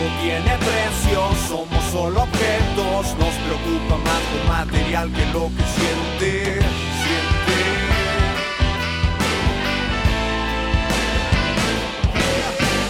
Todo 0.00 0.08
tiene 0.22 0.56
precio, 0.56 1.30
somos 1.46 1.84
solo 1.92 2.22
objetos, 2.22 3.18
nos 3.18 3.34
preocupa 3.34 3.98
más 3.98 4.22
lo 4.34 4.44
material 4.48 5.12
que 5.12 5.26
lo 5.26 5.48
que 5.48 5.62
siente, 5.62 6.42
siente. 6.54 7.58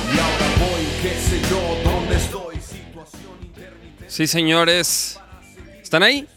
Y 0.07 0.19
ahora 0.21 0.47
voy, 0.61 0.87
qué 1.03 1.19
sé 1.19 1.41
yo, 1.51 1.91
dónde 1.91 2.15
estoy, 2.15 2.61
situación 2.61 3.33
intermitente. 3.43 4.05
Sí, 4.07 4.29
señores. 4.29 5.19
¿Están 5.83 6.05
ahí? 6.05 6.29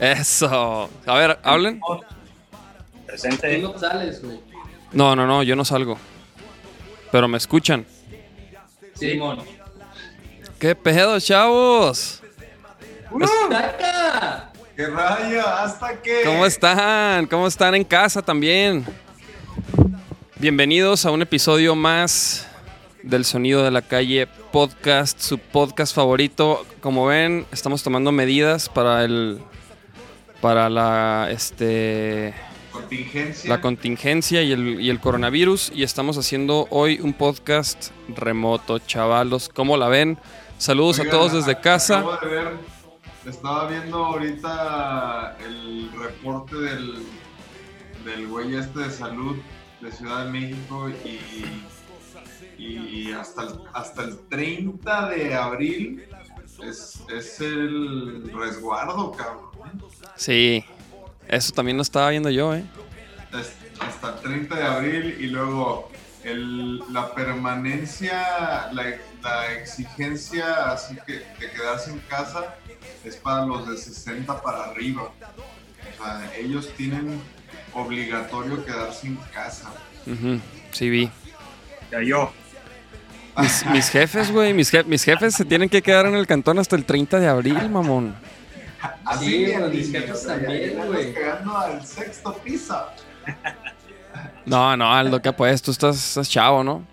Eso. 0.00 0.90
A 1.06 1.14
ver, 1.14 1.38
hablen. 1.44 1.80
Presente. 3.06 3.58
Tú 3.60 3.72
no 3.72 3.78
sales, 3.78 4.20
güey. 4.24 4.40
No, 4.90 5.14
no, 5.14 5.24
no, 5.28 5.44
yo 5.44 5.54
no 5.54 5.64
salgo. 5.64 5.98
Pero 7.12 7.28
me 7.28 7.38
escuchan. 7.38 7.86
Simón. 9.02 9.38
¿Qué 10.60 10.76
pedo, 10.76 11.18
chavos? 11.18 12.22
¡Saca! 13.50 14.52
¡Qué 14.76 14.86
raya! 14.86 15.64
¿Hasta 15.64 16.00
qué? 16.00 16.22
¿Cómo 16.24 16.46
están? 16.46 17.26
¿Cómo 17.26 17.48
están 17.48 17.74
en 17.74 17.82
casa 17.82 18.22
también? 18.22 18.86
Bienvenidos 20.38 21.04
a 21.04 21.10
un 21.10 21.20
episodio 21.20 21.74
más 21.74 22.46
del 23.02 23.24
Sonido 23.24 23.64
de 23.64 23.72
la 23.72 23.82
Calle 23.82 24.28
podcast, 24.52 25.18
su 25.18 25.36
podcast 25.36 25.92
favorito. 25.92 26.64
Como 26.80 27.06
ven, 27.06 27.44
estamos 27.50 27.82
tomando 27.82 28.12
medidas 28.12 28.68
para 28.68 29.04
el 29.04 29.40
para 30.40 30.70
la 30.70 31.26
este 31.28 32.34
Contingencia. 32.72 33.50
la 33.50 33.60
contingencia 33.60 34.42
y 34.42 34.52
el, 34.52 34.80
y 34.80 34.90
el 34.90 34.98
coronavirus 35.00 35.70
y 35.74 35.82
estamos 35.82 36.16
haciendo 36.16 36.66
hoy 36.70 36.98
un 37.00 37.12
podcast 37.12 37.90
remoto, 38.08 38.78
chavalos. 38.78 39.48
¿Cómo 39.48 39.76
la 39.76 39.88
ven? 39.88 40.18
Saludos 40.58 41.00
a 41.00 41.08
todos 41.10 41.32
desde 41.32 41.60
casa. 41.60 41.98
Acabo 41.98 42.16
de 42.16 42.28
ver, 42.28 42.52
estaba 43.26 43.68
viendo 43.68 44.04
ahorita 44.04 45.36
el 45.44 45.90
reporte 45.92 46.56
del, 46.56 46.94
del 48.04 48.26
güey 48.28 48.54
este 48.56 48.80
de 48.80 48.90
salud 48.90 49.36
de 49.80 49.92
Ciudad 49.92 50.24
de 50.26 50.30
México 50.30 50.88
y, 51.04 51.62
y 52.58 53.12
hasta, 53.12 53.42
el, 53.42 53.60
hasta 53.74 54.04
el 54.04 54.18
30 54.28 55.08
de 55.08 55.34
abril 55.34 56.04
es, 56.64 57.02
es 57.14 57.40
el 57.40 58.30
resguardo, 58.32 59.12
cabrón. 59.12 59.50
Sí, 60.16 60.64
eso 61.28 61.52
también 61.52 61.76
lo 61.76 61.82
estaba 61.82 62.10
viendo 62.10 62.30
yo, 62.30 62.54
¿eh? 62.54 62.64
Hasta 63.80 64.08
el 64.10 64.20
30 64.20 64.54
de 64.56 64.64
abril 64.64 65.16
y 65.20 65.26
luego 65.28 65.90
el- 66.24 66.80
la 66.92 67.14
permanencia, 67.14 68.68
la, 68.72 68.84
la 69.22 69.52
exigencia 69.52 70.70
así 70.70 70.96
que 71.06 71.14
de 71.14 71.50
quedarse 71.52 71.90
en 71.90 71.98
casa 72.00 72.54
es 73.04 73.16
para 73.16 73.44
los 73.46 73.68
de 73.68 73.76
60 73.76 74.40
para 74.42 74.64
arriba. 74.64 75.10
O 76.00 76.04
sea, 76.04 76.30
ellos 76.38 76.68
tienen 76.76 77.20
obligatorio 77.74 78.64
quedarse 78.64 79.08
en 79.08 79.16
casa. 79.32 79.70
Sí, 80.72 80.90
vi. 80.90 81.10
Ya 81.90 82.02
yo. 82.02 82.32
Mis, 83.38 83.66
mis 83.66 83.88
jefes, 83.88 84.30
güey, 84.30 84.52
mis, 84.52 84.72
je- 84.72 84.84
mis 84.84 85.02
jefes 85.04 85.34
se 85.34 85.44
tienen 85.46 85.68
que 85.70 85.80
quedar 85.82 86.04
en 86.06 86.14
el 86.14 86.26
cantón 86.26 86.58
hasta 86.58 86.76
el 86.76 86.84
30 86.84 87.18
de 87.18 87.28
abril, 87.28 87.68
mamón. 87.70 88.14
Sí, 89.18 89.46
niño, 89.46 89.70
jefes 89.70 90.10
o 90.10 90.14
sea, 90.16 90.36
ya 90.36 90.42
también, 90.46 90.86
güey. 90.86 91.14
cagando 91.14 91.56
al 91.56 91.86
sexto 91.86 92.32
piso. 92.38 92.86
No, 94.44 94.76
no, 94.76 94.92
Aldo, 94.92 95.20
¿qué 95.22 95.32
pues? 95.32 95.62
Tú 95.62 95.70
estás, 95.70 95.96
estás 95.96 96.28
chavo, 96.28 96.64
¿no? 96.64 96.84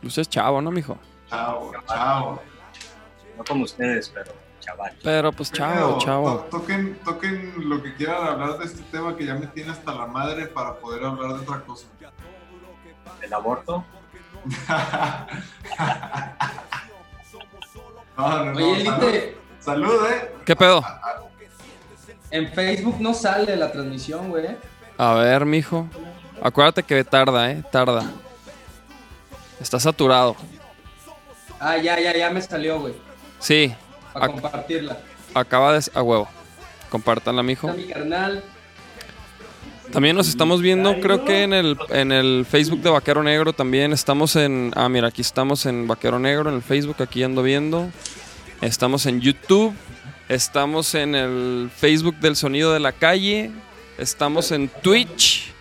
Tú 0.00 0.08
estás 0.08 0.28
chavo, 0.28 0.60
¿no, 0.60 0.70
mijo? 0.70 0.98
Chao, 1.28 1.72
chao. 1.88 2.42
No 3.38 3.44
como 3.44 3.64
ustedes, 3.64 4.08
pero 4.10 4.32
chaval. 4.60 4.92
Pero 5.02 5.32
pues 5.32 5.50
chavo, 5.50 5.72
Pero, 5.74 5.98
chavo. 5.98 6.36
to- 6.50 6.58
toquen, 6.58 6.98
toquen 7.04 7.68
lo 7.68 7.82
que 7.82 7.94
quieran 7.94 8.26
hablar 8.26 8.58
de 8.58 8.66
este 8.66 8.82
tema 8.90 9.16
que 9.16 9.24
ya 9.24 9.34
me 9.34 9.46
tiene 9.46 9.70
hasta 9.72 9.94
la 9.94 10.06
madre 10.06 10.46
para 10.48 10.74
poder 10.74 11.04
hablar 11.04 11.34
de 11.34 11.40
otra 11.40 11.60
cosa. 11.62 11.86
El 13.22 13.32
aborto. 13.32 13.84
No, 18.16 18.28
no, 18.44 18.44
no, 18.52 18.52
Oye, 18.52 18.72
Elite, 18.82 19.36
salud, 19.64 20.06
eh. 20.06 20.30
¿Qué 20.44 20.56
pedo? 20.56 20.84
en 22.30 22.50
Facebook 22.54 22.96
no 23.00 23.12
sale 23.12 23.56
la 23.56 23.70
transmisión, 23.70 24.30
güey. 24.30 24.46
A 24.96 25.14
ver, 25.14 25.44
mijo. 25.44 25.86
Acuérdate 26.42 26.82
que 26.82 27.04
tarda, 27.04 27.50
¿eh? 27.50 27.62
Tarda. 27.70 28.10
Está 29.60 29.78
saturado. 29.78 30.34
Ah, 31.60 31.76
ya, 31.76 32.00
ya, 32.00 32.16
ya 32.16 32.30
me 32.30 32.40
salió, 32.40 32.80
güey. 32.80 32.94
Sí, 33.38 33.74
Para 34.12 34.26
Ac- 34.26 34.32
compartirla. 34.40 34.98
acaba 35.34 35.72
de... 35.78 35.84
A 35.94 36.02
huevo. 36.02 36.26
Compártanla, 36.90 37.42
mijo. 37.42 37.68
Está 37.68 37.80
mi 37.80 37.86
carnal. 37.88 38.42
También 39.92 40.16
nos 40.16 40.28
estamos 40.28 40.62
viendo, 40.62 41.00
creo 41.00 41.24
que 41.24 41.42
en 41.42 41.52
el, 41.52 41.76
en 41.90 42.12
el 42.12 42.46
Facebook 42.48 42.80
de 42.80 42.88
Vaquero 42.90 43.22
Negro 43.22 43.52
también 43.52 43.92
estamos 43.92 44.36
en... 44.36 44.72
Ah, 44.74 44.88
mira, 44.88 45.08
aquí 45.08 45.20
estamos 45.20 45.66
en 45.66 45.86
Vaquero 45.86 46.18
Negro, 46.18 46.48
en 46.48 46.56
el 46.56 46.62
Facebook, 46.62 46.96
aquí 47.00 47.22
ando 47.22 47.42
viendo. 47.42 47.90
Estamos 48.62 49.06
en 49.06 49.20
YouTube, 49.20 49.74
estamos 50.28 50.94
en 50.94 51.14
el 51.16 51.70
Facebook 51.76 52.16
del 52.20 52.36
Sonido 52.36 52.72
de 52.72 52.78
la 52.80 52.92
Calle, 52.92 53.50
estamos 53.98 54.52
en 54.52 54.68
Twitch 54.68 55.52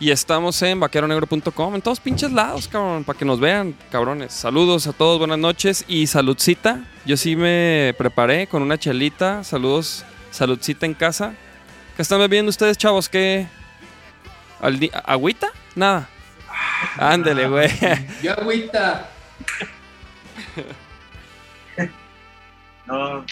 y 0.00 0.10
estamos 0.10 0.62
en 0.62 0.80
vaqueronegro.com, 0.80 1.74
en 1.74 1.82
todos 1.82 2.00
pinches 2.00 2.32
lados, 2.32 2.66
cabrón, 2.66 3.04
para 3.04 3.18
que 3.18 3.26
nos 3.26 3.38
vean, 3.40 3.74
cabrones. 3.92 4.32
Saludos 4.32 4.86
a 4.86 4.94
todos, 4.94 5.18
buenas 5.18 5.38
noches 5.38 5.84
y 5.86 6.06
saludcita. 6.06 6.80
Yo 7.04 7.18
sí 7.18 7.36
me 7.36 7.94
preparé 7.98 8.46
con 8.46 8.62
una 8.62 8.78
chelita, 8.78 9.44
saludos, 9.44 10.04
saludcita 10.30 10.86
en 10.86 10.94
casa. 10.94 11.34
¿Qué 11.94 12.00
están 12.02 12.20
bebiendo 12.20 12.48
ustedes, 12.48 12.78
chavos? 12.78 13.10
¿Qué? 13.10 13.46
¿Al 14.62 14.78
di- 14.80 14.90
¿Agüita? 15.04 15.48
Nada. 15.74 16.08
Ándele, 16.96 17.48
güey. 17.48 17.68
Yo 18.22 18.32
agüita. 18.32 19.10
No, 22.90 23.24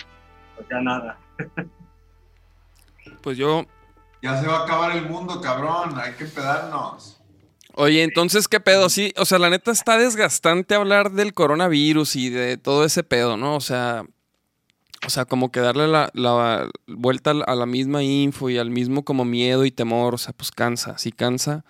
pues 0.56 0.68
ya 0.70 0.80
nada. 0.80 1.18
Pues 3.22 3.36
yo. 3.36 3.66
Ya 4.22 4.40
se 4.40 4.46
va 4.46 4.58
a 4.60 4.64
acabar 4.64 4.96
el 4.96 5.08
mundo, 5.08 5.40
cabrón. 5.40 5.98
Hay 5.98 6.12
que 6.12 6.24
pedarnos. 6.26 7.20
Oye, 7.74 8.02
entonces, 8.02 8.48
¿qué 8.48 8.60
pedo? 8.60 8.88
Sí, 8.88 9.12
o 9.16 9.24
sea, 9.24 9.38
la 9.38 9.50
neta 9.50 9.70
está 9.70 9.98
desgastante 9.98 10.74
hablar 10.74 11.12
del 11.12 11.34
coronavirus 11.34 12.16
y 12.16 12.30
de 12.30 12.56
todo 12.56 12.84
ese 12.84 13.02
pedo, 13.04 13.36
¿no? 13.36 13.56
O 13.56 13.60
sea. 13.60 14.04
O 15.06 15.10
sea, 15.10 15.26
como 15.26 15.52
que 15.52 15.60
darle 15.60 15.86
la, 15.86 16.10
la 16.12 16.68
vuelta 16.88 17.30
a 17.30 17.54
la 17.54 17.66
misma 17.66 18.02
info 18.02 18.50
y 18.50 18.58
al 18.58 18.70
mismo 18.70 19.04
como 19.04 19.24
miedo 19.24 19.64
y 19.64 19.70
temor, 19.70 20.14
o 20.14 20.18
sea, 20.18 20.32
pues 20.32 20.50
cansa, 20.50 20.98
sí 20.98 21.12
cansa. 21.12 21.64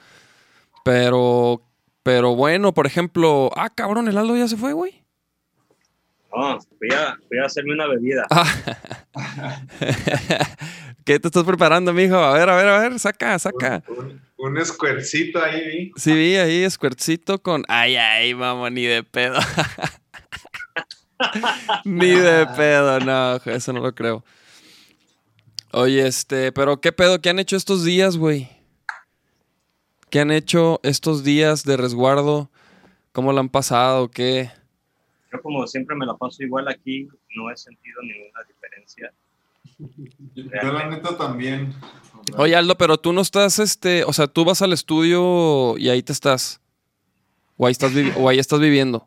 Pero, 0.83 1.63
pero 2.03 2.35
bueno, 2.35 2.73
por 2.73 2.87
ejemplo, 2.87 3.51
ah, 3.55 3.69
cabrón, 3.69 4.09
el 4.09 4.17
Aldo 4.17 4.35
ya 4.35 4.49
se 4.49 4.57
fue, 4.57 4.73
güey. 4.73 5.05
No, 6.35 6.59
fui 6.79 6.89
a, 6.93 7.17
fui 7.29 7.39
a 7.39 7.47
hacerme 7.47 7.73
una 7.73 7.87
bebida. 7.87 8.27
Ah. 8.31 8.47
¿Qué 11.05 11.19
te 11.19 11.29
estás 11.29 11.45
preparando, 11.45 11.93
mijo? 11.93 12.17
A 12.17 12.35
ver, 12.35 12.49
a 12.51 12.57
ver, 12.57 12.69
a 12.69 12.79
ver, 12.81 12.99
saca, 12.99 13.39
saca. 13.39 13.83
Un, 13.89 14.21
un 14.37 14.65
squirtcito 14.65 15.43
ahí, 15.43 15.67
vi. 15.67 15.93
Sí, 15.97 16.13
vi 16.13 16.37
ahí 16.37 16.69
squirtcito 16.71 17.41
con. 17.41 17.65
Ay, 17.69 17.97
ay, 17.97 18.35
vamos, 18.35 18.71
ni 18.71 18.85
de 18.85 19.03
pedo. 19.03 19.39
ni 21.85 22.11
de 22.11 22.47
pedo, 22.57 23.01
no, 23.01 23.37
eso 23.37 23.73
no 23.73 23.81
lo 23.81 23.95
creo. 23.95 24.25
Oye, 25.73 26.07
este, 26.07 26.53
pero 26.53 26.81
¿qué 26.81 26.93
pedo? 26.93 27.21
¿Qué 27.21 27.31
han 27.31 27.39
hecho 27.39 27.57
estos 27.57 27.85
días, 27.85 28.17
güey? 28.17 28.49
¿Qué 30.11 30.21
han 30.21 30.31
hecho 30.31 30.81
estos 30.83 31.25
días 31.25 31.65
de 31.65 31.77
resguardo? 31.77 32.51
¿Cómo 33.13 33.33
lo 33.33 33.41
han 33.41 33.49
pasado? 33.49 34.11
¿Qué? 34.11 34.51
Yo 35.33 35.43
como 35.43 35.67
siempre 35.67 35.95
me 35.97 36.07
la 36.07 36.15
paso 36.17 36.43
igual 36.43 36.69
aquí, 36.69 37.07
no 37.37 37.51
he 37.51 37.57
sentido 37.57 38.01
ninguna 38.03 38.41
diferencia. 38.49 39.13
Yo 40.35 40.73
la 40.73 40.89
neta 40.89 41.17
también. 41.17 41.75
Oye, 42.37 42.57
Aldo, 42.57 42.77
pero 42.77 42.99
tú 42.99 43.13
no 43.13 43.21
estás, 43.21 43.59
este, 43.59 44.05
o 44.05 44.13
sea, 44.13 44.27
tú 44.27 44.45
vas 44.45 44.63
al 44.63 44.73
estudio 44.73 45.77
y 45.79 45.89
ahí 45.91 46.03
te 46.03 46.13
estás. 46.13 46.61
O 47.57 47.67
ahí 47.67 47.73
estás, 47.73 47.93
vivi- 47.93 48.13
o 48.17 48.29
ahí 48.29 48.39
estás 48.39 48.61
viviendo. 48.61 49.07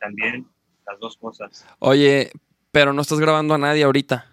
También 0.00 0.46
las 0.86 0.98
dos 0.98 1.16
cosas. 1.16 1.64
Oye, 1.78 2.32
pero 2.70 2.92
no 2.92 3.02
estás 3.02 3.20
grabando 3.20 3.54
a 3.54 3.58
nadie 3.58 3.84
ahorita. 3.84 4.28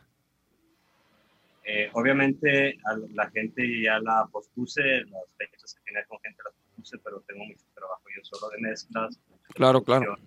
Eh, 1.66 1.90
obviamente 1.94 2.80
a 2.86 2.98
la 3.14 3.30
gente 3.30 3.64
ya 3.84 4.00
la 4.00 4.26
pospuse, 4.32 4.82
las 4.82 5.34
fechas 5.38 5.76
que 5.76 5.82
tenía 5.86 6.04
con 6.08 6.18
gente 6.22 6.42
las 6.44 6.54
pospuse, 6.56 6.98
pero 7.04 7.22
tengo 7.28 7.46
mucho 7.46 7.64
trabajo 7.76 8.02
yo 8.16 8.24
solo 8.24 8.50
de 8.52 8.62
mezclas. 8.62 9.20
Claro, 9.54 9.84
claro. 9.84 10.18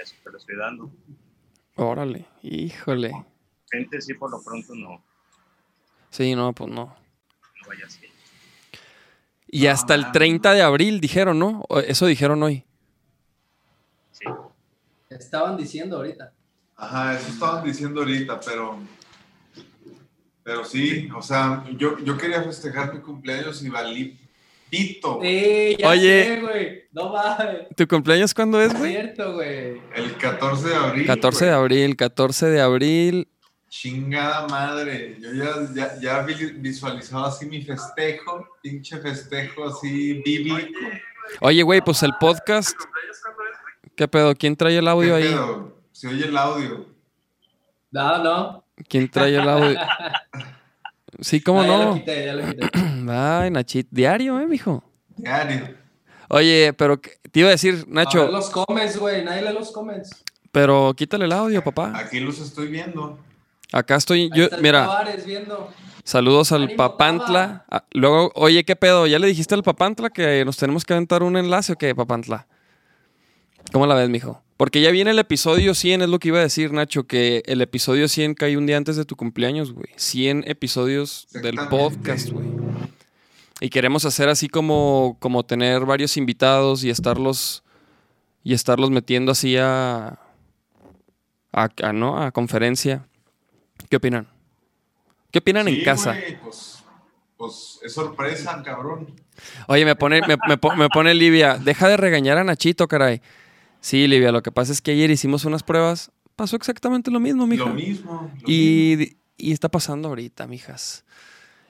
Producciones, 0.00 0.08
sesiones, 0.08 0.08
Y 0.08 0.14
eso 0.14 0.14
te 0.24 0.30
lo 0.30 0.38
estoy 0.38 0.56
dando. 0.56 0.90
Órale, 1.76 2.26
híjole. 2.42 3.12
Gente 3.70 4.00
sí, 4.00 4.14
por 4.14 4.30
lo 4.30 4.42
pronto 4.42 4.74
no, 4.74 5.02
Sí, 6.10 6.34
no, 6.34 6.52
pues 6.52 6.70
no. 6.70 6.86
no 6.86 7.68
vaya 7.68 7.86
así. 7.86 8.06
Y 9.46 9.66
hasta 9.66 9.94
el 9.94 10.12
30 10.12 10.52
de 10.52 10.62
abril 10.62 11.00
dijeron, 11.00 11.38
¿no? 11.38 11.64
Eso 11.86 12.06
dijeron 12.06 12.42
hoy. 12.42 12.64
Sí. 14.12 14.24
Estaban 15.08 15.56
diciendo 15.56 15.96
ahorita. 15.96 16.32
Ajá, 16.76 17.14
eso 17.14 17.28
estaban 17.28 17.64
diciendo 17.64 18.00
ahorita, 18.00 18.40
pero. 18.40 18.78
Pero 20.42 20.64
sí, 20.64 21.08
o 21.14 21.22
sea, 21.22 21.64
yo, 21.76 21.98
yo 21.98 22.16
quería 22.16 22.42
festejar 22.42 22.94
mi 22.94 23.00
cumpleaños 23.00 23.62
y 23.62 23.68
valí 23.68 24.19
pito. 24.70 25.18
Sí, 25.22 25.76
ya 25.78 25.88
Oye. 25.88 26.24
sé, 26.24 26.40
güey. 26.40 26.82
No 26.92 27.10
mames. 27.12 27.68
¿Tu 27.76 27.86
cumpleaños 27.86 28.32
cuándo 28.34 28.60
es, 28.60 28.76
güey? 28.76 28.92
cierto, 28.92 29.34
güey. 29.34 29.80
El 29.94 30.16
14 30.18 30.68
de 30.68 30.74
abril. 30.74 31.06
14 31.06 31.44
de 31.46 31.50
abril, 31.52 31.96
14 31.96 32.46
de 32.46 32.60
abril. 32.60 33.28
Chingada 33.68 34.48
madre. 34.48 35.16
Yo 35.20 35.32
ya, 35.32 35.52
ya, 35.74 36.00
ya 36.00 36.22
vi- 36.22 36.52
visualizaba 36.56 37.28
así 37.28 37.46
mi 37.46 37.62
festejo, 37.62 38.46
pinche 38.62 38.98
festejo 38.98 39.66
así 39.68 40.14
bíblico. 40.24 40.78
Oye, 41.40 41.62
güey, 41.62 41.80
pues 41.80 42.02
el 42.02 42.12
podcast. 42.18 42.76
¿Qué 43.96 44.08
pedo? 44.08 44.34
¿Quién 44.34 44.56
trae 44.56 44.76
el 44.78 44.88
audio 44.88 45.16
¿Qué 45.16 45.22
ahí? 45.22 45.28
pedo? 45.28 45.76
Se 45.92 46.08
oye 46.08 46.24
el 46.26 46.36
audio. 46.36 46.86
No, 47.92 48.18
no. 48.24 48.64
¿Quién 48.88 49.08
trae 49.08 49.36
el 49.36 49.48
audio? 49.48 49.78
Sí, 51.20 51.40
¿cómo 51.40 51.60
Ah, 51.62 51.66
Ya 51.66 51.76
lo 51.78 51.84
no? 51.86 51.94
quité, 51.94 52.24
ya 52.26 52.32
lo 52.34 52.46
quité. 52.46 52.70
Ay, 53.10 53.50
Nachit. 53.50 53.88
Diario, 53.90 54.40
¿eh, 54.40 54.46
mijo? 54.46 54.82
Diario. 55.16 55.74
Oye, 56.28 56.72
pero 56.76 57.00
¿qué- 57.00 57.18
te 57.30 57.40
iba 57.40 57.48
a 57.48 57.52
decir, 57.52 57.74
A 57.74 57.76
ver 57.78 57.88
Nacho, 57.88 58.28
los 58.30 58.50
comments, 58.50 58.96
güey. 58.98 59.24
Nadie 59.24 59.42
lee 59.42 59.52
los 59.54 59.70
comments. 59.72 60.10
pero 60.52 60.94
quítale 60.96 61.24
el 61.26 61.32
audio, 61.32 61.62
papá. 61.62 61.92
Aquí 61.96 62.20
los 62.20 62.38
estoy 62.40 62.68
viendo. 62.68 63.18
Acá 63.72 63.96
estoy, 63.96 64.22
Ahí 64.22 64.30
yo, 64.34 64.44
está 64.44 64.56
el 64.56 64.62
mira, 64.62 64.88
viendo. 65.24 65.68
saludos 66.02 66.50
al 66.52 66.62
Ánimo, 66.64 66.76
Papantla. 66.76 67.64
Ah, 67.70 67.84
Luego, 67.92 68.32
oye, 68.34 68.64
¿qué 68.64 68.74
pedo? 68.74 69.06
¿Ya 69.06 69.18
le 69.18 69.26
dijiste 69.28 69.54
al 69.54 69.62
Papantla 69.62 70.10
que 70.10 70.44
nos 70.44 70.56
tenemos 70.56 70.84
que 70.84 70.92
aventar 70.94 71.22
un 71.22 71.36
enlace 71.36 71.72
o 71.74 71.76
qué, 71.76 71.94
Papantla? 71.94 72.46
¿Cómo 73.72 73.86
la 73.86 73.94
ves, 73.94 74.08
mijo? 74.08 74.42
Porque 74.60 74.82
ya 74.82 74.90
viene 74.90 75.12
el 75.12 75.18
episodio 75.18 75.72
100, 75.72 76.02
es 76.02 76.08
lo 76.10 76.18
que 76.18 76.28
iba 76.28 76.38
a 76.38 76.42
decir, 76.42 76.70
Nacho, 76.74 77.06
que 77.06 77.42
el 77.46 77.62
episodio 77.62 78.08
100 78.08 78.34
cae 78.34 78.58
un 78.58 78.66
día 78.66 78.76
antes 78.76 78.94
de 78.94 79.06
tu 79.06 79.16
cumpleaños, 79.16 79.72
güey. 79.72 79.86
100 79.96 80.44
episodios 80.46 81.28
del 81.32 81.54
podcast, 81.70 82.28
güey. 82.28 82.46
Y 83.62 83.70
queremos 83.70 84.04
hacer 84.04 84.28
así 84.28 84.50
como, 84.50 85.16
como 85.18 85.46
tener 85.46 85.86
varios 85.86 86.18
invitados 86.18 86.84
y 86.84 86.90
estarlos 86.90 87.64
y 88.44 88.52
estarlos 88.52 88.90
metiendo 88.90 89.32
así 89.32 89.56
a, 89.56 90.18
a, 91.52 91.68
a, 91.82 91.92
¿no? 91.94 92.22
a 92.22 92.30
conferencia. 92.30 93.06
¿Qué 93.88 93.96
opinan? 93.96 94.28
¿Qué 95.30 95.38
opinan 95.38 95.68
en 95.68 95.82
casa? 95.82 96.14
pues, 96.42 96.84
pues 97.38 97.80
es 97.82 97.94
sorpresa, 97.94 98.62
cabrón. 98.62 99.06
Oye, 99.68 99.86
me 99.86 99.96
pone, 99.96 100.20
me, 100.20 100.36
me 100.36 100.88
pone 100.90 101.14
Livia, 101.14 101.56
deja 101.56 101.88
de 101.88 101.96
regañar 101.96 102.36
a 102.36 102.44
Nachito, 102.44 102.86
caray. 102.88 103.22
Sí, 103.80 104.06
Livia, 104.06 104.30
lo 104.32 104.42
que 104.42 104.52
pasa 104.52 104.72
es 104.72 104.80
que 104.80 104.90
ayer 104.92 105.10
hicimos 105.10 105.44
unas 105.44 105.62
pruebas, 105.62 106.10
pasó 106.36 106.56
exactamente 106.56 107.10
lo 107.10 107.20
mismo, 107.20 107.46
mija. 107.46 107.64
Lo 107.64 107.74
mismo. 107.74 108.12
lo 108.12 108.22
mismo. 108.34 108.42
Y, 108.46 109.16
y 109.36 109.52
está 109.52 109.68
pasando 109.68 110.08
ahorita, 110.08 110.46
mijas. 110.46 111.04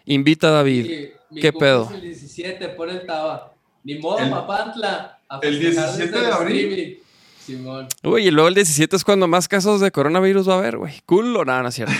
Invita 0.06 0.48
a 0.48 0.50
David. 0.50 0.86
Sí, 0.86 1.08
mi 1.30 1.40
¿Qué 1.40 1.52
pedo? 1.52 1.84
es 1.84 1.94
El 1.94 2.00
17, 2.02 2.68
pone 2.70 2.92
el 2.92 3.06
Taba. 3.06 3.52
Ni 3.84 3.98
modo, 3.98 4.18
El- 4.18 4.30
Papantla. 4.30 5.18
a 5.28 5.38
el 5.42 5.58
festejar 5.60 5.86
17 5.96 6.10
desde 6.12 6.26
de 6.26 6.32
abril. 6.32 6.58
streaming. 6.72 6.94
Simón. 7.38 7.88
Uy, 8.02 8.26
y 8.26 8.30
luego 8.30 8.48
el 8.48 8.54
17 8.54 8.94
es 8.96 9.02
cuando 9.04 9.26
más 9.26 9.48
casos 9.48 9.80
de 9.80 9.90
coronavirus 9.90 10.48
va 10.48 10.54
a 10.54 10.58
haber, 10.58 10.76
güey. 10.76 11.00
Culo, 11.06 11.44
nada, 11.44 11.62
no 11.62 11.68
es 11.68 11.74
cierto. 11.74 11.94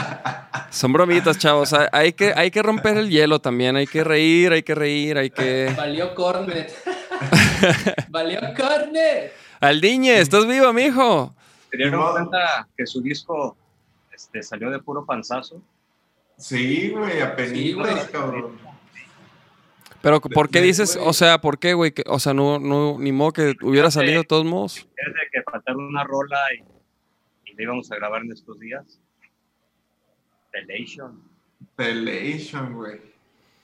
Son 0.70 0.92
bromitas, 0.92 1.38
chavos. 1.38 1.72
Hay- 1.72 1.88
Hay 1.92 2.12
que, 2.12 2.32
hay 2.36 2.50
que 2.50 2.62
romper 2.62 2.96
el 2.98 3.10
hielo 3.10 3.40
también. 3.40 3.74
Hay 3.76 3.86
que 3.86 4.04
reír, 4.04 4.52
hay 4.52 4.62
que 4.62 4.74
reír, 4.74 5.18
hay 5.18 5.30
que... 5.30 5.72
Valió 5.76 6.14
Cornet. 6.14 6.72
Valió 8.08 8.40
Cornet. 8.56 9.32
Aldiñe, 9.60 10.20
¿estás 10.20 10.46
vivo, 10.46 10.72
mijo? 10.72 11.34
¿Se 11.70 11.76
dieron 11.76 12.00
No. 12.00 12.12
cuenta 12.12 12.68
que 12.76 12.86
su 12.86 13.00
disco 13.02 13.56
este, 14.14 14.42
salió 14.42 14.70
de 14.70 14.78
puro 14.78 15.04
panzazo? 15.04 15.60
Sí, 16.38 16.90
güey, 16.90 17.20
apenas, 17.20 17.50
Sí, 17.52 17.72
güey. 17.72 17.94
cabrón. 18.12 18.58
Pero, 20.02 20.20
¿por 20.20 20.48
qué 20.50 20.60
dices? 20.60 20.96
O 21.02 21.12
sea, 21.12 21.40
¿por 21.40 21.58
qué, 21.58 21.74
güey? 21.74 21.92
O 22.06 22.20
sea, 22.20 22.32
no, 22.34 22.58
no, 22.60 22.96
ni 22.98 23.10
modo 23.10 23.32
que 23.32 23.54
hubiera 23.62 23.90
salido 23.90 24.18
de 24.20 24.24
todos 24.26 24.44
modos. 24.44 24.76
Es 24.76 24.84
de 24.86 25.20
que 25.32 25.42
faltaron 25.42 25.84
una 25.84 26.04
rola 26.04 26.38
y, 26.54 27.50
y 27.50 27.54
la 27.54 27.62
íbamos 27.62 27.90
a 27.90 27.96
grabar 27.96 28.22
en 28.22 28.30
estos 28.32 28.60
días. 28.60 29.00
Pelation, 30.52 31.22
Pelation, 31.74 32.74
güey. 32.74 33.00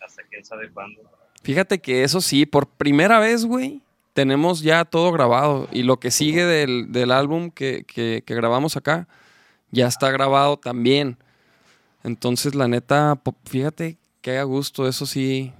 hasta 0.05 0.23
quién 0.25 0.45
sabe 0.45 0.71
cuándo. 0.73 1.01
Fíjate 1.43 1.81
que 1.81 2.03
eso 2.03 2.21
sí, 2.21 2.45
por 2.47 2.67
primera 2.67 3.19
vez, 3.21 3.45
güey, 3.45 3.82
tenemos 4.13 4.61
ya 4.63 4.85
todo 4.85 5.13
grabado. 5.13 5.69
Y 5.73 5.83
lo 5.85 5.99
que 5.99 6.11
sigue 6.11 6.45
del, 6.45 6.93
del 6.93 7.11
álbum 7.13 7.51
que, 7.51 7.85
que- 7.85 8.23
que 8.27 8.35
grabamos 8.35 8.77
acá, 8.77 9.09
ya 9.71 9.87
está 9.87 10.11
grabado 10.11 10.57
también. 10.59 11.17
Entonces, 12.05 12.55
la 12.55 12.69
neta, 12.69 13.19
fíjate 13.47 13.97
que 14.21 14.39
a 14.39 14.43
gusto, 14.45 14.87
eso 14.89 15.07
sí. 15.07 15.53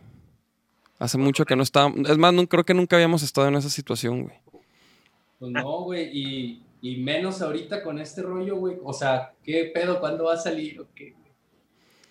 Hace 0.99 1.19
mucho 1.19 1.45
que 1.45 1.57
no 1.57 1.63
estábamos. 1.63 2.09
Es 2.09 2.19
más, 2.19 2.33
no, 2.33 2.47
creo 2.47 2.65
que 2.65 2.75
nunca 2.75 2.97
habíamos 2.97 3.23
estado 3.23 3.49
en 3.49 3.55
esa 3.57 3.71
situación, 3.71 4.23
güey. 4.25 4.37
Pues 5.39 5.51
no, 5.51 5.83
güey. 5.83 6.09
Y, 6.13 6.63
y 6.81 6.97
menos 6.99 7.43
ahorita 7.43 7.83
con 7.83 7.99
este 7.99 8.23
rollo, 8.23 8.57
güey. 8.57 8.77
O 8.85 8.93
sea, 8.93 9.33
¿qué 9.43 9.71
pedo? 9.75 9.99
¿Cuándo 9.99 10.25
va 10.25 10.35
a 10.35 10.39
salir? 10.39 10.81
¿O 10.81 10.87
qué? 10.95 11.15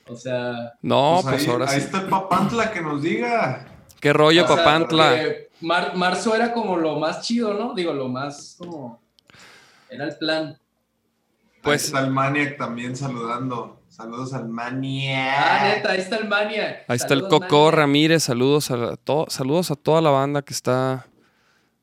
O 0.07 0.15
sea. 0.15 0.73
No, 0.81 1.19
Pues 1.21 1.35
pues, 1.35 1.43
ahí, 1.45 1.49
ahora 1.51 1.69
ahí 1.69 1.79
sí. 1.79 1.85
está 1.85 2.01
el 2.01 2.07
papantla 2.07 2.71
que 2.71 2.81
nos 2.81 3.01
diga. 3.01 3.65
¿Qué 4.01 4.11
rollo, 4.11 4.43
o 4.43 4.47
sea, 4.47 4.55
papantla? 4.57 5.09
porque 5.11 5.49
mar- 5.61 5.95
marzo 5.95 6.35
era 6.35 6.53
como 6.53 6.75
lo 6.77 6.99
más 6.99 7.21
chido, 7.21 7.53
¿no? 7.53 7.73
Digo, 7.73 7.93
lo 7.93 8.07
más 8.09 8.55
como. 8.57 9.01
Era 9.89 10.05
el 10.05 10.15
plan. 10.17 10.57
Pues- 11.61 11.83
Ahí 11.83 11.87
está 11.87 11.99
el 11.99 12.11
Maniac 12.11 12.57
también 12.57 12.95
saludando. 12.95 13.77
Saludos 13.89 14.33
al 14.33 14.47
Maniac. 14.47 15.35
Ah, 15.37 15.73
neta, 15.75 15.91
ahí 15.91 15.99
está 15.99 16.15
el 16.15 16.27
Mania. 16.27 16.85
Ahí 16.87 16.95
está 16.95 17.13
el 17.13 17.21
Saludos, 17.21 17.39
Coco. 17.41 17.71
Ramírez, 17.71 18.23
saludos 18.23 18.71
a, 18.71 18.95
to- 18.95 19.27
saludos 19.29 19.69
a 19.69 19.75
toda 19.75 20.01
la 20.01 20.09
banda 20.09 20.41
que 20.41 20.53
está 20.53 21.05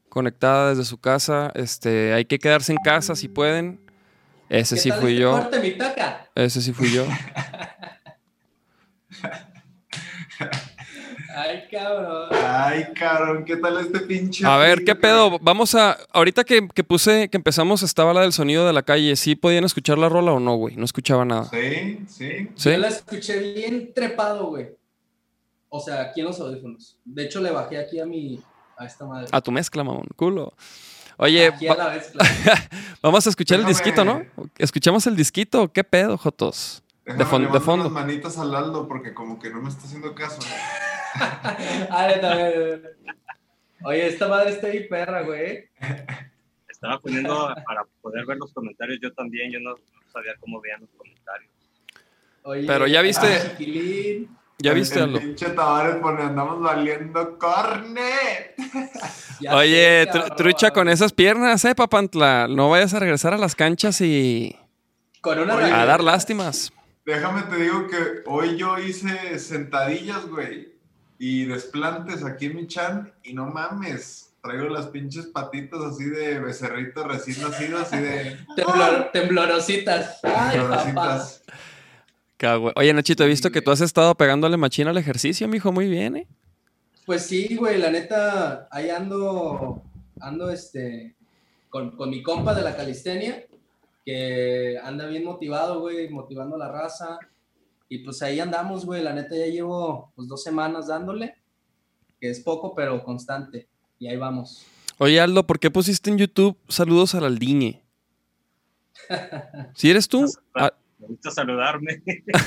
conectada 0.09 0.71
desde 0.71 0.85
su 0.85 0.99
casa. 0.99 1.53
Este, 1.55 2.15
hay 2.15 2.25
que 2.25 2.39
quedarse 2.39 2.73
en 2.73 2.79
casa 2.79 3.15
si 3.15 3.29
pueden. 3.29 3.79
Ese 4.49 4.77
¿Qué 4.77 4.81
sí 4.81 4.91
fui 4.91 5.13
este 5.13 5.23
yo. 5.23 5.33
corte, 5.33 5.61
mi 5.61 5.73
taca? 5.77 6.27
Ese 6.35 6.63
sí 6.63 6.73
fui 6.73 6.91
yo. 6.91 7.05
Ay, 11.41 11.65
cabrón. 11.71 12.29
Ay, 12.33 12.85
cabrón, 12.95 13.45
¿qué 13.45 13.57
tal 13.57 13.79
este 13.81 14.01
pinche? 14.01 14.47
A 14.47 14.57
ver, 14.57 14.85
¿qué 14.85 14.95
pedo? 14.95 15.39
Vamos 15.41 15.75
a. 15.75 15.97
Ahorita 16.13 16.45
que, 16.45 16.67
que 16.75 16.85
puse, 16.85 17.29
que 17.29 17.37
empezamos, 17.37 17.83
estaba 17.83 18.13
la 18.15 18.23
del 18.23 18.33
sonido 18.33 18.67
de 18.67 18.73
la 18.73 18.83
calle. 18.83 19.15
¿Sí 19.17 19.35
podían 19.37 19.65
escuchar 19.65 19.99
la 19.99 20.09
rola 20.09 20.33
o 20.33 20.41
no, 20.41 20.57
güey? 20.57 20.77
No 20.77 20.85
escuchaba 20.85 21.25
nada. 21.25 21.45
Sí, 21.45 22.01
sí. 22.09 22.49
¿Sí? 22.55 22.71
Yo 22.71 22.79
la 22.79 22.89
escuché 22.89 23.39
bien 23.55 23.93
trepado, 23.95 24.47
güey. 24.47 24.69
O 25.69 25.81
sea, 25.81 26.01
aquí 26.03 26.21
en 26.21 26.27
los 26.27 26.41
audífonos. 26.41 26.97
De 27.05 27.25
hecho, 27.25 27.41
le 27.41 27.51
bajé 27.51 27.79
aquí 27.79 28.01
a 28.01 28.07
mi. 28.07 28.41
a 28.77 28.87
esta 28.87 29.05
madre. 29.05 29.29
A 29.31 29.41
tu 29.41 29.53
mezcla, 29.53 29.85
mamón. 29.85 30.07
Culo. 30.17 30.55
Oye, 31.19 31.49
aquí 31.49 31.67
a 31.69 31.75
la 31.75 31.89
vez. 31.89 32.11
claro. 32.13 32.31
vamos 33.03 33.27
a 33.27 33.31
escuchar 33.31 33.59
el 33.61 33.67
disquito, 33.67 34.05
¿no? 34.05 34.23
¿Escuchamos 34.57 35.07
el 35.07 35.17
disquito? 35.17 35.73
¿Qué 35.73 35.83
pedo, 35.85 36.17
Jotos? 36.17 36.83
Déjame, 37.05 37.25
fon- 37.25 37.47
le 37.47 37.53
de 37.53 37.61
fondo. 37.61 37.91
manitas 37.91 38.39
al 38.39 38.55
Aldo 38.55 38.87
porque 38.87 39.15
como 39.15 39.39
que 39.39 39.51
no 39.51 39.61
me 39.63 39.69
está 39.69 39.85
haciendo 39.87 40.15
caso. 40.15 40.39
Ah, 40.45 40.98
güey. 42.35 42.83
Oye, 43.85 44.07
esta 44.09 44.29
madre 44.29 44.51
está 44.51 44.67
ahí 44.69 44.89
perra, 44.89 45.23
güey. 45.23 45.69
Estaba 46.69 46.99
poniendo 47.01 47.55
para 47.67 47.83
poder 48.01 48.27
ver 48.27 48.37
los 48.39 48.53
comentarios 48.53 48.99
yo 49.01 49.13
también, 49.13 49.51
yo 49.53 49.61
no, 49.61 49.71
no 49.71 50.11
sabía 50.13 50.33
cómo 50.41 50.61
veían 50.61 50.81
los 50.81 50.91
comentarios. 50.97 51.51
Oye, 52.43 52.67
Pero 52.67 52.87
ya 52.87 53.03
viste- 53.03 53.27
ah. 53.27 53.53
¿Ya 54.61 54.73
viste, 54.73 54.97
el 54.99 55.05
Aldo? 55.05 55.21
pinche 55.21 55.51
Tavares 55.51 55.97
pone, 55.97 56.21
andamos 56.23 56.61
valiendo 56.61 57.39
cornet. 57.39 58.55
Oye, 59.53 60.09
tru- 60.11 60.35
trucha 60.37 60.73
con 60.73 60.89
esas 60.89 61.13
piernas, 61.13 61.65
eh, 61.65 61.77
papantla. 61.77 62.49
No 62.49 62.69
vayas 62.69 62.93
a 62.95 62.99
regresar 62.99 63.33
a 63.35 63.39
las 63.39 63.55
canchas 63.55 64.01
y 64.01 64.57
Con 65.21 65.39
una 65.39 65.55
Oye, 65.55 65.71
a 65.71 65.85
dar 65.87 66.03
lástimas. 66.03 66.73
Déjame 67.05 67.43
te 67.43 67.57
digo 67.57 67.87
que 67.87 68.23
hoy 68.27 68.57
yo 68.57 68.79
hice 68.79 69.39
sentadillas, 69.39 70.27
güey, 70.27 70.73
y 71.19 71.45
desplantes 71.47 72.25
aquí 72.25 72.47
en 72.47 72.57
mi 72.57 72.67
chan 72.67 73.13
y 73.25 73.33
no 73.35 73.47
mames, 73.47 74.33
traigo 74.43 74.69
las 74.69 74.87
pinches 74.87 75.27
patitas 75.27 75.81
así 75.81 76.05
de 76.05 76.39
becerrito 76.39 77.05
recién 77.05 77.41
nacido, 77.43 77.79
así 77.79 77.97
de 77.99 78.37
Temblor- 78.57 79.11
temblorositas. 79.13 80.21
Ay, 80.23 80.59
papá. 80.59 80.67
florecitas. 80.83 81.43
Cagüe- 82.39 82.73
Oye, 82.77 82.93
Nachito, 82.95 83.25
he 83.25 83.29
visto 83.29 83.51
que 83.51 83.61
tú 83.63 83.71
has 83.73 83.81
estado 83.81 84.15
pegándole 84.15 84.57
machina 84.57 84.91
al 84.91 84.97
ejercicio, 84.97 85.49
mijo. 85.49 85.73
Muy 85.73 85.89
bien, 85.89 86.17
¿eh? 86.19 86.27
Pues 87.05 87.23
sí, 87.27 87.57
güey, 87.57 87.79
la 87.79 87.91
neta, 87.91 88.69
ahí 88.71 88.91
ando, 88.91 89.83
ando 90.21 90.51
este, 90.51 91.17
con, 91.69 91.97
con 91.97 92.11
mi 92.11 92.23
compa 92.23 92.55
de 92.55 92.63
la 92.63 92.77
calistenia, 92.77 93.45
que 94.05 94.79
anda 94.85 95.07
bien 95.07 95.25
motivado, 95.25 95.81
güey, 95.81 96.09
motivando 96.11 96.55
a 96.55 96.59
la 96.61 96.71
raza. 96.71 97.19
Y 97.89 97.99
pues 97.99 98.21
ahí 98.23 98.39
andamos, 98.39 98.85
güey, 98.85 99.03
la 99.03 99.15
neta 99.15 99.35
ya 99.35 99.47
llevo 99.47 100.13
pues 100.15 100.29
dos 100.29 100.43
semanas 100.43 100.89
dándole, 100.89 101.37
que 102.21 102.31
es 102.31 102.41
poco, 102.41 102.75
pero 102.75 103.03
constante. 103.03 103.67
Y 103.99 104.09
ahí 104.09 104.17
vamos. 104.17 104.67
Oye, 104.99 105.21
Aldo, 105.21 105.47
¿por 105.47 105.59
qué 105.59 105.71
pusiste 105.71 106.11
en 106.11 106.19
YouTube 106.19 106.59
saludos 106.69 107.15
al 107.15 107.25
Aldiñe? 107.25 107.83
¿Si 109.75 109.91
eres 109.91 110.09
tú? 110.09 110.27
Ah, 110.55 110.73
Me 110.99 111.07
gusta 111.07 111.31
saludarme. 111.31 112.03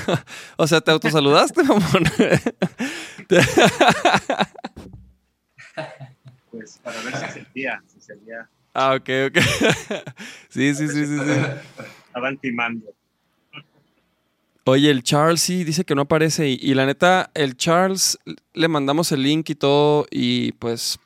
o 0.58 0.66
sea, 0.66 0.80
te 0.82 0.90
autosaludaste, 0.90 1.62
mamón. 1.64 2.04
Pues 6.50 6.78
para 6.84 7.00
ver 7.00 7.16
si 7.16 7.32
sentía, 7.32 7.82
si 7.86 8.00
sería, 8.00 8.50
ah, 8.74 8.94
ok, 8.94 9.08
ok. 9.28 9.38
sí, 10.50 10.74
sí, 10.74 10.86
sí, 10.88 11.06
sí, 11.06 11.18
sí. 11.18 11.32
estaban 12.06 12.36
timando. 12.36 12.94
Oye, 14.64 14.90
el 14.90 15.02
Charles 15.02 15.40
sí 15.40 15.64
dice 15.64 15.84
que 15.84 15.94
no 15.94 16.02
aparece. 16.02 16.48
Y, 16.48 16.58
y 16.60 16.74
la 16.74 16.86
neta, 16.86 17.30
el 17.34 17.56
Charles 17.56 18.18
le 18.54 18.68
mandamos 18.68 19.10
el 19.12 19.22
link 19.22 19.50
y 19.50 19.54
todo. 19.54 20.06
Y 20.10 20.52
pues. 20.52 20.98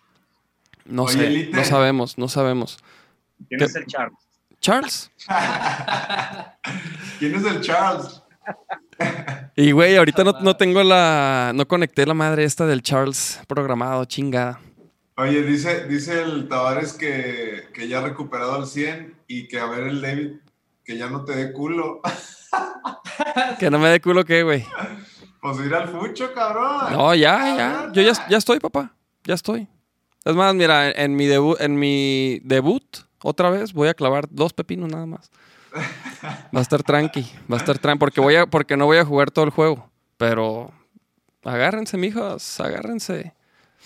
No 0.85 1.05
Oye, 1.05 1.15
sé. 1.15 1.27
Elite. 1.27 1.57
No 1.57 1.65
sabemos, 1.65 2.19
no 2.19 2.29
sabemos. 2.29 2.79
¿Quién 3.49 3.59
¿Qué? 3.59 3.65
es 3.65 3.77
el 3.77 3.87
Charles? 3.87 4.19
Charles. 4.61 5.11
¿Quién 7.19 7.35
es 7.35 7.45
el 7.45 7.61
Charles? 7.61 8.23
Y 9.57 9.73
güey, 9.73 9.97
ahorita 9.97 10.25
no, 10.25 10.33
no 10.41 10.57
tengo 10.57 10.83
la. 10.83 11.53
No 11.55 11.67
conecté 11.67 12.07
la 12.07 12.15
madre 12.15 12.45
esta 12.45 12.67
del 12.67 12.83
Charles 12.83 13.41
programado, 13.47 14.05
chingada. 14.05 14.61
Oye, 15.17 15.43
dice, 15.43 15.87
dice 15.87 16.23
el 16.23 16.47
Tavares 16.47 16.93
que, 16.93 17.69
que 17.73 17.89
ya 17.89 17.99
ha 17.99 18.03
recuperado 18.03 18.55
al 18.55 18.67
100 18.67 19.15
y 19.27 19.49
que 19.49 19.59
a 19.59 19.65
ver 19.65 19.85
el 19.85 20.03
David, 20.03 20.33
que 20.87 20.97
ya 20.97 21.11
no 21.11 21.25
te 21.25 21.35
dé 21.35 21.53
culo. 21.53 22.01
Que 23.59 23.71
no 23.71 23.79
me 23.79 23.89
dé 23.89 24.01
culo 24.01 24.25
que, 24.25 24.43
güey. 24.43 24.65
Pues 25.41 25.59
ir 25.61 25.75
al 25.75 25.89
fucho, 25.89 26.33
cabrón. 26.35 26.93
No, 26.93 27.15
ya, 27.15 27.57
ya. 27.57 27.91
Yo 27.93 28.03
ya, 28.03 28.13
ya 28.29 28.37
estoy, 28.37 28.61
papá. 28.61 28.93
Ya 29.25 29.35
estoy. 29.35 29.69
Es 30.25 30.35
más, 30.35 30.55
mira, 30.55 30.91
en, 30.91 31.17
mi 31.17 31.27
debut, 31.27 31.61
en 31.61 31.79
mi 31.79 32.41
debut, 32.45 32.85
otra 33.23 33.51
vez, 33.51 33.73
voy 33.73 33.89
a 33.89 33.95
clavar 33.95 34.27
dos 34.31 34.53
pepinos 34.53 34.91
nada 34.91 35.07
más. 35.07 35.31
Va 36.55 36.61
a 36.61 36.63
estar 36.63 36.83
tranqui, 36.83 37.23
va 37.51 37.57
a 37.57 37.61
estar 37.61 37.79
tranqui, 37.79 37.99
porque 37.99 38.21
voy 38.21 38.37
a, 38.37 38.47
porque 38.47 38.77
no 38.77 38.87
voy 38.87 38.99
a 38.99 39.05
jugar 39.05 39.31
todo 39.31 39.45
el 39.45 39.51
juego. 39.51 39.91
Pero 40.17 40.73
agárrense, 41.43 41.97
mijos, 41.97 42.61
agárrense. 42.61 43.33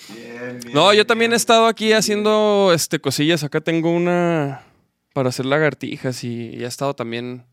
Bien, 0.08 0.60
bien, 0.60 0.74
No, 0.74 0.92
yo 0.92 1.06
también 1.06 1.32
he 1.32 1.36
estado 1.36 1.66
aquí 1.66 1.92
haciendo 1.92 2.72
este 2.74 3.00
cosillas. 3.00 3.44
Acá 3.44 3.60
tengo 3.60 3.90
una 3.90 4.62
para 5.12 5.28
hacer 5.30 5.46
lagartijas 5.46 6.22
y, 6.24 6.50
y 6.54 6.64
he 6.64 6.66
estado 6.66 6.94
también 6.94 7.44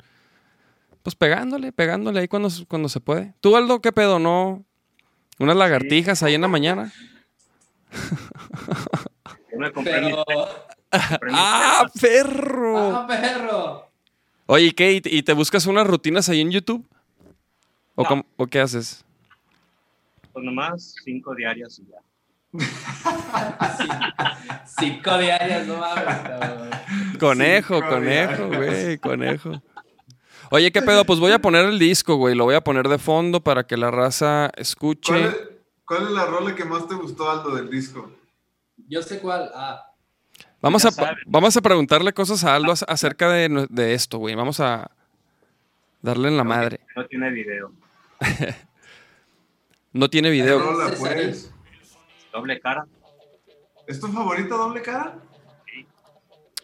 pues 1.04 1.16
pegándole, 1.16 1.72
pegándole 1.72 2.20
ahí 2.20 2.28
cuando, 2.28 2.50
cuando 2.68 2.90
se 2.90 3.00
puede. 3.00 3.34
¿Tú, 3.42 3.56
Aldo, 3.56 3.82
qué 3.82 3.92
pedo? 3.92 4.20
¿No? 4.20 4.64
Unas 5.40 5.56
lagartijas 5.56 6.22
ahí 6.24 6.34
en 6.36 6.42
la 6.42 6.48
mañana. 6.48 6.92
Yo 9.52 9.58
me 9.60 9.72
compré 9.72 10.02
mis- 10.02 10.16
Pero... 10.26 10.48
¡Ah, 10.92 11.86
perro! 12.00 12.96
¡Ah, 12.98 13.08
perro! 13.08 13.88
Oye, 14.48 14.66
¿y 14.66 14.72
qué? 14.72 14.94
¿Y 14.94 15.02
te, 15.02 15.10
y 15.14 15.24
te 15.24 15.34
buscas 15.34 15.66
unas 15.66 15.86
rutinas 15.88 16.30
ahí 16.30 16.42
en 16.42 16.52
YouTube? 16.52 16.86
¿O, 17.96 18.04
No. 18.04 18.08
cómo- 18.10 18.26
o 18.38 18.48
qué 18.48 18.60
haces? 18.62 19.04
Pues 20.34 20.46
nomás 20.46 20.94
cinco 21.04 21.34
diarias 21.36 21.80
y 21.80 21.88
ya. 21.88 21.98
Cinco 24.80 25.18
diarias, 25.18 25.68
no 25.68 25.78
mames, 25.78 26.04
cabrón. 26.04 26.70
Conejo, 27.18 27.82
conejo, 27.88 28.48
güey, 28.48 28.98
conejo. 28.98 29.62
Oye, 30.52 30.72
¿qué 30.72 30.82
pedo? 30.82 31.04
Pues 31.06 31.20
voy 31.20 31.32
a 31.34 31.40
poner 31.40 31.66
el 31.66 31.78
disco, 31.80 32.16
güey. 32.16 32.34
Lo 32.36 32.46
voy 32.46 32.56
a 32.56 32.62
poner 32.62 32.88
de 32.88 32.98
fondo 32.98 33.42
para 33.42 33.66
que 33.66 33.76
la 33.78 33.92
raza 33.92 34.50
escuche. 34.56 35.12
¿Cuál 35.12 35.26
es, 35.26 35.38
cuál 35.86 36.04
es 36.04 36.10
la 36.12 36.26
rola 36.26 36.56
que 36.56 36.64
más 36.66 36.88
te 36.88 36.96
gustó, 36.96 37.30
Aldo, 37.30 37.54
del 37.56 37.70
disco? 37.70 38.10
Yo 38.88 39.02
sé 39.02 39.20
cuál. 39.20 39.52
Ah, 39.54 39.84
Vamos 40.62 40.86
a, 40.86 40.90
vamos 41.28 41.56
a 41.56 41.62
preguntarle 41.62 42.14
cosas 42.14 42.44
a 42.44 42.56
Aldo 42.56 42.72
ac- 42.72 42.86
acerca 42.88 43.30
de, 43.30 43.68
de 43.70 43.94
esto, 43.94 44.18
güey. 44.18 44.34
Vamos 44.36 44.60
a 44.60 44.90
darle 46.02 46.30
en 46.30 46.38
la 46.38 46.44
madre. 46.44 46.80
No 46.96 47.06
tiene 47.06 47.30
video. 47.32 47.72
No 49.94 50.10
tiene 50.10 50.28
¿Qué 50.30 50.34
video. 50.34 50.60
rola, 50.60 50.94
pues? 50.98 51.52
Doble 52.32 52.60
cara. 52.60 52.86
¿Es 53.88 54.00
tu 54.00 54.08
favorita 54.10 54.56
doble 54.56 54.82
cara? 54.82 55.16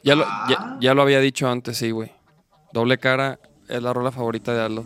Ya 0.04 0.16
lo, 0.16 0.26
Ah. 0.28 0.48
ya, 0.50 0.78
ya 0.80 0.94
lo 0.94 1.02
había 1.02 1.20
dicho 1.20 1.50
antes, 1.50 1.78
sí, 1.78 1.92
güey. 1.92 2.12
Doble 2.74 2.98
cara 2.98 3.40
es 3.70 3.82
la 3.82 3.94
rola 3.94 4.12
favorita 4.12 4.54
de 4.54 4.62
Aldo. 4.62 4.86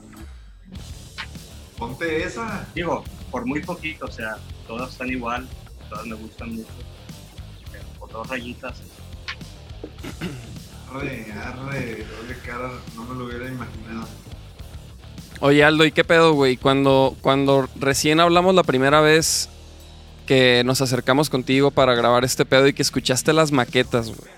Ponte 1.77 2.23
esa. 2.23 2.67
Digo, 2.75 3.03
por 3.31 3.45
muy 3.45 3.61
poquito, 3.61 4.05
o 4.05 4.11
sea, 4.11 4.37
todas 4.67 4.91
están 4.91 5.09
igual, 5.09 5.47
todas 5.89 6.05
me 6.05 6.15
gustan 6.15 6.55
mucho. 6.55 6.69
Por 7.99 8.11
dos 8.11 8.27
rayitas, 8.27 8.81
Arre, 10.93 11.31
arre, 11.33 12.05
doble 12.05 12.37
cara, 12.45 12.71
no 12.95 13.03
me 13.03 13.15
lo 13.15 13.25
hubiera 13.25 13.47
imaginado. 13.47 14.07
Oye, 15.41 15.63
Aldo, 15.63 15.85
¿y 15.85 15.91
qué 15.91 16.03
pedo, 16.03 16.33
güey? 16.33 16.57
Cuando, 16.57 17.15
cuando 17.21 17.67
recién 17.75 18.19
hablamos 18.19 18.55
la 18.55 18.63
primera 18.63 19.01
vez 19.01 19.49
que 20.25 20.63
nos 20.65 20.81
acercamos 20.81 21.29
contigo 21.29 21.71
para 21.71 21.93
grabar 21.93 22.23
este 22.25 22.45
pedo 22.45 22.67
y 22.67 22.73
que 22.73 22.81
escuchaste 22.81 23.33
las 23.33 23.51
maquetas, 23.51 24.07
güey. 24.07 24.36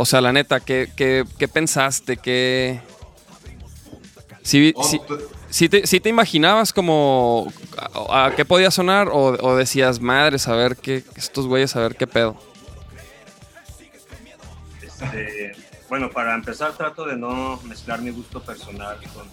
O 0.00 0.04
sea, 0.06 0.20
la 0.20 0.32
neta, 0.32 0.60
¿qué, 0.60 0.88
qué, 0.96 1.24
qué 1.38 1.48
pensaste? 1.48 2.16
¿Qué...? 2.16 2.80
Sí, 4.42 4.72
Oh, 4.76 4.88
tú- 5.06 5.18
sí 5.50 5.68
te, 5.68 5.86
sí 5.88 5.98
te 5.98 6.08
imaginabas 6.08 6.72
como 6.72 7.52
a, 8.08 8.26
a 8.26 8.34
qué 8.36 8.44
podía 8.44 8.70
sonar 8.70 9.08
o, 9.08 9.36
o 9.44 9.56
decías, 9.56 9.98
madre, 10.00 10.38
saber 10.38 10.76
qué, 10.76 11.02
estos 11.16 11.46
güeyes, 11.48 11.74
a 11.74 11.80
ver 11.80 11.96
qué 11.96 12.06
pedo. 12.06 12.36
Este, 14.80 15.52
bueno, 15.88 16.10
para 16.10 16.34
empezar 16.34 16.72
trato 16.76 17.04
de 17.04 17.16
no 17.16 17.60
mezclar 17.64 18.00
mi 18.00 18.10
gusto 18.10 18.40
personal 18.40 18.98
con, 19.12 19.28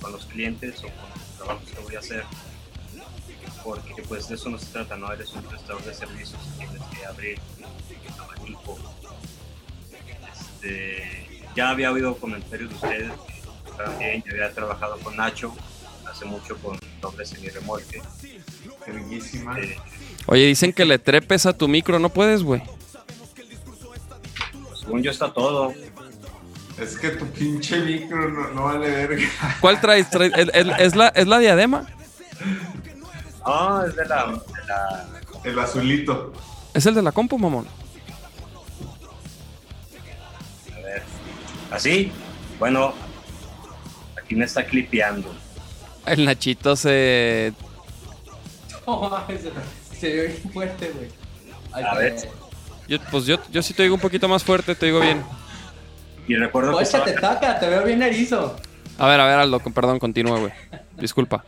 con 0.00 0.12
los 0.12 0.26
clientes 0.26 0.78
o 0.80 0.82
con 0.82 0.90
los 0.92 1.36
trabajos 1.38 1.70
que 1.70 1.80
voy 1.80 1.96
a 1.96 2.00
hacer. 2.00 2.24
Porque 3.64 4.02
pues 4.08 4.28
de 4.28 4.34
eso 4.36 4.48
no 4.50 4.58
se 4.58 4.66
trata, 4.66 4.96
¿no? 4.96 5.12
Eres 5.12 5.32
un 5.32 5.42
prestador 5.42 5.82
de 5.84 5.94
servicios 5.94 6.38
y 6.54 6.58
tienes 6.58 6.82
que 6.96 7.04
abrir 7.06 7.38
Este, 10.62 11.26
ya 11.56 11.70
había 11.70 11.90
oído 11.90 12.16
comentarios 12.16 12.68
de 12.70 12.74
ustedes 12.76 13.12
también 13.76 14.22
yo 14.26 14.32
había 14.32 14.52
trabajado 14.52 14.98
con 14.98 15.16
Nacho 15.16 15.54
hace 16.10 16.24
mucho 16.26 16.56
con 16.58 16.78
doble 17.00 17.24
semirremolque. 17.24 18.02
Verguísima. 18.86 19.58
Eh, 19.58 19.76
Oye, 20.26 20.46
dicen 20.46 20.72
que 20.74 20.84
le 20.84 20.98
trepes 20.98 21.46
a 21.46 21.52
tu 21.54 21.66
micro, 21.66 21.98
no 21.98 22.10
puedes, 22.10 22.42
güey. 22.42 22.62
según 24.78 25.02
yo 25.02 25.10
está 25.10 25.32
todo. 25.32 25.72
Es 26.78 26.98
que 26.98 27.10
tu 27.10 27.26
pinche 27.26 27.78
micro 27.80 28.28
no, 28.28 28.48
no 28.50 28.62
vale 28.64 28.90
verga. 28.90 29.28
¿Cuál 29.60 29.80
traes? 29.80 30.10
¿Traes- 30.10 30.32
¿Es, 30.36 30.48
es- 30.52 30.78
es 30.78 30.96
la, 30.96 31.08
¿Es 31.08 31.26
la 31.26 31.38
diadema? 31.38 31.86
Ah, 33.44 33.84
es 33.88 33.96
de 33.96 34.04
la, 34.06 34.26
de 34.26 34.66
la 34.68 35.08
El 35.44 35.58
azulito. 35.58 36.32
Es 36.74 36.84
el 36.86 36.94
de 36.94 37.02
la 37.02 37.12
compu, 37.12 37.38
mamón. 37.38 37.66
¿Así? 41.70 42.10
Bueno, 42.58 42.94
aquí 44.22 44.34
me 44.34 44.44
está 44.44 44.64
clipeando. 44.64 45.34
El 46.06 46.24
Nachito 46.24 46.76
se... 46.76 47.52
no 48.86 49.08
mames, 49.08 49.42
se 49.98 50.12
ve 50.14 50.26
bien 50.28 50.52
fuerte, 50.52 50.90
güey. 50.92 51.08
A 51.84 51.94
ver. 51.96 52.16
yo- 52.88 52.98
pues 53.10 53.26
yo, 53.26 53.38
yo 53.50 53.62
sí 53.62 53.74
te 53.74 53.82
digo 53.84 53.94
un 53.94 54.00
poquito 54.00 54.28
más 54.28 54.42
fuerte, 54.42 54.74
te 54.74 54.86
digo 54.86 55.00
bien. 55.00 55.22
Y 56.26 56.34
recuerdo 56.36 56.76
que 56.76 56.82
estaba, 56.84 57.04
te 57.04 57.12
taca, 57.12 57.58
te 57.58 57.68
veo 57.68 57.84
bien 57.84 58.02
erizo. 58.02 58.56
A 58.98 59.06
ver, 59.08 59.20
a 59.20 59.26
ver, 59.26 59.38
Aldo, 59.38 59.60
perdón, 59.60 59.98
continúa, 59.98 60.38
güey. 60.38 60.52
Disculpa. 60.96 61.44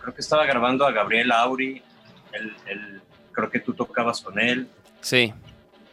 creo 0.00 0.14
que 0.14 0.20
estaba 0.20 0.46
grabando 0.46 0.86
a 0.86 0.92
Gabriel 0.92 1.30
Auri. 1.32 1.82
Él, 2.32 2.56
él- 2.66 3.00
creo 3.32 3.50
que 3.50 3.60
tú 3.60 3.72
tocabas 3.74 4.20
con 4.20 4.38
él. 4.38 4.68
Sí. 5.00 5.32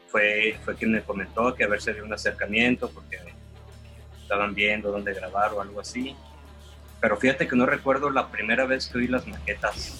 Fue, 0.09 0.57
fue 0.63 0.75
quien 0.75 0.91
me 0.91 1.01
comentó 1.01 1.53
que 1.53 1.63
a 1.63 1.67
ver 1.67 1.81
si 1.81 1.89
había 1.89 2.03
un 2.03 2.13
acercamiento 2.13 2.89
porque 2.89 3.17
estaban 4.27 4.53
viendo 4.53 4.91
dónde 4.91 5.13
grabar 5.13 5.53
o 5.53 5.61
algo 5.61 5.79
así. 5.79 6.13
Pero 6.99 7.15
fíjate 7.15 7.47
que 7.47 7.55
no 7.55 7.65
recuerdo 7.65 8.09
la 8.09 8.27
primera 8.27 8.65
vez 8.65 8.87
que 8.87 8.97
oí 8.97 9.07
las 9.07 9.25
maquetas. 9.25 9.93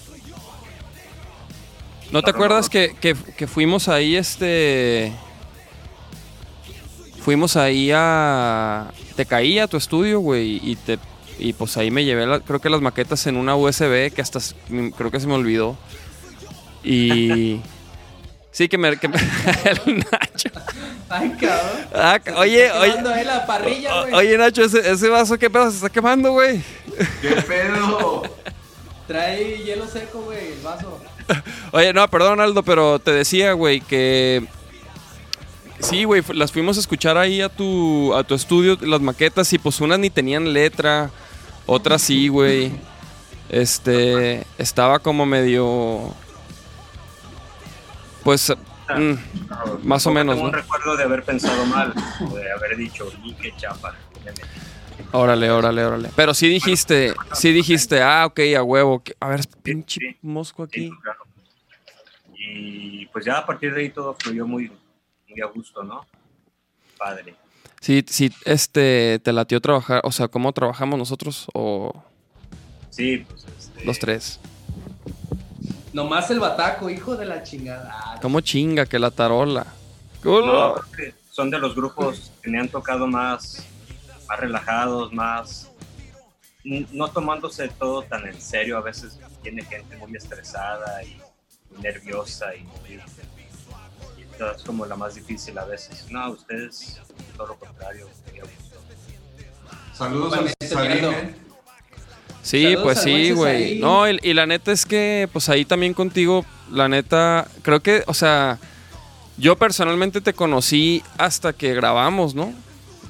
¿No 2.10 2.20
te 2.22 2.30
No, 2.32 2.36
acuerdas 2.36 2.68
que, 2.68 2.94
que- 3.00 3.14
que 3.14 3.46
fuimos 3.46 3.88
ahí, 3.88 4.16
este... 4.16 5.12
Fuimos 7.22 7.56
ahí 7.56 7.90
a... 7.94 8.90
Te 9.16 9.24
caí 9.26 9.58
a 9.58 9.66
tu 9.66 9.76
estudio, 9.76 10.20
güey, 10.20 10.60
y 10.62 10.76
te 10.76 10.98
y 11.40 11.52
pues 11.52 11.76
ahí 11.76 11.90
me 11.92 12.04
llevé, 12.04 12.26
la- 12.26 12.40
creo 12.40 12.60
que 12.60 12.68
las 12.68 12.80
maquetas 12.80 13.24
en 13.28 13.36
una 13.36 13.54
USB 13.54 14.12
que 14.12 14.20
hasta 14.22 14.40
creo 14.96 15.10
que 15.10 15.20
se 15.20 15.26
me 15.26 15.34
olvidó. 15.34 15.76
Y... 16.84 17.60
Sí, 18.50 18.68
que 18.68 18.76
me... 18.76 18.96
que 18.96 19.06
me- 19.08 19.18
el 19.86 19.98
Nacho. 19.98 20.47
Ay, 21.08 21.30
cabrón. 21.40 21.86
Ah, 21.94 22.20
Se 22.22 22.32
oye, 22.32 22.66
está 22.66 22.80
oye. 22.80 22.90
quemando 22.90 23.10
ahí 23.14 23.24
la 23.24 23.46
parrilla, 23.46 24.00
güey. 24.02 24.14
Oye, 24.14 24.38
Nacho, 24.38 24.64
ese, 24.64 24.90
ese 24.90 25.08
vaso, 25.08 25.38
¿qué 25.38 25.48
pedo? 25.48 25.70
Se 25.70 25.76
está 25.76 25.88
quemando, 25.88 26.32
güey. 26.32 26.62
¿Qué 27.22 27.30
pedo? 27.46 28.22
Trae 29.06 29.58
hielo 29.64 29.86
seco, 29.88 30.20
güey, 30.22 30.52
el 30.52 30.60
vaso. 30.60 31.00
Oye, 31.72 31.92
no, 31.92 32.06
perdón, 32.08 32.40
Aldo, 32.40 32.62
pero 32.62 32.98
te 32.98 33.10
decía, 33.12 33.52
güey, 33.52 33.80
que. 33.80 34.44
Sí, 35.80 36.04
güey, 36.04 36.22
las 36.34 36.52
fuimos 36.52 36.76
a 36.76 36.80
escuchar 36.80 37.16
ahí 37.16 37.40
a 37.40 37.48
tu, 37.48 38.12
a 38.14 38.24
tu 38.24 38.34
estudio, 38.34 38.76
las 38.80 39.00
maquetas, 39.00 39.52
y 39.52 39.58
pues 39.58 39.80
unas 39.80 39.98
ni 39.98 40.10
tenían 40.10 40.52
letra, 40.52 41.10
otras 41.66 42.02
sí, 42.02 42.28
güey. 42.28 42.72
Este. 43.48 44.44
Estaba 44.58 44.98
como 44.98 45.24
medio. 45.24 46.12
Pues. 48.24 48.52
Mm, 48.96 49.86
Más 49.86 50.06
o 50.06 50.12
menos, 50.12 50.36
Tengo 50.36 50.48
un 50.48 50.54
recuerdo 50.54 50.96
de 50.96 51.04
haber 51.04 51.22
pensado 51.24 51.64
mal, 51.66 51.92
o 52.20 52.34
de 52.36 52.50
haber 52.52 52.76
dicho, 52.76 53.10
y 53.24 53.34
qué 53.34 53.52
chapa. 53.56 53.94
le 54.24 54.30
metí". 54.32 54.42
órale, 55.12 55.50
órale, 55.50 55.84
órale. 55.84 56.10
Pero 56.16 56.34
sí 56.34 56.48
dijiste, 56.48 57.14
sí 57.32 57.52
dijiste, 57.52 58.02
ah, 58.02 58.26
ok, 58.26 58.40
a 58.56 58.62
huevo. 58.62 59.02
A 59.20 59.28
ver, 59.28 59.40
pinche 59.62 60.00
sí. 60.00 60.16
mosco 60.22 60.66
Sí, 60.72 60.86
aquí. 60.86 60.90
claro. 61.02 61.20
Y 62.36 63.06
pues 63.06 63.24
ya 63.24 63.38
a 63.38 63.46
partir 63.46 63.74
de 63.74 63.80
ahí 63.82 63.90
todo 63.90 64.14
fluyó 64.18 64.46
muy, 64.46 64.70
muy 65.28 65.40
a 65.40 65.46
gusto, 65.46 65.82
¿no? 65.82 66.06
Padre. 66.96 67.34
Sí, 67.80 68.04
sí, 68.08 68.32
este, 68.44 69.20
te 69.22 69.32
latió 69.32 69.60
trabajar, 69.60 70.00
o 70.04 70.10
sea, 70.10 70.26
¿cómo 70.28 70.52
trabajamos 70.52 70.98
nosotros? 70.98 71.46
O 71.54 71.92
Sí, 72.90 73.24
pues 73.28 73.44
este, 73.58 73.84
los 73.84 73.98
tres. 73.98 74.40
Nomás 75.92 76.30
el 76.30 76.40
bataco, 76.40 76.90
hijo 76.90 77.16
de 77.16 77.24
la 77.26 77.42
chingada. 77.42 77.90
Ah, 77.92 78.18
¿Cómo 78.20 78.40
chinga 78.40 78.86
que 78.86 78.98
la 78.98 79.10
tarola? 79.10 79.66
No, 80.24 80.74
son 81.30 81.50
de 81.50 81.58
los 81.58 81.74
grupos 81.74 82.32
que 82.42 82.50
me 82.50 82.58
han 82.60 82.68
tocado 82.68 83.06
más, 83.06 83.64
más 84.28 84.40
relajados, 84.40 85.12
más 85.12 85.70
no 86.64 87.08
tomándose 87.08 87.68
todo 87.68 88.02
tan 88.02 88.26
en 88.26 88.40
serio. 88.40 88.76
A 88.76 88.82
veces 88.82 89.18
tiene 89.42 89.64
gente 89.64 89.96
muy 89.96 90.14
estresada 90.16 91.02
y 91.04 91.20
nerviosa 91.80 92.54
y, 92.54 92.62
muy- 92.64 93.00
es 94.56 94.62
como 94.62 94.84
la 94.86 94.94
más 94.96 95.14
difícil 95.14 95.56
a 95.58 95.64
veces. 95.64 96.06
No, 96.10 96.30
ustedes 96.30 97.00
todo 97.36 97.48
lo 97.48 97.54
contrario. 97.56 98.08
muy 98.30 98.40
a 98.40 98.42
gusto. 98.44 98.78
Sí, 102.48 102.62
Saludos 102.62 102.82
pues 102.82 103.02
sí, 103.02 103.30
güey. 103.32 103.78
No, 103.78 104.10
y, 104.10 104.18
y 104.22 104.32
la 104.32 104.46
neta 104.46 104.72
es 104.72 104.86
que, 104.86 105.28
pues 105.34 105.50
ahí 105.50 105.66
también 105.66 105.92
contigo, 105.92 106.46
la 106.72 106.88
neta, 106.88 107.46
creo 107.60 107.80
que, 107.80 108.04
o 108.06 108.14
sea, 108.14 108.58
yo 109.36 109.56
personalmente 109.56 110.22
te 110.22 110.32
conocí 110.32 111.02
hasta 111.18 111.52
que 111.52 111.74
grabamos, 111.74 112.34
¿no? 112.34 112.54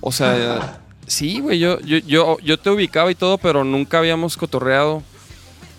O 0.00 0.10
sea, 0.10 0.80
sí, 1.06 1.38
güey, 1.38 1.60
yo, 1.60 1.78
yo, 1.82 1.98
yo, 1.98 2.38
yo 2.40 2.58
te 2.58 2.70
ubicaba 2.70 3.12
y 3.12 3.14
todo, 3.14 3.38
pero 3.38 3.62
nunca 3.62 3.98
habíamos 3.98 4.36
cotorreado. 4.36 5.04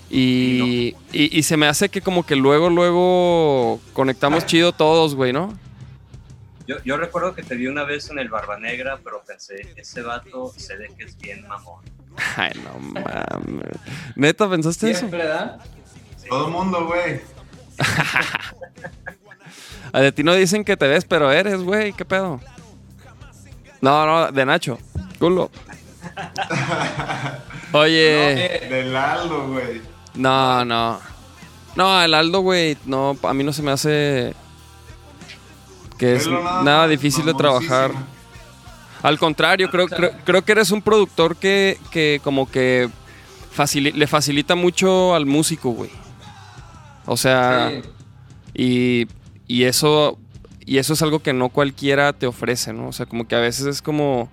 Y, 0.10 0.96
y, 1.12 1.38
y 1.38 1.44
se 1.44 1.58
me 1.58 1.68
hace 1.68 1.89
que 1.89 2.00
como 2.00 2.25
que 2.25 2.38
luego, 2.38 2.70
luego 2.70 3.82
conectamos 3.92 4.46
chido 4.46 4.72
todos, 4.72 5.16
güey, 5.16 5.34
¿no? 5.34 5.54
Yo, 6.66 6.78
yo 6.86 6.96
recuerdo 6.96 7.36
que 7.36 7.44
te 7.44 7.56
vi 7.56 7.68
una 7.68 7.84
vez 7.84 8.10
en 8.10 8.20
el 8.20 8.30
Barba 8.30 8.58
Negra, 8.58 9.01
pero 9.04 9.22
pensé, 9.28 9.74
ese 9.75 10.01
vato 10.01 10.54
se 10.56 10.78
ve 10.78 10.89
que 10.98 11.04
es 11.04 11.18
bien 11.18 11.46
mamón. 11.46 11.99
Ay, 12.38 12.51
no 12.63 12.80
mames. 12.80 13.78
¿Neta 14.15 14.50
pensaste 14.50 14.91
eso? 14.91 15.00
Siempre, 15.00 15.19
¿verdad? 15.19 15.60
Todo 16.28 16.48
el 16.48 16.54
mundo, 16.54 16.86
güey. 16.86 17.22
A 19.91 20.02
de 20.02 20.12
ti 20.12 20.24
no 20.24 20.34
dicen 20.36 20.63
que 20.63 20.78
te 20.78 20.88
ves, 20.88 21.06
pero 21.06 21.32
eres, 21.32 21.62
güey. 21.62 21.93
¿Qué 21.93 22.06
pedo? 22.06 22.39
No, 23.82 24.06
no, 24.06 24.32
de 24.32 24.45
Nacho. 24.45 24.78
Culo. 25.17 25.50
Oye, 27.74 28.67
Del 28.69 28.95
Aldo, 28.95 29.48
güey. 29.48 29.82
no, 30.15 30.63
no. 30.65 31.00
No, 31.76 32.02
el 32.02 32.13
Aldo, 32.13 32.41
güey, 32.41 32.78
no, 32.86 33.17
a 33.24 33.34
mí 33.34 33.43
no 33.43 33.54
se 33.54 33.62
me 33.62 33.72
hace 33.72 34.34
que 35.98 36.15
es 36.15 36.28
nada, 36.28 36.88
difícil 36.88 37.26
de 37.26 37.34
trabajar. 37.34 37.91
Al 39.02 39.18
contrario, 39.18 39.70
creo, 39.70 39.88
creo, 39.88 40.12
creo 40.26 40.44
que 40.44 40.52
eres 40.52 40.72
un 40.72 40.82
productor 40.82 41.38
que, 41.38 41.78
que 41.92 42.20
como 42.24 42.50
que 42.50 42.90
le 43.76 44.08
facilita 44.08 44.56
mucho 44.56 45.16
al 45.16 45.26
músico, 45.26 45.72
güey. 45.72 45.92
O 47.06 47.18
sea, 47.18 47.72
Sí. 47.72 47.90
Y, 48.54 49.08
y 49.48 49.64
eso 49.64 50.18
y 50.66 50.78
eso 50.78 50.94
es 50.94 51.02
algo 51.02 51.20
que 51.20 51.34
no 51.34 51.50
cualquiera 51.50 52.14
te 52.14 52.28
ofrece, 52.28 52.74
¿no? 52.74 52.90
O 52.90 52.92
sea, 52.92 53.06
como 53.06 53.28
que 53.28 53.36
a 53.36 53.40
veces 53.40 53.66
es 53.68 53.82
como 53.82 54.30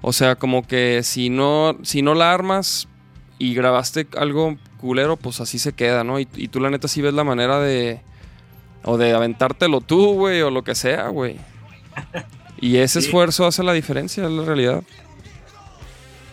o 0.00 0.12
sea, 0.12 0.36
como 0.36 0.66
que 0.66 1.02
si 1.02 1.30
no 1.30 1.76
si 1.82 2.02
no 2.02 2.14
la 2.14 2.32
armas 2.32 2.86
y 3.38 3.54
grabaste 3.54 4.06
algo 4.16 4.56
culero, 4.78 5.16
pues 5.16 5.40
así 5.40 5.58
se 5.58 5.72
queda, 5.72 6.04
¿no? 6.04 6.20
Y, 6.20 6.28
y 6.36 6.48
tú 6.48 6.60
la 6.60 6.70
neta 6.70 6.86
sí 6.86 7.02
ves 7.02 7.14
la 7.14 7.24
manera 7.24 7.58
de 7.58 8.00
o 8.84 8.96
de 8.96 9.12
aventártelo 9.12 9.80
tú, 9.80 10.14
güey, 10.14 10.40
o 10.42 10.50
lo 10.50 10.62
que 10.62 10.74
sea, 10.74 11.08
güey. 11.08 11.36
Y 12.60 12.78
ese 12.78 13.00
Sí. 13.00 13.06
esfuerzo 13.06 13.46
hace 13.46 13.62
la 13.62 13.72
diferencia, 13.72 14.24
es 14.24 14.30
la 14.30 14.44
realidad. 14.44 14.82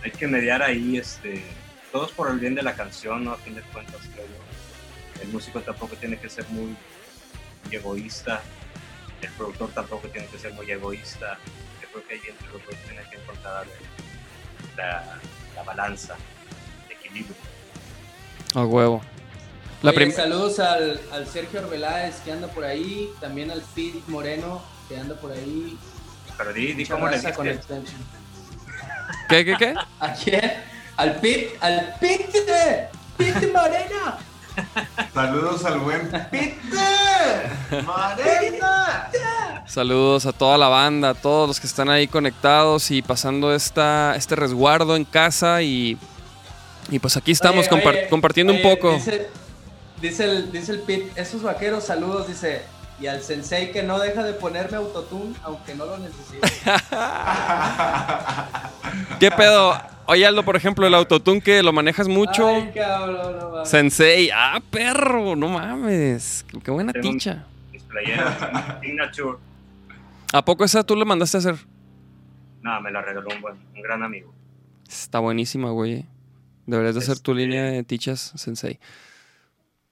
Hay 0.03 0.11
que 0.11 0.27
mediar 0.27 0.61
ahí, 0.61 0.97
este, 0.97 1.43
todos 1.91 2.11
por 2.11 2.29
el 2.29 2.39
bien 2.39 2.55
de 2.55 2.63
la 2.63 2.75
canción, 2.75 3.23
¿no? 3.23 3.31
A 3.31 3.37
fin 3.37 3.55
de 3.55 3.61
cuentas, 3.61 4.01
creo 4.13 4.25
yo. 4.25 5.21
El 5.21 5.29
músico 5.29 5.61
tampoco 5.61 5.95
tiene 5.95 6.17
que 6.17 6.29
ser 6.29 6.45
muy 6.49 6.75
egoísta, 7.71 8.41
el 9.21 9.29
productor 9.31 9.69
tampoco 9.71 10.07
tiene 10.09 10.27
que 10.27 10.37
ser 10.37 10.53
muy 10.53 10.69
egoísta. 10.69 11.37
Yo 11.81 11.87
creo 11.91 12.07
que 12.07 12.13
ahí 12.15 12.21
entre 12.29 12.47
los 12.51 12.65
dos 12.65 12.75
tienen 12.85 13.09
que 13.09 13.17
encontrar 13.17 13.65
la, 14.77 15.19
la 15.55 15.63
balanza, 15.63 16.15
el 16.87 16.91
equilibrio. 16.97 17.35
A 18.53 18.65
huevo. 18.65 19.01
La 19.81 19.91
Oye, 19.91 19.95
prim- 19.97 20.11
saludos 20.11 20.59
al, 20.59 20.99
al 21.11 21.27
Sergio 21.27 21.59
Arbeláez 21.59 22.15
que 22.21 22.31
anda 22.31 22.47
por 22.47 22.63
ahí, 22.63 23.09
también 23.19 23.51
al 23.51 23.61
Pete 23.75 24.01
Moreno 24.07 24.63
que 24.89 24.97
anda 24.97 25.15
por 25.19 25.31
ahí. 25.31 25.77
Pero 26.37 26.53
di, 26.53 26.73
di 26.73 26.85
cómo 26.85 27.07
le 27.07 27.21
con 27.33 27.45
diste. 27.47 27.49
extension. 27.49 28.01
¿Qué, 29.29 29.45
qué, 29.45 29.55
qué? 29.57 29.73
¿A 29.99 30.13
quién? 30.13 30.53
Al 30.97 31.15
Pete, 31.15 31.57
al 31.61 31.95
Pete, 31.99 32.89
Pete 33.17 33.47
Moreno. 33.47 34.17
Saludos 35.13 35.65
al 35.65 35.79
buen 35.79 36.09
Peter. 36.31 37.83
Marena. 37.85 39.09
Saludos 39.67 40.25
a 40.25 40.31
toda 40.31 40.57
la 40.57 40.67
banda, 40.69 41.09
a 41.09 41.13
todos 41.13 41.47
los 41.47 41.59
que 41.59 41.67
están 41.67 41.89
ahí 41.89 42.07
conectados 42.07 42.91
y 42.91 43.01
pasando 43.01 43.53
esta, 43.53 44.15
este 44.15 44.35
resguardo 44.35 44.95
en 44.95 45.03
casa 45.03 45.61
y, 45.61 45.97
y 46.89 46.99
pues 46.99 47.17
aquí 47.17 47.31
estamos 47.31 47.67
Oye, 47.67 47.81
compar- 47.81 47.95
oye, 47.95 48.07
compartiendo 48.09 48.53
oye, 48.53 48.63
un 48.63 48.75
poco. 48.75 48.93
Dice, 48.93 49.29
dice 50.01 50.23
el, 50.23 50.51
dice 50.51 50.71
el 50.73 50.79
Pete, 50.81 51.11
esos 51.19 51.41
vaqueros, 51.43 51.83
saludos, 51.85 52.27
dice. 52.27 52.61
Y 52.99 53.07
al 53.07 53.21
sensei 53.21 53.71
que 53.71 53.83
no 53.83 53.99
deja 53.99 54.23
de 54.23 54.33
ponerme 54.33 54.77
autotune, 54.77 55.35
aunque 55.43 55.75
no 55.75 55.85
lo 55.85 55.97
necesite. 55.97 56.39
¿Qué 59.19 59.29
pedo? 59.31 59.73
Oye 60.07 60.25
Aldo, 60.25 60.43
por 60.43 60.55
ejemplo, 60.55 60.85
el 60.87 60.93
autotune 60.93 61.41
que 61.41 61.61
lo 61.63 61.73
manejas 61.73 62.07
mucho. 62.07 62.47
Ay, 62.47 62.71
cabrón, 62.73 63.39
no 63.39 63.49
mames. 63.49 63.69
Sensei, 63.69 64.29
ah, 64.33 64.61
perro, 64.71 65.35
no 65.35 65.49
mames. 65.49 66.45
Qué 66.63 66.71
buena 66.71 66.93
Tengo 66.93 67.09
ticha. 67.11 67.45
Mis 67.71 67.83
playeras, 67.83 68.79
Signature. 68.81 69.37
¿A 70.31 70.45
poco 70.45 70.63
esa 70.63 70.83
tú 70.83 70.95
le 70.95 71.05
mandaste 71.05 71.37
a 71.37 71.39
hacer? 71.39 71.55
Nada, 72.61 72.79
me 72.79 72.91
la 72.91 73.01
regaló 73.01 73.27
un, 73.35 73.41
buen, 73.41 73.55
un 73.75 73.81
gran 73.81 74.03
amigo. 74.03 74.33
Está 74.87 75.19
buenísima, 75.19 75.71
güey. 75.71 76.05
Deberías 76.65 76.95
de 76.95 77.01
hacer 77.01 77.19
tu 77.19 77.31
Este- 77.31 77.41
línea 77.43 77.63
de 77.65 77.83
tichas, 77.83 78.31
Sensei. 78.35 78.79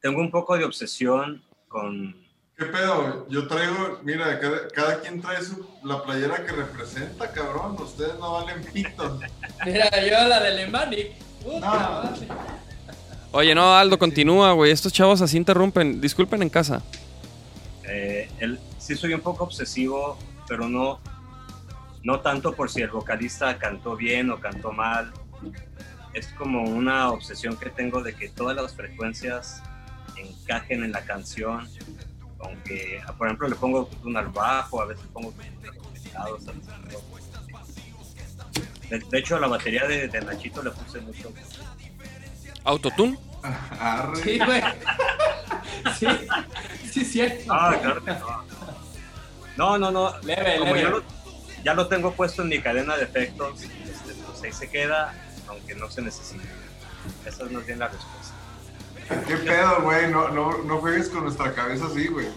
Tengo 0.02 0.22
un 0.22 0.32
poco 0.32 0.58
de 0.58 0.66
obsesión 0.66 1.42
con 1.68 2.16
¿Qué 2.64 2.72
pedo? 2.72 3.28
Yo 3.30 3.48
traigo, 3.48 4.00
mira, 4.04 4.40
cada, 4.40 4.68
cada 4.70 5.02
quien 5.02 5.22
trae 5.22 5.44
su, 5.44 5.66
la 5.84 6.02
playera 6.04 6.46
que 6.46 6.52
representa, 6.54 7.32
cabrón. 7.32 7.76
Ustedes 7.80 8.16
no 8.20 8.34
valen 8.34 8.64
pito. 8.64 9.20
Mira, 9.66 9.90
yo 10.02 10.28
la 10.28 10.40
de 10.42 10.52
Lemanic. 10.56 11.12
Puta 11.44 11.60
No. 11.60 11.74
madre. 12.04 12.28
Oye, 13.32 13.56
no, 13.56 13.76
Aldo, 13.76 13.98
continúa, 13.98 14.52
güey. 14.54 14.72
Estos 14.72 14.94
chavos 14.94 15.22
así 15.22 15.38
interrumpen. 15.38 16.00
Disculpen 16.00 16.42
en 16.42 16.50
casa. 16.50 16.82
Eh, 17.86 18.30
el- 18.40 18.60
sí 18.78 18.96
soy 18.96 19.14
un 19.14 19.22
poco 19.22 19.44
obsesivo, 19.46 20.18
pero 20.48 20.70
no, 20.70 21.00
no 22.04 22.20
tanto 22.22 22.54
por 22.54 22.70
si 22.70 22.82
el 22.82 22.90
vocalista 22.92 23.58
cantó 23.58 23.96
bien 23.96 24.30
o 24.30 24.40
cantó 24.40 24.72
mal. 24.72 25.12
Es 26.14 26.28
como 26.38 26.64
una 26.64 27.10
obsesión 27.10 27.58
que 27.58 27.70
tengo 27.70 28.04
de 28.04 28.14
que 28.16 28.30
todas 28.30 28.56
las 28.56 28.74
frecuencias 28.76 29.62
encajen 30.16 30.84
en 30.84 30.92
la 30.92 31.02
canción. 31.02 31.68
Aunque, 32.46 33.02
por 33.18 33.28
ejemplo, 33.28 33.48
le 33.48 33.56
pongo 33.56 33.90
un 34.04 34.18
al 34.18 34.28
bajo, 34.28 34.82
a 34.82 34.86
veces 34.86 35.06
pongo. 35.14 35.34
De, 38.90 39.00
de 39.00 39.20
hecho, 39.20 39.36
a 39.36 39.40
la 39.40 39.48
batería 39.48 39.88
de, 39.88 40.08
de 40.08 40.22
Nachito 40.22 40.62
le 40.62 40.72
puse 40.72 41.02
mucho. 41.02 41.32
¿Autotune? 42.64 43.18
Arre. 43.80 44.24
Sí, 44.24 44.40
güey. 44.40 44.62
Sí, 45.98 46.08
sí, 46.92 47.06
cierto. 47.06 47.52
Ah, 47.52 47.76
claro 47.82 48.04
que 48.04 48.12
no. 48.12 48.44
No, 49.58 49.78
no, 49.78 49.92
no. 49.92 50.20
Leve, 50.22 50.58
Como 50.60 50.74
leve. 50.76 50.82
yo 50.84 50.90
lo, 50.90 51.04
ya 51.64 51.74
lo 51.74 51.88
tengo 51.88 52.14
puesto 52.14 52.42
en 52.44 52.50
mi 52.50 52.60
cadena 52.62 52.96
de 52.96 53.04
efectos, 53.04 53.62
este, 53.64 54.14
pues 54.26 54.44
ahí 54.44 54.52
se 54.54 54.70
queda, 54.70 55.14
aunque 55.48 55.76
no 55.76 55.90
se 55.90 56.02
necesite. 56.02 56.44
Esa 57.26 57.44
es 57.44 57.52
más 57.52 57.66
bien 57.66 57.80
la 57.80 57.88
respuesta. 57.90 58.33
¿Qué 59.28 59.38
pedo, 59.38 59.82
güey? 59.82 60.10
No, 60.12 60.30
no, 60.30 60.64
no 60.64 60.78
juegues 60.80 61.10
con 61.10 61.24
nuestra 61.24 61.54
cabeza 61.54 61.86
así, 61.86 62.08
güey. 62.08 62.28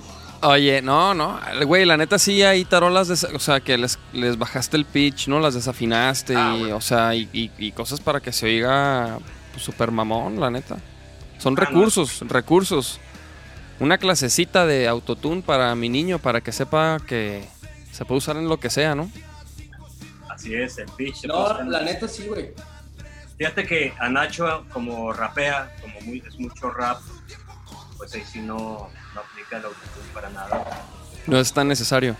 Oye, 0.43 0.83
no, 0.83 1.15
no, 1.15 1.41
güey, 1.67 1.87
la 1.87 1.97
neta 1.97 2.19
sí 2.19 2.43
hay 2.43 2.65
tarolas, 2.67 3.09
des- 3.09 3.25
o 3.25 3.39
sea, 3.39 3.61
que 3.61 3.79
les, 3.79 3.99
les 4.13 4.37
bajaste 4.39 4.77
el 4.77 4.85
pitch, 4.85 5.29
¿no? 5.29 5.41
Las 5.41 5.55
desafinaste, 5.55 6.37
Ah, 6.37 6.55
y, 6.57 6.61
bueno. 6.61 6.77
o 6.77 6.81
sea, 6.81 7.15
y, 7.15 7.29
y- 7.33 7.51
y 7.59 7.73
cosas 7.73 8.01
para 8.01 8.21
que 8.21 8.33
se 8.33 8.47
oiga 8.47 9.19
pues, 9.53 9.65
super 9.65 9.91
mamón, 9.91 10.39
la 10.39 10.51
neta. 10.51 10.77
Son 11.39 11.55
Ah, 11.59 11.63
no. 11.63 11.67
recursos, 11.67 12.21
recursos. 12.29 13.01
Una 13.81 13.99
clasecita 13.99 14.67
de 14.67 14.87
autotune 14.89 15.43
para 15.43 15.75
mi 15.75 15.89
niño, 15.89 16.19
para 16.19 16.41
que 16.43 16.53
sepa 16.53 16.99
que 17.07 17.47
se 17.93 18.05
puede 18.05 18.19
usar 18.19 18.37
en 18.37 18.49
lo 18.49 18.61
que 18.61 18.69
sea, 18.71 18.95
¿no? 18.95 19.11
Así 20.31 20.55
es, 20.55 20.77
el 20.79 20.87
pitch. 20.97 21.25
No, 21.27 21.63
la 21.63 21.81
neta 21.81 22.07
sí, 22.09 22.27
güey. 22.27 22.51
Fíjate 23.39 23.67
que 23.67 23.93
a 23.99 24.09
Nacho, 24.09 24.65
como 24.73 25.13
rapea, 25.13 25.75
muy, 26.07 26.23
es 26.27 26.39
mucho 26.39 26.71
rap, 26.71 27.01
pues 27.97 28.15
ahí 28.15 28.23
sí 28.31 28.41
no, 28.41 28.89
no 29.15 29.21
aplica 29.21 29.59
el 29.59 29.65
autotune 29.65 30.07
para 30.15 30.31
nada. 30.31 30.85
No 31.27 31.39
es 31.39 31.53
tan 31.53 31.69
necesario. 31.69 32.17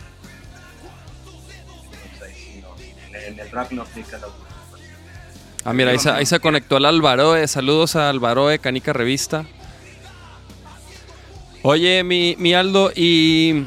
Entonces 2.05 2.23
ahí 2.23 2.35
sí 2.35 2.61
no. 2.61 2.75
En, 3.09 3.33
en 3.33 3.41
el 3.41 3.51
rap 3.51 3.71
no 3.73 3.83
aplica 3.83 4.17
el 4.17 4.25
autotune. 4.25 4.47
Ah, 5.65 5.73
mira, 5.73 5.91
ahí 5.91 5.99
se, 5.99 6.11
ahí 6.11 6.27
se 6.27 6.39
conectó 6.39 6.77
el 6.77 6.85
Alvaroe. 6.85 7.47
Saludos 7.49 7.97
a 7.97 8.11
Alvaroe, 8.11 8.59
Canica 8.59 8.93
Revista. 8.93 9.47
Oye, 11.63 12.05
mi, 12.05 12.37
mi 12.39 12.55
Aldo, 12.55 12.93
¿y, 12.95 13.65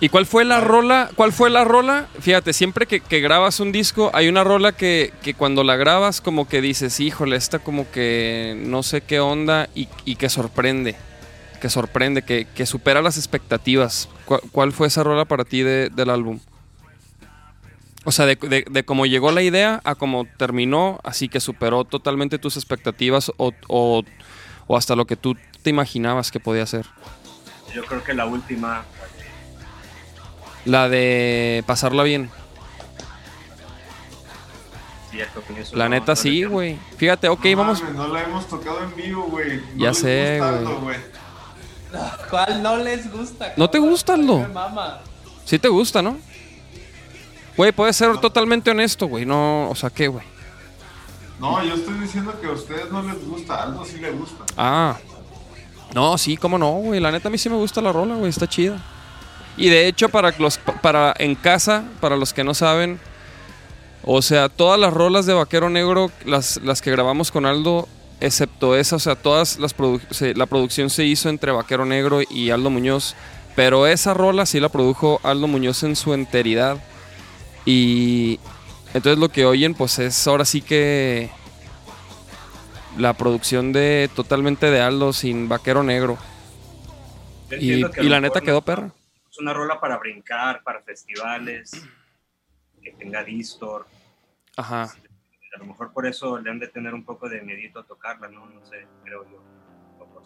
¿y 0.00 0.08
cuál 0.08 0.26
fue 0.26 0.44
la 0.44 0.60
rola? 0.60 1.10
¿Cuál 1.14 1.32
fue 1.32 1.50
la 1.50 1.64
rola? 1.64 2.06
Fíjate, 2.20 2.52
siempre 2.52 2.86
que, 2.86 3.00
que 3.00 3.20
grabas 3.20 3.60
un 3.60 3.72
disco, 3.72 4.10
hay 4.14 4.28
una 4.28 4.44
rola 4.44 4.72
que, 4.72 5.12
que 5.22 5.34
cuando 5.34 5.64
la 5.64 5.76
grabas 5.76 6.20
como 6.20 6.48
que 6.48 6.60
dices, 6.60 7.00
híjole, 7.00 7.36
esta 7.36 7.58
como 7.58 7.90
que 7.90 8.54
no 8.66 8.82
sé 8.82 9.00
qué 9.00 9.20
onda 9.20 9.68
y, 9.74 9.88
y 10.04 10.16
que 10.16 10.28
sorprende. 10.28 10.96
Que 11.60 11.70
sorprende, 11.70 12.22
que, 12.22 12.46
que 12.54 12.66
supera 12.66 13.00
las 13.00 13.16
expectativas. 13.16 14.08
¿Cuál, 14.26 14.40
cuál 14.52 14.72
fue 14.72 14.88
esa 14.88 15.02
rola 15.02 15.24
para 15.24 15.44
ti 15.44 15.62
de- 15.62 15.88
del 15.88 16.10
álbum? 16.10 16.38
O 18.04 18.12
sea, 18.12 18.26
de, 18.26 18.36
de, 18.36 18.64
de 18.70 18.84
cómo 18.84 19.04
llegó 19.06 19.32
la 19.32 19.42
idea 19.42 19.80
a 19.82 19.94
cómo 19.96 20.26
terminó, 20.36 21.00
así 21.02 21.28
que 21.28 21.40
superó 21.40 21.84
totalmente 21.84 22.38
tus 22.38 22.56
expectativas 22.56 23.32
o, 23.36 23.52
o- 23.68 24.04
o 24.68 24.76
hasta 24.76 24.94
lo 24.94 25.06
que 25.06 25.16
tú 25.16 25.36
te 25.62 25.70
imaginabas 25.70 26.30
que 26.30 26.38
podía 26.38 26.66
ser. 26.66 26.86
Yo 27.74 27.84
creo 27.84 28.04
que 28.04 28.14
la 28.14 28.26
última, 28.26 28.84
La 30.66 30.88
de 30.90 31.64
pasarla 31.66 32.02
bien. 32.02 32.30
cierto, 35.10 35.40
con 35.42 35.56
eso 35.56 35.74
La 35.76 35.84
no- 35.84 35.90
neta 35.94 36.12
no 36.12 36.16
sí, 36.16 36.44
güey. 36.44 36.78
Fíjate, 36.98 37.28
ok, 37.28 37.44
No 37.46 37.56
vamos. 37.58 37.80
mames, 37.82 37.96
no 37.96 38.08
la 38.08 38.22
hemos 38.22 38.46
tocado 38.48 38.82
en 38.82 38.94
vivo, 38.96 39.24
güey. 39.30 39.58
No 39.74 39.84
Ya 39.84 39.94
sé, 39.94 40.40
güey. 40.82 40.96
¿Cuál 42.28 42.62
no 42.62 42.76
les 42.76 43.10
gusta? 43.10 43.54
¿No 43.56 43.70
te 43.70 43.78
gusta, 43.78 44.16
mama. 44.16 45.00
Sí 45.46 45.58
te 45.58 45.68
gusta, 45.68 46.02
¿no? 46.02 46.18
Güey, 47.56 47.72
puedes 47.72 47.96
ser 47.96 48.18
totalmente 48.18 48.70
honesto, 48.70 49.06
güey. 49.06 49.24
No, 49.24 49.70
o 49.70 49.74
sea, 49.74 49.88
¿qué, 49.88 50.08
güey? 50.08 50.26
No, 51.40 51.62
yo 51.64 51.74
estoy 51.74 51.94
diciendo 52.00 52.38
que 52.40 52.46
a 52.48 52.50
ustedes 52.52 52.90
no 52.90 53.02
les 53.02 53.24
gusta. 53.26 53.54
A 53.54 53.62
Aldo 53.62 53.84
sí 53.84 53.98
le 53.98 54.10
gusta. 54.10 54.44
Ah. 54.56 54.96
No, 55.94 56.18
sí, 56.18 56.36
cómo 56.36 56.58
no, 56.58 56.70
güey. 56.72 57.00
La 57.00 57.10
neta 57.12 57.28
a 57.28 57.30
mí 57.30 57.38
sí 57.38 57.48
me 57.48 57.56
gusta 57.56 57.80
la 57.80 57.92
rola, 57.92 58.16
güey. 58.16 58.28
Está 58.28 58.46
chida. 58.46 58.82
Y 59.56 59.68
de 59.68 59.86
hecho, 59.88 60.08
para 60.08 60.34
los 60.38 60.58
para 60.58 61.14
en 61.18 61.34
casa, 61.34 61.84
para 62.00 62.16
los 62.16 62.32
que 62.34 62.44
no 62.44 62.52
saben, 62.54 62.98
o 64.02 64.20
sea, 64.22 64.48
todas 64.48 64.78
las 64.78 64.92
rolas 64.92 65.26
de 65.26 65.34
Vaquero 65.34 65.70
Negro, 65.70 66.10
las, 66.24 66.60
las 66.62 66.82
que 66.82 66.90
grabamos 66.90 67.30
con 67.32 67.46
Aldo, 67.46 67.88
excepto 68.20 68.76
esa, 68.76 68.96
o 68.96 68.98
sea, 69.00 69.16
todas 69.16 69.58
las 69.58 69.76
produ- 69.76 70.00
se- 70.10 70.34
la 70.34 70.46
producción 70.46 70.90
se 70.90 71.04
hizo 71.04 71.28
entre 71.28 71.52
Vaquero 71.52 71.84
Negro 71.86 72.20
y 72.28 72.50
Aldo 72.50 72.70
Muñoz. 72.70 73.14
Pero 73.56 73.86
esa 73.86 74.12
rola 74.12 74.44
sí 74.44 74.60
la 74.60 74.68
produjo 74.68 75.18
Aldo 75.22 75.46
Muñoz 75.48 75.82
en 75.82 75.96
su 75.96 76.12
enteridad. 76.12 76.76
Y 77.64 78.38
entonces 78.92 79.18
lo 79.18 79.30
que 79.30 79.46
oyen, 79.46 79.74
pues 79.74 79.98
es 79.98 80.26
ahora 80.26 80.44
sí 80.44 80.60
que 80.60 81.30
la 82.98 83.14
producción 83.14 83.72
de 83.72 84.10
totalmente 84.14 84.70
de 84.70 84.80
Aldo 84.82 85.12
sin 85.14 85.48
Vaquero 85.48 85.82
Negro. 85.82 86.18
Y, 87.60 87.80
la 88.08 88.20
neta 88.20 88.40
quedó 88.42 88.60
perra. 88.62 88.90
Es 89.36 89.40
una 89.42 89.52
rola 89.52 89.78
para 89.78 89.98
brincar, 89.98 90.62
para 90.62 90.80
festivales, 90.80 91.70
que 92.82 92.90
tenga 92.92 93.22
distor. 93.22 93.86
Ajá. 94.56 94.84
A 94.84 95.58
lo 95.58 95.66
mejor 95.66 95.92
por 95.92 96.06
eso 96.06 96.38
le 96.38 96.50
han 96.50 96.58
de 96.58 96.68
tener 96.68 96.94
un 96.94 97.04
poco 97.04 97.28
de 97.28 97.42
medito 97.42 97.80
a 97.80 97.84
tocarla, 97.84 98.28
¿no? 98.28 98.46
No 98.46 98.64
sé, 98.64 98.86
creo 99.04 99.24
yo. 99.30 99.42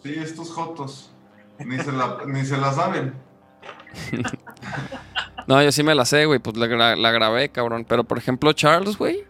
Sí, 0.01 0.13
estos 0.17 0.49
jotos. 0.51 1.11
Ni 1.59 1.77
se 1.79 1.91
la, 1.91 2.19
ni 2.25 2.45
se 2.45 2.55
la 2.55 2.71
saben. 2.71 3.13
No, 5.47 5.61
yo 5.61 5.71
sí 5.73 5.81
me 5.83 5.95
la 5.95 6.05
sé, 6.05 6.25
güey. 6.25 6.39
Pues 6.39 6.55
la, 6.55 6.67
gra- 6.67 6.95
la 6.95 7.11
grabé, 7.11 7.49
cabrón. 7.49 7.83
Pero 7.83 8.03
por 8.05 8.17
ejemplo, 8.17 8.53
Charles, 8.53 8.95
güey. 8.97 9.25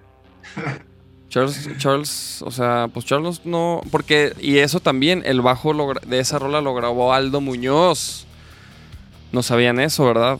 Charles, 1.29 1.69
Charles, 1.77 2.41
o 2.43 2.51
sea, 2.51 2.89
pues 2.93 3.05
Charles 3.05 3.45
no. 3.45 3.81
Porque, 3.89 4.33
y 4.39 4.59
eso 4.59 4.81
también, 4.81 5.23
el 5.25 5.41
bajo 5.41 5.73
lo 5.73 5.93
de 5.93 6.19
esa 6.19 6.37
rola 6.37 6.59
lo 6.61 6.75
grabó 6.75 7.13
Aldo 7.13 7.39
Muñoz. 7.41 8.27
No 9.31 9.43
sabían 9.43 9.79
eso, 9.79 10.05
¿verdad? 10.05 10.39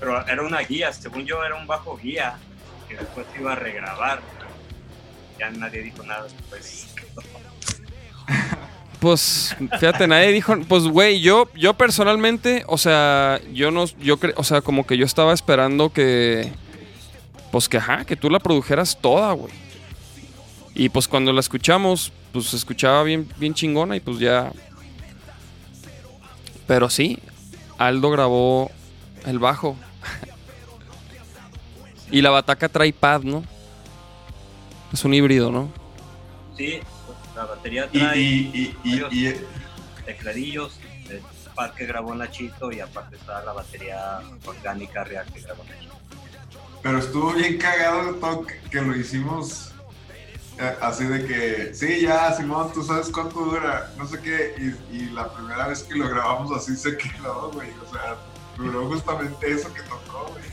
Pero 0.00 0.26
era 0.26 0.42
una 0.42 0.60
guía, 0.60 0.92
según 0.92 1.24
yo 1.24 1.44
era 1.44 1.54
un 1.54 1.66
bajo 1.66 1.96
guía, 1.96 2.36
que 2.88 2.96
después 2.96 3.26
se 3.32 3.40
iba 3.40 3.52
a 3.52 3.56
regrabar. 3.56 4.20
Ya 5.38 5.50
nadie 5.50 5.82
dijo 5.82 6.02
nada 6.02 6.24
después. 6.24 6.94
Pues, 9.00 9.54
fíjate, 9.58 10.06
nadie 10.06 10.32
dijo, 10.32 10.58
pues, 10.66 10.84
güey, 10.84 11.20
yo, 11.20 11.50
yo 11.54 11.74
personalmente, 11.74 12.64
o 12.66 12.78
sea, 12.78 13.38
yo 13.52 13.70
no, 13.70 13.84
yo 14.00 14.16
creo, 14.16 14.32
o 14.38 14.44
sea, 14.44 14.62
como 14.62 14.86
que 14.86 14.96
yo 14.96 15.04
estaba 15.04 15.34
esperando 15.34 15.92
que, 15.92 16.50
pues, 17.52 17.68
que, 17.68 17.76
ajá, 17.76 18.06
que 18.06 18.16
tú 18.16 18.30
la 18.30 18.38
produjeras 18.38 18.98
toda, 18.98 19.30
güey. 19.34 19.52
Y 20.74 20.88
pues 20.88 21.06
cuando 21.06 21.32
la 21.32 21.40
escuchamos, 21.40 22.12
pues 22.32 22.46
se 22.46 22.56
escuchaba 22.56 23.02
bien, 23.04 23.28
bien 23.36 23.54
chingona 23.54 23.94
y 23.94 24.00
pues 24.00 24.18
ya. 24.18 24.52
Pero 26.66 26.90
sí, 26.90 27.20
Aldo 27.86 28.10
grabó 28.10 28.70
el 29.26 29.38
bajo. 29.38 29.76
y 32.10 32.22
la 32.22 32.30
bataca 32.30 32.68
trae 32.68 32.92
pad, 32.92 33.22
¿no? 33.22 33.42
Es 34.92 35.04
un 35.04 35.14
híbrido, 35.14 35.50
¿no? 35.50 35.70
Sí, 36.56 36.80
la 37.34 37.44
batería 37.46 37.88
Y, 37.92 37.98
trae 37.98 38.20
y, 38.20 38.76
y, 38.84 38.90
y, 38.90 39.28
y- 39.28 39.40
tecladillos, 40.04 40.78
el 41.10 41.22
pad 41.54 41.70
que 41.72 41.86
grabó 41.86 42.14
Nachito 42.14 42.70
y 42.70 42.80
aparte 42.80 43.16
está 43.16 43.42
la 43.44 43.52
batería 43.52 44.20
orgánica 44.46 45.02
real 45.04 45.26
que 45.32 45.40
grabó 45.40 45.64
Nachito. 45.64 45.94
pero 46.82 46.98
estuvo 46.98 47.32
bien 47.32 47.58
cagado 47.58 48.10
el 48.10 48.20
toque 48.20 48.60
que 48.70 48.80
lo 48.82 48.94
hicimos 48.94 49.72
así 50.80 51.04
de 51.04 51.26
que, 51.26 51.74
sí, 51.74 52.00
ya, 52.02 52.32
Simón, 52.32 52.72
tú 52.72 52.82
sabes 52.82 53.08
cuánto 53.10 53.40
dura, 53.40 53.92
no 53.96 54.06
sé 54.06 54.20
qué, 54.20 54.54
y, 54.58 54.96
y 54.96 55.10
la 55.10 55.32
primera 55.32 55.66
vez 55.68 55.82
que 55.82 55.94
lo 55.94 56.08
grabamos 56.08 56.52
así 56.56 56.76
se 56.76 56.96
quedó, 56.96 57.50
güey, 57.52 57.70
o 57.84 57.92
sea, 57.92 58.16
duró 58.56 58.86
justamente 58.88 59.50
eso 59.50 59.72
que 59.72 59.82
tocó, 59.82 60.30
güey. 60.32 60.44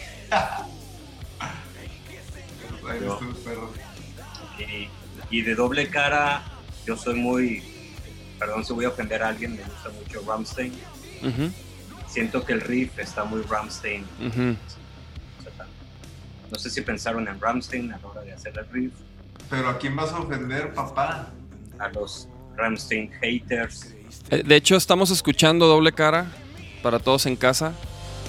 Ahí 2.89 2.99
Yo. 3.01 3.19
perro. 3.43 3.71
Y, 4.57 4.89
y 5.29 5.41
de 5.43 5.55
doble 5.55 5.87
cara, 5.89 6.43
yo 6.85 6.97
soy 6.97 7.15
muy, 7.15 7.63
perdón 8.39 8.65
si 8.65 8.73
voy 8.73 8.85
a 8.85 8.89
ofender 8.89 9.21
a 9.23 9.29
alguien, 9.29 9.55
me 9.55 9.63
gusta 9.63 9.89
mucho 9.89 10.23
Ramstein. 10.27 10.73
Siento 12.07 12.43
que 12.43 12.53
el 12.53 12.61
riff 12.61 12.97
está 12.99 13.23
muy 13.23 13.41
Ramstein. 13.43 14.03
ujú. 14.19 14.57
o 15.39 15.43
sea, 15.43 15.65
no 16.51 16.59
sé 16.59 16.69
si 16.69 16.81
pensaron 16.81 17.27
en 17.27 17.39
Ramstein 17.39 17.93
a 17.93 17.99
la 17.99 18.07
hora 18.07 18.21
de 18.21 18.33
hacer 18.33 18.57
el 18.57 18.67
riff, 18.69 18.93
Pero 19.51 19.69
¿a 19.69 19.77
quién 19.77 19.95
vas 19.95 20.11
a 20.13 20.19
ofender, 20.19 20.73
papá? 20.73 21.27
a 21.77 21.89
los 21.89 22.27
Ramstein 22.55 23.11
haters. 23.21 23.93
Eh, 24.29 24.43
De 24.45 24.55
hecho, 24.55 24.75
estamos 24.75 25.09
escuchando 25.09 25.67
doble 25.67 25.91
cara 25.91 26.31
para 26.83 26.99
todos 26.99 27.25
en 27.25 27.35
casa. 27.35 27.73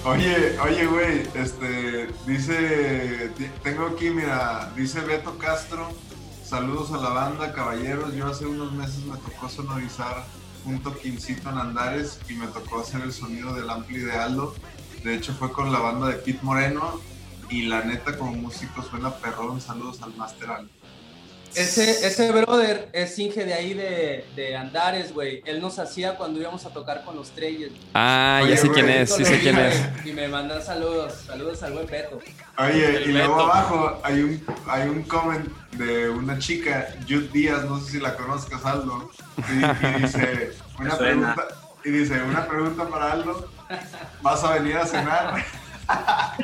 Oye, 0.05 0.59
oye, 0.59 0.85
güey, 0.85 1.21
este, 1.33 2.09
dice, 2.27 3.31
tengo 3.63 3.85
aquí, 3.87 4.09
mira, 4.09 4.69
dice 4.75 4.99
Beto 4.99 5.37
Castro, 5.37 5.89
saludos 6.43 6.91
a 6.91 6.97
la 6.97 7.09
banda, 7.09 7.53
caballeros, 7.53 8.13
yo 8.13 8.27
hace 8.27 8.45
unos 8.45 8.73
meses 8.73 9.05
me 9.05 9.15
tocó 9.17 9.47
sonorizar 9.47 10.25
un 10.65 10.83
toquincito 10.83 11.49
en 11.51 11.57
Andares 11.57 12.19
y 12.27 12.33
me 12.33 12.47
tocó 12.47 12.81
hacer 12.81 12.99
el 13.01 13.13
sonido 13.13 13.53
del 13.53 13.69
ampli 13.69 13.99
de 13.99 14.11
Aldo, 14.11 14.53
de 15.05 15.15
hecho 15.15 15.33
fue 15.33 15.53
con 15.53 15.71
la 15.71 15.79
banda 15.79 16.07
de 16.07 16.15
Pete 16.15 16.39
Moreno, 16.41 16.99
y 17.49 17.63
la 17.67 17.83
neta 17.83 18.17
como 18.17 18.33
músico 18.33 18.81
suena 18.81 19.11
perrón. 19.11 19.61
Saludos 19.61 20.01
al 20.01 20.15
Master 20.15 20.49
Al. 20.49 20.69
Ese, 21.55 22.07
ese 22.07 22.31
brother 22.31 22.89
es 22.93 23.17
Inge 23.19 23.45
de 23.45 23.53
ahí 23.53 23.73
de, 23.73 24.25
de 24.35 24.55
Andares, 24.55 25.13
güey. 25.13 25.41
Él 25.45 25.61
nos 25.61 25.77
hacía 25.79 26.15
cuando 26.15 26.39
íbamos 26.39 26.65
a 26.65 26.69
tocar 26.69 27.03
con 27.03 27.15
los 27.15 27.29
Treyes. 27.31 27.71
Ah, 27.93 28.39
Oye, 28.43 28.55
ya 28.55 28.61
sé 28.61 28.71
quién 28.71 28.89
es, 28.89 29.13
sí 29.13 29.23
sé 29.23 29.39
quién 29.39 29.57
es. 29.57 29.79
Y 30.05 30.13
me 30.13 30.27
mandan 30.27 30.63
saludos, 30.63 31.13
saludos 31.27 31.61
al 31.63 31.73
buen 31.73 31.87
Beto. 31.87 32.19
Oye, 32.57 32.97
El 32.97 33.09
y 33.09 33.13
luego 33.13 33.35
Beto. 33.35 33.51
abajo 33.51 34.01
hay 34.03 34.21
un, 34.21 34.45
hay 34.67 34.89
un 34.89 35.03
comment 35.03 35.47
de 35.71 36.09
una 36.09 36.39
chica, 36.39 36.87
Jude 37.07 37.29
Díaz, 37.31 37.63
no 37.65 37.79
sé 37.79 37.91
si 37.91 37.99
la 37.99 38.15
conozcas, 38.15 38.65
Aldo. 38.65 39.11
Y, 39.49 39.63
y 39.97 40.01
dice, 40.01 40.53
una 40.79 40.97
pregunta, 40.97 41.47
y 41.85 41.89
dice, 41.91 42.21
una 42.21 42.47
pregunta 42.47 42.87
para 42.87 43.11
Aldo. 43.11 43.49
¿Vas 44.21 44.43
a 44.43 44.53
venir 44.53 44.77
a 44.77 44.85
cenar? 44.85 45.45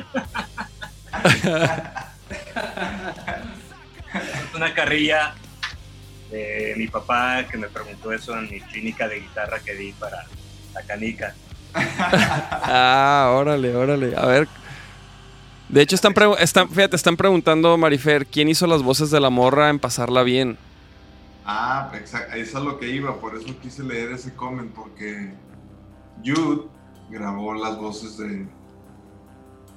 Una 4.55 4.73
carrilla 4.73 5.35
de 6.31 6.73
mi 6.77 6.87
papá 6.87 7.45
que 7.49 7.57
me 7.57 7.67
preguntó 7.67 8.11
eso 8.11 8.37
en 8.37 8.49
mi 8.49 8.59
clínica 8.59 9.07
de 9.07 9.19
guitarra 9.19 9.59
que 9.59 9.73
di 9.75 9.91
para 9.93 10.17
la 10.73 10.81
canica. 10.83 11.35
Ah, 12.71 13.31
órale, 13.35 13.75
órale. 13.75 14.15
A 14.15 14.25
ver. 14.25 14.47
De 15.69 15.81
hecho, 15.81 15.95
están, 15.95 16.13
pregu- 16.13 16.37
están, 16.39 16.69
fíjate, 16.69 16.95
están 16.95 17.15
preguntando, 17.15 17.77
Marifer, 17.77 18.25
¿quién 18.25 18.49
hizo 18.49 18.65
las 18.67 18.81
voces 18.81 19.11
de 19.11 19.19
la 19.19 19.29
morra 19.29 19.69
en 19.69 19.79
Pasarla 19.79 20.23
Bien? 20.23 20.57
Ah, 21.45 21.91
exacto, 21.93 22.35
eso 22.35 22.57
es 22.59 22.63
lo 22.63 22.79
que 22.79 22.87
iba, 22.89 23.19
por 23.19 23.35
eso 23.35 23.47
quise 23.61 23.83
leer 23.83 24.11
ese 24.11 24.35
comment, 24.35 24.71
porque 24.73 25.31
Jude 26.23 26.67
grabó 27.09 27.53
las 27.53 27.77
voces 27.77 28.17
de 28.17 28.47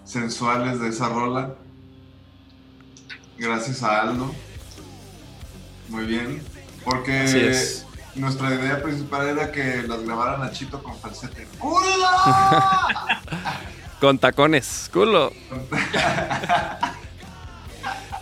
sensuales 0.04 0.80
de 0.80 0.88
esa 0.88 1.08
rola. 1.08 1.54
Gracias 3.42 3.82
a 3.82 4.02
Aldo. 4.02 4.32
Muy 5.88 6.04
bien. 6.04 6.40
Porque 6.84 7.52
nuestra 8.14 8.54
idea 8.54 8.80
principal 8.80 9.26
era 9.26 9.50
que 9.50 9.82
las 9.82 10.04
grabaran 10.04 10.44
a 10.44 10.52
Chito 10.52 10.80
con 10.80 10.96
falsete. 10.96 11.48
¡Hola! 11.58 13.20
Con 14.00 14.18
tacones, 14.18 14.88
culo. 14.92 15.32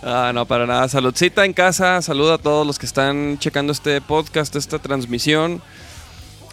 Ah, 0.03 0.33
no, 0.33 0.47
para 0.47 0.65
nada. 0.65 0.89
Saludcita 0.89 1.45
en 1.45 1.53
casa. 1.53 2.01
Saluda 2.01 2.37
a 2.37 2.39
todos 2.39 2.67
los 2.67 2.79
que 2.79 2.87
están 2.87 3.39
checando 3.39 3.71
este 3.71 4.01
podcast, 4.01 4.57
esta 4.57 4.79
transmisión. 4.79 5.61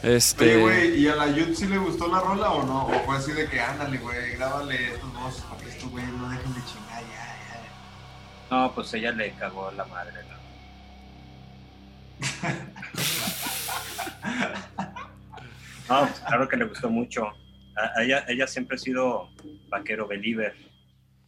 Este. 0.03 0.57
Oye, 0.57 0.61
güey, 0.61 0.99
¿y 0.99 1.07
a 1.07 1.15
la 1.15 1.27
Jude 1.27 1.55
sí 1.55 1.65
le 1.65 1.77
gustó 1.77 2.09
la 2.09 2.19
rola 2.19 2.51
o 2.51 2.65
no? 2.65 2.87
¿O 2.87 3.05
fue 3.05 3.15
así 3.15 3.31
de 3.31 3.47
que 3.47 3.61
ándale, 3.61 3.99
güey, 3.99 4.33
grábale 4.35 4.95
estos 4.95 5.13
voces 5.13 5.41
para 5.43 5.63
que 5.63 5.69
estos 5.69 5.89
güey 5.89 6.03
no 6.07 6.27
dejen 6.27 6.53
de 6.55 6.59
chingar? 6.65 6.86
No, 8.49 8.71
pues 8.73 8.93
ella 8.93 9.11
le 9.11 9.33
cagó 9.33 9.69
la 9.71 9.85
madre. 9.85 10.13
¿no? 10.23 10.37
No, 15.89 16.01
pues 16.01 16.19
claro 16.19 16.47
que 16.49 16.57
le 16.57 16.65
gustó 16.65 16.89
mucho. 16.89 17.27
A, 17.77 18.03
ella, 18.03 18.25
ella 18.27 18.45
siempre 18.47 18.75
ha 18.75 18.79
sido 18.79 19.29
vaquero 19.69 20.05
believer. 20.07 20.53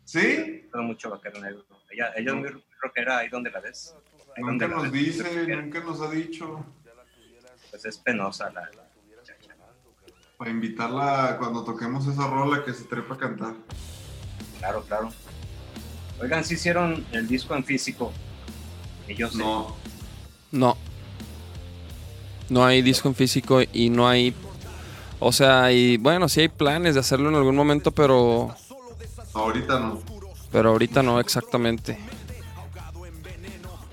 ¿Sí? 0.04 0.64
Gustó 0.64 0.82
mucho 0.82 1.10
vaquero 1.12 1.40
negro. 1.40 1.66
Ella, 1.90 2.12
ella 2.16 2.32
es 2.32 2.36
muy 2.36 2.64
rockera 2.82 3.20
ahí 3.20 3.30
donde 3.30 3.52
la 3.52 3.62
ves. 3.62 3.96
Ahí 4.36 4.44
Nunca 4.44 4.68
donde 4.68 4.84
nos 4.84 4.92
ves, 4.92 4.94
dice, 5.06 5.56
nunca 5.56 5.80
nos 5.80 6.02
ha 6.02 6.12
dicho. 6.12 6.66
Pues 7.70 7.86
es 7.86 7.98
penosa 8.00 8.52
la, 8.52 8.62
la 8.62 8.84
muchacha. 9.18 9.56
Para 10.38 10.52
invitarla 10.52 11.38
cuando 11.40 11.64
toquemos 11.64 12.06
esa 12.08 12.28
rola 12.28 12.66
que 12.66 12.74
se 12.74 12.84
trepa 12.84 13.16
a 13.16 13.18
cantar. 13.18 13.54
Claro, 14.60 14.84
claro. 14.84 15.10
Oigan, 16.22 16.44
sí 16.44 16.56
hicieron 16.56 17.06
el 17.12 17.28
disco 17.28 17.56
en 17.56 17.64
físico. 17.64 18.12
Y 19.08 19.16
yo 19.16 19.30
sé. 19.30 19.38
No, 19.38 19.76
No. 20.52 20.78
No 22.50 22.66
hay 22.66 22.82
disco 22.82 23.08
en 23.08 23.16
físico 23.16 23.62
y 23.62 23.90
no 23.90 24.08
hay. 24.08 24.34
O 25.20 25.32
sea, 25.32 25.72
y 25.72 25.98
bueno, 25.98 26.28
sí 26.28 26.42
hay 26.42 26.50
planes 26.50 26.96
de 26.96 27.02
hacerlo 27.02 27.30
en 27.30 27.36
algún 27.36 27.56
momento, 27.56 27.92
pero. 27.92 28.56
ahorita 29.34 29.80
no. 29.80 30.02
Pero 30.52 30.70
ahorita 30.70 31.04
no 31.04 31.20
exactamente. 31.20 32.00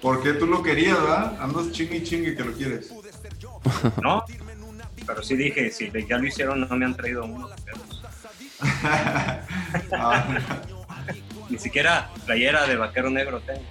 ¿Por 0.01 0.23
qué 0.23 0.33
tú 0.35 0.47
lo 0.47 0.63
querías, 0.63 1.01
verdad? 1.01 1.37
Andas 1.41 1.71
chingue 1.73 1.97
y 1.97 2.05
chingue 2.05 2.35
que 2.35 2.45
lo 2.45 2.53
quieres. 2.53 2.93
¿No? 4.03 4.25
Pero 5.07 5.23
sí 5.23 5.37
dije, 5.37 5.71
si 5.71 5.91
ya 6.09 6.19
lo 6.19 6.27
hicieron, 6.27 6.61
no 6.61 6.77
me 6.77 6.85
han 6.85 6.97
traído 6.97 7.25
uno. 7.25 7.49
Ah, 9.93 10.25
Ni 11.49 11.59
siquiera 11.59 12.11
playera 12.25 12.67
de 12.67 12.77
vaquero 12.77 13.11
negro 13.11 13.41
tengo. 13.41 13.63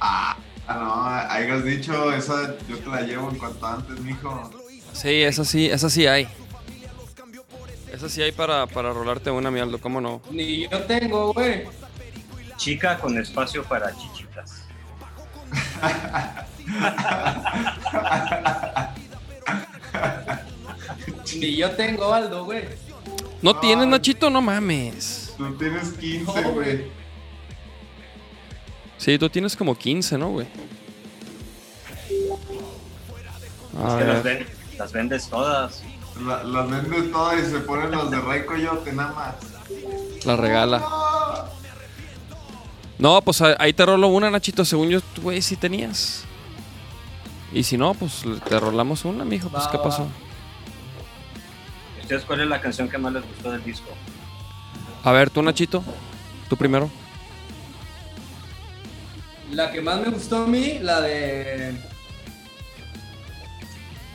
ah, 0.00 0.36
no, 0.68 1.04
hayas 1.06 1.64
dicho, 1.64 2.12
esa 2.12 2.54
yo 2.68 2.78
te 2.78 2.88
la 2.88 3.00
llevo 3.00 3.30
en 3.30 3.36
cuanto 3.38 3.66
antes, 3.66 3.98
mijo. 4.00 4.50
Sí, 4.92 5.22
esa 5.22 5.44
sí, 5.44 5.66
esa 5.66 5.88
sí 5.90 6.06
hay. 6.06 6.28
Esa 7.92 8.08
sí 8.08 8.22
hay 8.22 8.32
para, 8.32 8.66
para 8.66 8.92
rolarte 8.92 9.30
una, 9.30 9.50
mi 9.50 9.60
Aldo, 9.60 9.80
¿cómo 9.80 10.00
no? 10.00 10.20
Ni 10.30 10.68
yo 10.68 10.82
tengo, 10.84 11.32
güey. 11.32 11.64
Chica 12.56 12.98
con 12.98 13.16
espacio 13.18 13.64
para 13.64 13.92
chichitas. 13.96 14.64
Ni 21.36 21.56
yo 21.56 21.70
tengo, 21.72 22.12
Aldo, 22.12 22.44
güey. 22.44 22.64
¿No 23.42 23.50
Ah. 23.52 23.60
tienes, 23.60 23.86
Nachito? 23.86 24.30
No 24.30 24.40
mames. 24.40 25.27
Tú 25.38 25.54
tienes 25.56 25.92
15, 25.92 26.24
No, 26.42 26.50
güey. 26.50 26.54
güey. 26.76 26.84
Sí, 28.98 29.16
tú 29.18 29.30
tienes 29.30 29.56
como 29.56 29.76
15, 29.76 30.18
¿no, 30.18 30.30
güey? 30.30 30.46
Es 33.86 33.94
que 33.94 34.04
las, 34.04 34.22
ven- 34.24 34.46
las 34.78 34.92
vendes 34.92 35.28
todas. 35.28 35.82
La- 36.20 36.42
las 36.42 36.68
vendes 36.68 37.12
todas 37.12 37.40
y 37.46 37.50
se 37.50 37.60
ponen 37.60 37.92
las 37.92 38.10
de 38.10 38.20
Ray 38.20 38.44
Coyote 38.44 38.92
nada 38.92 39.12
más. 39.12 39.34
La 40.26 40.34
regala. 40.36 40.82
No, 42.98 43.22
pues 43.22 43.40
ahí 43.40 43.72
te 43.72 43.86
rolo 43.86 44.08
una, 44.08 44.28
Nachito. 44.30 44.64
Según 44.64 44.88
yo, 44.88 44.98
güey, 45.22 45.40
sí 45.40 45.54
tenías. 45.56 46.24
Y 47.52 47.62
si 47.62 47.76
no, 47.78 47.94
pues 47.94 48.24
te 48.48 48.58
rolamos 48.58 49.04
una, 49.04 49.24
mijo. 49.24 49.48
Pues, 49.48 49.64
Va, 49.66 49.70
¿qué 49.70 49.76
va. 49.76 49.84
pasó? 49.84 50.08
¿Ustedes 52.02 52.24
cuál 52.24 52.40
es 52.40 52.48
la 52.48 52.60
canción 52.60 52.88
que 52.88 52.98
más 52.98 53.12
les 53.12 53.24
gustó 53.24 53.52
del 53.52 53.62
disco? 53.62 53.90
A 55.04 55.12
ver, 55.12 55.30
tú, 55.30 55.42
Nachito. 55.42 55.82
Tú 56.48 56.56
primero. 56.56 56.90
La 59.52 59.70
que 59.70 59.80
más 59.80 60.00
me 60.00 60.10
gustó 60.10 60.42
a 60.42 60.46
mí, 60.46 60.78
la 60.80 61.00
de. 61.00 61.74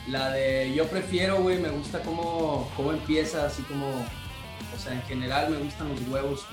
La 0.08 0.30
de 0.30 0.72
Yo 0.74 0.86
prefiero, 0.86 1.42
güey. 1.42 1.58
Me 1.58 1.70
gusta 1.70 2.00
cómo, 2.02 2.70
cómo 2.76 2.92
empieza, 2.92 3.46
así 3.46 3.62
como. 3.62 3.86
O 3.88 4.78
sea, 4.78 4.92
en 4.92 5.02
general 5.02 5.50
me 5.50 5.58
gustan 5.58 5.88
los 5.88 6.00
huevos 6.08 6.44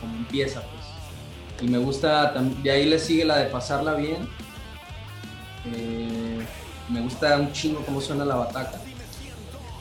como, 0.00 0.14
empieza, 0.16 0.62
pues. 0.62 1.62
Y 1.62 1.70
me 1.70 1.78
gusta. 1.78 2.32
De 2.62 2.70
ahí 2.70 2.86
le 2.86 2.98
sigue 2.98 3.24
la 3.24 3.38
de 3.38 3.46
pasarla 3.46 3.94
bien. 3.94 4.28
Eh, 5.74 6.40
me 6.88 7.00
gusta 7.00 7.36
un 7.36 7.52
chingo 7.52 7.84
cómo 7.84 8.00
suena 8.00 8.24
la 8.24 8.36
bataca. 8.36 8.80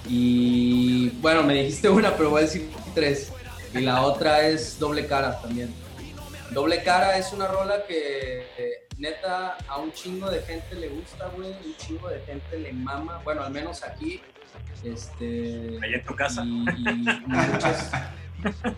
Y 0.08 1.10
bueno, 1.22 1.44
me 1.44 1.54
dijiste 1.54 1.90
una, 1.90 2.16
pero 2.16 2.32
voy 2.32 2.40
a 2.40 2.46
decir 2.46 2.70
tres. 2.94 3.32
Y 3.74 3.80
la 3.82 4.02
otra 4.02 4.48
es 4.48 4.78
doble 4.80 5.06
cara 5.08 5.40
también. 5.42 5.74
Doble 6.52 6.84
cara 6.84 7.18
es 7.18 7.32
una 7.32 7.48
rola 7.48 7.86
que 7.88 8.42
eh, 8.58 8.88
neta 8.98 9.58
a 9.68 9.78
un 9.78 9.92
chingo 9.94 10.30
de 10.30 10.42
gente 10.42 10.76
le 10.76 10.90
gusta, 10.90 11.30
güey. 11.36 11.50
Un 11.52 11.76
chingo 11.78 12.10
de 12.10 12.20
gente 12.22 12.60
le 12.60 12.74
mama. 12.74 13.22
Bueno, 13.24 13.44
al 13.44 13.52
menos 13.52 13.84
aquí. 13.84 14.22
Este. 14.84 15.78
Allá 15.82 15.96
en 15.98 16.06
tu 16.06 16.16
casa. 16.16 16.44
Y, 16.44 16.50
y 16.50 17.22
muchas- 17.28 17.92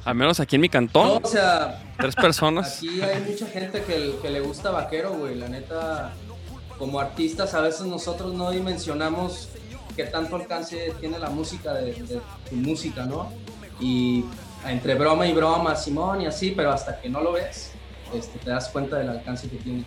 Al 0.04 0.16
menos 0.16 0.40
aquí 0.40 0.56
en 0.58 0.62
mi 0.62 0.68
no, 0.68 0.72
cantón. 0.74 1.22
o 1.24 1.28
sea, 1.28 1.82
Tres 1.98 2.16
personas. 2.16 2.78
Aquí 2.78 3.02
hay 3.02 3.22
mucha 3.22 3.48
gente 3.48 3.82
que, 3.84 4.16
que 4.22 4.30
le 4.30 4.42
gusta 4.42 4.70
Vaquero, 4.72 5.12
güey. 5.14 5.36
La 5.36 5.48
neta, 5.48 6.12
como 6.78 7.00
artistas, 7.00 7.54
a 7.54 7.62
veces 7.62 7.86
nosotros 7.88 8.34
no 8.34 8.52
dimensionamos 8.52 9.50
qué 9.96 10.04
tanto 10.06 10.36
alcance 10.36 10.94
tiene 11.00 11.18
la 11.18 11.30
música 11.30 11.74
de, 11.74 11.94
de 11.94 12.22
tu 12.50 12.56
música, 12.56 13.06
¿no? 13.06 13.32
Y 13.80 14.26
entre 14.68 14.96
broma 14.96 15.28
y 15.28 15.34
broma, 15.34 15.76
Simón 15.76 16.22
y 16.22 16.26
así, 16.26 16.52
pero 16.52 16.72
hasta 16.72 17.00
que 17.00 17.10
no 17.10 17.22
lo 17.22 17.34
ves, 17.34 17.72
este, 18.14 18.40
te 18.40 18.50
das 18.50 18.70
cuenta 18.70 18.98
del 18.98 19.10
alcance 19.10 19.50
que 19.50 19.58
tiene. 19.58 19.84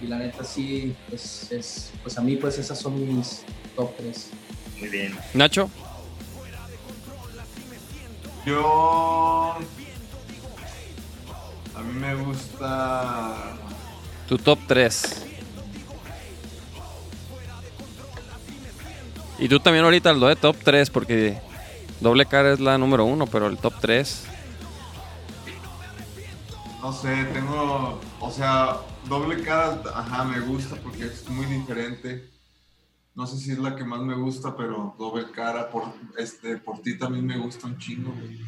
Y 0.00 0.06
la 0.06 0.18
neta, 0.18 0.44
sí, 0.44 0.94
pues, 1.08 1.50
es, 1.52 1.92
pues 2.02 2.18
a 2.18 2.20
mí, 2.20 2.36
pues 2.36 2.58
esas 2.58 2.78
son 2.78 3.16
mis 3.16 3.42
top 3.76 3.96
3. 3.96 4.30
Muy 4.80 4.88
bien. 4.88 5.16
Nacho. 5.32 5.70
Yo. 8.44 9.54
A 11.74 11.80
mí 11.82 11.92
me 11.94 12.14
gusta. 12.16 13.56
Tu 14.28 14.36
top 14.38 14.58
3. 14.66 15.24
Y 19.38 19.48
tú 19.48 19.58
también 19.60 19.84
ahorita 19.84 20.12
lo 20.12 20.28
de 20.28 20.36
top 20.36 20.56
3, 20.62 20.90
porque 20.90 21.38
doble 22.00 22.26
cara 22.26 22.52
es 22.52 22.60
la 22.60 22.78
número 22.78 23.04
uno, 23.04 23.26
pero 23.26 23.46
el 23.46 23.58
top 23.58 23.74
3. 23.80 24.26
no 26.82 26.92
sé, 26.92 27.24
tengo, 27.32 27.98
o 28.20 28.30
sea, 28.30 28.76
doble 29.08 29.42
cara, 29.42 29.80
ajá, 29.94 30.24
me 30.24 30.40
gusta 30.40 30.76
porque 30.76 31.04
es 31.04 31.28
muy 31.30 31.46
diferente. 31.46 32.28
No 33.14 33.26
sé 33.26 33.38
si 33.38 33.52
es 33.52 33.58
la 33.58 33.74
que 33.74 33.84
más 33.84 34.02
me 34.02 34.14
gusta, 34.14 34.54
pero 34.56 34.94
doble 34.98 35.30
cara 35.30 35.70
por, 35.70 35.84
este, 36.18 36.58
por 36.58 36.80
ti 36.80 36.98
también 36.98 37.24
me 37.24 37.38
gusta 37.38 37.68
un 37.68 37.78
chingo, 37.78 38.12
güey. 38.12 38.38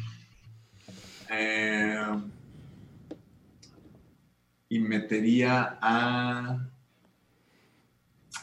Eh, 1.29 2.21
y 4.69 4.79
metería 4.79 5.77
a. 5.81 6.59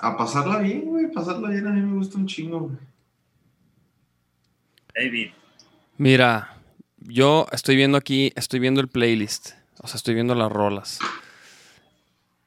A 0.00 0.16
pasarla 0.16 0.58
bien, 0.58 0.86
güey. 0.86 1.12
Pasarla 1.12 1.50
bien 1.50 1.66
a 1.66 1.70
mí 1.70 1.82
me 1.82 1.98
gusta 1.98 2.18
un 2.18 2.26
chingo, 2.26 2.60
güey. 2.60 2.78
David, 4.94 5.30
Mira, 5.96 6.56
yo 6.98 7.46
estoy 7.52 7.76
viendo 7.76 7.96
aquí, 7.98 8.32
estoy 8.36 8.60
viendo 8.60 8.80
el 8.80 8.88
playlist. 8.88 9.50
O 9.82 9.86
sea, 9.86 9.96
estoy 9.96 10.14
viendo 10.14 10.34
las 10.34 10.50
rolas. 10.50 10.98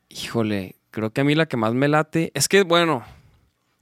Híjole, 0.10 0.76
creo 0.92 1.12
que 1.12 1.22
a 1.22 1.24
mí 1.24 1.36
la 1.36 1.46
que 1.48 1.58
más 1.58 1.74
me 1.74 1.88
late. 1.88 2.32
Es 2.34 2.48
que, 2.48 2.64
bueno, 2.64 3.04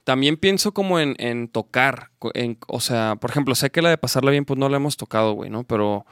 también 0.04 0.36
pienso 0.36 0.72
como 0.72 0.98
en, 1.00 1.14
en 1.18 1.48
tocar. 1.48 2.10
en- 2.34 2.58
o 2.68 2.80
sea, 2.80 3.16
por 3.16 3.30
ejemplo, 3.30 3.54
sé 3.54 3.70
que 3.70 3.82
la 3.82 3.90
de 3.90 3.98
pasarla 3.98 4.30
bien, 4.30 4.44
pues 4.44 4.58
no 4.58 4.68
la 4.68 4.76
hemos 4.76 4.96
tocado, 4.96 5.32
güey, 5.32 5.50
¿no? 5.50 5.64
Pero. 5.64 6.06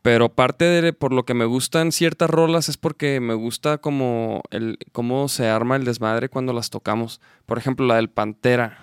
Pero 0.00 0.28
parte 0.30 0.64
de 0.64 0.92
por 0.92 1.12
lo 1.12 1.24
que 1.24 1.34
me 1.34 1.44
gustan 1.44 1.92
ciertas 1.92 2.30
rolas 2.30 2.68
es 2.68 2.76
porque 2.76 3.20
me 3.20 3.34
gusta 3.34 3.78
como 3.78 4.42
el 4.50 4.78
cómo 4.92 5.28
se 5.28 5.48
arma 5.48 5.76
el 5.76 5.84
desmadre 5.84 6.28
cuando 6.28 6.52
las 6.52 6.70
tocamos. 6.70 7.20
Por 7.46 7.58
ejemplo, 7.58 7.84
la 7.86 7.96
del 7.96 8.08
Pantera. 8.08 8.78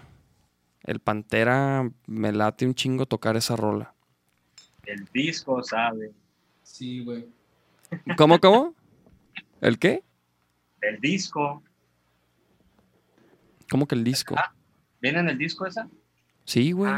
El 0.86 1.00
Pantera 1.00 1.89
me 2.06 2.32
late 2.32 2.65
un 2.65 2.76
chingo 2.76 3.06
tocar 3.06 3.36
esa 3.36 3.56
rola. 3.56 3.93
el 4.86 5.06
disco, 5.12 5.63
¿sabe? 5.63 6.13
Sí, 6.62 7.04
güey. 7.04 7.28
¿Cómo, 8.17 8.39
cómo? 8.39 8.76
¿El 9.62 9.80
qué? 9.80 10.04
El 10.82 11.00
disco. 11.00 11.63
¿Cómo 13.69 13.88
que 13.88 13.95
el 13.95 14.04
disco? 14.04 14.36
Ah. 14.38 14.54
¿Viene 15.02 15.19
en 15.19 15.30
el 15.30 15.38
disco 15.38 15.65
esa? 15.65 15.88
Sí, 16.45 16.71
güey. 16.71 16.91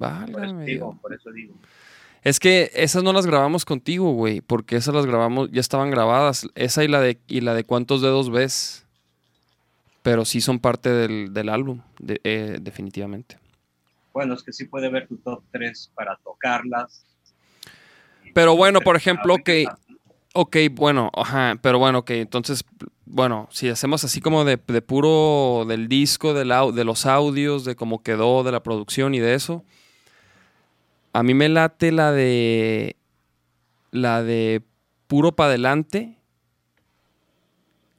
Ah, 0.00 0.26
por 0.32 0.44
eso 0.44 0.58
digo, 0.60 0.98
por 1.00 1.14
eso 1.14 1.30
digo. 1.32 1.54
Es 2.22 2.40
que 2.40 2.70
esas 2.74 3.02
no 3.02 3.12
las 3.12 3.26
grabamos 3.26 3.64
contigo, 3.64 4.12
güey, 4.12 4.40
porque 4.40 4.76
esas 4.76 4.94
las 4.94 5.06
grabamos, 5.06 5.50
ya 5.50 5.60
estaban 5.60 5.90
grabadas. 5.90 6.48
Esa 6.54 6.84
y 6.84 6.88
la 6.88 7.00
de, 7.00 7.20
y 7.26 7.40
la 7.40 7.52
de 7.54 7.64
cuántos 7.64 8.00
dedos 8.00 8.30
ves. 8.30 8.86
Pero 10.02 10.24
sí 10.24 10.40
son 10.40 10.58
parte 10.58 10.90
del, 10.90 11.32
del 11.32 11.48
álbum, 11.48 11.80
de- 11.98 12.20
eh, 12.24 12.58
definitivamente. 12.60 13.38
Bueno, 14.12 14.34
es 14.34 14.42
que 14.42 14.52
sí 14.52 14.64
puede 14.66 14.90
ver 14.90 15.06
tu 15.08 15.16
top 15.18 15.42
3 15.52 15.90
para 15.94 16.16
tocarlas. 16.22 17.04
Pero 18.34 18.56
bueno, 18.56 18.80
por 18.80 18.96
ejemplo, 18.96 19.34
Ah, 19.34 19.36
ok, 19.40 19.50
ok, 20.34 20.56
bueno, 20.72 21.10
ajá, 21.14 21.56
pero 21.62 21.78
bueno, 21.78 21.98
ok, 22.00 22.10
entonces, 22.10 22.64
bueno, 23.06 23.48
si 23.50 23.68
hacemos 23.68 24.04
así 24.04 24.20
como 24.20 24.44
de, 24.44 24.58
de 24.66 24.82
puro 24.82 25.64
del 25.68 25.88
disco, 25.88 26.34
del 26.34 26.50
au- 26.52 26.72
de 26.72 26.84
los 26.84 27.06
audios, 27.06 27.64
de 27.64 27.76
cómo 27.76 28.02
quedó, 28.02 28.42
de 28.42 28.52
la 28.52 28.62
producción 28.62 29.14
y 29.14 29.20
de 29.20 29.34
eso, 29.34 29.64
a 31.12 31.22
mí 31.22 31.34
me 31.34 31.48
late 31.50 31.92
la 31.92 32.10
de, 32.12 32.96
la 33.90 34.22
de 34.22 34.62
puro 35.06 35.32
para 35.32 35.50
adelante, 35.50 36.16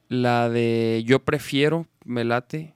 la 0.10 0.50
de 0.50 1.04
yo 1.06 1.20
prefiero, 1.20 1.88
me 2.06 2.24
late, 2.24 2.76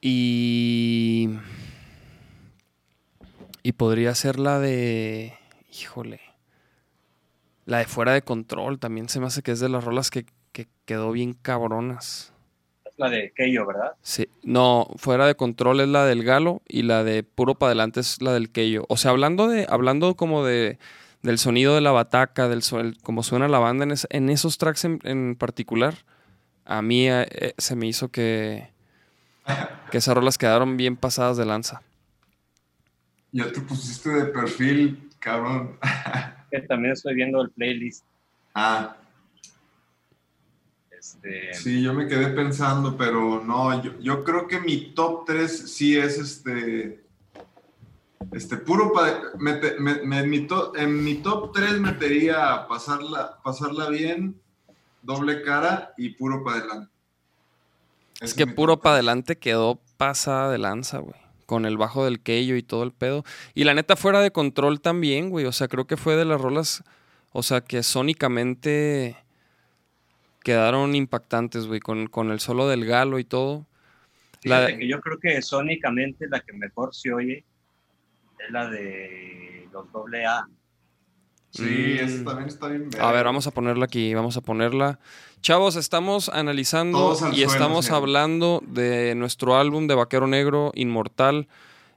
y... 0.00 1.28
Y 3.64 3.72
podría 3.72 4.12
ser 4.16 4.40
la 4.40 4.58
de. 4.58 5.34
Híjole. 5.80 6.20
La 7.64 7.78
de 7.78 7.84
fuera 7.84 8.12
de 8.12 8.22
control. 8.22 8.80
También 8.80 9.08
se 9.08 9.20
me 9.20 9.26
hace 9.26 9.42
que 9.42 9.52
es 9.52 9.60
de 9.60 9.68
las 9.68 9.84
rolas 9.84 10.10
que, 10.10 10.26
que 10.50 10.66
quedó 10.84 11.12
bien 11.12 11.32
cabronas. 11.34 12.32
Es 12.84 12.92
la 12.96 13.08
de 13.08 13.32
Keio, 13.36 13.64
¿verdad? 13.64 13.92
Sí. 14.02 14.28
No, 14.42 14.88
fuera 14.96 15.26
de 15.28 15.36
control 15.36 15.78
es 15.78 15.86
la 15.88 16.04
del 16.04 16.24
Galo 16.24 16.60
y 16.66 16.82
la 16.82 17.04
de 17.04 17.22
puro 17.22 17.54
para 17.54 17.68
adelante 17.68 18.00
es 18.00 18.20
la 18.20 18.32
del 18.32 18.50
Keyo. 18.50 18.84
O 18.88 18.96
sea, 18.96 19.12
hablando 19.12 19.46
de, 19.46 19.66
hablando 19.68 20.16
como 20.16 20.44
de 20.44 20.78
del 21.22 21.38
sonido 21.38 21.76
de 21.76 21.82
la 21.82 21.92
bataca, 21.92 22.48
del 22.48 22.62
el- 22.80 22.98
como 23.00 23.22
suena 23.22 23.46
la 23.46 23.60
banda 23.60 23.84
en, 23.84 23.92
es- 23.92 24.08
en 24.10 24.28
esos 24.28 24.58
tracks 24.58 24.84
en, 24.84 24.98
en 25.04 25.36
particular, 25.36 25.94
a 26.64 26.82
mí 26.82 27.08
eh, 27.08 27.26
eh, 27.30 27.54
se 27.58 27.76
me 27.76 27.86
hizo 27.86 28.08
que, 28.10 28.68
que 29.90 29.98
esas 29.98 30.14
rolas 30.14 30.38
quedaron 30.38 30.76
bien 30.76 30.96
pasadas 30.96 31.36
de 31.36 31.44
lanza. 31.46 31.82
Ya 33.32 33.50
te 33.50 33.60
pusiste 33.60 34.10
de 34.10 34.24
perfil, 34.26 35.10
cabrón. 35.18 35.78
Que 36.50 36.60
también 36.60 36.92
estoy 36.92 37.14
viendo 37.14 37.40
el 37.40 37.48
playlist. 37.50 38.04
Ah, 38.54 38.94
Este, 40.90 41.54
sí, 41.54 41.82
yo 41.82 41.94
me 41.94 42.06
quedé 42.06 42.26
pensando, 42.28 42.94
pero 42.94 43.42
no, 43.42 43.82
yo, 43.82 43.98
yo 44.00 44.22
creo 44.22 44.46
que 44.46 44.60
mi 44.60 44.92
top 44.94 45.24
3 45.24 45.72
sí 45.74 45.96
es 45.96 46.18
este. 46.18 47.02
Este 48.32 48.58
puro 48.58 48.92
pa- 48.92 49.32
mete- 49.38 49.78
me- 49.80 50.02
me- 50.02 50.18
en, 50.20 50.28
mi 50.30 50.46
to- 50.46 50.76
en 50.76 51.02
mi 51.02 51.14
top 51.22 51.52
3 51.54 51.80
metería 51.80 52.66
pasarla, 52.68 53.38
pasarla 53.42 53.88
bien, 53.88 54.38
doble 55.02 55.42
cara 55.42 55.92
y 55.96 56.10
puro 56.10 56.42
para 56.44 56.58
adelante. 56.58 56.92
Es 58.20 58.34
que 58.34 58.46
puro 58.46 58.80
para 58.80 58.94
adelante 58.94 59.36
quedó 59.36 59.80
pasada 59.96 60.50
de 60.50 60.58
lanza, 60.58 60.98
güey. 60.98 61.16
Con 61.46 61.66
el 61.66 61.76
bajo 61.76 62.04
del 62.04 62.20
Keyo 62.20 62.56
y 62.56 62.62
todo 62.62 62.84
el 62.84 62.92
pedo. 62.92 63.24
Y 63.52 63.64
la 63.64 63.74
neta, 63.74 63.96
fuera 63.96 64.20
de 64.20 64.30
control 64.30 64.80
también, 64.80 65.28
güey. 65.28 65.44
O 65.44 65.52
sea, 65.52 65.68
creo 65.68 65.86
que 65.86 65.96
fue 65.96 66.14
de 66.16 66.24
las 66.24 66.40
rolas. 66.40 66.84
O 67.32 67.42
sea, 67.42 67.60
que 67.62 67.82
sónicamente 67.82 69.16
quedaron 70.42 70.94
impactantes, 70.94 71.66
güey. 71.66 71.80
Con, 71.80 72.06
con 72.06 72.30
el 72.30 72.40
solo 72.40 72.68
del 72.68 72.84
galo 72.84 73.18
y 73.18 73.24
todo. 73.24 73.66
La 74.44 74.56
fíjate 74.58 74.72
de- 74.72 74.78
que 74.78 74.88
yo 74.88 75.00
creo 75.00 75.18
que 75.18 75.42
sónicamente 75.42 76.28
la 76.28 76.40
que 76.40 76.52
mejor 76.52 76.94
se 76.94 77.12
oye 77.12 77.44
es 78.38 78.50
la 78.50 78.68
de 78.70 79.68
los 79.72 79.90
doble 79.92 80.24
A. 80.26 80.46
Sí, 81.52 81.62
Mm. 81.62 82.04
esa 82.04 82.24
también 82.24 82.48
está 82.48 82.66
bien. 82.68 82.88
A 82.98 83.12
ver, 83.12 83.24
vamos 83.24 83.46
a 83.46 83.50
ponerla 83.50 83.84
aquí, 83.84 84.14
vamos 84.14 84.36
a 84.36 84.40
ponerla. 84.40 84.98
Chavos, 85.42 85.76
estamos 85.76 86.28
analizando 86.28 87.12
y 87.14 87.16
suelo, 87.18 87.34
estamos 87.52 87.90
hablando 87.90 88.62
de 88.66 89.14
nuestro 89.14 89.56
álbum 89.56 89.86
de 89.86 89.94
Vaquero 89.94 90.26
Negro, 90.26 90.72
Inmortal, 90.74 91.48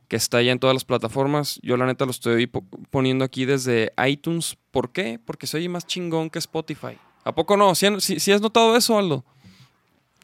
que 0.08 0.18
está 0.18 0.42
ya 0.42 0.52
en 0.52 0.60
todas 0.60 0.74
las 0.76 0.84
plataformas. 0.86 1.60
Yo 1.64 1.78
la 1.78 1.86
neta 1.86 2.06
lo 2.06 2.12
estoy 2.12 2.48
po- 2.48 2.64
poniendo 2.92 3.24
aquí 3.24 3.46
desde 3.46 3.92
iTunes. 4.06 4.58
¿Por 4.72 4.92
qué? 4.92 5.20
Porque 5.24 5.48
se 5.48 5.58
oye 5.58 5.70
más 5.70 5.88
chingón 5.88 6.30
que 6.30 6.40
Spotify. 6.40 6.98
¿A 7.24 7.34
poco 7.34 7.56
no? 7.56 7.74
¿Sí, 7.76 7.86
han- 7.86 8.02
sí- 8.02 8.20
sí 8.20 8.32
has 8.32 8.42
notado 8.42 8.76
eso, 8.76 8.98
Aldo? 9.00 9.24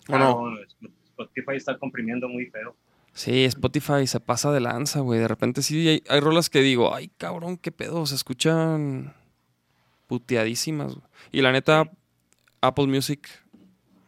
¿O 0.09 0.17
no? 0.17 0.51
No, 0.51 0.57
Spotify 1.09 1.55
está 1.55 1.77
comprimiendo 1.77 2.27
muy 2.27 2.47
feo. 2.47 2.75
Sí, 3.13 3.43
Spotify 3.45 4.07
se 4.07 4.19
pasa 4.19 4.51
de 4.51 4.59
lanza, 4.61 4.99
güey. 5.01 5.19
De 5.19 5.27
repente 5.27 5.61
sí 5.61 5.87
hay, 5.87 6.03
hay 6.09 6.19
rolas 6.21 6.49
que 6.49 6.61
digo, 6.61 6.93
ay, 6.95 7.09
cabrón, 7.17 7.57
qué 7.57 7.71
pedo, 7.71 8.05
se 8.05 8.15
escuchan 8.15 9.13
puteadísimas. 10.11 10.95
güey. 10.95 11.07
Y 11.31 11.41
la 11.41 11.53
neta, 11.53 11.89
Apple 12.59 12.87
Music 12.87 13.29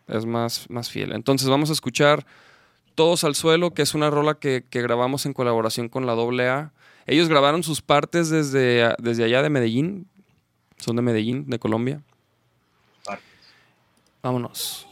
es 0.10 0.26
más, 0.26 0.70
más 0.70 0.89
fiel. 0.89 1.13
Entonces 1.13 1.48
vamos 1.48 1.70
a 1.70 1.74
escuchar 1.74 2.26
Todos 2.94 3.24
al 3.24 3.36
Suelo, 3.36 3.74
que 3.74 3.84
es 3.84 3.94
una 3.94 4.10
rola 4.10 4.34
que, 4.34 4.66
que 4.70 4.82
grabamos 4.82 5.26
en 5.26 5.32
colaboración 5.32 5.88
con 5.88 6.06
la 6.06 6.12
AA. 6.12 6.74
Ellos 7.06 7.30
grabaron 7.30 7.63
sus 7.63 7.82
partes 7.82 8.30
desde, 8.30 8.94
desde 9.00 9.24
allá 9.24 9.42
de 9.42 9.50
Medellín. 9.50 10.10
Son 10.76 10.98
de 10.98 11.02
Medellín, 11.02 11.50
de 11.50 11.58
Colombia. 11.58 12.02
Vámonos. 14.22 14.86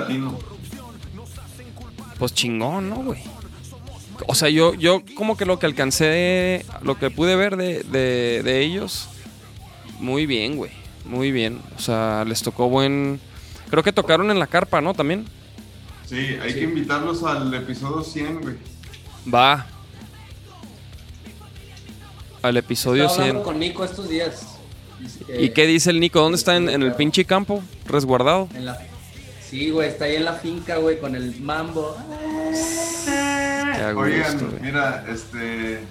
Latino? 0.00 0.38
Pues 2.18 2.34
chingón, 2.34 2.88
¿no, 2.90 2.96
güey? 2.96 3.20
O 4.28 4.34
sea, 4.34 4.48
yo, 4.48 4.74
yo 4.74 5.02
como 5.16 5.36
que 5.36 5.44
lo 5.44 5.58
que 5.58 5.66
alcancé, 5.66 6.64
lo 6.82 6.96
que 6.98 7.10
pude 7.10 7.34
ver 7.34 7.56
de, 7.56 7.82
de- 7.82 8.42
de 8.44 8.60
ellos, 8.60 9.08
muy 9.98 10.26
bien, 10.26 10.56
güey. 10.56 10.70
Muy 11.04 11.32
bien. 11.32 11.60
O 11.76 11.80
sea, 11.80 12.24
les 12.24 12.42
tocó 12.42 12.68
buen... 12.68 13.18
Creo 13.70 13.82
que 13.82 13.92
tocaron 13.92 14.30
en 14.30 14.38
la 14.38 14.46
carpa, 14.46 14.80
¿no? 14.80 14.94
También. 14.94 15.24
Sí, 16.06 16.16
hay 16.16 16.54
que 16.54 16.62
invitarlos 16.62 17.24
al 17.24 17.52
episodio 17.54 18.04
100, 18.04 18.40
güey. 18.40 18.56
Va. 19.32 19.66
Al 22.42 22.56
episodio 22.56 23.04
Estaba 23.06 23.22
hablando 23.28 23.42
100. 23.44 23.52
con 23.52 23.58
Nico 23.60 23.84
estos 23.84 24.08
días. 24.08 24.46
¿Y 25.36 25.50
qué 25.50 25.66
dice 25.66 25.90
el 25.90 25.98
Nico? 26.00 26.20
¿Dónde 26.20 26.36
está? 26.38 26.56
¿En, 26.56 26.68
en 26.68 26.82
el 26.82 26.94
pinche 26.94 27.24
campo? 27.24 27.62
¿Resguardado? 27.86 28.48
En 28.54 28.66
la, 28.66 28.78
Sí, 29.52 29.68
güey, 29.68 29.90
está 29.90 30.06
ahí 30.06 30.16
en 30.16 30.24
la 30.24 30.32
finca, 30.32 30.78
güey, 30.78 30.98
con 30.98 31.14
el 31.14 31.38
mambo. 31.42 31.94
Gusto, 33.92 34.00
Oigan, 34.00 34.58
mira, 34.62 35.04
este. 35.06 35.84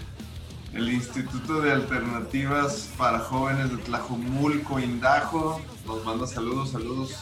El 0.73 0.89
Instituto 0.89 1.61
de 1.61 1.71
Alternativas 1.71 2.89
para 2.97 3.19
Jóvenes 3.19 3.69
de 3.69 3.77
Tlajumulco, 3.77 4.79
Indajo, 4.79 5.61
nos 5.85 6.03
manda 6.03 6.25
saludos, 6.25 6.71
saludos. 6.71 7.17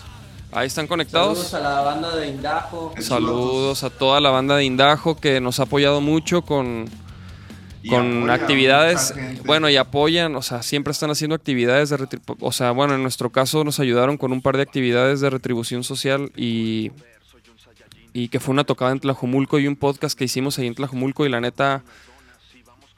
Ahí 0.54 0.68
están 0.68 0.88
Saludos 0.88 0.90
conectados. 0.90 1.54
a 1.54 1.60
la 1.60 1.82
banda 1.82 2.16
de 2.16 2.28
Indajo. 2.28 2.94
Saludos 3.00 3.84
a 3.84 3.90
toda 3.90 4.22
la 4.22 4.30
banda 4.30 4.56
de 4.56 4.64
Indajo 4.64 5.16
que 5.18 5.42
nos 5.42 5.60
ha 5.60 5.64
apoyado 5.64 6.00
mucho 6.00 6.44
con, 6.44 6.86
con 7.88 8.30
actividades, 8.30 9.14
bueno, 9.46 9.70
y 9.70 9.78
apoyan, 9.78 10.36
o 10.36 10.42
sea, 10.42 10.64
siempre 10.64 10.92
están 10.92 11.12
haciendo 11.12 11.36
actividades 11.36 11.90
de 11.90 11.98
retribución, 11.98 12.38
o 12.42 12.52
sea, 12.52 12.72
bueno, 12.72 12.96
en 12.96 13.02
nuestro 13.02 13.30
caso 13.30 13.64
nos 13.64 13.80
ayudaron 13.80 14.18
con 14.18 14.34
un 14.34 14.42
par 14.42 14.58
de 14.58 14.64
actividades 14.64 15.22
de 15.22 15.30
retribución 15.30 15.84
social 15.84 16.32
y, 16.36 16.92
y 18.12 18.28
que 18.28 18.40
fue 18.40 18.52
una 18.54 18.66
tocada 18.66 18.92
en 18.92 19.00
Tlajumulco 19.00 19.60
y 19.60 19.68
un 19.68 19.76
podcast 19.76 20.18
que 20.18 20.26
hicimos 20.26 20.60
ahí 20.60 20.68
en 20.68 20.76
Tlajumulco 20.76 21.26
y 21.26 21.30
la 21.30 21.40
neta, 21.40 21.84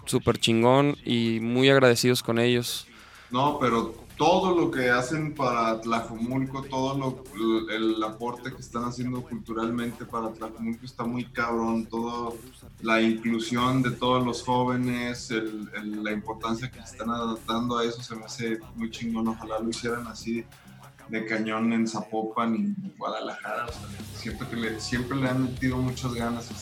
súper 0.06 0.40
chingón 0.40 0.98
y 1.06 1.40
muy 1.42 1.70
agradecidos 1.70 2.24
con 2.24 2.40
ellos. 2.40 2.88
No, 3.30 3.60
pero 3.60 3.96
todo 4.22 4.56
lo 4.56 4.70
que 4.70 4.92
hacen 4.92 5.34
para 5.34 5.82
Tlajumulco, 5.82 6.62
todo 6.62 6.96
lo, 6.96 7.68
el 7.72 8.04
aporte 8.04 8.54
que 8.54 8.62
están 8.62 8.84
haciendo 8.84 9.24
culturalmente 9.24 10.06
para 10.06 10.30
Tlajumulco 10.32 10.86
está 10.86 11.04
muy 11.06 11.26
cabrón. 11.26 11.88
Todo 11.88 12.38
la 12.84 13.02
inclusión 13.02 13.82
de 13.82 13.90
todos 13.90 14.24
los 14.24 14.44
jóvenes, 14.44 15.32
el- 15.32 16.04
la 16.04 16.12
importancia 16.12 16.70
que 16.70 16.78
están 16.82 17.08
dando 17.48 17.80
a 17.80 17.84
eso 17.84 18.04
se 18.04 18.16
me 18.16 18.26
hace 18.26 18.60
muy 18.76 18.92
chingón. 18.92 19.28
Ojalá 19.28 19.58
lo 19.58 19.70
hicieran 19.72 20.06
así 20.06 20.46
de 21.10 21.26
cañón 21.26 21.74
en 21.74 21.88
Zapopan 21.88 22.56
y 22.56 22.92
Guadalajara. 23.00 23.66
Siento 24.16 24.48
que 24.48 24.56
le- 24.56 24.80
siempre 24.80 25.18
le 25.18 25.30
han 25.30 25.46
metido 25.46 25.78
muchas 25.78 26.14
ganas 26.14 26.48
a. 26.52 26.54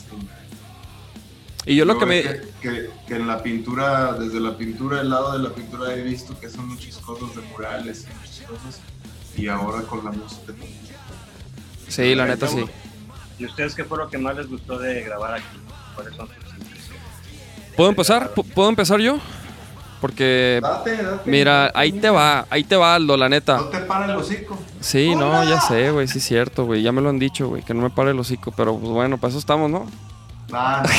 Y 1.66 1.76
yo 1.76 1.84
lo 1.84 1.94
que 1.94 2.00
Yo 2.00 2.06
me... 2.06 2.22
que, 2.22 2.40
que- 2.62 2.90
que 3.06 3.14
en 3.16 3.26
la 3.26 3.42
pintura, 3.42 4.12
desde 4.14 4.40
la 4.40 4.56
pintura, 4.56 5.00
el 5.00 5.10
lado 5.10 5.32
de 5.32 5.40
la 5.48 5.54
pintura 5.54 5.92
he 5.94 6.02
visto 6.02 6.38
que 6.40 6.48
son 6.48 6.68
muchas 6.68 6.96
cosas 6.98 7.34
de 7.36 7.42
murales 7.42 8.06
y 8.10 8.14
muchas 8.18 8.46
cosas. 8.48 8.80
Y 9.36 9.48
ahora 9.48 9.82
con 9.82 10.04
la 10.04 10.10
música 10.10 10.46
también. 10.46 10.72
Sí, 11.88 12.14
la 12.14 12.26
neta 12.26 12.46
sí. 12.46 12.64
¿Y 13.38 13.46
ustedes 13.46 13.74
qué 13.74 13.84
fue 13.84 13.98
lo 13.98 14.08
que 14.08 14.18
más 14.18 14.36
les 14.36 14.48
gustó 14.48 14.78
de 14.78 15.02
grabar 15.02 15.34
aquí? 15.34 15.44
¿Cuáles 15.94 16.14
son 16.14 16.28
sus 16.28 16.52
impresiones? 16.58 17.02
¿Puedo 17.76 17.90
empezar? 17.90 18.32
¿Pu- 18.34 18.44
¿Puedo 18.54 18.68
empezar 18.68 19.00
yo? 19.00 19.18
Porque, 20.00 20.60
Date, 20.62 20.96
date. 21.02 21.30
mira, 21.30 21.70
ahí 21.74 21.92
te 21.92 22.08
va, 22.08 22.46
ahí 22.48 22.64
te 22.64 22.74
va, 22.76 22.94
Aldo, 22.94 23.16
la 23.18 23.28
neta. 23.28 23.58
No 23.58 23.64
te 23.64 23.80
para 23.80 24.06
el 24.06 24.16
hocico. 24.16 24.58
Sí, 24.80 25.14
no, 25.14 25.44
ya 25.44 25.60
sé, 25.60 25.90
güey, 25.90 26.08
sí 26.08 26.18
es 26.18 26.24
cierto, 26.24 26.64
güey. 26.64 26.80
Ya 26.82 26.90
me 26.92 27.02
lo 27.02 27.10
han 27.10 27.18
dicho, 27.18 27.48
güey, 27.48 27.62
que 27.62 27.74
no 27.74 27.82
me 27.82 27.90
pare 27.90 28.12
el 28.12 28.18
hocico, 28.18 28.50
pero 28.56 28.76
pues 28.78 28.90
bueno, 28.90 29.18
para 29.18 29.28
eso 29.30 29.38
estamos, 29.38 29.70
¿no? 29.70 29.86
Nah. 30.50 30.82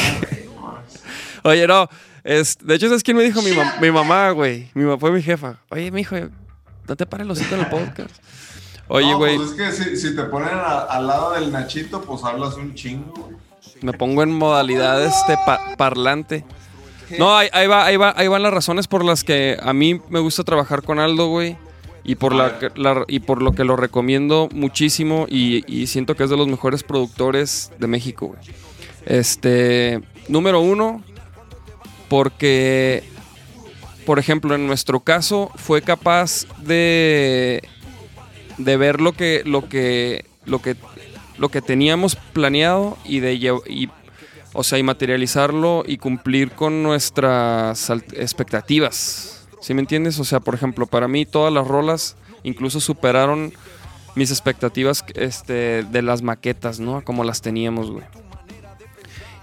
Oye, 1.44 1.68
no, 1.68 1.88
es, 2.24 2.58
de 2.62 2.76
hecho, 2.76 2.88
¿sabes 2.88 3.04
quién 3.04 3.18
me 3.18 3.24
dijo? 3.24 3.42
Mi, 3.42 3.52
mam- 3.52 3.80
mi 3.80 3.92
mamá, 3.92 4.30
güey. 4.32 4.70
Mi 4.74 4.84
mamá 4.84 4.98
fue 4.98 5.12
mi 5.12 5.22
jefa. 5.22 5.58
Oye, 5.70 5.92
mi 5.92 6.02
hijo, 6.02 6.16
no 6.88 6.96
te 6.96 7.06
pare 7.06 7.24
el 7.24 7.32
hocico 7.32 7.56
en 7.56 7.62
el 7.62 7.68
podcast. 7.68 8.16
Oye, 8.88 9.10
No, 9.12 9.18
güey, 9.18 9.38
Pues 9.38 9.52
es 9.52 9.56
que 9.56 9.72
si, 9.72 9.98
si 9.98 10.16
te 10.16 10.24
ponen 10.24 10.50
a- 10.54 10.82
al 10.82 11.08
lado 11.08 11.32
del 11.34 11.52
Nachito, 11.52 12.02
pues 12.02 12.24
hablas 12.24 12.56
un 12.56 12.76
chingo, 12.76 13.14
güey. 13.14 13.36
me 13.82 13.94
pongo 13.94 14.22
en 14.24 14.32
modalidad 14.32 15.04
este 15.04 15.36
pa- 15.46 15.76
parlante. 15.78 16.44
No, 17.18 17.36
ahí, 17.38 17.50
ahí 17.52 17.68
va, 17.68 17.86
ahí 17.86 17.98
va, 17.98 18.14
ahí 18.16 18.28
van 18.28 18.44
las 18.44 18.54
razones 18.54 18.88
por 18.88 19.04
las 19.04 19.24
que 19.24 19.58
a 19.62 19.74
mí 19.74 20.00
me 20.10 20.20
gusta 20.20 20.44
trabajar 20.44 20.82
con 20.84 21.00
Aldo, 21.00 21.28
güey. 21.30 21.58
Y 22.04 22.16
por, 22.16 22.34
la, 22.34 22.58
la- 22.76 23.06
y 23.08 23.20
por 23.20 23.42
lo 23.42 23.52
que 23.54 23.64
lo 23.64 23.76
recomiendo 23.76 24.50
muchísimo 24.54 25.28
y, 25.30 25.64
y 25.68 25.88
siento 25.88 26.16
que 26.16 26.24
es 26.24 26.30
de 26.30 26.38
los 26.38 26.48
mejores 26.48 26.84
productores 26.84 27.72
de 27.80 27.88
México, 27.88 28.28
güey. 28.28 28.39
Este, 29.06 30.02
número 30.28 30.62
uno, 30.62 31.04
porque, 32.12 33.05
por 34.05 34.20
ejemplo, 34.20 34.53
en 34.53 34.68
nuestro 34.68 34.99
caso 34.99 35.49
fue 35.55 35.82
capaz 35.82 36.45
de, 36.57 37.64
de 38.57 38.76
ver 38.76 38.99
lo 38.99 39.14
que, 39.14 39.43
lo 39.45 39.70
que, 39.70 40.26
lo 40.43 40.62
que, 40.62 40.76
lo 41.38 41.47
que 41.47 41.62
teníamos 41.62 42.18
planeado 42.18 42.97
y 43.05 43.22
de 43.22 43.36
y, 43.36 43.89
o 44.51 44.64
sea, 44.66 44.78
y 44.78 44.84
materializarlo 44.84 45.86
y 45.88 45.99
cumplir 45.99 46.51
con 46.51 46.84
nuestras 46.84 47.89
expectativas. 47.89 49.47
¿Sí 49.62 49.74
me 49.74 49.80
entiendes? 49.80 50.20
O 50.20 50.26
sea, 50.26 50.41
por 50.41 50.53
ejemplo, 50.53 50.88
para 50.88 51.07
mí 51.07 51.26
todas 51.26 51.53
las 51.53 51.66
rolas 51.66 52.18
incluso 52.43 52.82
superaron 52.82 53.53
mis 54.16 54.32
expectativas 54.32 55.05
este, 55.16 55.84
de 55.84 56.01
las 56.01 56.24
maquetas, 56.24 56.82
¿no? 56.82 57.05
Como 57.05 57.24
las 57.24 57.39
teníamos, 57.41 57.89
güey. 57.89 58.03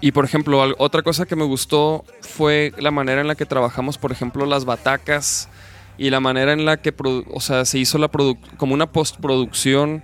Y 0.01 0.11
por 0.11 0.23
ejemplo, 0.23 0.75
otra 0.77 1.01
cosa 1.01 1.25
que 1.25 1.35
me 1.35 1.43
gustó 1.43 2.05
fue 2.21 2.73
la 2.77 2.91
manera 2.91 3.21
en 3.21 3.27
la 3.27 3.35
que 3.35 3.45
trabajamos, 3.45 3.97
por 3.97 4.11
ejemplo, 4.11 4.45
las 4.45 4.63
batacas 4.65 5.49
y 5.97 6.09
la 6.09 6.21
manera 6.21 6.53
en 6.53 6.63
la 6.65 6.77
que, 6.77 6.93
o 6.97 7.41
sea, 7.41 7.65
se 7.65 7.79
hizo 7.79 7.97
la 7.97 8.09
como 8.57 8.73
una 8.73 8.91
postproducción, 8.91 10.01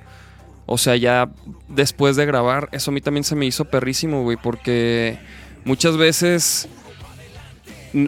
o 0.66 0.78
sea, 0.78 0.98
ya 0.98 1.30
después 1.70 2.18
de 2.18 2.26
grabar, 2.26 2.68
eso 2.74 2.92
a 2.92 2.94
mí 2.94 3.00
también 3.00 3.24
se 3.24 3.36
me 3.36 3.46
hizo 3.46 3.66
perrísimo, 3.66 4.24
güey, 4.24 4.36
porque 4.36 5.18
muchas 5.64 5.96
veces, 5.96 6.68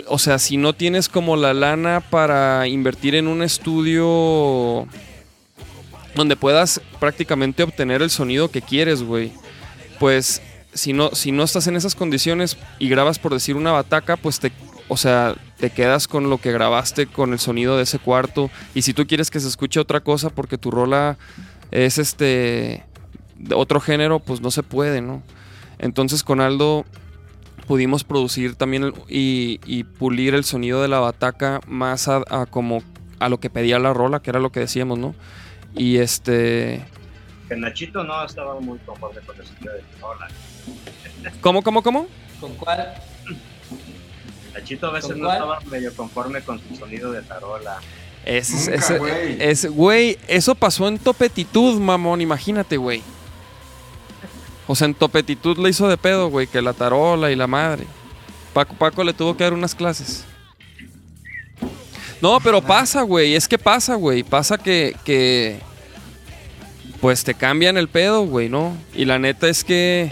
o 0.07 0.19
sea, 0.19 0.39
si 0.39 0.57
no 0.57 0.73
tienes 0.73 1.07
como 1.07 1.37
la 1.37 1.53
lana 1.53 2.01
para 2.01 2.67
invertir 2.67 3.15
en 3.15 3.27
un 3.29 3.41
estudio 3.41 4.85
donde 6.15 6.35
puedas 6.35 6.81
prácticamente 6.99 7.63
obtener 7.63 8.01
el 8.01 8.09
sonido 8.09 8.51
que 8.51 8.61
quieres, 8.61 9.03
güey, 9.03 9.31
pues 9.99 10.41
si 10.77 10.93
no, 10.93 11.11
si 11.11 11.31
no 11.31 11.43
estás 11.43 11.67
en 11.67 11.75
esas 11.75 11.95
condiciones 11.95 12.57
y 12.79 12.87
grabas 12.89 13.19
por 13.19 13.33
decir 13.33 13.55
una 13.55 13.71
bataca, 13.71 14.15
pues 14.15 14.39
te, 14.39 14.51
o 14.87 14.95
sea, 14.95 15.35
te 15.57 15.69
quedas 15.69 16.07
con 16.07 16.29
lo 16.29 16.37
que 16.37 16.51
grabaste, 16.51 17.07
con 17.07 17.33
el 17.33 17.39
sonido 17.39 17.75
de 17.77 17.83
ese 17.83 17.99
cuarto. 17.99 18.49
Y 18.73 18.83
si 18.83 18.93
tú 18.93 19.05
quieres 19.07 19.29
que 19.29 19.39
se 19.39 19.47
escuche 19.47 19.79
otra 19.79 20.01
cosa 20.01 20.29
porque 20.29 20.57
tu 20.57 20.71
rola 20.71 21.17
es 21.71 21.97
este 21.97 22.85
otro 23.53 23.79
género, 23.79 24.19
pues 24.19 24.41
no 24.41 24.51
se 24.51 24.63
puede, 24.63 25.01
¿no? 25.01 25.21
Entonces 25.79 26.23
con 26.23 26.41
Aldo 26.41 26.85
pudimos 27.67 28.03
producir 28.03 28.55
también 28.55 28.93
y 29.09 29.83
pulir 29.99 30.33
el 30.35 30.43
sonido 30.43 30.81
de 30.81 30.87
la 30.87 30.99
bataca 30.99 31.59
más 31.67 32.07
a, 32.07 32.23
a 32.29 32.45
como 32.45 32.81
a 33.19 33.29
lo 33.29 33.39
que 33.39 33.49
pedía 33.49 33.79
la 33.79 33.93
rola, 33.93 34.21
que 34.21 34.29
era 34.29 34.39
lo 34.39 34.51
que 34.51 34.59
decíamos, 34.59 34.97
¿no? 34.99 35.15
Y 35.75 35.97
este, 35.97 36.85
Que 37.47 37.55
Nachito 37.55 38.03
no 38.03 38.25
estaba 38.25 38.59
muy 38.59 38.77
conforme 38.79 39.21
con 39.21 39.37
el 39.39 39.45
sonido 39.45 39.73
de 39.73 39.83
Hola. 40.01 40.27
¿cómo, 41.41 41.61
cómo, 41.61 41.81
cómo? 41.81 42.07
¿Con 42.39 42.53
cuál? 42.55 42.93
Nachito 44.53 44.87
a 44.87 44.91
veces 44.91 45.11
¿Con 45.11 45.21
no 45.21 45.25
cuál? 45.27 45.37
estaba 45.37 45.59
medio 45.71 45.95
conforme 45.95 46.41
con 46.41 46.59
su 46.67 46.75
sonido 46.75 47.11
de 47.11 47.21
tarola. 47.21 47.79
Ese- 48.25 48.97
güey. 48.97 49.37
es, 49.41 49.65
güey, 49.71 50.17
eso 50.27 50.53
pasó 50.55 50.87
en 50.89 50.99
Topetitud, 50.99 51.79
mamón, 51.79 52.19
imagínate, 52.19 52.75
güey. 52.75 53.01
O 54.67 54.75
sea, 54.75 54.85
en 54.85 54.93
Topetitud 54.95 55.57
le 55.59 55.69
hizo 55.69 55.87
de 55.87 55.95
pedo, 55.97 56.29
güey, 56.29 56.47
que 56.47 56.61
la 56.61 56.73
tarola 56.73 57.31
y 57.31 57.37
la 57.37 57.47
madre. 57.47 57.85
Paco, 58.53 58.73
Paco 58.75 59.03
le 59.05 59.13
tuvo 59.13 59.37
que 59.37 59.45
dar 59.45 59.53
unas 59.53 59.73
clases. 59.73 60.25
No, 62.21 62.39
pero 62.41 62.61
pasa, 62.61 63.03
güey, 63.03 63.35
es 63.35 63.47
que 63.47 63.57
pasa, 63.57 63.95
güey. 63.95 64.23
Pasa 64.23 64.57
que, 64.57 64.93
que, 65.05 65.61
pues 67.01 67.23
te 67.23 67.33
cambian 67.33 67.77
el 67.77 67.87
pedo, 67.87 68.25
güey, 68.25 68.49
¿no? 68.49 68.75
Y 68.95 69.05
la 69.05 69.19
neta 69.19 69.47
es 69.47 69.63
que 69.63 70.11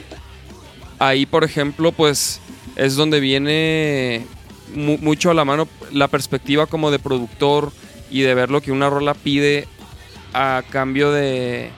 ahí, 1.00 1.26
por 1.26 1.44
ejemplo, 1.44 1.92
pues 1.92 2.40
es 2.76 2.96
donde 2.96 3.20
viene 3.20 4.26
mu- 4.74 4.98
mucho 5.00 5.32
a 5.32 5.34
la 5.34 5.46
mano 5.46 5.68
la 5.92 6.08
perspectiva 6.08 6.66
como 6.68 6.92
de 6.92 7.00
productor 7.00 7.72
y 8.12 8.22
de 8.22 8.34
ver 8.36 8.52
lo 8.52 8.62
que 8.62 8.72
una 8.72 8.90
rola 8.90 9.14
pide 9.14 9.68
a 10.34 10.64
cambio 10.70 11.12
de, 11.12 11.70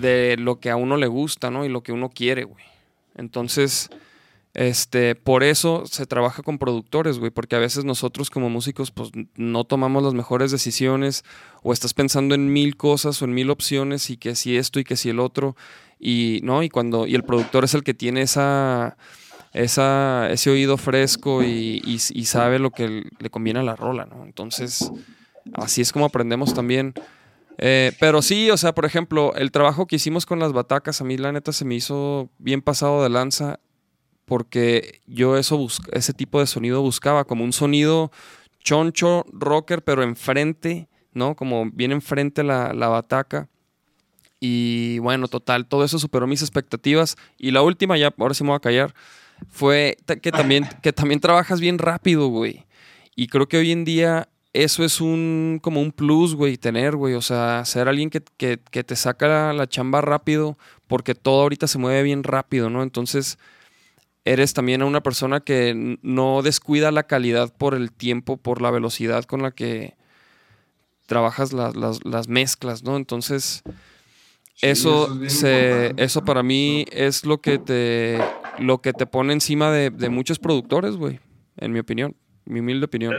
de 0.00 0.36
lo 0.38 0.58
que 0.60 0.70
a 0.70 0.76
uno 0.76 0.96
le 0.96 1.06
gusta, 1.06 1.50
¿no? 1.50 1.64
Y 1.64 1.68
lo 1.68 1.82
que 1.82 1.92
uno 1.92 2.10
quiere, 2.10 2.44
güey. 2.44 2.64
Entonces, 3.16 3.90
este, 4.54 5.16
por 5.16 5.42
eso 5.42 5.82
se 5.84 6.06
trabaja 6.06 6.44
con 6.44 6.58
productores, 6.58 7.18
güey, 7.18 7.32
porque 7.32 7.56
a 7.56 7.58
veces 7.58 7.84
nosotros 7.84 8.30
como 8.30 8.48
músicos, 8.50 8.92
pues 8.92 9.10
no 9.34 9.64
tomamos 9.64 10.04
las 10.04 10.14
mejores 10.14 10.52
decisiones 10.52 11.24
o 11.62 11.72
estás 11.72 11.92
pensando 11.92 12.36
en 12.36 12.52
mil 12.52 12.76
cosas 12.76 13.20
o 13.20 13.24
en 13.24 13.34
mil 13.34 13.50
opciones 13.50 14.10
y 14.10 14.16
que 14.16 14.36
si 14.36 14.56
esto 14.56 14.78
y 14.78 14.84
que 14.84 14.94
si 14.96 15.10
el 15.10 15.18
otro 15.18 15.56
y 15.98 16.38
no 16.44 16.62
y 16.62 16.68
cuando 16.68 17.06
y 17.06 17.16
el 17.16 17.24
productor 17.24 17.64
es 17.64 17.74
el 17.74 17.82
que 17.82 17.94
tiene 17.94 18.22
esa 18.22 18.96
esa 19.52 20.30
ese 20.30 20.50
oído 20.50 20.76
fresco 20.76 21.42
y, 21.42 21.82
y- 21.84 22.24
sabe 22.24 22.58
lo 22.60 22.70
que 22.70 23.04
le 23.18 23.30
conviene 23.30 23.60
a 23.60 23.64
la 23.64 23.74
rola, 23.76 24.06
¿no? 24.06 24.24
Entonces 24.24 24.92
así 25.54 25.80
es 25.80 25.92
como 25.92 26.04
aprendemos 26.06 26.54
también. 26.54 26.94
Eh, 27.58 27.92
pero 28.00 28.20
sí, 28.20 28.50
o 28.50 28.56
sea, 28.56 28.74
por 28.74 28.84
ejemplo, 28.84 29.32
el 29.36 29.52
trabajo 29.52 29.86
que 29.86 29.96
hicimos 29.96 30.26
con 30.26 30.40
las 30.40 30.52
batacas, 30.52 31.00
a 31.00 31.04
mí 31.04 31.16
la 31.16 31.30
neta 31.30 31.52
se 31.52 31.64
me 31.64 31.76
hizo 31.76 32.28
bien 32.38 32.62
pasado 32.62 33.02
de 33.04 33.10
lanza 33.10 33.60
porque 34.24 35.00
yo 35.06 35.36
eso 35.36 35.66
ese 35.92 36.12
tipo 36.14 36.40
de 36.40 36.46
sonido 36.46 36.80
buscaba, 36.82 37.24
como 37.24 37.44
un 37.44 37.52
sonido 37.52 38.10
choncho, 38.62 39.24
rocker, 39.32 39.82
pero 39.84 40.02
enfrente, 40.02 40.88
¿no? 41.12 41.34
Como 41.36 41.70
bien 41.70 41.92
enfrente 41.92 42.42
la, 42.42 42.72
la 42.72 42.88
bataca. 42.88 43.48
Y 44.40 44.98
bueno, 44.98 45.28
total, 45.28 45.66
todo 45.66 45.84
eso 45.84 45.98
superó 45.98 46.26
mis 46.26 46.42
expectativas. 46.42 47.16
Y 47.38 47.50
la 47.50 47.62
última, 47.62 47.96
ya, 47.96 48.12
ahora 48.18 48.34
sí 48.34 48.42
me 48.44 48.50
voy 48.50 48.56
a 48.56 48.60
callar, 48.60 48.94
fue 49.48 49.96
que 50.22 50.32
también, 50.32 50.64
que 50.82 50.92
también 50.92 51.20
trabajas 51.20 51.60
bien 51.60 51.78
rápido, 51.78 52.28
güey. 52.28 52.66
Y 53.16 53.28
creo 53.28 53.48
que 53.48 53.58
hoy 53.58 53.72
en 53.72 53.84
día 53.84 54.28
eso 54.52 54.84
es 54.84 55.00
un 55.00 55.58
como 55.62 55.80
un 55.80 55.92
plus, 55.92 56.34
güey, 56.34 56.56
tener, 56.56 56.96
güey. 56.96 57.14
O 57.14 57.22
sea, 57.22 57.64
ser 57.64 57.88
alguien 57.88 58.10
que, 58.10 58.22
que- 58.36 58.60
que 58.70 58.84
te 58.84 58.96
saca 58.96 59.28
la, 59.28 59.52
la 59.52 59.66
chamba 59.68 60.00
rápido, 60.00 60.58
porque 60.88 61.14
todo 61.14 61.42
ahorita 61.42 61.66
se 61.66 61.78
mueve 61.78 62.02
bien 62.02 62.22
rápido, 62.24 62.70
¿no? 62.70 62.82
Entonces, 62.82 63.38
eres 64.24 64.54
también 64.54 64.82
una 64.82 65.02
persona 65.02 65.40
que 65.40 65.98
no 66.02 66.42
descuida 66.42 66.90
la 66.90 67.02
calidad 67.04 67.52
por 67.56 67.74
el 67.74 67.92
tiempo, 67.92 68.36
por 68.36 68.62
la 68.62 68.70
velocidad 68.70 69.24
con 69.24 69.42
la 69.42 69.50
que 69.50 69.96
trabajas 71.06 71.52
las, 71.52 71.76
las- 71.76 72.04
las 72.04 72.28
mezclas, 72.28 72.82
¿no? 72.82 72.96
Entonces, 72.96 73.62
Sí, 74.56 74.68
eso, 74.68 75.20
es 75.24 75.40
se, 75.40 75.92
eso 75.96 76.24
para 76.24 76.42
mí 76.44 76.86
es 76.92 77.26
lo 77.26 77.38
que 77.40 77.58
te, 77.58 78.20
lo 78.58 78.80
que 78.80 78.92
te 78.92 79.04
pone 79.04 79.32
encima 79.32 79.72
de, 79.72 79.90
de 79.90 80.08
muchos 80.08 80.38
productores, 80.38 80.94
güey, 80.96 81.18
en 81.56 81.72
mi 81.72 81.80
opinión, 81.80 82.14
mi 82.44 82.60
humilde 82.60 82.84
opinión. 82.86 83.16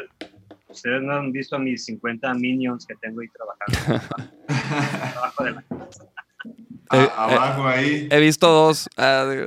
Ustedes 0.70 1.02
no 1.04 1.12
han 1.14 1.32
visto 1.34 1.58
a 1.58 1.60
mis 1.60 1.84
50 1.86 2.34
minions 2.36 2.86
que 2.86 2.96
tengo 2.96 3.20
ahí 3.22 3.28
trabajando. 3.28 4.26
Abajo 4.48 5.44
de 5.44 5.52
la 5.52 5.64
A- 6.90 7.04
Eh, 7.04 7.10
abajo 7.18 7.68
ahí. 7.68 8.08
He 8.10 8.20
visto 8.22 8.48
dos. 8.48 8.88
ah, 8.98 9.46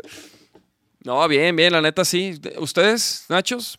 no, 1.05 1.27
bien, 1.29 1.55
bien, 1.57 1.73
la 1.73 1.81
neta 1.81 2.05
sí. 2.05 2.41
¿Ustedes, 2.59 3.27
Nachos? 3.29 3.79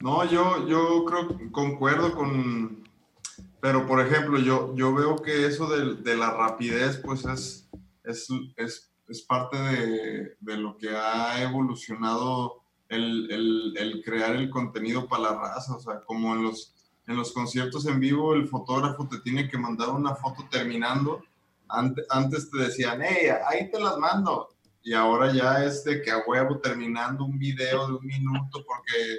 No, 0.00 0.24
yo, 0.24 0.66
yo 0.68 1.04
creo, 1.04 1.50
concuerdo 1.50 2.14
con, 2.14 2.84
pero 3.60 3.86
por 3.86 4.00
ejemplo, 4.00 4.38
yo, 4.38 4.74
yo 4.76 4.94
veo 4.94 5.16
que 5.16 5.46
eso 5.46 5.68
de, 5.68 5.96
de 5.96 6.16
la 6.16 6.30
rapidez, 6.30 6.98
pues 7.04 7.24
es, 7.24 7.68
es, 8.04 8.28
es, 8.56 8.92
es 9.08 9.22
parte 9.22 9.56
de, 9.58 10.36
de 10.38 10.56
lo 10.56 10.76
que 10.78 10.90
ha 10.90 11.42
evolucionado 11.42 12.62
el, 12.88 13.30
el, 13.30 13.76
el 13.76 14.02
crear 14.04 14.36
el 14.36 14.50
contenido 14.50 15.08
para 15.08 15.24
la 15.24 15.34
raza, 15.34 15.76
o 15.76 15.80
sea, 15.80 16.00
como 16.00 16.34
en 16.34 16.44
los, 16.44 16.74
en 17.06 17.16
los 17.16 17.32
conciertos 17.32 17.86
en 17.86 18.00
vivo, 18.00 18.34
el 18.34 18.46
fotógrafo 18.46 19.08
te 19.08 19.18
tiene 19.18 19.48
que 19.48 19.58
mandar 19.58 19.90
una 19.90 20.14
foto 20.14 20.46
terminando, 20.50 21.22
antes, 21.68 22.06
antes 22.08 22.50
te 22.50 22.58
decían, 22.58 23.00
hey, 23.02 23.30
ahí 23.46 23.70
te 23.70 23.80
las 23.80 23.98
mando, 23.98 24.50
y 24.82 24.94
ahora 24.94 25.32
ya 25.32 25.64
es 25.64 25.84
de 25.84 26.02
que 26.02 26.10
a 26.10 26.22
huevo 26.26 26.58
terminando 26.58 27.24
un 27.24 27.38
video 27.38 27.86
de 27.86 27.94
un 27.94 28.06
minuto 28.06 28.64
porque 28.66 29.18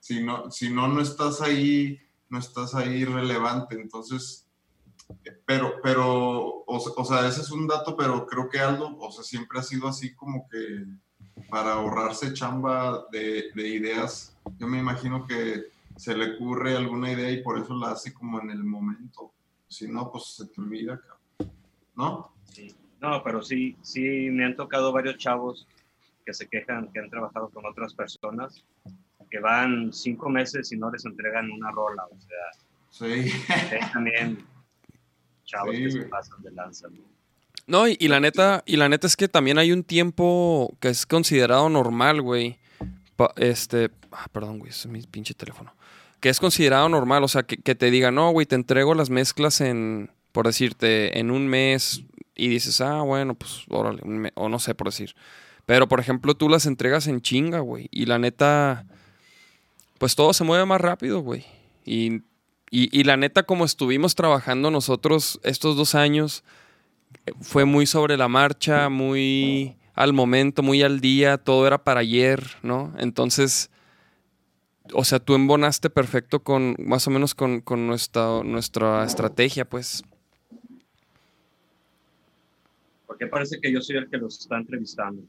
si 0.00 0.22
no, 0.22 0.50
si 0.50 0.70
no, 0.70 0.88
no 0.88 1.00
estás 1.00 1.40
ahí, 1.40 1.98
no 2.28 2.38
estás 2.38 2.74
ahí 2.74 3.04
relevante. 3.04 3.74
Entonces, 3.74 4.46
pero, 5.46 5.80
pero, 5.82 6.06
o, 6.06 6.64
o 6.66 7.04
sea, 7.04 7.26
ese 7.26 7.40
es 7.40 7.50
un 7.50 7.66
dato, 7.66 7.96
pero 7.96 8.26
creo 8.26 8.48
que 8.48 8.60
Aldo, 8.60 8.96
o 8.98 9.10
sea, 9.10 9.24
siempre 9.24 9.58
ha 9.58 9.62
sido 9.62 9.88
así 9.88 10.14
como 10.14 10.48
que 10.48 10.84
para 11.48 11.72
ahorrarse 11.74 12.34
chamba 12.34 13.06
de, 13.10 13.50
de 13.54 13.68
ideas. 13.68 14.36
Yo 14.58 14.66
me 14.66 14.78
imagino 14.78 15.26
que 15.26 15.64
se 15.96 16.14
le 16.14 16.34
ocurre 16.34 16.76
alguna 16.76 17.12
idea 17.12 17.30
y 17.30 17.42
por 17.42 17.58
eso 17.58 17.74
la 17.74 17.92
hace 17.92 18.12
como 18.12 18.40
en 18.40 18.50
el 18.50 18.62
momento. 18.62 19.32
Si 19.68 19.88
no, 19.88 20.10
pues 20.12 20.34
se 20.36 20.46
te 20.46 20.60
olvida. 20.60 21.00
¿no? 21.96 22.32
Sí. 22.52 22.74
No, 23.04 23.22
pero 23.22 23.42
sí, 23.42 23.76
sí 23.82 24.00
me 24.32 24.44
han 24.44 24.56
tocado 24.56 24.92
varios 24.92 25.18
chavos 25.18 25.66
que 26.24 26.32
se 26.32 26.48
quejan 26.48 26.90
que 26.92 27.00
han 27.00 27.10
trabajado 27.10 27.50
con 27.50 27.66
otras 27.66 27.92
personas 27.92 28.64
que 29.30 29.40
van 29.40 29.92
cinco 29.92 30.30
meses 30.30 30.70
y 30.72 30.76
no 30.76 30.90
les 30.90 31.04
entregan 31.04 31.50
una 31.50 31.70
rola. 31.70 32.04
O 32.06 32.18
sea, 32.20 32.64
Sí. 32.90 33.30
hay 33.72 33.92
también 33.92 34.38
chavos 35.44 35.74
Sí, 35.76 35.82
que 35.82 35.90
se 35.90 36.02
pasan 36.04 36.42
de 36.42 36.50
lanza. 36.52 36.88
¿no? 36.88 37.02
No, 37.66 37.88
y, 37.88 37.96
y 37.98 38.08
la 38.08 38.20
neta, 38.20 38.62
y 38.66 38.76
la 38.76 38.88
neta 38.88 39.06
es 39.06 39.16
que 39.16 39.28
también 39.28 39.58
hay 39.58 39.72
un 39.72 39.82
tiempo 39.84 40.74
que 40.80 40.88
es 40.88 41.04
considerado 41.04 41.68
normal, 41.68 42.22
güey. 42.22 42.58
Pa- 43.16 43.32
este, 43.36 43.90
ah, 44.12 44.26
perdón, 44.32 44.58
güey, 44.60 44.70
es 44.70 44.86
mi 44.86 45.02
pinche 45.02 45.34
teléfono. 45.34 45.74
Que 46.20 46.28
es 46.30 46.40
considerado 46.40 46.88
normal, 46.88 47.22
o 47.24 47.28
sea, 47.28 47.42
que, 47.42 47.56
que 47.58 47.74
te 47.74 47.90
diga, 47.90 48.10
no, 48.10 48.30
güey, 48.30 48.46
te 48.46 48.54
entrego 48.54 48.94
las 48.94 49.10
mezclas 49.10 49.60
en, 49.60 50.10
por 50.32 50.46
decirte, 50.46 51.18
en 51.18 51.30
un 51.30 51.46
mes 51.48 52.02
y 52.34 52.48
dices, 52.48 52.80
ah, 52.80 53.02
bueno, 53.02 53.34
pues, 53.34 53.64
órale, 53.68 54.02
o 54.34 54.48
no 54.48 54.58
sé, 54.58 54.74
por 54.74 54.88
decir. 54.88 55.14
Pero, 55.66 55.88
por 55.88 56.00
ejemplo, 56.00 56.34
tú 56.34 56.48
las 56.48 56.66
entregas 56.66 57.06
en 57.06 57.20
chinga, 57.20 57.60
güey. 57.60 57.88
Y 57.90 58.06
la 58.06 58.18
neta, 58.18 58.86
pues 59.98 60.14
todo 60.14 60.32
se 60.32 60.44
mueve 60.44 60.66
más 60.66 60.80
rápido, 60.80 61.20
güey. 61.20 61.44
Y, 61.84 62.22
y, 62.70 62.98
y 62.98 63.04
la 63.04 63.16
neta, 63.16 63.44
como 63.44 63.64
estuvimos 63.64 64.14
trabajando 64.14 64.70
nosotros 64.70 65.40
estos 65.42 65.76
dos 65.76 65.94
años, 65.94 66.44
fue 67.40 67.64
muy 67.64 67.86
sobre 67.86 68.16
la 68.16 68.28
marcha, 68.28 68.88
muy 68.88 69.76
al 69.94 70.12
momento, 70.12 70.62
muy 70.62 70.82
al 70.82 71.00
día, 71.00 71.38
todo 71.38 71.66
era 71.66 71.84
para 71.84 72.00
ayer, 72.00 72.44
¿no? 72.62 72.92
Entonces, 72.98 73.70
o 74.92 75.04
sea, 75.04 75.20
tú 75.20 75.34
embonaste 75.34 75.88
perfecto 75.88 76.42
con, 76.42 76.76
más 76.78 77.06
o 77.06 77.10
menos 77.10 77.34
con, 77.34 77.60
con 77.60 77.86
nuestra, 77.86 78.42
nuestra 78.44 79.04
estrategia, 79.04 79.64
pues. 79.64 80.02
Porque 83.06 83.26
parece 83.26 83.60
que 83.60 83.70
yo 83.72 83.80
soy 83.80 83.96
el 83.96 84.08
que 84.10 84.16
los 84.18 84.38
está 84.40 84.56
entrevistando. 84.56 85.22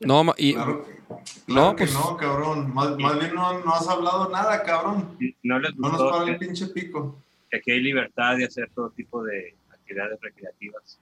No, 0.00 0.32
y, 0.36 0.54
Claro, 0.54 0.84
que- 0.84 1.52
No, 1.52 1.76
que 1.76 1.84
pues- 1.84 1.94
no, 1.94 2.16
cabrón. 2.16 2.72
Más, 2.72 2.96
más 2.96 3.18
bien 3.18 3.34
no, 3.34 3.58
no 3.64 3.74
has 3.74 3.88
hablado 3.88 4.28
nada, 4.30 4.62
cabrón. 4.62 5.16
No 5.42 5.58
les 5.58 5.74
No 5.76 5.90
nos 5.90 6.12
para 6.12 6.30
el 6.30 6.38
pinche 6.38 6.66
pico. 6.68 7.20
que 7.50 7.58
aquí 7.58 7.70
hay 7.72 7.80
libertad 7.80 8.36
de 8.36 8.46
hacer 8.46 8.70
todo 8.74 8.90
tipo 8.90 9.22
de 9.24 9.54
actividades 9.72 10.18
recreativas. 10.20 10.98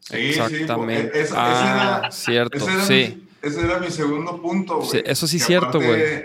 Sí, 0.00 0.16
exactamente. 0.16 1.12
Sí, 1.12 1.18
ese, 1.20 1.34
ah, 1.36 1.98
era, 2.00 2.10
cierto, 2.12 2.56
ese 2.56 2.72
era 2.72 2.84
sí. 2.84 2.92
mi, 3.42 3.48
ese 3.48 3.60
era 3.64 3.78
mi 3.80 3.90
segundo 3.90 4.40
punto, 4.40 4.76
güey. 4.76 4.88
Sí, 4.88 5.02
eso 5.04 5.26
sí 5.26 5.36
es 5.38 5.44
cierto, 5.46 5.80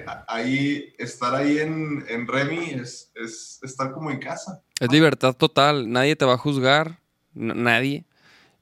a- 0.07 0.25
Ahí, 0.27 0.93
estar 0.99 1.33
ahí 1.35 1.57
en, 1.59 2.05
en 2.07 2.27
Remy 2.27 2.71
es, 2.81 3.11
es 3.15 3.59
estar 3.63 3.91
como 3.91 4.11
en 4.11 4.19
casa. 4.19 4.61
Es 4.79 4.91
libertad 4.91 5.35
total, 5.35 5.89
nadie 5.91 6.15
te 6.15 6.25
va 6.25 6.33
a 6.33 6.37
juzgar, 6.37 6.99
n- 7.35 7.55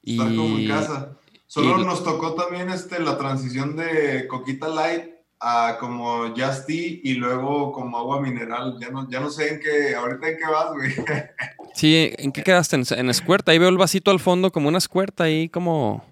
Estar 0.04 0.28
como 0.34 0.58
en 0.58 0.68
casa. 0.68 1.16
Solo 1.46 1.80
y- 1.80 1.84
nos 1.84 2.02
tocó 2.04 2.34
también 2.34 2.70
este, 2.70 3.00
la 3.00 3.18
transición 3.18 3.76
de 3.76 4.26
Coquita 4.28 4.68
Light 4.68 5.10
a 5.40 5.78
como 5.80 6.28
Just 6.36 6.66
Tea 6.66 6.98
y 7.02 7.14
luego 7.14 7.72
como 7.72 7.98
agua 7.98 8.20
mineral. 8.20 8.76
Ya 8.80 8.90
no, 8.90 9.08
ya 9.10 9.20
no 9.20 9.30
sé 9.30 9.54
en 9.54 9.60
qué, 9.60 9.94
ahorita 9.94 10.28
en 10.28 10.36
qué 10.38 10.44
vas, 10.46 10.72
güey. 10.72 10.92
sí, 11.74 12.12
¿en 12.18 12.30
qué 12.32 12.42
quedaste? 12.42 12.76
En, 12.76 12.84
en 12.90 13.10
escuerta, 13.10 13.52
ahí 13.52 13.58
veo 13.58 13.68
el 13.70 13.78
vasito 13.78 14.10
al 14.10 14.20
fondo 14.20 14.52
como 14.52 14.68
una 14.68 14.78
escuerta 14.78 15.24
ahí 15.24 15.48
como 15.48 16.04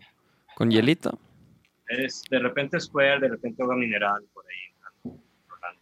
con 0.56 0.70
hielito. 0.70 1.18
Es 1.88 2.22
de 2.30 2.38
repente 2.38 2.78
Square, 2.80 3.20
de 3.20 3.28
repente 3.28 3.62
agua 3.62 3.76
mineral, 3.76 4.22
por 4.34 4.44
ahí. 4.46 5.14
rolando. 5.48 5.80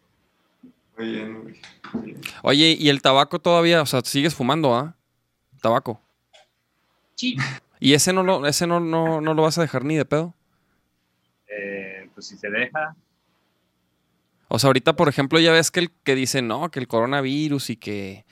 Muy 0.98 1.08
bien, 1.10 1.42
güey. 1.42 2.16
Oye, 2.42 2.76
¿y 2.78 2.88
el 2.88 3.00
tabaco 3.02 3.38
todavía? 3.38 3.80
O 3.82 3.86
sea, 3.86 4.00
sigues 4.02 4.34
fumando, 4.34 4.74
¿ah? 4.74 4.94
Tabaco. 5.62 6.00
Sí. 7.14 7.36
¿Y 7.80 7.94
ese 7.94 8.12
no 8.12 8.22
lo, 8.22 8.46
ese 8.46 8.66
no, 8.66 8.80
no, 8.80 9.20
no 9.20 9.34
lo 9.34 9.42
vas 9.42 9.58
a 9.58 9.62
dejar 9.62 9.84
ni 9.84 9.96
de 9.96 10.04
pedo? 10.04 10.34
Eh, 11.48 12.08
pues 12.14 12.26
si 12.26 12.36
se 12.36 12.50
deja, 12.50 12.96
O 14.48 14.58
sea, 14.58 14.68
ahorita, 14.68 14.94
por 14.96 15.08
ejemplo, 15.08 15.38
ya 15.40 15.52
ves 15.52 15.70
que 15.70 15.80
el 15.80 15.90
que 15.90 16.14
dice, 16.14 16.40
no, 16.42 16.70
que 16.70 16.78
el 16.80 16.88
coronavirus 16.88 17.70
y 17.70 17.76
que. 17.76 18.24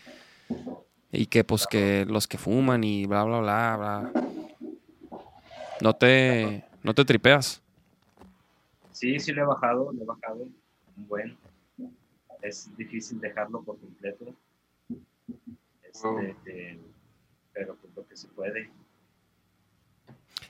Y 1.13 1.27
que, 1.27 1.45
pues, 1.45 1.67
que 1.67 2.07
los 2.09 2.27
que 2.27 2.39
fuman 2.39 2.83
y 2.85 3.07
bla, 3.07 3.25
bla, 3.25 3.41
bla, 3.41 3.77
bla. 3.77 4.23
No 5.81 5.95
te. 5.95 6.65
No 6.83 6.95
te 6.95 7.05
tripeas. 7.05 7.63
sí, 8.93 9.19
sí 9.19 9.33
le 9.33 9.41
he 9.41 9.45
bajado, 9.45 9.93
le 9.93 10.03
he 10.03 10.07
bajado 10.07 10.47
un 10.97 11.09
buen. 11.09 11.37
Es 12.43 12.75
difícil 12.77 13.21
dejarlo 13.21 13.63
por 13.63 13.79
completo. 13.79 14.35
Este, 15.83 16.09
Wow. 16.09 16.21
eh, 16.47 16.79
pero 17.53 17.77
pues 17.77 17.95
lo 17.97 18.07
que 18.07 18.17
se 18.17 18.29
puede. 18.29 18.69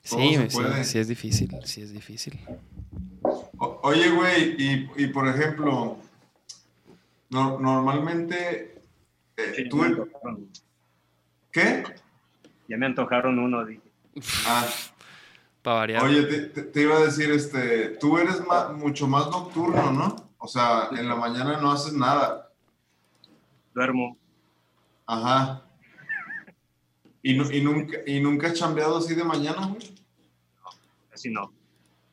Sí, 0.05 0.37
sí, 0.51 0.59
sí 0.85 0.99
es 0.99 1.09
difícil, 1.09 1.51
sí 1.65 1.83
es 1.83 1.93
difícil. 1.93 2.39
O- 3.59 3.81
oye, 3.83 4.11
güey, 4.11 4.55
y, 4.59 4.91
y 4.97 5.07
por 5.09 5.27
ejemplo, 5.27 5.97
no- 7.31 7.59
normalmente, 7.59 8.81
eh, 9.37 9.53
Sí, 9.57 9.69
tú, 9.69 9.79
ya, 9.79 9.83
me 9.83 9.89
antojaron, 10.03 10.49
¿qué? 11.51 11.85
ya 12.69 12.77
me 12.77 12.87
antojaron 12.87 13.39
uno, 13.39 13.65
dije. 13.65 13.81
Ah, 14.47 14.67
Para 15.63 15.77
variar. 15.79 16.03
oye, 16.05 16.23
te, 16.25 16.41
te- 16.49 16.63
te 16.65 16.83
iba 16.83 16.97
a 16.99 17.01
decir, 17.05 17.31
este, 17.31 17.89
tú 17.99 18.19
eres 18.19 18.45
ma- 18.47 18.69
mucho 18.73 19.09
más 19.09 19.27
nocturno, 19.31 19.91
¿no? 19.91 20.17
O 20.37 20.47
sea, 20.47 20.91
en 20.93 21.09
la 21.09 21.17
mañana 21.17 21.59
no 21.59 21.73
haces 21.73 21.95
nada. 21.95 22.51
Duermo. 23.75 24.19
Ajá. 25.07 25.63
¿Y, 27.23 27.41
y 27.57 27.63
nunca, 27.63 27.97
¿Y 28.07 28.21
nunca 28.21 28.49
has 28.49 28.55
chambeado 28.55 28.99
así 28.99 29.15
de 29.15 29.25
mañana, 29.25 29.67
güey? 29.69 29.94
Así 31.15 31.31
no. 31.31 31.55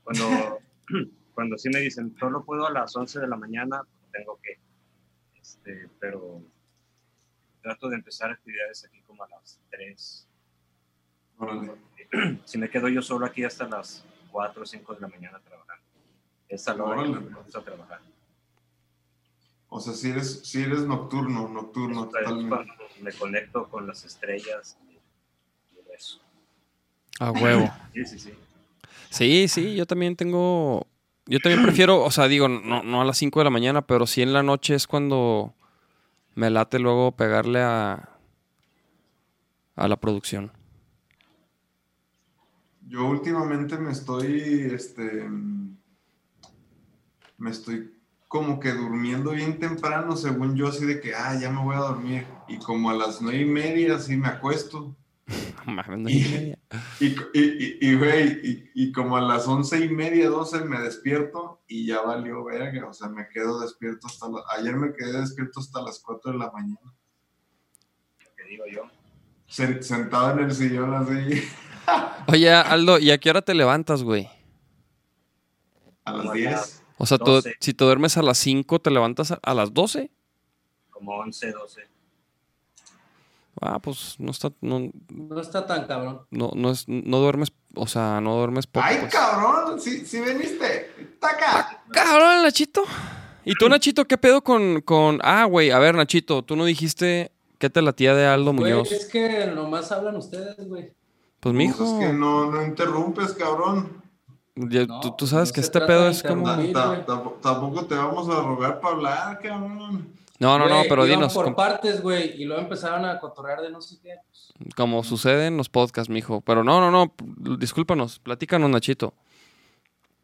Cuando, 0.04 0.60
cuando 1.34 1.58
sí 1.58 1.70
me 1.70 1.80
dicen, 1.80 2.16
solo 2.20 2.46
puedo 2.46 2.68
a 2.68 2.72
las 2.72 2.96
11 2.96 3.20
de 3.20 3.28
la 3.28 3.36
mañana, 3.36 3.82
pues 3.84 4.12
tengo 4.12 4.40
que. 4.42 4.60
Este, 5.40 5.90
pero 6.00 6.42
trato 7.62 7.90
de 7.90 7.96
empezar 7.96 8.32
actividades 8.32 8.86
aquí 8.86 9.02
como 9.02 9.24
a 9.24 9.30
las 9.30 9.60
3. 9.72 10.28
Órale. 11.38 11.72
Si 12.46 12.58
me 12.58 12.70
quedo 12.70 12.90
yo 12.90 13.02
solo 13.02 13.26
aquí 13.26 13.44
hasta 13.46 13.68
las 13.70 14.04
4 14.32 14.62
o 14.62 14.66
5 14.66 14.96
de 14.96 15.00
la 15.02 15.08
mañana 15.08 15.40
trabajando. 15.40 15.84
Es 16.50 16.68
la 16.68 16.74
hora 16.84 17.04
que 17.04 17.10
Órale. 17.10 17.30
me 17.30 17.36
gusta 17.42 17.62
trabajar. 17.64 18.02
O 19.70 19.80
sea, 19.80 19.94
si 19.94 20.10
eres, 20.10 20.42
si 20.46 20.62
eres 20.62 20.82
nocturno, 20.82 21.48
nocturno, 21.48 22.04
Entonces, 22.04 22.28
totalmente. 22.28 22.50
cuando 22.50 22.74
me 23.02 23.14
conecto 23.14 23.70
con 23.70 23.88
las 23.88 24.04
estrellas 24.04 24.78
y, 24.84 24.96
y 25.74 25.80
eso. 25.96 26.22
A 27.22 27.32
huevo. 27.32 27.70
Sí, 27.94 28.06
sí, 28.06 28.20
sí. 28.20 28.34
Sí, 29.12 29.50
sí, 29.50 29.76
yo 29.76 29.86
también 29.86 30.16
tengo. 30.16 30.88
Yo 31.26 31.40
también 31.40 31.64
prefiero, 31.64 32.02
o 32.02 32.12
sea, 32.12 32.28
digo, 32.30 32.48
no, 32.48 32.82
no 32.82 33.02
a 33.02 33.06
las 33.06 33.18
5 33.18 33.42
de 33.42 33.44
la 33.44 33.50
mañana, 33.50 33.86
pero 33.86 34.08
sí 34.08 34.22
en 34.22 34.32
la 34.32 34.42
noche 34.42 34.74
es 34.74 34.88
cuando 34.88 35.54
me 36.34 36.50
late 36.50 36.80
luego 36.80 37.12
pegarle 37.12 37.60
a. 37.62 38.10
a 39.76 39.88
la 39.90 39.98
producción. 39.98 40.54
Yo 42.88 43.06
últimamente 43.06 43.78
me 43.78 43.92
estoy, 43.92 44.70
este, 44.74 45.30
me 47.38 47.50
estoy 47.50 47.92
como 48.30 48.62
que 48.62 48.72
durmiendo 48.72 49.32
bien 49.32 49.60
temprano, 49.60 50.16
según 50.16 50.56
yo, 50.56 50.70
así 50.70 50.86
de 50.86 51.02
que, 51.02 51.14
ah, 51.14 51.38
ya 51.38 51.52
me 51.52 51.62
voy 51.62 51.76
a 51.76 51.80
dormir. 51.80 52.26
Y 52.48 52.58
como 52.60 52.90
a 52.90 52.94
las 52.94 53.22
nueve 53.22 53.42
y 53.42 53.46
media, 53.46 53.96
así 53.96 54.16
me 54.16 54.30
acuesto. 54.30 54.96
Y, 57.00 57.06
y, 57.06 57.16
y, 57.34 57.78
y, 57.82 57.96
güey, 57.96 58.30
y, 58.44 58.72
y 58.74 58.92
como 58.92 59.18
a 59.18 59.22
las 59.22 59.48
once 59.48 59.80
y 59.84 59.90
media, 59.90 60.30
doce 60.30 60.64
me 60.66 60.80
despierto 60.80 61.62
y 61.68 61.86
ya 61.88 62.02
valió 62.02 62.44
verga. 62.44 62.88
O 62.88 62.94
sea, 62.94 63.10
me 63.10 63.28
quedo 63.30 63.60
despierto 63.62 64.08
hasta 64.08 64.30
la- 64.30 64.44
ayer 64.58 64.76
me 64.76 64.94
quedé 64.94 65.20
despierto 65.20 65.60
hasta 65.60 65.82
las 65.82 66.00
cuatro 66.00 66.32
de 66.32 66.38
la 66.38 66.52
mañana. 66.52 66.94
Que 68.38 68.44
digo 68.50 68.64
yo. 68.72 68.84
Sen- 69.50 69.82
sentado 69.82 70.32
en 70.32 70.40
el 70.46 70.52
sillón 70.54 70.94
así 70.94 71.44
Oye, 72.28 72.52
Aldo, 72.54 73.00
¿y 73.00 73.12
a 73.12 73.18
qué 73.18 73.30
hora 73.30 73.42
te 73.42 73.54
levantas, 73.54 74.04
güey? 74.04 74.30
a 76.06 76.12
las 76.14 76.22
Como 76.22 76.32
a 76.32 76.36
10. 76.36 76.52
las- 76.52 76.84
O 76.98 77.06
sea, 77.06 77.18
tú- 77.18 77.26
12. 77.32 77.56
si 77.60 77.74
te 77.74 77.84
duermes 77.84 78.18
a 78.18 78.22
las 78.22 78.38
5, 78.38 78.80
¿te 78.80 78.92
levantas 78.92 79.32
a, 79.32 79.40
a 79.44 79.54
las 79.54 79.74
12? 79.74 80.12
Como 80.90 81.16
11, 81.18 81.52
12. 81.52 81.82
Ah, 83.62 83.80
pues 83.80 84.16
no 84.20 84.32
está. 84.32 84.52
No, 84.62 84.90
No 85.10 85.40
está 85.40 85.66
tan 85.68 85.86
cabrón. 85.86 86.22
no, 86.32 86.52
no, 86.56 86.72
es, 86.72 86.86
no 86.88 87.20
duermes. 87.20 87.52
O 87.76 87.88
sea, 87.88 88.20
no 88.20 88.36
duermes 88.36 88.68
poco. 88.68 88.86
¡Ay, 88.86 88.98
pues. 89.02 89.14
cabrón! 89.14 89.80
Sí, 89.80 90.06
sí 90.06 90.20
veniste. 90.20 90.90
¡Taca! 91.20 91.84
Cabrón, 91.92 92.42
Nachito. 92.44 92.84
¿Y 93.46 93.54
tú, 93.56 93.70
Nachito, 93.70 94.06
qué 94.06 94.18
pedo 94.18 94.44
con. 94.44 94.82
con... 94.82 95.20
Ah, 95.24 95.46
güey, 95.46 95.72
a 95.72 95.80
ver, 95.80 95.96
Nachito, 95.96 96.44
tú 96.44 96.56
no 96.56 96.66
dijiste 96.66 97.32
qué 97.60 97.70
te 97.70 97.82
la 97.82 97.94
tía 97.94 98.14
de 98.16 98.26
Aldo 98.26 98.54
Güey, 98.54 98.74
Muñoz. 98.74 98.92
es 98.92 99.06
que 99.06 99.48
nomás 99.48 99.92
hablan 99.92 100.16
ustedes, 100.16 100.58
güey. 100.68 100.86
Pues, 100.88 100.94
Pues 101.40 101.56
mijo. 101.56 101.84
es 101.84 102.08
que 102.08 102.14
no, 102.14 102.52
no 102.52 102.64
interrumpes, 102.66 103.34
cabrón. 103.34 104.02
ya- 104.56 104.86
No, 104.86 105.00
tú, 105.02 105.16
tú 105.18 105.28
sabes 105.28 105.50
no 105.50 105.54
que 105.56 105.62
este 105.62 105.82
pedo 105.82 106.08
es 106.10 106.22
como. 106.24 106.46
Tampoco 107.42 107.86
te 107.86 107.96
vamos 107.96 108.28
a 108.30 108.42
rogar 108.42 108.80
para 108.80 108.96
hablar, 108.96 109.40
cabrón. 109.40 110.08
No, 110.42 110.58
no, 110.58 110.68
no, 110.68 110.82
pero 110.90 111.06
dinos. 111.06 111.34
por 111.34 111.46
com- 111.46 111.56
partes, 111.56 112.02
güey, 112.02 112.42
y 112.42 112.46
luego 112.46 112.64
empezaron 112.64 113.06
a 113.06 113.20
cotorrear 113.20 113.62
de 113.62 113.70
no 113.72 113.80
sé 113.80 113.98
qué. 114.02 114.16
pues, 114.28 114.74
Como 114.76 115.04
sucede 115.04 115.46
en 115.48 115.56
los 115.56 115.70
podcasts, 115.70 116.10
mijo. 116.10 116.42
Pero 116.42 116.64
no, 116.64 116.82
no, 116.82 116.90
no. 116.92 117.14
Discúlpanos. 117.58 118.20
Platícanos, 118.20 118.70
Nachito. 118.70 119.14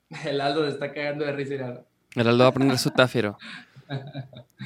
El 0.26 0.42
Aldo 0.42 0.64
le 0.64 0.70
está 0.70 0.92
cagando 0.94 1.24
de 1.24 1.32
risa. 1.34 1.84
El 2.16 2.28
Aldo 2.28 2.40
va 2.40 2.46
a 2.46 2.50
aprender 2.50 2.78
su 2.78 2.90
táfiro. 2.92 3.38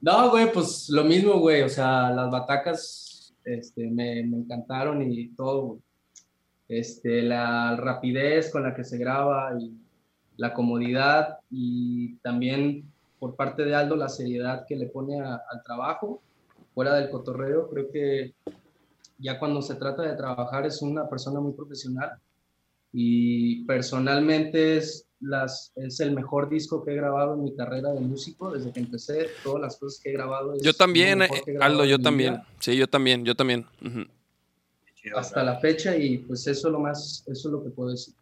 No, 0.00 0.30
güey, 0.30 0.52
pues 0.52 0.88
lo 0.90 1.02
mismo, 1.04 1.40
güey. 1.40 1.62
O 1.62 1.68
sea, 1.68 2.10
las 2.10 2.30
batacas 2.30 3.34
este, 3.44 3.88
me, 3.88 4.22
me 4.22 4.36
encantaron 4.38 5.02
y 5.02 5.28
todo, 5.34 5.60
güey. 5.62 5.80
Este, 6.68 7.22
la 7.22 7.74
rapidez 7.76 8.50
con 8.52 8.62
la 8.62 8.74
que 8.74 8.84
se 8.84 8.98
graba 8.98 9.52
y 9.58 9.72
la 10.36 10.52
comodidad 10.54 11.38
y 11.50 12.14
también 12.18 12.84
por 13.18 13.34
parte 13.36 13.64
de 13.64 13.74
Aldo 13.74 13.96
la 13.96 14.08
seriedad 14.08 14.64
que 14.66 14.76
le 14.76 14.86
pone 14.86 15.20
a- 15.20 15.42
al 15.50 15.62
trabajo, 15.64 16.22
fuera 16.74 16.94
del 16.94 17.10
cotorreo, 17.10 17.68
creo 17.70 17.90
que 17.90 18.34
ya 19.18 19.38
cuando 19.38 19.60
se 19.62 19.74
trata 19.74 20.02
de 20.02 20.14
trabajar 20.16 20.66
es 20.66 20.80
una 20.82 21.08
persona 21.08 21.40
muy 21.40 21.52
profesional 21.52 22.12
y 22.92 23.64
personalmente 23.64 24.76
es, 24.78 25.06
las, 25.20 25.72
es 25.76 25.98
el 26.00 26.12
mejor 26.14 26.48
disco 26.48 26.84
que 26.84 26.92
he 26.92 26.94
grabado 26.96 27.34
en 27.34 27.42
mi 27.42 27.54
carrera 27.56 27.90
de 27.92 28.00
músico 28.00 28.52
desde 28.52 28.72
que 28.72 28.78
empecé, 28.80 29.26
todas 29.42 29.60
las 29.60 29.76
cosas 29.76 30.00
que 30.02 30.10
he 30.10 30.12
grabado. 30.12 30.54
es 30.54 30.62
Yo 30.62 30.72
también, 30.72 31.22
eh, 31.22 31.28
Aldo, 31.60 31.84
yo 31.84 31.98
también. 31.98 32.34
vida, 32.34 32.46
Sí, 32.60 32.76
yo 32.76 32.86
también, 32.88 33.24
yo 33.24 33.34
también. 33.34 33.66
Qué 33.82 34.94
chido, 34.94 35.18
Hasta 35.18 35.40
¿verdad? 35.40 35.54
la 35.54 35.60
fecha 35.60 35.96
y 35.96 36.18
pues 36.18 36.46
eso 36.46 36.68
es 36.68 36.72
lo 36.72 36.78
más, 36.78 37.24
eso 37.26 37.48
es 37.48 37.52
lo 37.52 37.62
que 37.62 37.70
puedo 37.70 37.90
decir. 37.90 38.14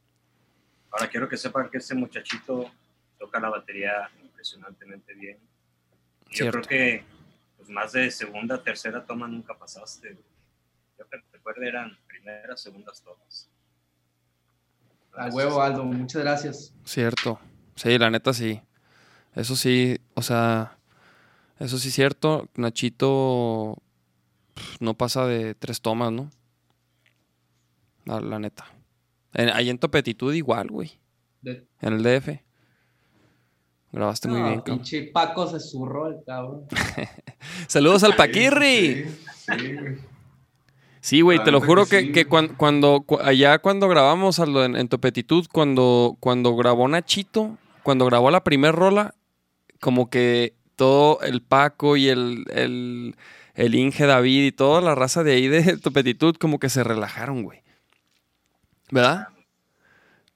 Ahora 0.90 1.09
quiero 1.11 1.28
que 1.28 1.36
sepan 1.36 1.68
que 1.70 1.76
este 1.78 1.94
muchachito 1.94 2.70
toca 3.18 3.38
la 3.38 3.51
batería 3.51 4.09
impresionantemente 4.47 5.14
bien. 5.14 5.38
Yo 6.30 6.51
creo 6.51 6.62
que 6.62 7.05
pues, 7.57 7.68
más 7.68 7.92
de 7.92 8.11
segunda, 8.11 8.62
tercera 8.62 9.05
toma 9.05 9.26
nunca 9.28 9.57
pasaste. 9.59 10.16
Yo 10.99 11.09
que 11.09 11.18
recuerdo 11.32 11.62
eran 11.62 11.97
primeras, 12.07 12.61
segundas 12.61 13.03
tomas. 13.03 13.49
A 15.14 15.28
huevo, 15.28 15.62
Aldo, 15.62 15.84
muchas 15.84 16.22
gracias. 16.22 16.74
Cierto. 16.84 17.40
Sí, 17.74 17.97
la 17.99 18.11
neta 18.11 18.32
sí. 18.32 18.61
Eso 19.34 19.57
sí, 19.57 19.99
o 20.14 20.22
sea, 20.22 20.78
eso 21.59 21.78
sí 21.78 21.88
es 21.88 21.94
cierto. 21.94 22.49
Nachito 22.57 23.76
no 24.80 24.94
pasa 24.94 25.26
de 25.26 25.55
tres 25.55 25.80
tomas, 25.80 26.12
¿no? 26.12 26.30
La, 28.05 28.20
la 28.20 28.38
neta. 28.38 28.66
En- 29.34 29.51
ahí 29.51 29.68
en 29.70 29.78
Topetitud 29.78 30.32
igual, 30.34 30.68
güey. 30.68 30.99
De- 31.42 31.66
En 31.80 31.94
el 31.94 32.03
DF. 32.03 32.42
Grabaste 33.93 34.28
muy 34.28 34.41
bien, 34.43 34.57
cabrón. 34.57 34.78
pinche 34.78 35.03
Paco 35.05 35.47
se 35.49 35.61
zurró 35.61 36.09
el 36.09 36.16
cabrón. 36.24 36.64
Saludos 37.68 38.03
al 38.05 38.14
Paquirri. 38.16 39.05
Sí, 39.05 39.16
sí, 39.59 39.74
güey. 39.74 39.97
Sí, 41.01 41.20
güey, 41.20 41.39
La 41.39 41.45
te 41.45 41.53
lo 41.53 41.61
juro 41.61 41.84
que 41.84 41.91
que, 41.91 42.01
sí. 42.07 42.12
que 42.12 42.26
cuan- 42.26 42.49
cuando, 42.57 43.03
cu- 43.07 43.20
allá 43.22 43.59
cuando 43.61 43.89
grabamos 43.89 44.41
Aldo, 44.41 44.64
en, 44.64 44.74
en 44.76 44.89
Topetitud, 44.89 45.47
cuando, 45.53 46.16
cuando 46.20 46.57
grabó 46.57 46.89
Nachito, 46.89 47.57
cuando 47.84 48.07
grabó 48.07 48.30
la 48.32 48.43
primer 48.43 48.74
rola, 48.74 49.14
como 49.80 50.11
que 50.11 50.55
todo 50.74 51.20
el 51.22 51.43
Paco 51.43 51.97
y 51.97 52.09
el, 52.09 52.45
el, 52.51 53.14
el 53.55 53.74
Inge 53.76 54.05
David 54.07 54.47
y 54.47 54.53
toda 54.53 54.80
la 54.80 54.97
raza 54.97 55.22
de 55.22 55.32
ahí 55.34 55.47
de 55.47 55.76
Topetitud 55.82 56.34
como 56.37 56.59
que 56.59 56.68
se 56.68 56.82
relajaron, 56.82 57.45
güey. 57.45 57.61
¿Verdad? 58.91 59.28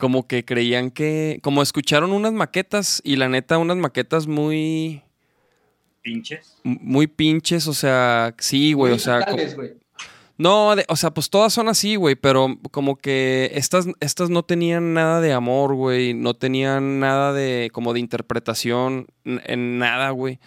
Como 0.00 0.26
que 0.26 0.44
creían 0.44 0.90
que, 0.90 1.38
como 1.42 1.62
escucharon 1.62 2.12
unas 2.12 2.32
maquetas 2.32 3.00
y 3.04 3.16
la 3.16 3.28
neta 3.28 3.58
unas 3.58 3.76
maquetas 3.76 4.26
muy, 4.26 5.02
Pinches. 6.02 6.56
muy 6.64 7.06
pinches, 7.06 7.66
o 7.68 7.74
sea, 7.74 8.34
sí, 8.38 8.72
güey, 8.72 8.92
o 8.94 8.98
sea, 8.98 9.20
co- 9.20 9.30
locales, 9.32 9.54
güey. 9.54 9.72
no, 10.38 10.74
de- 10.74 10.86
o 10.88 10.96
sea, 10.96 11.10
pues 11.12 11.28
todas 11.28 11.52
son 11.52 11.68
así, 11.68 11.96
güey, 11.96 12.14
pero 12.16 12.56
como 12.70 12.96
que 12.96 13.50
estas, 13.54 13.86
estas 14.00 14.30
no 14.30 14.42
tenían 14.42 14.94
nada 14.94 15.20
de 15.20 15.34
amor, 15.34 15.74
güey, 15.74 16.14
no 16.14 16.32
tenían 16.34 17.00
nada 17.00 17.32
de 17.34 17.68
como 17.72 17.92
de 17.92 18.00
interpretación 18.00 19.06
en 19.24 19.78
nada, 19.78 20.10
güey. 20.10 20.38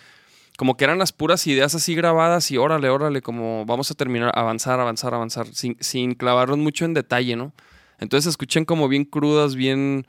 Como 0.57 0.77
que 0.77 0.83
eran 0.85 0.99
las 0.99 1.11
puras 1.11 1.45
ideas 1.47 1.73
así 1.75 1.95
grabadas 1.95 2.49
y 2.51 2.57
órale, 2.57 2.89
órale, 2.89 3.21
como 3.23 3.65
vamos 3.65 3.89
a 3.91 3.95
terminar, 3.95 4.31
avanzar, 4.35 4.79
avanzar, 4.79 5.13
avanzar, 5.13 5.47
sin, 5.47 5.77
sin 5.79 6.13
clavarnos 6.15 6.57
mucho 6.59 6.85
en 6.85 6.93
detalle, 6.93 7.35
¿no? 7.35 7.53
Entonces 8.03 8.25
se 8.25 8.29
escuchan 8.29 8.65
como 8.65 8.87
bien 8.87 9.05
crudas, 9.05 9.55
bien, 9.55 10.05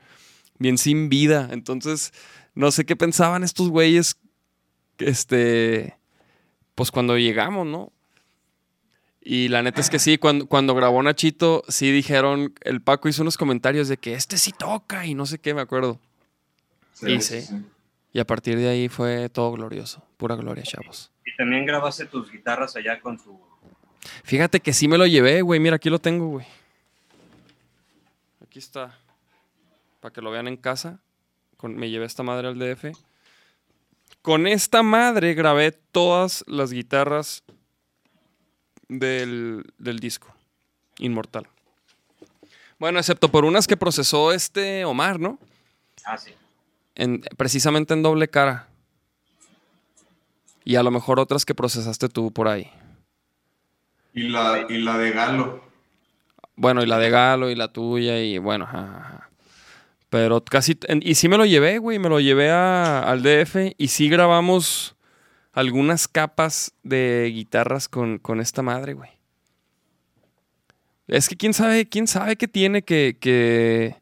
bien 0.59 0.77
sin 0.77 1.09
vida. 1.09 1.49
Entonces, 1.51 2.13
no 2.53 2.71
sé 2.71 2.85
qué 2.85 2.95
pensaban 2.95 3.43
estos 3.43 3.69
güeyes, 3.69 4.17
este, 4.99 5.97
pues 6.75 6.91
cuando 6.91 7.17
llegamos, 7.17 7.65
¿no? 7.65 7.91
Y 9.27 9.47
la 9.47 9.63
neta 9.63 9.81
es 9.81 9.89
que 9.89 9.97
sí, 9.97 10.19
cuando, 10.19 10.45
cuando 10.45 10.75
grabó 10.75 11.01
Nachito, 11.01 11.63
sí 11.67 11.91
dijeron, 11.91 12.53
el 12.61 12.81
Paco 12.81 13.09
hizo 13.09 13.23
unos 13.23 13.37
comentarios 13.37 13.87
de 13.87 13.97
que 13.97 14.13
este 14.13 14.37
sí 14.37 14.51
toca 14.51 15.07
y 15.07 15.15
no 15.15 15.25
sé 15.25 15.39
qué, 15.39 15.55
me 15.55 15.61
acuerdo. 15.61 15.99
Y 17.01 17.19
sí. 17.21 17.43
Y 18.13 18.19
a 18.19 18.25
partir 18.25 18.57
de 18.57 18.69
ahí 18.69 18.87
fue 18.87 19.27
todo 19.29 19.51
glorioso, 19.51 20.05
pura 20.17 20.35
gloria, 20.35 20.63
chavos. 20.63 21.11
Y 21.25 21.35
también 21.35 21.65
grabaste 21.65 22.05
tus 22.05 22.31
guitarras 22.31 22.75
allá 22.75 23.01
con 23.01 23.17
su... 23.17 23.37
Fíjate 24.23 24.59
que 24.59 24.73
sí 24.73 24.87
me 24.87 24.97
lo 24.97 25.07
llevé, 25.07 25.41
güey, 25.41 25.59
mira, 25.59 25.77
aquí 25.77 25.89
lo 25.89 25.99
tengo, 25.99 26.27
güey. 26.27 26.45
Aquí 28.55 28.59
está, 28.61 28.97
para 29.99 30.13
que 30.13 30.21
lo 30.21 30.31
vean 30.31 30.47
en 30.47 30.55
casa. 30.55 31.01
Con, 31.57 31.75
me 31.75 31.89
llevé 31.89 32.05
esta 32.05 32.23
madre 32.23 32.47
al 32.47 32.57
DF. 32.57 32.85
Con 34.21 34.47
esta 34.47 34.81
madre 34.81 35.33
grabé 35.33 35.73
todas 35.73 36.41
las 36.47 36.71
guitarras 36.71 37.43
del, 38.87 39.65
del 39.77 39.99
disco, 39.99 40.33
Inmortal. 40.99 41.49
Bueno, 42.79 42.97
excepto 42.97 43.29
por 43.29 43.43
unas 43.43 43.67
que 43.67 43.75
procesó 43.75 44.31
este 44.31 44.85
Omar, 44.85 45.19
¿no? 45.19 45.37
Ah, 46.05 46.17
sí. 46.17 46.31
En- 46.95 47.25
precisamente 47.35 47.93
en 47.93 48.03
doble 48.03 48.29
cara. 48.29 48.69
Y 50.63 50.77
a 50.77 50.83
lo 50.83 50.91
mejor 50.91 51.19
otras 51.19 51.43
que 51.43 51.53
procesaste 51.53 52.07
tú 52.07 52.31
por 52.31 52.47
ahí. 52.47 52.71
Y 54.13 54.29
la, 54.29 54.65
y 54.69 54.77
la 54.77 54.97
de 54.97 55.11
Galo. 55.11 55.64
Bueno, 56.55 56.81
y 56.83 56.85
la 56.85 56.97
de 56.99 57.09
Galo 57.09 57.49
y 57.49 57.55
la 57.55 57.67
tuya 57.69 58.19
y 58.21 58.37
bueno, 58.37 58.65
ajá. 58.65 59.29
Pero 60.09 60.43
casi... 60.43 60.77
Y 61.01 61.15
sí 61.15 61.27
me 61.27 61.37
lo 61.37 61.45
llevé, 61.45 61.77
güey, 61.79 61.99
me 61.99 62.09
lo 62.09 62.19
llevé 62.19 62.49
a- 62.51 62.99
al 62.99 63.21
DF 63.23 63.75
y 63.77 63.87
sí 63.89 64.07
grabamos 64.09 64.95
algunas 65.51 66.07
capas 66.07 66.73
de 66.83 67.29
guitarras 67.33 67.87
con, 67.89 68.19
con 68.19 68.39
esta 68.39 68.61
madre, 68.61 68.93
güey. 68.93 69.09
Es 71.07 71.29
que 71.29 71.35
quién 71.35 71.53
sabe, 71.53 71.87
quién 71.87 72.07
sabe 72.07 72.35
qué 72.35 72.47
tiene 72.47 72.83
que, 72.83 73.17
que 73.19 73.95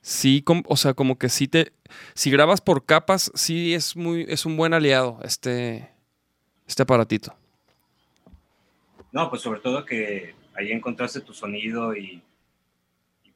sí, 0.00 0.44
o 0.66 0.76
sea, 0.76 0.94
como 0.94 1.16
que 1.18 1.28
sí 1.28 1.48
te, 1.48 1.72
si 2.14 2.30
grabas 2.30 2.60
por 2.60 2.84
capas, 2.84 3.30
sí 3.34 3.74
es 3.74 3.96
muy, 3.96 4.26
es 4.28 4.44
un 4.44 4.56
buen 4.56 4.74
aliado 4.74 5.18
este, 5.22 5.90
este 6.66 6.82
aparatito. 6.82 7.34
No, 9.12 9.30
pues 9.30 9.40
sobre 9.42 9.60
todo 9.60 9.84
que 9.84 10.34
ahí 10.56 10.72
encontraste 10.72 11.20
tu 11.20 11.32
sonido 11.32 11.94
y, 11.94 12.22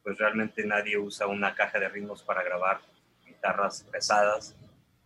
pues 0.02 0.16
realmente 0.16 0.64
nadie 0.64 0.96
usa 0.96 1.26
una 1.26 1.54
caja 1.54 1.78
de 1.78 1.88
ritmos 1.88 2.22
para 2.22 2.42
grabar 2.42 2.80
guitarras 3.26 3.84
pesadas 3.92 4.56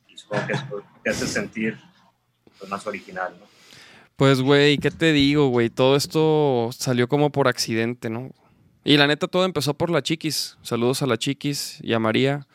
y 0.09 0.17
supongo 0.17 0.47
que 0.47 0.53
eso 0.53 0.83
te 1.03 1.11
hace 1.11 1.27
sentir 1.27 1.77
pues, 2.59 2.71
más 2.71 2.87
original, 2.87 3.35
¿no? 3.39 3.47
Pues, 4.17 4.41
güey, 4.41 4.79
¿qué 4.79 4.93
te 4.93 5.13
digo, 5.13 5.49
güey? 5.49 5.71
Todo 5.71 5.97
esto 5.97 6.71
salió 6.73 7.09
como 7.09 7.31
por 7.31 7.49
accidente, 7.49 8.09
¿no? 8.09 8.31
Y 8.85 8.97
la 8.97 9.09
neta, 9.09 9.27
todo 9.27 9.45
empezó 9.45 9.75
por 9.75 9.91
la 9.91 10.03
Chiquis. 10.03 10.57
Saludos 10.63 11.03
a 11.03 11.07
la 11.07 11.17
Chiquis 11.17 11.81
y 11.83 11.95
a 11.95 11.99
María. 11.99 12.47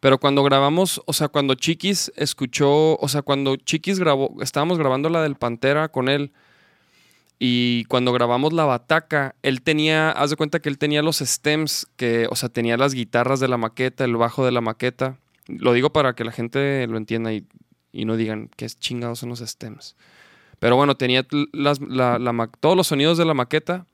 Pero 0.00 0.18
cuando 0.18 0.42
grabamos, 0.42 1.00
o 1.06 1.12
sea, 1.14 1.28
cuando 1.28 1.54
Chiquis 1.54 2.12
escuchó, 2.16 2.98
o 2.98 3.08
sea, 3.08 3.22
cuando 3.22 3.56
Chiquis 3.56 3.98
grabó, 3.98 4.36
estábamos 4.42 4.78
grabando 4.78 5.08
la 5.08 5.22
del 5.22 5.36
Pantera 5.36 5.88
con 5.88 6.10
él. 6.10 6.32
Y 7.38 7.84
cuando 7.84 8.12
grabamos 8.12 8.52
la 8.54 8.64
bataca, 8.64 9.34
él 9.42 9.60
tenía, 9.60 10.10
haz 10.10 10.30
de 10.30 10.36
cuenta 10.36 10.60
que 10.60 10.68
él 10.70 10.78
tenía 10.78 11.02
los 11.02 11.18
stems, 11.18 11.86
que, 11.96 12.26
o 12.30 12.36
sea, 12.36 12.48
tenía 12.48 12.76
las 12.78 12.94
guitarras 12.94 13.40
de 13.40 13.48
la 13.48 13.58
maqueta, 13.58 14.04
el 14.04 14.16
bajo 14.16 14.44
de 14.44 14.52
la 14.52 14.62
maqueta. 14.62 15.18
Lo 15.46 15.74
digo 15.74 15.90
para 15.92 16.14
que 16.14 16.24
la 16.24 16.32
gente 16.32 16.86
lo 16.86 16.96
entienda 16.96 17.32
y, 17.34 17.44
y 17.92 18.06
no 18.06 18.16
digan 18.16 18.48
qué 18.56 18.66
chingados 18.66 19.18
son 19.18 19.28
los 19.28 19.40
stems. 19.40 19.96
Pero 20.58 20.76
bueno, 20.76 20.96
tenía 20.96 21.26
la- 21.52 22.50
todos 22.60 22.76
los 22.76 22.86
sonidos 22.86 23.18
de 23.18 23.26
la 23.26 23.34
maqueta. 23.34 23.84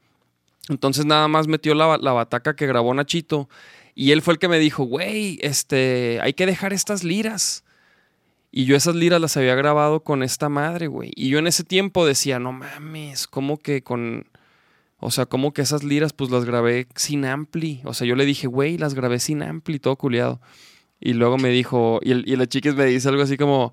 Entonces 0.68 1.04
nada 1.04 1.26
más 1.26 1.48
metió 1.48 1.74
la, 1.74 1.98
la 1.98 2.12
bataca 2.12 2.54
que 2.54 2.68
grabó 2.68 2.94
Nachito. 2.94 3.48
Y 3.96 4.12
él 4.12 4.22
fue 4.22 4.34
el 4.34 4.38
que 4.38 4.48
me 4.48 4.60
dijo, 4.60 4.84
güey, 4.84 5.38
este, 5.42 6.20
hay 6.22 6.32
que 6.34 6.46
dejar 6.46 6.72
estas 6.72 7.02
liras. 7.02 7.64
Y 8.54 8.66
yo 8.66 8.76
esas 8.76 8.94
liras 8.94 9.18
las 9.18 9.38
había 9.38 9.54
grabado 9.54 10.00
con 10.00 10.22
esta 10.22 10.50
madre, 10.50 10.86
güey. 10.86 11.10
Y 11.16 11.30
yo 11.30 11.38
en 11.38 11.46
ese 11.46 11.64
tiempo 11.64 12.04
decía, 12.04 12.38
no 12.38 12.52
mames, 12.52 13.26
¿cómo 13.26 13.58
que 13.58 13.82
con... 13.82 14.26
O 14.98 15.10
sea, 15.10 15.26
¿cómo 15.26 15.52
que 15.52 15.62
esas 15.62 15.82
liras 15.82 16.12
pues 16.12 16.30
las 16.30 16.44
grabé 16.44 16.86
sin 16.94 17.24
ampli? 17.24 17.80
O 17.84 17.94
sea, 17.94 18.06
yo 18.06 18.14
le 18.14 18.26
dije, 18.26 18.46
güey, 18.46 18.76
las 18.76 18.94
grabé 18.94 19.18
sin 19.18 19.42
ampli, 19.42 19.78
todo 19.78 19.96
culiado. 19.96 20.38
Y 21.00 21.14
luego 21.14 21.38
me 21.38 21.48
dijo, 21.48 21.98
y, 22.02 22.12
el, 22.12 22.28
y 22.28 22.36
la 22.36 22.46
chica 22.46 22.72
me 22.72 22.84
dice 22.84 23.08
algo 23.08 23.22
así 23.22 23.36
como, 23.36 23.72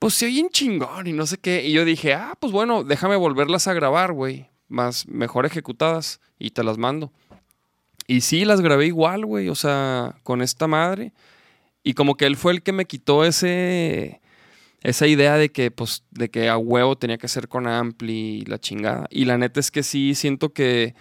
pues 0.00 0.14
se 0.14 0.26
oyen 0.26 0.48
chingón 0.48 1.06
y 1.06 1.12
no 1.12 1.26
sé 1.26 1.36
qué. 1.36 1.64
Y 1.64 1.72
yo 1.72 1.84
dije, 1.84 2.14
ah, 2.14 2.34
pues 2.40 2.52
bueno, 2.52 2.82
déjame 2.82 3.16
volverlas 3.16 3.68
a 3.68 3.74
grabar, 3.74 4.12
güey. 4.12 4.48
Más 4.66 5.06
mejor 5.08 5.44
ejecutadas 5.44 6.20
y 6.38 6.50
te 6.50 6.64
las 6.64 6.78
mando. 6.78 7.12
Y 8.06 8.22
sí, 8.22 8.46
las 8.46 8.62
grabé 8.62 8.86
igual, 8.86 9.26
güey. 9.26 9.50
O 9.50 9.54
sea, 9.54 10.16
con 10.24 10.40
esta 10.40 10.66
madre. 10.66 11.12
Y 11.82 11.94
como 11.94 12.16
que 12.16 12.26
él 12.26 12.36
fue 12.36 12.52
el 12.52 12.62
que 12.62 12.72
me 12.72 12.86
quitó 12.86 13.24
ese. 13.24 14.20
Esa 14.82 15.06
idea 15.06 15.36
de 15.36 15.52
que, 15.52 15.70
pues, 15.70 16.04
de 16.10 16.30
que 16.30 16.48
a 16.48 16.56
huevo 16.56 16.96
tenía 16.96 17.18
que 17.18 17.28
ser 17.28 17.48
con 17.48 17.66
ampli 17.66 18.38
y 18.38 18.44
la 18.46 18.58
chingada. 18.58 19.06
Y 19.10 19.26
la 19.26 19.36
neta 19.36 19.60
es 19.60 19.70
que 19.70 19.82
sí 19.82 20.14
siento 20.14 20.54
que 20.54 20.94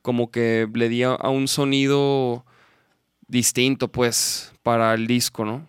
como 0.00 0.30
que 0.30 0.68
le 0.72 0.88
di 0.88 1.02
a, 1.02 1.16
un 1.30 1.48
sonido 1.48 2.44
distinto, 3.26 3.88
pues, 3.90 4.52
para 4.62 4.94
el 4.94 5.06
disco, 5.06 5.44
¿no? 5.44 5.66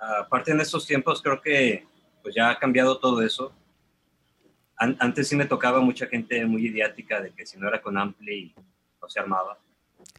Aparte 0.00 0.50
en 0.52 0.60
estos 0.60 0.86
tiempos 0.86 1.22
creo 1.22 1.40
que 1.40 1.86
pues 2.22 2.34
ya 2.34 2.50
ha 2.50 2.58
cambiado 2.58 2.98
todo 2.98 3.22
eso. 3.22 3.52
An- 4.76 4.96
antes 4.98 5.28
sí 5.28 5.36
me 5.36 5.44
tocaba 5.44 5.80
mucha 5.80 6.06
gente 6.06 6.44
muy 6.46 6.66
idiática 6.66 7.20
de 7.20 7.32
que 7.32 7.46
si 7.46 7.58
no 7.58 7.68
era 7.68 7.80
con 7.80 7.96
ampli 7.96 8.54
no 9.00 9.08
se 9.08 9.20
armaba. 9.20 9.58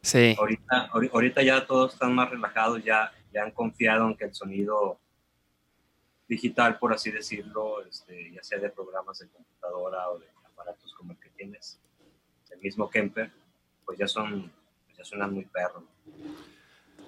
Sí. 0.01 0.35
Ahorita, 0.37 0.89
ahori- 0.91 1.09
ahorita 1.13 1.41
ya 1.43 1.65
todos 1.65 1.93
están 1.93 2.13
más 2.13 2.29
relajados, 2.29 2.83
ya, 2.83 3.11
ya 3.33 3.43
han 3.43 3.51
confiado 3.51 4.07
en 4.07 4.15
que 4.15 4.25
el 4.25 4.33
sonido 4.35 4.99
digital, 6.27 6.77
por 6.79 6.93
así 6.93 7.11
decirlo, 7.11 7.83
este, 7.85 8.31
ya 8.33 8.43
sea 8.43 8.59
de 8.59 8.69
programas 8.69 9.19
de 9.19 9.27
computadora 9.29 10.09
o 10.09 10.19
de 10.19 10.25
aparatos 10.45 10.93
como 10.95 11.11
el 11.11 11.19
que 11.19 11.29
tienes, 11.29 11.79
el 12.51 12.59
mismo 12.59 12.89
Kemper, 12.89 13.31
pues 13.85 13.97
ya 13.99 14.07
son, 14.07 14.51
ya 14.97 15.03
suenan 15.03 15.33
muy 15.33 15.45
perros. 15.45 15.83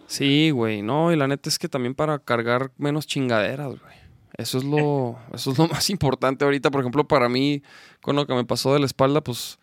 Sí, 0.06 0.52
güey, 0.52 0.82
no, 0.82 1.12
y 1.12 1.16
la 1.16 1.28
neta 1.28 1.50
es 1.50 1.58
que 1.60 1.68
también 1.68 1.96
para 1.96 2.20
cargar 2.20 2.72
menos 2.78 3.08
chingaderas, 3.08 3.80
güey. 3.80 3.98
Eso 4.38 4.60
es 4.60 4.64
lo, 4.64 5.18
eso 5.34 5.52
es 5.52 5.58
lo 5.58 5.68
más 5.68 5.90
importante 5.90 6.46
ahorita. 6.46 6.70
Por 6.70 6.82
ejemplo, 6.82 7.08
para 7.08 7.28
mí, 7.28 7.64
con 8.02 8.16
lo 8.16 8.28
que 8.28 8.34
me 8.36 8.46
pasó 8.46 8.74
de 8.74 8.80
la 8.80 8.86
espalda, 8.86 9.22
pues 9.22 9.60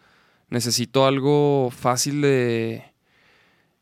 necesito 0.49 1.07
algo 1.07 1.71
fácil 1.71 2.21
de, 2.23 2.85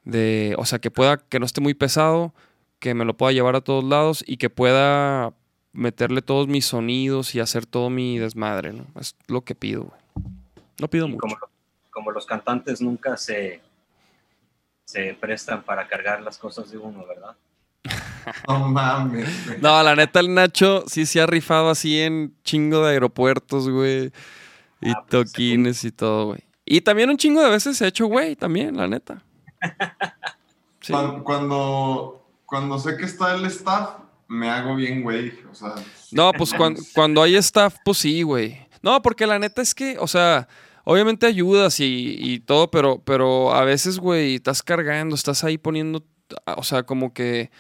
de, 0.04 0.54
o 0.58 0.64
sea, 0.64 0.78
que 0.80 0.90
pueda, 0.90 1.16
que 1.18 1.38
no 1.38 1.46
esté 1.46 1.60
muy 1.60 1.74
pesado, 1.74 2.34
que 2.78 2.94
me 2.94 3.04
lo 3.04 3.16
pueda 3.16 3.32
llevar 3.32 3.56
a 3.56 3.60
todos 3.60 3.84
lados 3.84 4.24
y 4.26 4.36
que 4.36 4.50
pueda 4.50 5.32
meterle 5.72 6.20
todos 6.22 6.48
mis 6.48 6.66
sonidos 6.66 7.34
y 7.34 7.40
hacer 7.40 7.64
todo 7.66 7.88
mi 7.90 8.18
desmadre, 8.18 8.72
¿no? 8.72 8.86
Es 9.00 9.16
lo 9.28 9.42
que 9.42 9.54
pido, 9.54 9.84
güey. 9.84 10.00
No 10.80 10.88
pido 10.88 11.06
Y 11.06 11.10
mucho. 11.10 11.20
como, 11.20 11.36
como 11.90 12.10
los 12.10 12.26
cantantes 12.26 12.80
nunca 12.80 13.16
se, 13.16 13.60
se 14.84 15.14
prestan 15.14 15.62
para 15.62 15.86
cargar 15.88 16.20
las 16.22 16.38
cosas 16.38 16.70
de 16.70 16.78
uno, 16.78 17.06
¿verdad? 17.06 17.36
No 18.48 18.68
mames, 18.68 19.46
güey. 19.46 19.60
No, 19.60 19.82
la 19.82 19.96
neta, 19.96 20.20
el 20.20 20.32
Nacho 20.32 20.84
sí 20.86 21.06
se 21.06 21.20
ha 21.20 21.26
rifado 21.26 21.70
así 21.70 22.00
en 22.00 22.34
chingo 22.44 22.84
de 22.84 22.92
aeropuertos, 22.92 23.68
güey. 23.68 24.12
Y 24.80 24.90
Ah, 24.90 25.04
pues, 25.08 25.32
toquines 25.32 25.84
y 25.84 25.90
todo, 25.92 26.26
güey. 26.26 26.40
Y 26.64 26.80
también 26.82 27.10
un 27.10 27.16
chingo 27.16 27.42
de 27.42 27.50
veces 27.50 27.76
se 27.76 27.84
ha 27.84 27.88
hecho, 27.88 28.06
güey, 28.06 28.36
también, 28.36 28.76
la 28.76 28.86
neta. 28.86 29.22
Sí. 30.80 30.92
Cuando, 31.22 32.24
cuando 32.46 32.78
sé 32.78 32.96
que 32.96 33.04
está 33.04 33.34
el 33.34 33.44
staff, 33.46 33.98
me 34.28 34.50
hago 34.50 34.74
bien, 34.74 35.02
güey. 35.02 35.32
O 35.50 35.54
sea, 35.54 35.74
No, 36.10 36.32
pues 36.32 36.52
cuan- 36.54 36.76
cuando 36.94 37.22
hay 37.22 37.36
staff, 37.36 37.76
pues 37.84 37.98
sí, 37.98 38.22
güey. 38.22 38.58
No, 38.82 39.00
porque 39.00 39.26
la 39.26 39.38
neta 39.38 39.62
es 39.62 39.74
que, 39.74 39.96
o 39.98 40.08
sea, 40.08 40.48
obviamente 40.84 41.26
ayudas 41.26 41.78
y, 41.78 42.16
y 42.18 42.40
todo, 42.40 42.70
pero, 42.70 42.98
pero 43.04 43.54
a 43.54 43.64
veces, 43.64 43.98
güey, 44.00 44.34
estás 44.36 44.62
cargando, 44.62 45.14
estás 45.14 45.44
ahí 45.44 45.56
poniendo, 45.56 46.04
o 46.56 46.64
sea, 46.64 46.82
como 46.82 47.12
que 47.14 47.50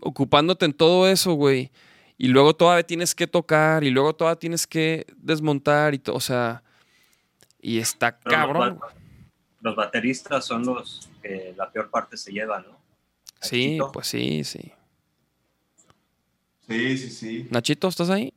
ocupándote 0.00 0.66
en 0.66 0.74
todo 0.74 1.08
eso, 1.08 1.32
güey. 1.32 1.70
Y 2.18 2.28
luego 2.28 2.54
todavía 2.54 2.86
tienes 2.86 3.14
que 3.14 3.26
tocar 3.26 3.84
y 3.84 3.90
luego 3.90 4.14
todavía 4.14 4.38
tienes 4.38 4.66
que 4.66 5.06
desmontar 5.16 5.94
y 5.94 5.98
todo, 5.98 6.16
o 6.16 6.20
sea, 6.20 6.62
y 7.60 7.78
está 7.78 8.18
Pero 8.18 8.36
cabrón. 8.36 8.68
Los, 8.68 8.78
ba- 8.78 8.94
los 9.62 9.76
bateristas 9.76 10.44
son 10.44 10.66
los 10.66 11.08
que 11.24 11.54
la 11.56 11.70
peor 11.72 11.90
parte 11.90 12.16
se 12.16 12.32
llevan, 12.32 12.66
¿no? 12.68 12.78
Sí, 13.40 13.78
Nachito. 13.78 13.92
pues 13.92 14.06
sí, 14.06 14.44
sí. 14.44 14.72
sí, 16.68 16.98
sí, 16.98 17.10
sí. 17.10 17.48
Nachito, 17.50 17.88
¿estás 17.88 18.10
ahí? 18.10 18.32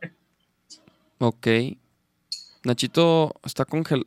Ok. 1.18 1.46
Nachito 2.64 3.32
está 3.44 3.64
congelado. 3.64 4.06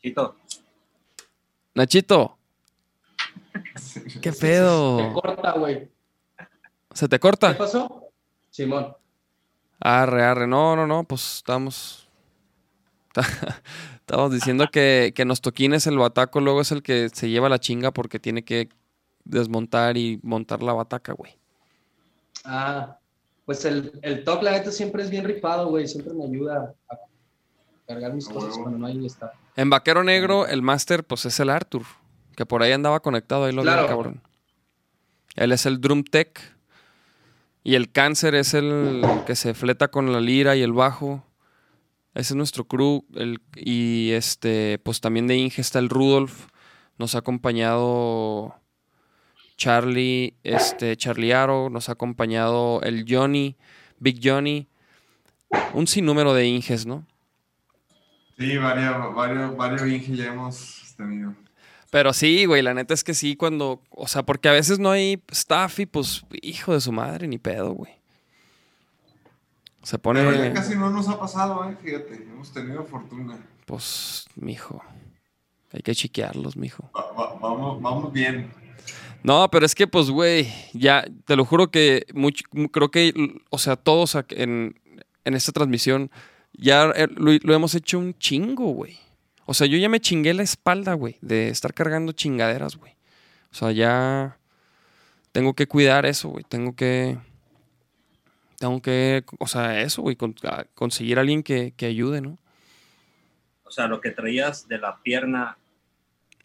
Chito, 0.00 0.36
Nachito, 1.74 2.38
¿qué 4.22 4.32
Se 4.32 4.40
pedo? 4.40 5.12
corta, 5.14 5.52
güey. 5.52 5.90
¿Se 6.94 7.08
te 7.08 7.16
¿Qué 7.16 7.20
corta? 7.20 7.58
pasó? 7.58 8.10
Simón. 8.50 8.94
Arre, 9.80 10.22
arre. 10.24 10.46
No, 10.46 10.76
no, 10.76 10.86
no, 10.86 11.04
pues 11.04 11.36
estamos. 11.36 12.08
Estamos 14.08 14.32
diciendo 14.32 14.68
que, 14.72 15.12
que 15.14 15.26
nos 15.26 15.42
toquines 15.42 15.86
el 15.86 15.98
bataco, 15.98 16.40
luego 16.40 16.62
es 16.62 16.72
el 16.72 16.82
que 16.82 17.10
se 17.10 17.28
lleva 17.28 17.50
la 17.50 17.58
chinga 17.58 17.90
porque 17.90 18.18
tiene 18.18 18.42
que 18.42 18.70
desmontar 19.24 19.98
y 19.98 20.18
montar 20.22 20.62
la 20.62 20.72
bataca, 20.72 21.12
güey. 21.12 21.36
Ah, 22.42 22.96
pues 23.44 23.66
el, 23.66 23.92
el 24.00 24.24
TOC, 24.24 24.42
la 24.44 24.52
neta, 24.52 24.72
siempre 24.72 25.02
es 25.02 25.10
bien 25.10 25.26
rifado, 25.26 25.68
güey. 25.68 25.86
Siempre 25.86 26.14
me 26.14 26.24
ayuda 26.24 26.74
a 26.88 26.96
cargar 27.86 28.14
mis 28.14 28.30
A 28.30 28.32
cosas 28.32 28.56
cuando 28.56 28.78
no 28.78 28.86
hay 28.86 29.04
staff. 29.04 29.30
En 29.56 29.68
Vaquero 29.68 30.02
Negro, 30.02 30.46
el 30.46 30.62
máster, 30.62 31.04
pues 31.04 31.26
es 31.26 31.38
el 31.38 31.50
Arthur, 31.50 31.82
que 32.34 32.46
por 32.46 32.62
ahí 32.62 32.72
andaba 32.72 33.00
conectado, 33.00 33.44
ahí 33.44 33.52
lo 33.52 33.60
vi, 33.60 33.68
Claro. 33.68 33.88
cabrón. 33.88 34.22
Él 35.36 35.52
es 35.52 35.66
el 35.66 35.82
Drum 35.82 36.02
Tech. 36.02 36.40
Y 37.62 37.74
el 37.74 37.92
Cáncer 37.92 38.34
es 38.34 38.54
el 38.54 39.02
que 39.26 39.36
se 39.36 39.52
fleta 39.52 39.88
con 39.88 40.10
la 40.14 40.20
lira 40.22 40.56
y 40.56 40.62
el 40.62 40.72
bajo. 40.72 41.24
Ese 42.14 42.32
es 42.32 42.36
nuestro 42.36 42.66
crew. 42.66 43.04
El, 43.14 43.40
y 43.56 44.10
este, 44.12 44.78
pues 44.82 45.00
también 45.00 45.26
de 45.26 45.36
Inge 45.36 45.60
está 45.60 45.78
el 45.78 45.88
Rudolf. 45.88 46.48
Nos 46.98 47.14
ha 47.14 47.18
acompañado 47.18 48.54
Charlie, 49.56 50.34
este, 50.42 50.96
Charlie 50.96 51.32
Aro. 51.32 51.70
Nos 51.70 51.88
ha 51.88 51.92
acompañado 51.92 52.80
el 52.82 53.04
Johnny, 53.08 53.56
Big 53.98 54.20
Johnny. 54.22 54.68
Un 55.74 55.86
sinnúmero 55.86 56.34
de 56.34 56.46
Inges, 56.46 56.86
¿no? 56.86 57.06
Sí, 58.38 58.56
varios, 58.56 59.14
varios, 59.14 59.56
varios 59.56 59.86
Inge 59.86 60.16
ya 60.16 60.26
hemos 60.26 60.94
tenido. 60.96 61.34
Pero 61.90 62.12
sí, 62.12 62.44
güey, 62.44 62.62
la 62.62 62.74
neta 62.74 62.94
es 62.94 63.02
que 63.02 63.14
sí, 63.14 63.34
cuando. 63.34 63.82
O 63.90 64.06
sea, 64.08 64.22
porque 64.22 64.48
a 64.48 64.52
veces 64.52 64.78
no 64.78 64.90
hay 64.90 65.22
staff 65.30 65.80
y 65.80 65.86
pues, 65.86 66.24
hijo 66.42 66.74
de 66.74 66.80
su 66.80 66.92
madre, 66.92 67.26
ni 67.28 67.38
pedo, 67.38 67.72
güey. 67.72 67.97
Se 69.82 69.98
pone. 69.98 70.20
Pero 70.24 70.44
ya 70.44 70.52
casi 70.52 70.74
no 70.76 70.90
nos 70.90 71.08
ha 71.08 71.18
pasado, 71.18 71.64
eh, 71.68 71.76
fíjate, 71.82 72.14
hemos 72.14 72.52
tenido 72.52 72.84
fortuna. 72.84 73.38
Pues, 73.66 74.26
mijo. 74.36 74.82
Hay 75.72 75.80
que 75.82 75.94
chiquearlos, 75.94 76.56
mijo. 76.56 76.90
Va- 76.96 77.12
va- 77.12 77.34
vamos, 77.40 77.80
vamos 77.82 78.12
bien. 78.12 78.50
No, 79.22 79.50
pero 79.50 79.66
es 79.66 79.74
que, 79.74 79.86
pues, 79.86 80.10
güey, 80.10 80.48
ya, 80.72 81.04
te 81.26 81.36
lo 81.36 81.44
juro 81.44 81.70
que 81.70 82.06
much- 82.14 82.46
mu- 82.52 82.68
creo 82.70 82.90
que, 82.90 83.12
o 83.50 83.58
sea, 83.58 83.76
todos 83.76 84.16
en, 84.30 84.80
en 85.24 85.34
esta 85.34 85.52
transmisión 85.52 86.10
ya 86.54 86.90
eh, 86.96 87.08
lo, 87.16 87.32
lo 87.42 87.54
hemos 87.54 87.74
hecho 87.74 87.98
un 87.98 88.16
chingo, 88.18 88.66
güey. 88.72 88.98
O 89.44 89.54
sea, 89.54 89.66
yo 89.66 89.76
ya 89.78 89.88
me 89.88 90.00
chingué 90.00 90.34
la 90.34 90.42
espalda, 90.42 90.94
güey, 90.94 91.16
de 91.20 91.48
estar 91.48 91.74
cargando 91.74 92.12
chingaderas, 92.12 92.76
güey. 92.76 92.92
O 93.50 93.54
sea, 93.54 93.72
ya 93.72 94.38
tengo 95.32 95.54
que 95.54 95.66
cuidar 95.66 96.06
eso, 96.06 96.28
güey. 96.30 96.44
Tengo 96.48 96.74
que, 96.74 97.18
tengo 98.58 98.80
que, 98.82 99.24
o 99.38 99.46
sea, 99.46 99.80
eso, 99.82 100.02
güey, 100.02 100.16
con- 100.16 100.34
conseguir 100.74 101.18
a 101.18 101.20
alguien 101.22 101.42
que, 101.42 101.72
que 101.76 101.86
ayude, 101.86 102.20
¿no? 102.20 102.38
O 103.64 103.70
sea, 103.70 103.86
lo 103.86 104.00
que 104.00 104.10
traías 104.10 104.66
de 104.68 104.78
la 104.78 104.96
pierna 105.02 105.58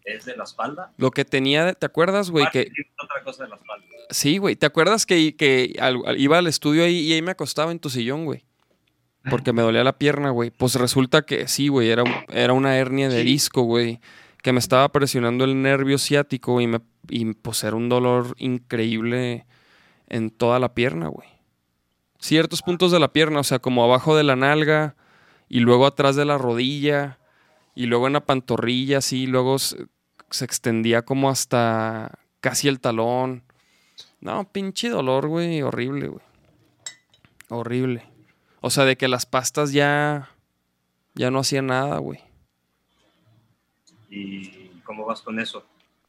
es 0.03 0.26
de 0.26 0.36
la 0.36 0.43
espalda. 0.43 0.91
Lo 0.97 1.11
que 1.11 1.24
tenía, 1.26 1.74
¿te 1.74 1.86
acuerdas, 1.86 2.30
güey? 2.30 2.45
Que, 2.51 2.66
sí, 2.66 2.82
otra 3.01 3.24
cosa 3.24 3.43
de 3.43 3.49
la 3.49 3.55
espalda. 3.55 3.86
Sí, 4.09 4.38
güey. 4.38 4.55
¿Te 4.57 4.66
acuerdas 4.66 5.05
que, 5.05 5.36
que 5.38 5.74
iba 6.18 6.38
al 6.38 6.47
estudio 6.47 6.84
ahí 6.84 6.99
y 6.99 7.14
ahí 7.14 7.22
me 7.22 7.32
acostaba 7.32 7.72
en 7.72 7.80
tu 7.80 7.89
sillón, 7.89 8.26
güey? 8.26 8.43
Porque 9.30 9.53
me 9.53 9.61
dolía 9.61 9.86
la 9.86 9.97
pierna, 9.97 10.32
güey. 10.32 10.51
Pues 10.51 10.76
resulta 10.76 11.22
que 11.26 11.47
sí, 11.47 11.70
güey. 11.70 11.89
Era, 11.89 12.03
era 12.28 12.51
una 12.51 12.76
hernia 12.78 13.07
de 13.07 13.22
Sí. 13.22 13.24
disco, 13.26 13.61
güey. 13.61 14.01
Que 14.41 14.51
me 14.51 14.59
estaba 14.59 14.89
presionando 14.91 15.45
el 15.45 15.61
nervio 15.61 15.97
ciático 15.97 16.59
y, 16.59 16.68
me, 16.68 16.82
y 17.07 17.34
pues 17.34 17.64
era 17.64 17.78
un 17.78 17.88
dolor 17.88 18.36
increíble 18.38 19.45
en 20.09 20.30
toda 20.30 20.59
la 20.59 20.74
pierna, 20.74 21.07
güey. 21.07 21.30
Ciertos 22.24 22.61
puntos 22.61 22.93
de 22.93 23.01
la 23.01 23.11
pierna, 23.11 23.41
o 23.41 23.43
sea, 23.43 23.59
como 23.59 23.84
abajo 23.84 24.15
de 24.15 24.24
la 24.24 24.38
nalga 24.38 24.95
y 25.49 25.59
luego 25.59 25.86
atrás 25.86 26.15
de 26.15 26.24
la 26.24 26.38
rodilla 26.38 27.19
y 27.76 27.88
luego 27.88 28.07
en 28.07 28.13
la 28.13 28.26
pantorrilla, 28.26 28.99
así. 28.99 29.28
Luego 29.28 29.59
se, 29.59 29.88
se 30.30 30.45
extendía 30.45 31.01
como 31.01 31.30
hasta 31.30 32.17
casi 32.39 32.69
el 32.69 32.80
talón. 32.80 33.43
No, 34.21 34.49
pinche 34.49 34.88
dolor, 34.88 35.28
güey, 35.28 35.63
horrible, 35.63 36.07
güey. 36.07 36.24
Horrible. 37.49 38.05
O 38.61 38.69
sea, 38.69 38.86
de 38.86 38.95
que 38.95 39.09
las 39.09 39.26
pastas 39.26 39.74
ya 39.74 40.30
ya 41.15 41.30
no 41.30 41.39
hacían 41.39 41.67
nada, 41.67 41.97
güey. 41.97 42.21
¿Y 44.09 44.69
cómo 44.86 45.05
vas 45.05 45.21
con 45.21 45.41
eso? 45.41 45.65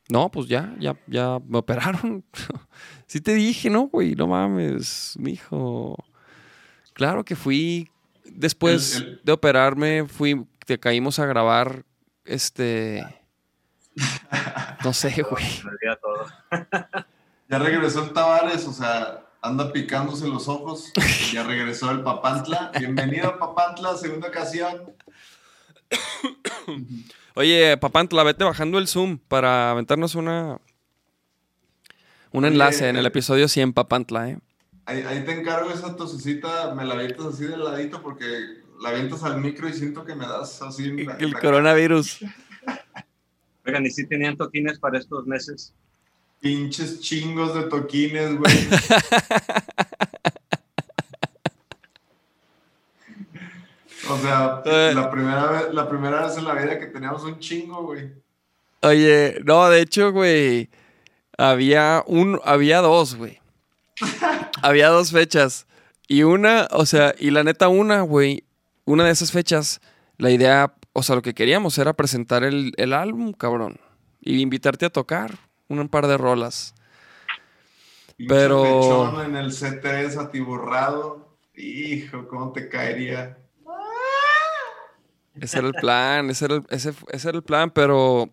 No, 0.09 0.31
pues 0.31 0.47
ya, 0.47 0.77
ya, 0.79 0.97
ya 1.09 1.41
me 1.45 1.59
operaron. 1.59 2.25
sí 3.07 3.21
te 3.21 3.35
dije, 3.35 3.71
¿no, 3.71 3.89
güey? 3.89 4.15
No 4.15 4.27
mames, 4.27 5.15
mijo. 5.19 5.97
Claro 6.93 7.25
que 7.25 7.37
fui 7.37 7.91
después 8.25 8.97
El- 8.97 9.03
el- 9.05 9.21
de 9.25 9.33
operarme, 9.33 10.07
fui, 10.07 10.47
te 10.67 10.79
caímos 10.79 11.19
a 11.19 11.27
grabar, 11.27 11.85
este, 12.25 13.05
no 14.85 14.93
sé, 14.93 15.15
güey. 15.31 15.45
Ya 17.49 17.59
regresó 17.59 18.03
el 18.03 18.13
Tavares, 18.15 18.67
o 18.67 18.73
sea, 18.73 19.27
anda 19.43 19.71
picándose 19.71 20.27
los 20.27 20.49
ojos. 20.49 20.91
Ya 21.31 21.43
regresó 21.45 21.91
el 21.91 22.01
Papantla. 22.03 22.73
Bienvenido, 22.79 23.39
Papantla, 23.39 23.95
segunda 23.99 24.29
ocasión. 24.29 24.81
Oye, 27.35 27.77
Papantla, 27.77 28.23
vete 28.23 28.45
bajando 28.45 28.79
el 28.79 28.89
Zoom 28.89 29.19
para 29.19 29.71
aventarnos 29.73 30.15
una 30.15 30.59
un 32.35 32.45
Oye, 32.45 32.53
enlace 32.53 32.89
en 32.89 32.97
el 32.97 33.05
eh, 33.05 33.09
episodio 33.09 33.49
100, 33.49 33.73
Papantla, 33.73 34.29
¿eh? 34.31 34.39
Ahí, 34.87 35.03
ahí 35.09 35.25
te 35.25 35.33
encargo 35.33 35.71
esa 35.71 35.97
tosecita, 35.97 36.75
me 36.75 36.85
la 36.85 36.95
avientas 36.95 37.27
así 37.27 37.47
de 37.47 37.57
ladito 37.57 38.03
porque 38.03 38.25
la 38.83 38.91
avientas 38.91 39.23
al 39.25 39.41
micro 39.41 39.67
y 39.69 39.73
siento 39.73 40.05
que 40.05 40.15
me 40.15 40.27
das 40.27 40.61
así. 40.61 40.91
la- 41.05 41.15
El 41.15 41.31
la- 41.31 41.41
coronavirus. 41.41 42.19
Oigan, 43.67 43.87
¿y 43.87 43.91
si 43.91 44.07
tenían 44.07 44.37
toquines 44.37 44.79
para 44.79 44.99
estos 44.99 45.27
meses? 45.27 45.73
Pinches 46.41 47.01
chingos 47.01 47.55
de 47.55 47.63
toquines, 47.63 48.37
güey. 48.37 48.55
O 54.11 54.19
sea, 54.19 54.63
Eh. 54.67 54.93
la 54.95 55.11
primera, 55.11 55.47
vez, 55.51 55.73
la 55.75 55.89
primera 55.89 56.27
vez 56.27 56.37
en 56.37 56.45
la 56.45 56.55
vida 56.55 56.79
que 56.79 56.87
teníamos 56.87 57.23
un 57.25 57.39
chingo, 57.39 57.85
güey. 57.85 58.13
Oye, 58.83 59.41
no, 59.45 59.69
de 59.71 59.81
hecho, 59.81 60.13
güey, 60.13 60.69
había 61.39 62.03
un, 62.07 62.41
había 62.45 62.81
dos, 62.81 63.17
güey. 63.17 63.41
había 64.63 64.89
dos 64.89 65.11
fechas. 65.13 65.67
Y 66.07 66.23
una, 66.23 66.69
o 66.71 66.87
sea, 66.87 67.15
y 67.19 67.31
la 67.31 67.45
neta 67.45 67.69
una, 67.69 68.03
güey, 68.03 68.45
una 68.85 69.05
de 69.05 69.11
esas 69.11 69.33
fechas, 69.33 69.81
la 70.19 70.31
idea, 70.31 70.75
o 70.93 71.03
sea, 71.03 71.17
lo 71.17 71.23
que 71.23 71.35
queríamos 71.35 71.79
era 71.79 71.93
presentar 71.95 72.45
el, 72.45 72.73
el 72.77 72.93
álbum, 72.93 73.33
cabrón. 73.33 73.81
Y 74.21 74.41
invitarte 74.41 74.87
a 74.87 74.91
tocar 74.91 75.39
un 75.69 75.89
par 75.89 76.07
de 76.07 76.17
rolas. 76.17 76.75
Pero- 78.29 79.23
en 79.23 79.37
el 79.37 79.51
C3 79.51 80.17
atiborrado. 80.19 81.29
Hijo, 81.57 82.27
¿cómo 82.29 82.53
te 82.53 82.69
caería? 82.69 83.39
Ese 85.41 85.59
era 85.59 85.67
el 85.69 85.75
plan, 85.75 86.31
ese 86.31 86.45
era 86.45 86.55
el, 86.57 86.65
ese, 86.71 86.93
ese 87.11 87.29
era 87.29 87.39
el 87.39 87.43
plan, 87.45 87.71
pero, 87.71 88.29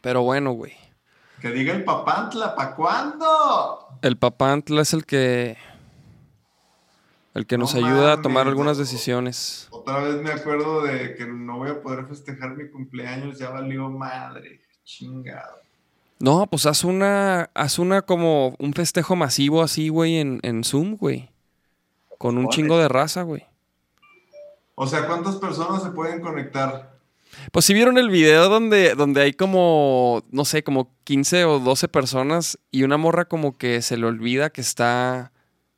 pero 0.00 0.22
bueno, 0.22 0.52
güey. 0.52 0.72
Que 1.42 1.50
diga 1.50 1.74
el 1.74 1.82
papantla, 1.82 2.54
¿pa' 2.54 2.76
cuándo? 2.76 3.98
El 4.00 4.16
Papantla 4.16 4.82
es 4.82 4.92
el 4.92 5.04
que, 5.04 5.56
el 7.34 7.48
que 7.48 7.58
No 7.58 7.62
nos 7.62 7.74
ayuda 7.74 8.12
a 8.12 8.22
tomar 8.22 8.46
algunas 8.46 8.78
decisiones. 8.78 9.66
Otra 9.72 9.98
vez 10.04 10.22
me 10.22 10.30
acuerdo 10.30 10.82
de 10.82 11.16
que 11.16 11.26
no 11.26 11.58
voy 11.58 11.70
a 11.70 11.82
poder 11.82 12.06
festejar 12.06 12.56
mi 12.56 12.70
cumpleaños, 12.70 13.40
ya 13.40 13.50
valió 13.50 13.90
madre. 13.90 14.60
Chingado. 14.84 15.56
No, 16.20 16.46
pues 16.46 16.64
haz 16.66 16.84
una, 16.84 17.50
haz 17.54 17.80
una 17.80 18.02
como 18.02 18.54
un 18.60 18.72
festejo 18.72 19.16
masivo 19.16 19.62
así, 19.62 19.88
güey, 19.88 20.18
en, 20.18 20.38
en 20.44 20.62
Zoom, 20.62 20.96
güey. 20.96 21.28
Con 22.18 22.38
un 22.38 22.50
chingo 22.50 22.78
de 22.78 22.86
raza, 22.86 23.22
güey. 23.22 23.44
O 24.76 24.86
sea, 24.86 25.08
¿cuántas 25.08 25.34
personas 25.36 25.82
se 25.82 25.90
pueden 25.90 26.20
conectar? 26.20 26.91
Pues 27.50 27.64
si 27.64 27.74
vieron 27.74 27.98
el 27.98 28.10
video 28.10 28.48
donde, 28.48 28.94
donde 28.94 29.22
hay 29.22 29.32
como, 29.32 30.22
no 30.30 30.44
sé, 30.44 30.62
como 30.62 30.94
15 31.04 31.44
o 31.44 31.58
12 31.58 31.88
personas 31.88 32.58
y 32.70 32.82
una 32.82 32.96
morra 32.96 33.24
como 33.26 33.56
que 33.56 33.82
se 33.82 33.96
le 33.96 34.06
olvida 34.06 34.50
que 34.50 34.60
está 34.60 35.32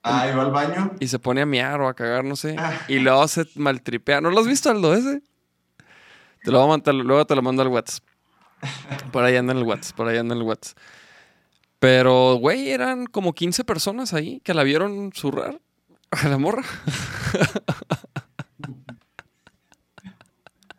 Ah, 0.06 0.28
¿y 0.28 0.36
va 0.36 0.42
al 0.42 0.50
baño? 0.50 0.92
y 1.00 1.08
se 1.08 1.18
pone 1.18 1.40
a 1.40 1.46
miar 1.46 1.80
o 1.80 1.88
a 1.88 1.94
cagar, 1.94 2.24
no 2.24 2.36
sé. 2.36 2.56
Y 2.88 2.98
luego 2.98 3.26
se 3.26 3.46
maltripea. 3.54 4.20
¿No 4.20 4.30
lo 4.30 4.38
has 4.40 4.46
visto, 4.46 4.70
Aldo, 4.70 4.92
ese? 4.94 5.22
Te 6.42 6.50
lo 6.50 6.58
voy 6.58 6.66
a 6.66 6.70
mandar, 6.72 6.94
luego 6.94 7.24
te 7.26 7.34
lo 7.34 7.40
mando 7.40 7.62
al 7.62 7.68
WhatsApp. 7.68 8.04
Por 9.12 9.24
ahí 9.24 9.36
anda 9.36 9.52
en 9.52 9.60
el 9.60 9.64
WhatsApp, 9.64 9.96
por 9.96 10.08
ahí 10.08 10.18
anda 10.18 10.34
en 10.34 10.42
el 10.42 10.46
WhatsApp. 10.46 10.76
Pero, 11.78 12.34
güey, 12.34 12.70
eran 12.70 13.06
como 13.06 13.32
15 13.34 13.64
personas 13.64 14.12
ahí 14.12 14.40
que 14.40 14.52
la 14.52 14.62
vieron 14.62 15.10
zurrar 15.14 15.58
a 16.10 16.28
la 16.28 16.36
morra. 16.36 16.62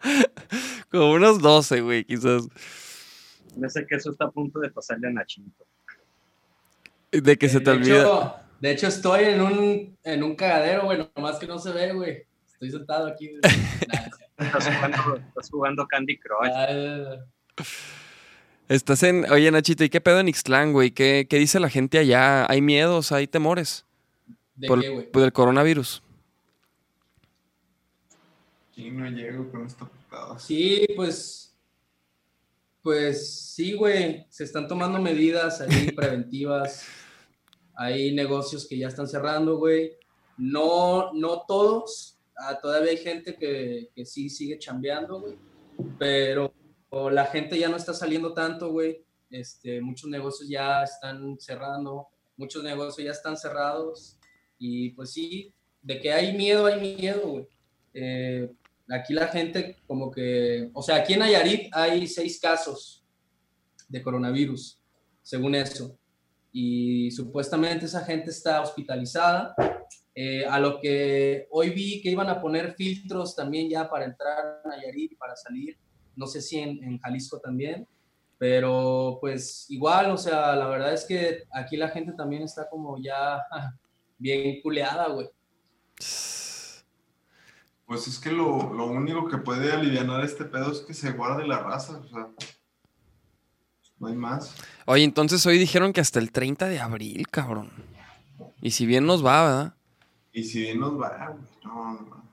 como 0.91 1.11
unos 1.11 1.39
12, 1.39 1.81
güey, 1.81 2.03
quizás. 2.03 2.47
Me 3.55 3.69
sé 3.69 3.85
que 3.85 3.95
eso 3.95 4.11
está 4.11 4.25
a 4.25 4.31
punto 4.31 4.59
de 4.59 4.69
pasarle 4.69 5.07
a 5.07 5.11
Nachito. 5.11 5.65
De 7.11 7.37
que 7.37 7.47
se 7.49 7.59
te 7.59 7.71
de 7.71 7.77
olvida. 7.77 8.47
De 8.59 8.71
hecho, 8.71 8.87
estoy 8.87 9.25
en 9.25 9.41
un, 9.41 9.97
en 10.03 10.23
un 10.23 10.35
cagadero, 10.35 10.85
güey, 10.85 11.07
nomás 11.15 11.37
que 11.37 11.47
no 11.47 11.59
se 11.59 11.71
ve, 11.71 11.93
güey. 11.93 12.25
Estoy 12.51 12.71
sentado 12.71 13.07
aquí. 13.07 13.31
Estás 14.37 14.65
jugando, 14.65 15.15
estás 15.29 15.49
jugando 15.49 15.87
Candy 15.87 16.17
Crush. 16.17 16.51
ah, 16.53 17.25
Estás 18.67 19.03
en. 19.03 19.31
Oye, 19.31 19.49
Nachito, 19.49 19.85
¿y 19.85 19.89
qué 19.89 20.01
pedo 20.01 20.19
en 20.19 20.27
Ixtlán, 20.27 20.73
güey? 20.73 20.91
¿Qué, 20.91 21.25
¿Qué 21.29 21.37
dice 21.37 21.59
la 21.59 21.69
gente 21.69 21.99
allá? 21.99 22.45
¿Hay 22.49 22.61
miedos? 22.61 23.13
¿Hay 23.13 23.27
temores? 23.27 23.85
¿De 24.55 24.67
por, 24.67 24.81
qué, 24.81 24.89
güey? 24.89 25.09
por 25.09 25.23
el 25.23 25.31
coronavirus. 25.31 26.01
Y 28.75 28.91
no 28.91 29.07
llego 29.09 29.49
con 29.51 29.65
esta 29.65 29.85
Sí, 30.39 30.85
pues. 30.95 31.57
Pues 32.81 33.53
sí, 33.53 33.73
güey. 33.73 34.25
Se 34.29 34.43
están 34.43 34.67
tomando 34.67 34.99
medidas 34.99 35.61
ahí 35.61 35.91
preventivas. 35.91 36.85
Hay 37.73 38.13
negocios 38.13 38.67
que 38.67 38.77
ya 38.77 38.87
están 38.87 39.07
cerrando, 39.07 39.57
güey. 39.57 39.93
No, 40.37 41.11
no 41.13 41.43
todos. 41.47 42.19
Ah, 42.37 42.59
todavía 42.59 42.91
hay 42.91 42.97
gente 42.97 43.35
que, 43.35 43.89
que 43.95 44.05
sí 44.05 44.29
sigue 44.29 44.59
chambeando, 44.59 45.21
güey. 45.21 45.35
Pero 45.97 46.53
la 47.11 47.25
gente 47.25 47.57
ya 47.57 47.69
no 47.69 47.77
está 47.77 47.93
saliendo 47.93 48.33
tanto, 48.33 48.71
güey. 48.71 49.03
Este, 49.29 49.81
muchos 49.81 50.09
negocios 50.09 50.47
ya 50.47 50.83
están 50.83 51.37
cerrando. 51.39 52.07
Muchos 52.37 52.63
negocios 52.63 53.05
ya 53.05 53.11
están 53.11 53.37
cerrados. 53.37 54.17
Y 54.57 54.91
pues 54.91 55.11
sí, 55.11 55.53
de 55.81 55.99
que 55.99 56.13
hay 56.13 56.35
miedo, 56.37 56.65
hay 56.65 56.95
miedo, 56.95 57.27
güey. 57.27 57.47
Eh, 57.93 58.51
aquí 58.89 59.13
la 59.13 59.27
gente 59.27 59.77
como 59.87 60.11
que, 60.11 60.69
o 60.73 60.81
sea, 60.81 60.97
aquí 60.97 61.13
en 61.13 61.19
Nayarit 61.19 61.69
hay 61.73 62.07
seis 62.07 62.39
casos 62.39 63.05
de 63.87 64.01
coronavirus, 64.01 64.81
según 65.21 65.55
eso. 65.55 65.97
Y 66.51 67.11
supuestamente 67.11 67.85
esa 67.85 68.03
gente 68.05 68.29
está 68.29 68.61
hospitalizada. 68.61 69.55
Eh, 70.17 70.45
a 70.45 70.59
lo 70.59 70.79
que 70.79 71.47
hoy 71.51 71.71
vi 71.71 72.01
que 72.01 72.09
iban 72.09 72.29
a 72.29 72.39
poner 72.39 72.73
filtros 72.75 73.35
también 73.35 73.69
ya 73.69 73.89
para 73.89 74.05
entrar 74.05 74.61
a 74.63 74.69
Nayarit 74.69 75.11
y 75.11 75.15
para 75.15 75.35
salir. 75.35 75.77
No 76.15 76.25
sé 76.27 76.41
si 76.41 76.59
en, 76.59 76.81
en 76.83 76.99
Jalisco 76.99 77.39
también. 77.39 77.87
Pero 78.37 79.17
pues 79.21 79.65
igual, 79.69 80.11
o 80.11 80.17
sea, 80.17 80.55
la 80.55 80.67
verdad 80.67 80.93
es 80.93 81.05
que 81.05 81.43
aquí 81.51 81.77
la 81.77 81.89
gente 81.89 82.13
también 82.13 82.43
está 82.43 82.69
como 82.69 82.97
ya 83.01 83.41
bien 84.17 84.61
culeada, 84.61 85.07
güey. 85.09 85.29
Pues 87.85 88.07
es 88.07 88.19
que 88.19 88.31
lo, 88.31 88.73
lo 88.73 88.87
único 88.87 89.27
que 89.27 89.37
puede 89.37 89.71
aliviar 89.71 90.23
este 90.23 90.45
pedo 90.45 90.71
es 90.71 90.79
que 90.79 90.93
se 90.93 91.11
guarde 91.11 91.47
la 91.47 91.59
raza, 91.59 91.97
o 91.97 92.07
sea. 92.07 92.29
No 93.99 94.07
hay 94.07 94.15
más. 94.15 94.55
Oye, 94.85 95.03
entonces 95.03 95.45
hoy 95.45 95.57
dijeron 95.57 95.93
que 95.93 96.01
hasta 96.01 96.19
el 96.19 96.31
30 96.31 96.67
de 96.67 96.79
abril, 96.79 97.27
cabrón. 97.29 97.71
Y 98.61 98.71
si 98.71 98.85
bien 98.85 99.05
nos 99.05 99.25
va, 99.25 99.43
¿verdad? 99.43 99.77
Y 100.33 100.43
si 100.43 100.61
bien 100.61 100.79
nos 100.79 100.99
va, 100.99 101.29
güey, 101.29 101.45
no, 101.63 101.93
no. 101.93 102.25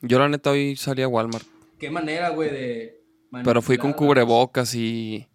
Yo 0.00 0.18
la 0.18 0.28
neta 0.28 0.50
hoy 0.50 0.76
salí 0.76 1.02
a 1.02 1.08
Walmart. 1.08 1.46
Qué 1.78 1.90
manera, 1.90 2.28
güey, 2.28 2.50
de... 2.50 3.02
Pero 3.44 3.60
fui 3.60 3.76
con 3.76 3.92
cubrebocas 3.92 4.74
y 4.74 5.26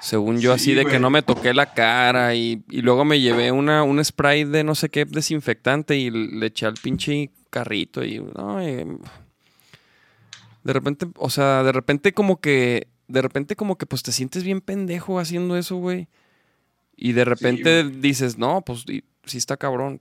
según 0.00 0.38
yo 0.38 0.52
Sí, 0.56 0.62
así 0.62 0.74
de 0.74 0.86
que 0.86 0.98
no 0.98 1.10
me 1.10 1.22
toqué 1.22 1.52
la 1.54 1.72
cara 1.74 2.34
y, 2.34 2.62
y 2.68 2.82
luego 2.82 3.04
me 3.04 3.20
llevé 3.20 3.50
una, 3.52 3.82
un 3.82 4.02
spray 4.04 4.44
de 4.44 4.64
no 4.64 4.74
sé 4.74 4.88
qué 4.90 5.04
desinfectante 5.04 5.96
y 5.96 6.10
le 6.10 6.46
eché 6.46 6.66
al 6.66 6.74
pinche 6.74 7.30
carrito 7.50 8.04
y 8.04 8.20
no, 8.20 8.62
y- 8.66 8.98
de 10.64 10.72
repente, 10.72 11.06
o 11.16 11.30
sea, 11.30 11.62
de 11.62 11.72
repente 11.72 12.12
como 12.12 12.40
que, 12.40 12.88
de 13.06 13.22
repente 13.22 13.56
como 13.56 13.78
que 13.78 13.86
pues 13.86 14.02
te 14.02 14.12
sientes 14.12 14.44
bien 14.44 14.60
pendejo 14.60 15.18
haciendo 15.18 15.56
eso, 15.56 15.76
güey. 15.76 16.08
Y 16.96 17.12
de 17.12 17.24
repente 17.24 17.84
dices, 17.84 18.38
no, 18.38 18.60
pues 18.62 18.84
y- 18.88 19.04
sí 19.24 19.38
está 19.38 19.56
cabrón. 19.56 20.00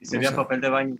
Y 0.00 0.06
se 0.06 0.18
No 0.18 0.34
papel 0.34 0.60
de 0.60 0.68
baño. 0.68 0.96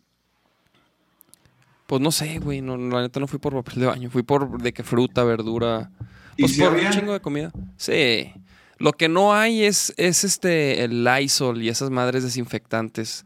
Pues 1.87 2.01
no 2.01 2.13
sé, 2.13 2.39
güey, 2.39 2.61
no, 2.61 2.77
la 2.77 3.03
neta 3.03 3.21
no 3.21 3.27
fui 3.27 3.39
por 3.39 3.53
papel 3.53 3.81
de 3.81 3.87
baño, 3.87 4.11
fui 4.11 4.23
por 4.23 4.63
de 4.63 4.73
que 4.73 4.83
fruta, 4.83 5.25
verdura, 5.25 5.91
¿Y 6.37 6.43
Pues 6.43 6.53
si 6.55 6.61
por 6.61 6.73
había? 6.73 6.87
un 6.89 6.93
chingo 6.93 7.13
de 7.13 7.21
comida. 7.21 7.53
Sí. 7.77 8.33
Lo 8.79 8.93
que 8.93 9.09
no 9.09 9.35
hay 9.35 9.63
es, 9.65 9.93
es 9.97 10.25
este 10.25 10.83
el 10.85 11.05
Lysol 11.05 11.63
y 11.63 11.69
esas 11.69 11.91
madres 11.91 12.23
desinfectantes. 12.25 13.25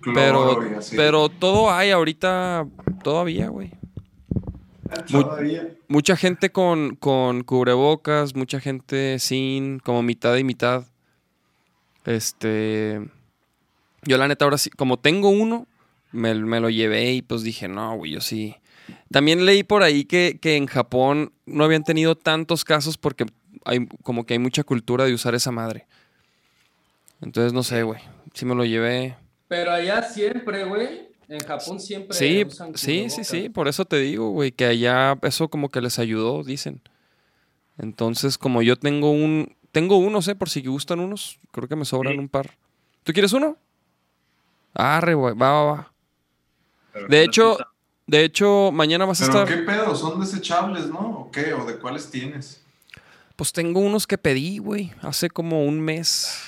Cloro 0.00 0.14
Pero, 0.20 0.70
y 0.70 0.74
así. 0.74 0.96
pero 0.96 1.28
todo 1.28 1.70
hay 1.72 1.90
ahorita 1.90 2.66
todavía, 3.02 3.48
güey. 3.48 3.70
mu- 5.10 5.22
Todavía. 5.22 5.68
Mucha 5.88 6.16
gente 6.16 6.50
con, 6.50 6.96
con 6.96 7.42
cubrebocas, 7.44 8.34
mucha 8.34 8.60
gente 8.60 9.18
sin, 9.18 9.78
como 9.78 10.02
mitad 10.02 10.36
y 10.36 10.44
mitad. 10.44 10.84
Este. 12.04 13.00
Yo, 14.02 14.18
la 14.18 14.28
neta, 14.28 14.44
ahora 14.44 14.58
sí, 14.58 14.68
como 14.70 14.98
tengo 14.98 15.30
uno, 15.30 15.66
me, 16.12 16.34
me 16.34 16.60
lo 16.60 16.68
llevé 16.68 17.12
y 17.12 17.22
pues 17.22 17.42
dije, 17.42 17.68
no, 17.68 17.96
güey, 17.96 18.10
yo 18.12 18.20
sí. 18.20 18.56
También 19.14 19.46
leí 19.46 19.62
por 19.62 19.84
ahí 19.84 20.04
que, 20.06 20.40
que 20.42 20.56
en 20.56 20.66
Japón 20.66 21.32
no 21.46 21.62
habían 21.62 21.84
tenido 21.84 22.16
tantos 22.16 22.64
casos 22.64 22.98
porque 22.98 23.26
hay 23.64 23.86
como 24.02 24.26
que 24.26 24.34
hay 24.34 24.40
mucha 24.40 24.64
cultura 24.64 25.04
de 25.04 25.14
usar 25.14 25.36
esa 25.36 25.52
madre. 25.52 25.86
Entonces, 27.20 27.52
no 27.52 27.62
sé, 27.62 27.84
güey. 27.84 28.00
Si 28.32 28.44
me 28.44 28.56
lo 28.56 28.64
llevé. 28.64 29.16
Pero 29.46 29.70
allá 29.70 30.02
siempre, 30.02 30.64
güey, 30.64 31.10
en 31.28 31.38
Japón 31.44 31.78
siempre 31.78 32.16
Sí, 32.16 32.42
usan 32.44 32.76
sí, 32.76 33.08
sí, 33.08 33.22
sí, 33.22 33.48
por 33.50 33.68
eso 33.68 33.84
te 33.84 33.98
digo, 34.00 34.30
güey, 34.30 34.50
que 34.50 34.64
allá 34.64 35.16
eso 35.22 35.46
como 35.48 35.68
que 35.68 35.80
les 35.80 36.00
ayudó, 36.00 36.42
dicen. 36.42 36.80
Entonces, 37.78 38.36
como 38.36 38.62
yo 38.62 38.74
tengo 38.74 39.12
un, 39.12 39.56
tengo 39.70 39.96
unos, 39.96 40.26
eh, 40.26 40.34
por 40.34 40.50
si 40.50 40.60
gustan 40.66 40.98
unos, 40.98 41.38
creo 41.52 41.68
que 41.68 41.76
me 41.76 41.84
sobran 41.84 42.14
Sí. 42.14 42.18
un 42.18 42.28
par. 42.28 42.58
¿Tú 43.04 43.12
quieres 43.12 43.32
uno? 43.32 43.56
Arre, 44.74 45.14
güey, 45.14 45.36
va, 45.36 45.52
va, 45.52 45.62
va. 45.72 45.92
pero 46.92 47.06
De 47.06 47.18
no 47.18 47.22
hecho. 47.22 47.58
De 48.06 48.24
hecho, 48.24 48.70
mañana 48.72 49.04
vas 49.04 49.22
a 49.22 49.26
¿Pero 49.26 49.42
estar. 49.42 49.56
qué 49.58 49.62
pedo? 49.64 49.94
¿Son 49.96 50.20
desechables, 50.20 50.86
no? 50.88 50.98
¿O 51.20 51.30
qué? 51.30 51.52
¿O 51.54 51.64
de 51.64 51.78
cuáles 51.78 52.10
tienes? 52.10 52.60
Pues 53.36 53.52
tengo 53.52 53.80
unos 53.80 54.06
que 54.06 54.18
pedí, 54.18 54.58
güey, 54.58 54.92
hace 55.02 55.28
como 55.30 55.64
un 55.64 55.80
mes. 55.80 56.38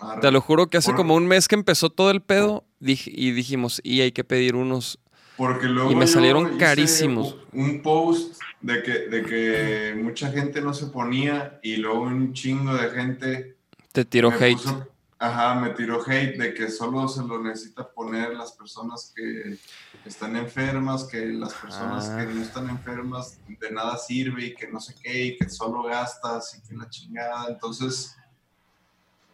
Arre. 0.00 0.20
Te 0.20 0.30
lo 0.30 0.40
juro 0.40 0.66
que 0.68 0.78
hace 0.78 0.90
Por- 0.90 0.96
como 0.96 1.14
un 1.14 1.26
mes 1.26 1.46
que 1.48 1.54
empezó 1.54 1.90
todo 1.90 2.10
el 2.10 2.20
pedo 2.20 2.64
dij- 2.80 3.10
y 3.14 3.30
dijimos, 3.30 3.80
y 3.84 4.00
hay 4.00 4.12
que 4.12 4.24
pedir 4.24 4.56
unos. 4.56 4.98
Porque 5.36 5.66
luego 5.66 5.90
Y 5.90 5.94
me 5.96 6.06
salieron 6.06 6.48
hice 6.48 6.58
carísimos. 6.58 7.36
Un 7.52 7.82
post 7.82 8.40
de 8.60 8.82
que, 8.82 8.92
de 9.08 9.22
que 9.22 9.94
mucha 10.00 10.30
gente 10.30 10.60
no 10.60 10.72
se 10.74 10.86
ponía 10.86 11.58
y 11.62 11.76
luego 11.76 12.02
un 12.02 12.32
chingo 12.32 12.74
de 12.74 12.90
gente 12.90 13.56
Te 13.92 14.04
tiro 14.04 14.30
me 14.30 14.36
hate. 14.36 14.58
puso- 14.58 14.88
ajá, 15.18 15.54
me 15.56 15.70
tiró 15.70 16.00
hate 16.06 16.36
de 16.38 16.54
que 16.54 16.68
solo 16.70 17.06
se 17.08 17.22
lo 17.22 17.42
necesita 17.42 17.88
poner 17.88 18.34
las 18.34 18.52
personas 18.52 19.12
que 19.16 19.56
están 20.04 20.36
enfermas, 20.36 21.04
que 21.04 21.24
las 21.26 21.54
personas 21.54 22.08
Ah. 22.10 22.18
que 22.18 22.34
no 22.34 22.42
están 22.42 22.68
enfermas 22.68 23.38
de 23.48 23.70
nada 23.70 23.96
sirve 23.96 24.46
y 24.46 24.54
que 24.54 24.68
no 24.68 24.80
sé 24.80 24.94
qué 25.02 25.24
y 25.26 25.36
que 25.36 25.48
solo 25.48 25.82
gastas 25.84 26.56
y 26.58 26.68
que 26.68 26.76
la 26.76 26.88
chingada. 26.90 27.46
Entonces, 27.48 28.16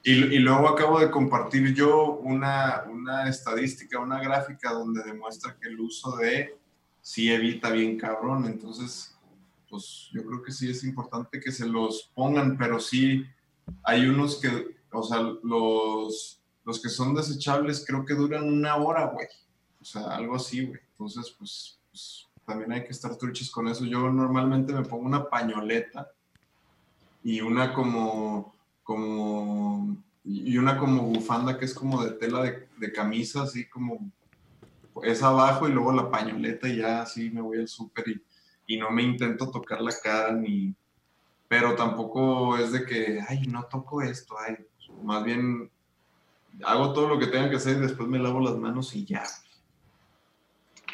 y, 0.02 0.12
y 0.12 0.38
luego 0.38 0.68
acabo 0.68 1.00
de 1.00 1.10
compartir 1.10 1.74
yo 1.74 2.12
una, 2.22 2.84
una 2.88 3.28
estadística, 3.28 3.98
una 3.98 4.20
gráfica 4.20 4.72
donde 4.72 5.02
demuestra 5.02 5.56
que 5.60 5.68
el 5.68 5.80
uso 5.80 6.16
de 6.16 6.56
sí 7.02 7.30
evita 7.30 7.70
bien 7.70 7.98
cabrón. 7.98 8.46
Entonces, 8.46 9.16
pues 9.68 10.08
yo 10.12 10.24
creo 10.24 10.42
que 10.42 10.52
sí 10.52 10.70
es 10.70 10.84
importante 10.84 11.38
que 11.40 11.52
se 11.52 11.66
los 11.66 12.10
pongan, 12.14 12.56
pero 12.56 12.80
sí 12.80 13.24
hay 13.82 14.06
unos 14.06 14.40
que, 14.40 14.78
o 14.92 15.02
sea, 15.02 15.20
los, 15.42 16.40
los 16.64 16.80
que 16.82 16.88
son 16.88 17.14
desechables 17.14 17.84
creo 17.86 18.04
que 18.04 18.14
duran 18.14 18.44
una 18.44 18.76
hora, 18.76 19.06
güey. 19.06 19.26
O 19.80 19.84
sea, 19.84 20.02
algo 20.14 20.36
así, 20.36 20.66
güey. 20.66 20.80
Entonces, 20.92 21.34
pues, 21.38 21.78
pues, 21.90 22.26
también 22.44 22.72
hay 22.72 22.84
que 22.84 22.90
estar 22.92 23.16
truchos 23.16 23.50
con 23.50 23.68
eso. 23.68 23.84
Yo 23.84 24.10
normalmente 24.10 24.72
me 24.72 24.84
pongo 24.84 25.06
una 25.06 25.28
pañoleta 25.28 26.10
y 27.22 27.40
una 27.40 27.72
como, 27.72 28.54
como, 28.82 29.96
y 30.24 30.56
una 30.58 30.76
como 30.78 31.02
bufanda 31.02 31.58
que 31.58 31.64
es 31.64 31.74
como 31.74 32.02
de 32.04 32.12
tela 32.12 32.42
de, 32.42 32.92
camisa, 32.92 33.42
así 33.42 33.68
como, 33.68 34.10
es 35.02 35.22
abajo 35.22 35.68
y 35.68 35.72
luego 35.72 35.92
la 35.92 36.10
pañoleta 36.10 36.68
y 36.68 36.78
ya 36.78 37.02
así 37.02 37.30
me 37.30 37.40
voy 37.40 37.58
al 37.58 37.68
súper 37.68 38.08
y, 38.08 38.22
y 38.66 38.78
no 38.78 38.90
me 38.90 39.02
intento 39.02 39.50
tocar 39.50 39.80
la 39.80 39.92
cara 40.02 40.32
ni, 40.32 40.74
pero 41.48 41.74
tampoco 41.74 42.56
es 42.56 42.72
de 42.72 42.84
que, 42.84 43.20
ay, 43.28 43.42
no 43.48 43.64
toco 43.64 44.02
esto, 44.02 44.36
ay, 44.38 44.56
más 45.02 45.24
bien 45.24 45.70
hago 46.64 46.92
todo 46.92 47.08
lo 47.08 47.18
que 47.18 47.26
tenga 47.26 47.50
que 47.50 47.56
hacer 47.56 47.76
y 47.76 47.80
después 47.80 48.08
me 48.08 48.18
lavo 48.18 48.40
las 48.40 48.56
manos 48.56 48.94
y 48.94 49.04
ya. 49.04 49.24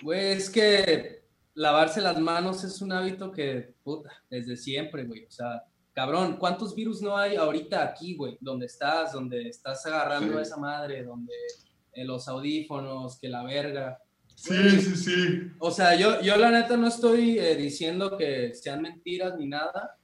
Güey, 0.03 0.33
es 0.33 0.51
que 0.51 1.23
lavarse 1.55 2.01
las 2.01 2.19
manos 2.19 2.63
es 2.65 2.81
un 2.83 2.93
hábito 2.93 3.31
que, 3.33 3.75
puta, 3.83 4.11
desde 4.31 4.57
siempre, 4.57 5.05
güey. 5.05 5.25
O 5.25 5.31
sea, 5.31 5.63
cabrón, 5.93 6.37
¿cuántos 6.39 6.75
virus 6.75 7.01
no 7.01 7.17
hay 7.17 7.37
ahorita 7.37 7.83
aquí, 7.83 8.15
güey? 8.17 8.37
Donde 8.41 8.67
estás, 8.67 9.13
donde 9.13 9.49
estás 9.49 9.85
agarrando 9.87 10.33
Sí. 10.33 10.39
a 10.39 10.43
esa 10.43 10.57
madre, 10.59 11.03
donde 11.03 11.33
eh, 11.93 12.05
los 12.05 12.29
audífonos, 12.29 13.19
que 13.19 13.29
la 13.29 13.43
verga. 13.43 13.99
Sí, 14.35 14.81
sí, 14.81 14.97
sí. 14.97 15.13
O 15.59 15.71
sea, 15.71 15.95
yo, 15.97 16.21
yo 16.21 16.37
la 16.37 16.51
neta 16.51 16.77
no 16.77 16.89
estoy 16.89 17.39
eh, 17.39 17.57
diciendo 17.57 18.19
que 18.19 18.55
sean 18.55 18.83
mentiras 18.83 19.35
ni 19.39 19.47
nada. 19.47 19.97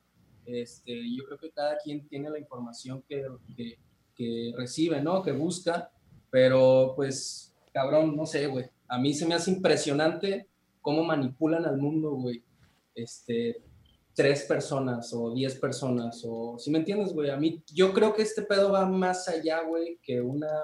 Este, 0.47 1.03
yo 1.15 1.25
creo 1.27 1.39
que 1.39 1.51
cada 1.51 1.77
quien 1.77 2.09
tiene 2.09 2.31
la 2.31 2.39
información 2.39 3.05
que, 3.07 3.27
que, 3.55 3.79
que 4.17 4.53
recibe, 4.57 5.03
¿no? 5.03 5.23
Que 5.23 5.33
busca. 5.33 5.91
Pero, 6.31 6.95
pues, 6.97 7.55
cabrón, 7.75 8.17
no 8.17 8.25
sé, 8.25 8.47
güey. 8.47 8.65
A 8.93 8.99
mí 8.99 9.15
se 9.15 9.25
me 9.25 9.35
hace 9.35 9.51
impresionante 9.51 10.49
cómo 10.83 11.03
manipulan 11.03 11.65
al 11.65 11.79
mundo, 11.79 12.11
güey. 12.11 12.45
Este, 12.95 13.63
tres 14.15 14.43
personas 14.43 15.15
o 15.15 15.33
diez 15.33 15.55
personas 15.55 16.23
o, 16.29 16.59
si 16.59 16.71
me 16.71 16.81
entiendes, 16.81 17.15
güey? 17.15 17.31
A 17.31 17.39
mí, 17.39 17.63
yo 17.73 17.95
creo 17.95 18.15
que 18.15 18.21
este 18.21 18.43
pedo 18.43 18.71
va 18.71 18.85
más 18.85 19.29
allá, 19.29 19.63
güey, 19.63 19.99
que 20.03 20.21
una, 20.21 20.61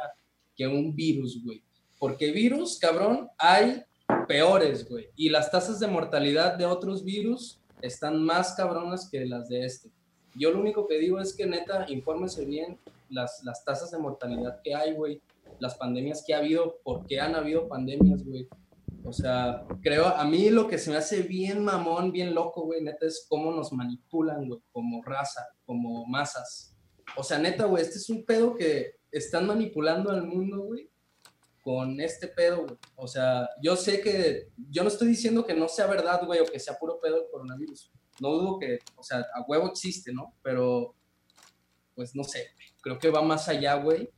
que 0.54 0.66
un 0.66 0.94
virus, 0.94 1.42
güey. 1.42 1.62
Porque 1.98 2.30
virus, 2.30 2.78
cabrón, 2.78 3.30
hay 3.38 3.82
peores, 4.26 4.86
güey. 4.86 5.08
Y 5.16 5.30
las 5.30 5.50
tasas 5.50 5.80
de 5.80 5.86
mortalidad 5.86 6.58
de 6.58 6.66
otros 6.66 7.02
virus 7.02 7.62
están 7.80 8.22
más 8.22 8.52
cabronas 8.52 9.08
que 9.10 9.24
las 9.24 9.48
de 9.48 9.64
este. 9.64 9.90
Yo 10.34 10.50
lo 10.50 10.60
único 10.60 10.86
que 10.86 10.98
digo 10.98 11.18
es 11.18 11.34
que 11.34 11.46
neta, 11.46 11.86
infórmese 11.88 12.44
bien 12.44 12.78
las, 13.08 13.42
las 13.42 13.64
tasas 13.64 13.90
de 13.90 13.96
mortalidad 13.96 14.60
que 14.62 14.74
hay, 14.74 14.92
güey. 14.92 15.22
Las 15.60 15.76
pandemias 15.76 16.24
que 16.26 16.34
ha 16.34 16.38
habido, 16.38 16.80
por 16.82 17.06
qué 17.06 17.20
han 17.20 17.34
habido 17.34 17.68
pandemias, 17.68 18.24
güey. 18.24 18.48
O 19.04 19.12
sea, 19.12 19.64
creo, 19.80 20.06
a 20.06 20.24
mí 20.24 20.50
lo 20.50 20.68
que 20.68 20.78
se 20.78 20.90
me 20.90 20.96
hace 20.96 21.22
bien 21.22 21.64
mamón, 21.64 22.12
bien 22.12 22.34
loco, 22.34 22.64
güey, 22.64 22.82
neta, 22.82 23.06
es 23.06 23.26
cómo 23.28 23.52
nos 23.52 23.72
manipulan, 23.72 24.46
güey, 24.46 24.60
como 24.70 25.02
raza, 25.02 25.46
como 25.64 26.04
masas. 26.06 26.76
O 27.16 27.22
sea, 27.22 27.38
neta, 27.38 27.64
güey, 27.64 27.82
este 27.82 27.96
es 27.96 28.10
un 28.10 28.24
pedo 28.24 28.54
que 28.54 28.96
están 29.10 29.46
manipulando 29.46 30.10
al 30.10 30.26
mundo, 30.26 30.62
güey, 30.62 30.90
con 31.62 32.00
este 32.00 32.28
pedo, 32.28 32.66
güey. 32.66 32.76
O 32.96 33.06
sea, 33.06 33.48
yo 33.62 33.76
sé 33.76 34.00
que, 34.00 34.50
yo 34.70 34.82
no 34.82 34.88
estoy 34.88 35.08
diciendo 35.08 35.44
que 35.44 35.54
no 35.54 35.68
sea 35.68 35.86
verdad, 35.86 36.26
güey, 36.26 36.40
o 36.40 36.44
que 36.44 36.60
sea 36.60 36.78
puro 36.78 37.00
pedo 37.00 37.16
el 37.16 37.30
coronavirus. 37.30 37.90
No 38.20 38.30
dudo 38.30 38.58
que, 38.58 38.78
o 38.96 39.02
sea, 39.02 39.18
a 39.34 39.44
huevo 39.46 39.68
existe, 39.68 40.12
¿no? 40.12 40.34
Pero, 40.42 40.94
pues 41.94 42.14
no 42.14 42.24
sé, 42.24 42.48
creo 42.82 42.98
que 42.98 43.10
va 43.10 43.22
más 43.22 43.48
allá, 43.48 43.74
güey, 43.76 44.10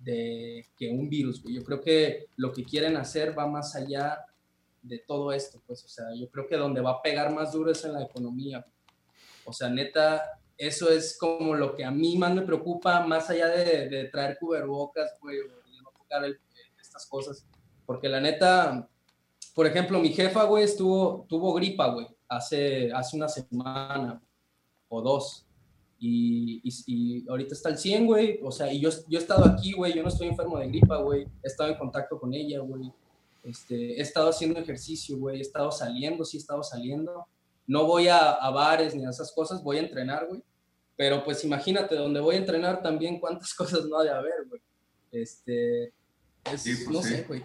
de 0.00 0.66
que 0.76 0.88
un 0.88 1.08
virus. 1.08 1.42
Yo 1.44 1.62
creo 1.62 1.80
que 1.80 2.26
lo 2.36 2.52
que 2.52 2.64
quieren 2.64 2.96
hacer 2.96 3.38
va 3.38 3.46
más 3.46 3.76
allá 3.76 4.24
de 4.82 4.98
todo 4.98 5.32
esto, 5.32 5.62
pues, 5.66 5.84
o 5.84 5.88
sea, 5.88 6.06
yo 6.16 6.28
creo 6.30 6.48
que 6.48 6.56
donde 6.56 6.80
va 6.80 6.92
a 6.92 7.02
pegar 7.02 7.32
más 7.34 7.52
duro 7.52 7.70
es 7.70 7.84
en 7.84 7.92
la 7.92 8.02
economía. 8.02 8.66
O 9.44 9.52
sea, 9.52 9.68
neta, 9.68 10.40
eso 10.56 10.90
es 10.90 11.18
como 11.18 11.54
lo 11.54 11.76
que 11.76 11.84
a 11.84 11.90
mí 11.90 12.16
más 12.16 12.34
me 12.34 12.42
preocupa, 12.42 13.00
más 13.06 13.28
allá 13.30 13.48
de, 13.48 13.88
de 13.88 14.04
traer 14.06 14.38
cubrebocas, 14.38 15.16
güey, 15.20 15.36
de 15.36 15.44
no 15.82 15.90
tocar 15.96 16.24
el- 16.24 16.40
estas 16.80 17.06
cosas. 17.06 17.46
Porque 17.84 18.08
la 18.08 18.20
neta, 18.20 18.88
por 19.54 19.66
ejemplo, 19.66 19.98
mi 20.00 20.10
jefa, 20.10 20.44
güey, 20.44 20.64
estuvo, 20.64 21.26
tuvo 21.28 21.52
gripa, 21.52 21.88
güey, 21.92 22.06
hace, 22.28 22.90
hace 22.92 23.16
una 23.16 23.28
semana 23.28 24.22
o 24.88 25.02
dos. 25.02 25.44
Y, 26.02 26.62
y, 26.64 26.72
y 26.86 27.28
ahorita 27.28 27.54
está 27.54 27.68
al 27.68 27.78
100, 27.78 28.06
güey. 28.06 28.40
O 28.42 28.50
sea, 28.50 28.72
y 28.72 28.80
yo, 28.80 28.88
yo 29.06 29.18
he 29.18 29.22
estado 29.22 29.44
aquí, 29.44 29.72
güey. 29.72 29.92
Yo 29.92 30.02
no 30.02 30.08
estoy 30.08 30.28
enfermo 30.28 30.58
de 30.58 30.68
gripa, 30.68 30.96
güey. 30.96 31.26
He 31.42 31.46
estado 31.46 31.70
en 31.70 31.78
contacto 31.78 32.18
con 32.18 32.32
ella, 32.32 32.60
güey. 32.60 32.90
Este, 33.44 33.98
he 33.98 34.00
estado 34.00 34.30
haciendo 34.30 34.58
ejercicio, 34.58 35.18
güey. 35.18 35.38
He 35.38 35.42
estado 35.42 35.70
saliendo, 35.70 36.24
sí 36.24 36.38
he 36.38 36.40
estado 36.40 36.62
saliendo. 36.62 37.26
No 37.66 37.84
voy 37.86 38.08
a, 38.08 38.30
a 38.32 38.50
bares 38.50 38.94
ni 38.94 39.04
a 39.04 39.10
esas 39.10 39.30
cosas. 39.32 39.62
Voy 39.62 39.76
a 39.76 39.80
entrenar, 39.80 40.26
güey. 40.26 40.42
Pero 40.96 41.22
pues 41.22 41.44
imagínate, 41.44 41.94
donde 41.94 42.20
voy 42.20 42.34
a 42.36 42.38
entrenar 42.38 42.82
también 42.82 43.20
cuántas 43.20 43.52
cosas 43.60 43.84
no 43.84 43.98
ha 43.98 44.04
de 44.04 44.10
haber, 44.10 44.46
güey. 44.48 44.60
Este, 45.12 45.92
es, 46.44 46.62
Sí, 46.62 46.74
pues 46.84 46.88
no 46.88 47.02
sí. 47.02 47.08
sé, 47.14 47.24
güey. 47.24 47.44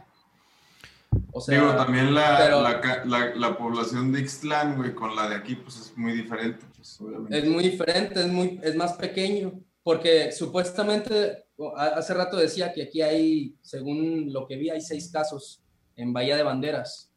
O 1.32 1.42
sea, 1.42 1.60
Digo, 1.60 1.76
también 1.76 2.14
la, 2.14 2.38
pero- 2.38 2.62
la, 2.62 3.04
la- 3.06 3.36
la 3.36 3.58
población 3.58 4.12
de 4.12 4.22
Ixtlán, 4.22 4.78
güey, 4.78 4.94
con 4.96 5.16
la 5.16 5.28
de 5.30 5.36
aquí, 5.36 5.56
pues 5.56 5.78
es 5.78 5.98
muy 5.98 6.14
diferente, 6.14 6.66
pues 6.76 7.00
obviamente. 7.02 7.38
Es 7.38 7.46
muy 7.46 7.64
diferente, 7.64 8.20
es, 8.22 8.28
muy, 8.28 8.60
es 8.64 8.76
más 8.76 8.94
pequeño, 8.94 9.60
porque 9.84 10.32
supuestamente, 10.32 11.46
hace 11.78 12.14
rato 12.14 12.38
decía 12.38 12.74
que 12.74 12.84
aquí 12.84 13.02
hay, 13.02 13.56
según 13.62 14.32
lo 14.34 14.48
que 14.48 14.56
vi, 14.58 14.70
hay 14.70 14.82
seis 14.82 15.10
casos 15.12 15.62
en 15.96 16.12
Bahía 16.14 16.36
de 16.38 16.44
Banderas. 16.44 17.12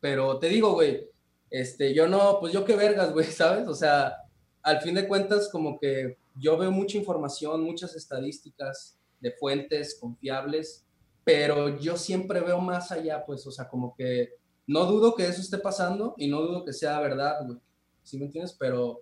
Pero 0.00 0.38
te 0.38 0.48
digo, 0.48 0.72
güey, 0.72 1.08
este, 1.50 1.94
yo 1.94 2.06
no, 2.08 2.38
pues 2.40 2.52
yo 2.52 2.64
qué 2.64 2.76
vergas, 2.76 3.12
güey, 3.12 3.26
¿sabes? 3.30 3.66
O 3.68 3.74
sea, 3.74 4.14
al 4.62 4.80
fin 4.80 4.94
de 4.94 5.08
cuentas, 5.08 5.48
como 5.50 5.78
que 5.78 6.18
yo 6.38 6.56
veo 6.58 6.70
mucha 6.70 6.98
información, 6.98 7.62
muchas 7.62 7.94
estadísticas 7.96 8.98
de 9.20 9.32
fuentes 9.32 9.96
confiables, 10.00 10.85
pero 11.26 11.76
yo 11.80 11.96
siempre 11.96 12.38
veo 12.40 12.60
más 12.60 12.92
allá, 12.92 13.24
pues, 13.26 13.44
o 13.48 13.50
sea, 13.50 13.68
como 13.68 13.96
que 13.96 14.28
no 14.68 14.84
dudo 14.86 15.16
que 15.16 15.26
eso 15.26 15.40
esté 15.40 15.58
pasando 15.58 16.14
y 16.18 16.28
no 16.28 16.40
dudo 16.40 16.64
que 16.64 16.72
sea 16.72 17.00
verdad, 17.00 17.44
güey. 17.44 17.58
¿Sí 18.04 18.16
me 18.16 18.26
entiendes? 18.26 18.56
Pero 18.56 19.00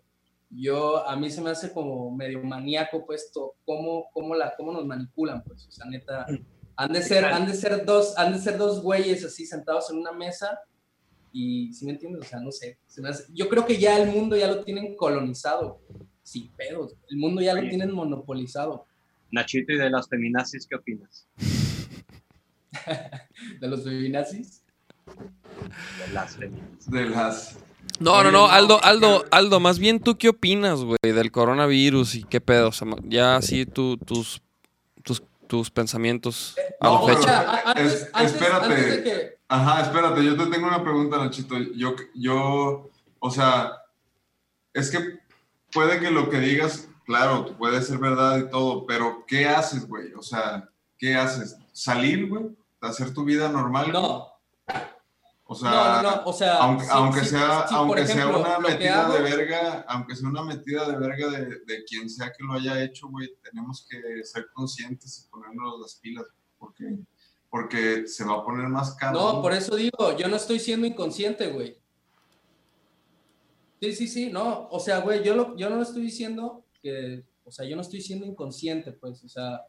yo, 0.48 1.06
a 1.06 1.16
mí 1.16 1.28
se 1.28 1.42
me 1.42 1.50
hace 1.50 1.70
como 1.70 2.10
medio 2.10 2.42
maníaco, 2.42 3.04
pues, 3.04 3.30
to- 3.30 3.56
cómo, 3.66 4.06
cómo, 4.14 4.34
la, 4.34 4.54
cómo 4.56 4.72
nos 4.72 4.86
manipulan, 4.86 5.42
pues, 5.44 5.66
o 5.66 5.70
sea, 5.70 5.84
neta, 5.84 6.24
han 6.76 6.92
de 6.94 7.02
ser, 7.02 7.26
han 7.26 7.46
de 7.46 7.52
ser 7.52 7.84
dos, 7.84 8.16
han 8.16 8.32
de 8.32 8.38
ser 8.38 8.56
dos 8.56 8.82
güeyes 8.82 9.22
así 9.22 9.44
sentados 9.44 9.90
en 9.90 9.98
una 9.98 10.12
mesa 10.12 10.60
y, 11.30 11.74
¿sí 11.74 11.84
me 11.84 11.92
entiendes? 11.92 12.22
O 12.22 12.24
sea, 12.24 12.40
no 12.40 12.50
sé, 12.50 12.78
se 12.86 13.02
me 13.02 13.10
hace- 13.10 13.30
yo 13.34 13.50
creo 13.50 13.66
que 13.66 13.76
ya 13.76 14.00
el 14.02 14.10
mundo 14.10 14.34
ya 14.34 14.46
lo 14.48 14.64
tienen 14.64 14.96
colonizado, 14.96 15.78
sin 16.22 16.50
pedos, 16.52 16.96
el 17.10 17.18
mundo 17.18 17.42
ya 17.42 17.52
lo 17.52 17.60
Oye. 17.60 17.68
tienen 17.68 17.92
monopolizado, 17.92 18.86
Nachito, 19.30 19.72
¿y 19.72 19.78
de 19.78 19.90
las 19.90 20.08
feminazis 20.08 20.66
qué 20.66 20.76
opinas? 20.76 21.26
de 23.60 23.68
los 23.68 23.84
feminazis. 23.84 24.62
De 26.06 26.12
las 26.12 26.36
feminazis. 26.36 26.90
De 26.90 27.04
las... 27.08 27.56
No, 28.00 28.22
no, 28.24 28.32
no, 28.32 28.46
Aldo, 28.46 28.82
Aldo, 28.82 29.24
Aldo, 29.30 29.60
más 29.60 29.78
bien 29.78 30.00
tú 30.00 30.16
qué 30.18 30.28
opinas, 30.30 30.80
güey, 30.80 30.98
del 31.02 31.30
coronavirus 31.30 32.16
y 32.16 32.24
qué 32.24 32.40
pedo. 32.40 32.68
O 32.68 32.72
sea, 32.72 32.88
ya 33.04 33.36
así 33.36 33.66
tú, 33.66 33.96
tus, 33.98 34.42
tus, 35.04 35.22
tus 35.46 35.70
pensamientos 35.70 36.56
a 36.80 36.86
No, 36.88 37.06
la 37.08 37.14
fecha. 37.14 37.20
Mira, 37.40 37.50
a- 37.52 37.70
antes, 37.70 37.92
es- 37.92 38.10
antes- 38.12 38.32
espérate. 38.32 38.64
antes 38.66 38.86
de 38.96 39.02
que, 39.04 39.34
Ajá, 39.46 39.82
espérate, 39.82 40.24
yo 40.24 40.36
te 40.36 40.46
tengo 40.46 40.66
una 40.66 40.82
pregunta, 40.82 41.18
Nachito. 41.18 41.56
Yo, 41.76 41.94
yo, 42.14 42.90
o 43.20 43.30
sea, 43.30 43.72
es 44.72 44.90
que 44.90 45.18
puede 45.70 46.00
que 46.00 46.10
lo 46.10 46.30
que 46.30 46.40
digas, 46.40 46.88
claro, 47.04 47.54
puede 47.56 47.80
ser 47.82 47.98
verdad 47.98 48.38
y 48.38 48.50
todo, 48.50 48.86
pero 48.86 49.24
¿qué 49.28 49.46
haces, 49.46 49.86
güey? 49.86 50.12
O 50.14 50.22
sea, 50.22 50.68
¿qué 50.98 51.14
haces? 51.14 51.56
¿Salir, 51.72 52.26
güey? 52.28 52.46
¿Hacer 52.85 53.12
tu 53.14 53.24
vida 53.24 53.49
normal? 53.49 53.91
no, 53.93 54.28
O 55.47 55.55
sea, 55.55 55.70
no, 55.70 56.03
no, 56.03 56.16
no, 56.16 56.22
o 56.24 56.32
sea, 56.32 56.57
aunque, 56.57 56.85
sí, 56.85 56.91
aunque 56.93 57.20
sí, 57.20 57.26
sea, 57.26 57.66
sí, 57.68 57.74
aunque 57.76 58.01
ejemplo, 58.03 58.39
sea 58.39 58.39
una 58.39 58.59
lo 58.59 58.68
metida 58.68 59.05
hago- 59.07 59.12
de 59.14 59.20
verga, 59.22 59.85
aunque 59.89 60.16
sea 60.16 60.28
una 60.28 60.43
metida 60.43 60.89
de 60.91 60.97
verga 60.97 61.28
de, 61.30 61.45
de 61.66 61.85
quien 61.85 62.09
sea 62.09 62.32
que 62.32 62.43
lo 62.45 62.55
haya 62.55 62.82
hecho, 62.82 63.09
güey, 63.09 63.28
tenemos 63.43 63.87
que 63.89 64.24
ser 64.24 64.47
conscientes 64.55 65.18
y 65.26 65.30
ponernos 65.30 65.80
las 65.80 65.97
pilas, 65.97 66.24
porque, 66.59 66.97
porque 67.51 68.07
se 68.09 68.24
va 68.24 68.37
a 68.37 68.45
poner 68.45 68.68
más 68.68 68.95
caro. 68.95 69.18
No, 69.20 69.43
por 69.43 69.53
eso 69.53 69.76
digo, 69.76 70.16
yo 70.16 70.28
no 70.28 70.37
estoy 70.37 70.59
siendo 70.59 70.87
inconsciente, 70.87 71.49
güey. 71.49 71.78
Sí, 73.80 73.93
sí, 73.93 74.09
sí, 74.09 74.30
no, 74.30 74.66
o 74.70 74.80
sea, 74.80 75.01
güey, 75.01 75.22
yo, 75.22 75.35
lo, 75.35 75.57
yo 75.57 75.68
no 75.68 75.82
estoy 75.82 76.03
diciendo 76.03 76.64
que, 76.82 77.22
o 77.45 77.53
sea, 77.53 77.66
yo 77.66 77.76
no 77.76 77.82
estoy 77.82 78.01
siendo 78.01 78.24
inconsciente, 78.24 78.93
pues, 78.93 79.22
o 79.24 79.28
sea, 79.28 79.61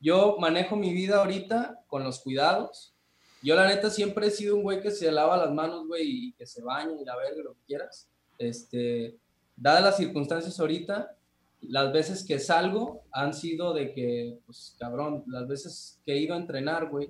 yo 0.00 0.36
manejo 0.38 0.76
mi 0.76 0.92
vida 0.92 1.18
ahorita 1.18 1.82
con 1.86 2.04
los 2.04 2.20
cuidados. 2.20 2.94
Yo, 3.42 3.54
la 3.54 3.66
neta, 3.66 3.90
siempre 3.90 4.26
he 4.26 4.30
sido 4.30 4.56
un 4.56 4.62
güey 4.62 4.80
que 4.80 4.90
se 4.90 5.10
lava 5.12 5.36
las 5.36 5.52
manos, 5.52 5.86
güey, 5.86 6.28
y 6.28 6.32
que 6.32 6.46
se 6.46 6.62
baña 6.62 6.92
y 7.00 7.04
la 7.04 7.16
verga, 7.16 7.42
lo 7.42 7.54
que 7.54 7.62
quieras. 7.66 8.08
Este, 8.38 9.16
dadas 9.56 9.82
las 9.82 9.96
circunstancias 9.96 10.58
ahorita, 10.58 11.16
las 11.62 11.92
veces 11.92 12.24
que 12.24 12.38
salgo 12.38 13.02
han 13.12 13.34
sido 13.34 13.74
de 13.74 13.92
que, 13.92 14.38
pues, 14.46 14.76
cabrón, 14.78 15.24
las 15.26 15.46
veces 15.48 16.00
que 16.04 16.12
he 16.12 16.18
ido 16.18 16.34
a 16.34 16.38
entrenar, 16.38 16.88
güey, 16.88 17.08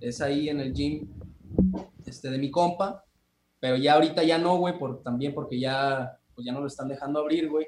es 0.00 0.20
ahí 0.20 0.48
en 0.48 0.60
el 0.60 0.72
gym 0.72 1.08
este, 2.06 2.30
de 2.30 2.38
mi 2.38 2.50
compa, 2.50 3.04
pero 3.58 3.76
ya 3.76 3.94
ahorita 3.94 4.22
ya 4.22 4.38
no, 4.38 4.56
güey, 4.58 4.78
por, 4.78 5.02
también 5.02 5.34
porque 5.34 5.58
ya, 5.58 6.18
pues 6.34 6.44
ya 6.46 6.52
no 6.52 6.60
lo 6.60 6.66
están 6.66 6.88
dejando 6.88 7.20
abrir, 7.20 7.48
güey, 7.48 7.66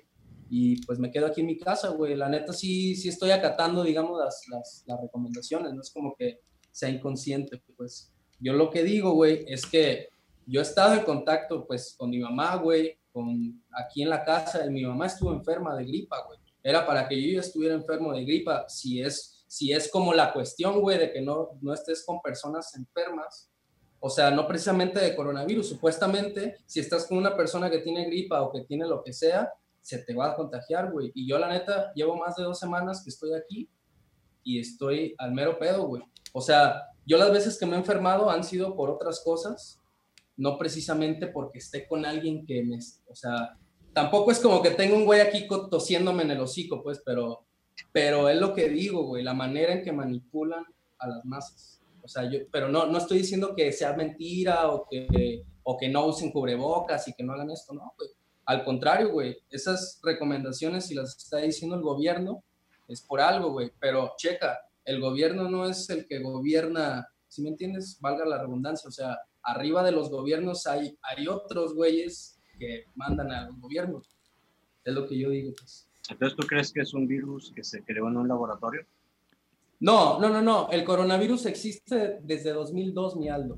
y 0.48 0.84
pues 0.84 0.98
me 0.98 1.10
quedo 1.10 1.26
aquí 1.26 1.40
en 1.40 1.48
mi 1.48 1.58
casa, 1.58 1.88
güey, 1.88 2.14
la 2.14 2.28
neta 2.28 2.52
sí, 2.52 2.94
sí 2.94 3.08
estoy 3.08 3.30
acatando, 3.30 3.82
digamos, 3.82 4.18
las, 4.18 4.42
las, 4.48 4.84
las 4.86 5.00
recomendaciones, 5.00 5.74
no 5.74 5.80
es 5.80 5.90
como 5.90 6.14
que 6.14 6.40
sea 6.70 6.88
inconsciente, 6.88 7.62
pues. 7.76 8.12
Yo 8.38 8.52
lo 8.52 8.70
que 8.70 8.84
digo, 8.84 9.12
güey, 9.12 9.44
es 9.48 9.64
que 9.66 10.08
yo 10.46 10.60
he 10.60 10.62
estado 10.62 10.94
en 10.94 11.04
contacto, 11.04 11.66
pues, 11.66 11.94
con 11.96 12.10
mi 12.10 12.18
mamá, 12.18 12.56
güey, 12.56 12.98
con, 13.12 13.64
aquí 13.72 14.02
en 14.02 14.10
la 14.10 14.22
casa, 14.24 14.64
y 14.64 14.70
mi 14.70 14.84
mamá 14.84 15.06
estuvo 15.06 15.32
enferma 15.32 15.74
de 15.74 15.84
gripa, 15.84 16.22
güey, 16.26 16.38
era 16.62 16.86
para 16.86 17.08
que 17.08 17.20
yo 17.20 17.40
estuviera 17.40 17.74
enfermo 17.74 18.12
de 18.12 18.24
gripa, 18.24 18.68
si 18.68 19.00
es, 19.00 19.44
si 19.48 19.72
es 19.72 19.90
como 19.90 20.12
la 20.12 20.32
cuestión, 20.32 20.80
güey, 20.80 20.98
de 20.98 21.12
que 21.12 21.22
no, 21.22 21.50
no 21.60 21.72
estés 21.72 22.04
con 22.04 22.20
personas 22.20 22.74
enfermas, 22.76 23.50
o 23.98 24.10
sea, 24.10 24.30
no 24.30 24.46
precisamente 24.46 25.00
de 25.00 25.16
coronavirus, 25.16 25.68
supuestamente, 25.68 26.58
si 26.66 26.80
estás 26.80 27.06
con 27.06 27.18
una 27.18 27.36
persona 27.36 27.70
que 27.70 27.78
tiene 27.78 28.04
gripa 28.04 28.42
o 28.42 28.52
que 28.52 28.60
tiene 28.62 28.86
lo 28.86 29.02
que 29.02 29.12
sea, 29.12 29.52
se 29.86 29.98
te 29.98 30.14
va 30.14 30.32
a 30.32 30.34
contagiar, 30.34 30.90
güey. 30.90 31.12
Y 31.14 31.28
yo, 31.28 31.38
la 31.38 31.48
neta, 31.48 31.92
llevo 31.94 32.16
más 32.16 32.34
de 32.34 32.42
dos 32.42 32.58
semanas 32.58 33.04
que 33.04 33.10
estoy 33.10 33.34
aquí 33.34 33.70
y 34.42 34.58
estoy 34.58 35.14
al 35.16 35.30
mero 35.30 35.60
pedo, 35.60 35.86
güey. 35.86 36.02
O 36.32 36.40
sea, 36.40 36.82
yo 37.06 37.16
las 37.16 37.30
veces 37.30 37.56
que 37.56 37.66
me 37.66 37.76
he 37.76 37.78
enfermado 37.78 38.28
han 38.28 38.42
sido 38.42 38.74
por 38.74 38.90
otras 38.90 39.22
cosas, 39.24 39.80
no 40.36 40.58
precisamente 40.58 41.28
porque 41.28 41.60
esté 41.60 41.86
con 41.86 42.04
alguien 42.04 42.44
que 42.44 42.64
me, 42.64 42.80
o 43.06 43.14
sea, 43.14 43.56
tampoco 43.92 44.32
es 44.32 44.40
como 44.40 44.60
que 44.60 44.70
tengo 44.70 44.96
un 44.96 45.04
güey 45.04 45.20
aquí 45.20 45.46
tosiéndome 45.70 46.24
en 46.24 46.32
el 46.32 46.40
hocico, 46.40 46.82
pues, 46.82 47.00
pero, 47.06 47.46
pero 47.92 48.28
es 48.28 48.40
lo 48.40 48.54
que 48.54 48.68
digo, 48.68 49.04
güey, 49.04 49.22
la 49.22 49.34
manera 49.34 49.72
en 49.72 49.84
que 49.84 49.92
manipulan 49.92 50.64
a 50.98 51.06
las 51.06 51.24
masas. 51.24 51.80
O 52.02 52.08
sea, 52.08 52.28
yo, 52.28 52.40
pero 52.50 52.68
no, 52.68 52.86
no 52.86 52.98
estoy 52.98 53.18
diciendo 53.18 53.54
que 53.54 53.70
sea 53.70 53.92
mentira 53.92 54.68
o 54.68 54.84
que, 54.90 55.44
o 55.62 55.76
que 55.76 55.88
no 55.88 56.06
usen 56.06 56.32
cubrebocas 56.32 57.06
y 57.06 57.12
que 57.12 57.22
no 57.22 57.34
hagan 57.34 57.52
esto, 57.52 57.72
no, 57.72 57.94
güey. 57.96 58.10
Al 58.46 58.64
contrario, 58.64 59.10
güey, 59.10 59.36
esas 59.50 60.00
recomendaciones, 60.02 60.86
si 60.86 60.94
las 60.94 61.16
está 61.16 61.38
diciendo 61.38 61.74
el 61.74 61.82
gobierno, 61.82 62.44
es 62.86 63.02
por 63.02 63.20
algo, 63.20 63.50
güey. 63.50 63.72
Pero 63.80 64.14
checa, 64.16 64.60
el 64.84 65.00
gobierno 65.00 65.50
no 65.50 65.68
es 65.68 65.90
el 65.90 66.06
que 66.06 66.20
gobierna, 66.20 67.08
si 67.26 67.42
me 67.42 67.48
entiendes, 67.48 67.98
valga 68.00 68.24
la 68.24 68.38
redundancia, 68.38 68.88
o 68.88 68.92
sea, 68.92 69.18
arriba 69.42 69.82
de 69.82 69.92
los 69.92 70.10
gobiernos 70.10 70.66
hay, 70.66 70.96
hay 71.02 71.26
otros 71.26 71.74
güeyes 71.74 72.40
que 72.58 72.84
mandan 72.94 73.32
a 73.32 73.46
los 73.46 73.60
gobiernos. 73.60 74.16
Es 74.84 74.94
lo 74.94 75.08
que 75.08 75.18
yo 75.18 75.30
digo, 75.30 75.52
pues. 75.58 75.88
Entonces, 76.08 76.36
¿tú 76.36 76.46
crees 76.46 76.72
que 76.72 76.82
es 76.82 76.94
un 76.94 77.08
virus 77.08 77.52
que 77.54 77.64
se 77.64 77.82
creó 77.82 78.08
en 78.08 78.16
un 78.16 78.28
laboratorio? 78.28 78.86
No, 79.80 80.20
no, 80.20 80.28
no, 80.30 80.40
no. 80.40 80.68
El 80.70 80.84
coronavirus 80.84 81.46
existe 81.46 82.20
desde 82.22 82.52
2002, 82.52 83.16
mi 83.16 83.28
Aldo. 83.28 83.56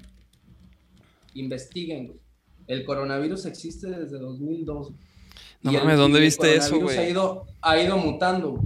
Investiguen, 1.34 2.06
güey. 2.06 2.20
El 2.68 2.84
coronavirus 2.84 3.46
existe 3.46 3.88
desde 3.88 4.18
2002. 4.18 4.90
No 5.62 5.72
Y 5.72 5.74
el- 5.74 5.82
mames, 5.82 5.98
¿dónde 5.98 6.18
el 6.18 6.24
viste 6.24 6.54
eso, 6.54 6.78
güey? 6.78 6.96
Ha 6.96 7.08
ido, 7.08 7.46
ha 7.60 7.78
ido 7.82 7.96
mutando. 7.98 8.60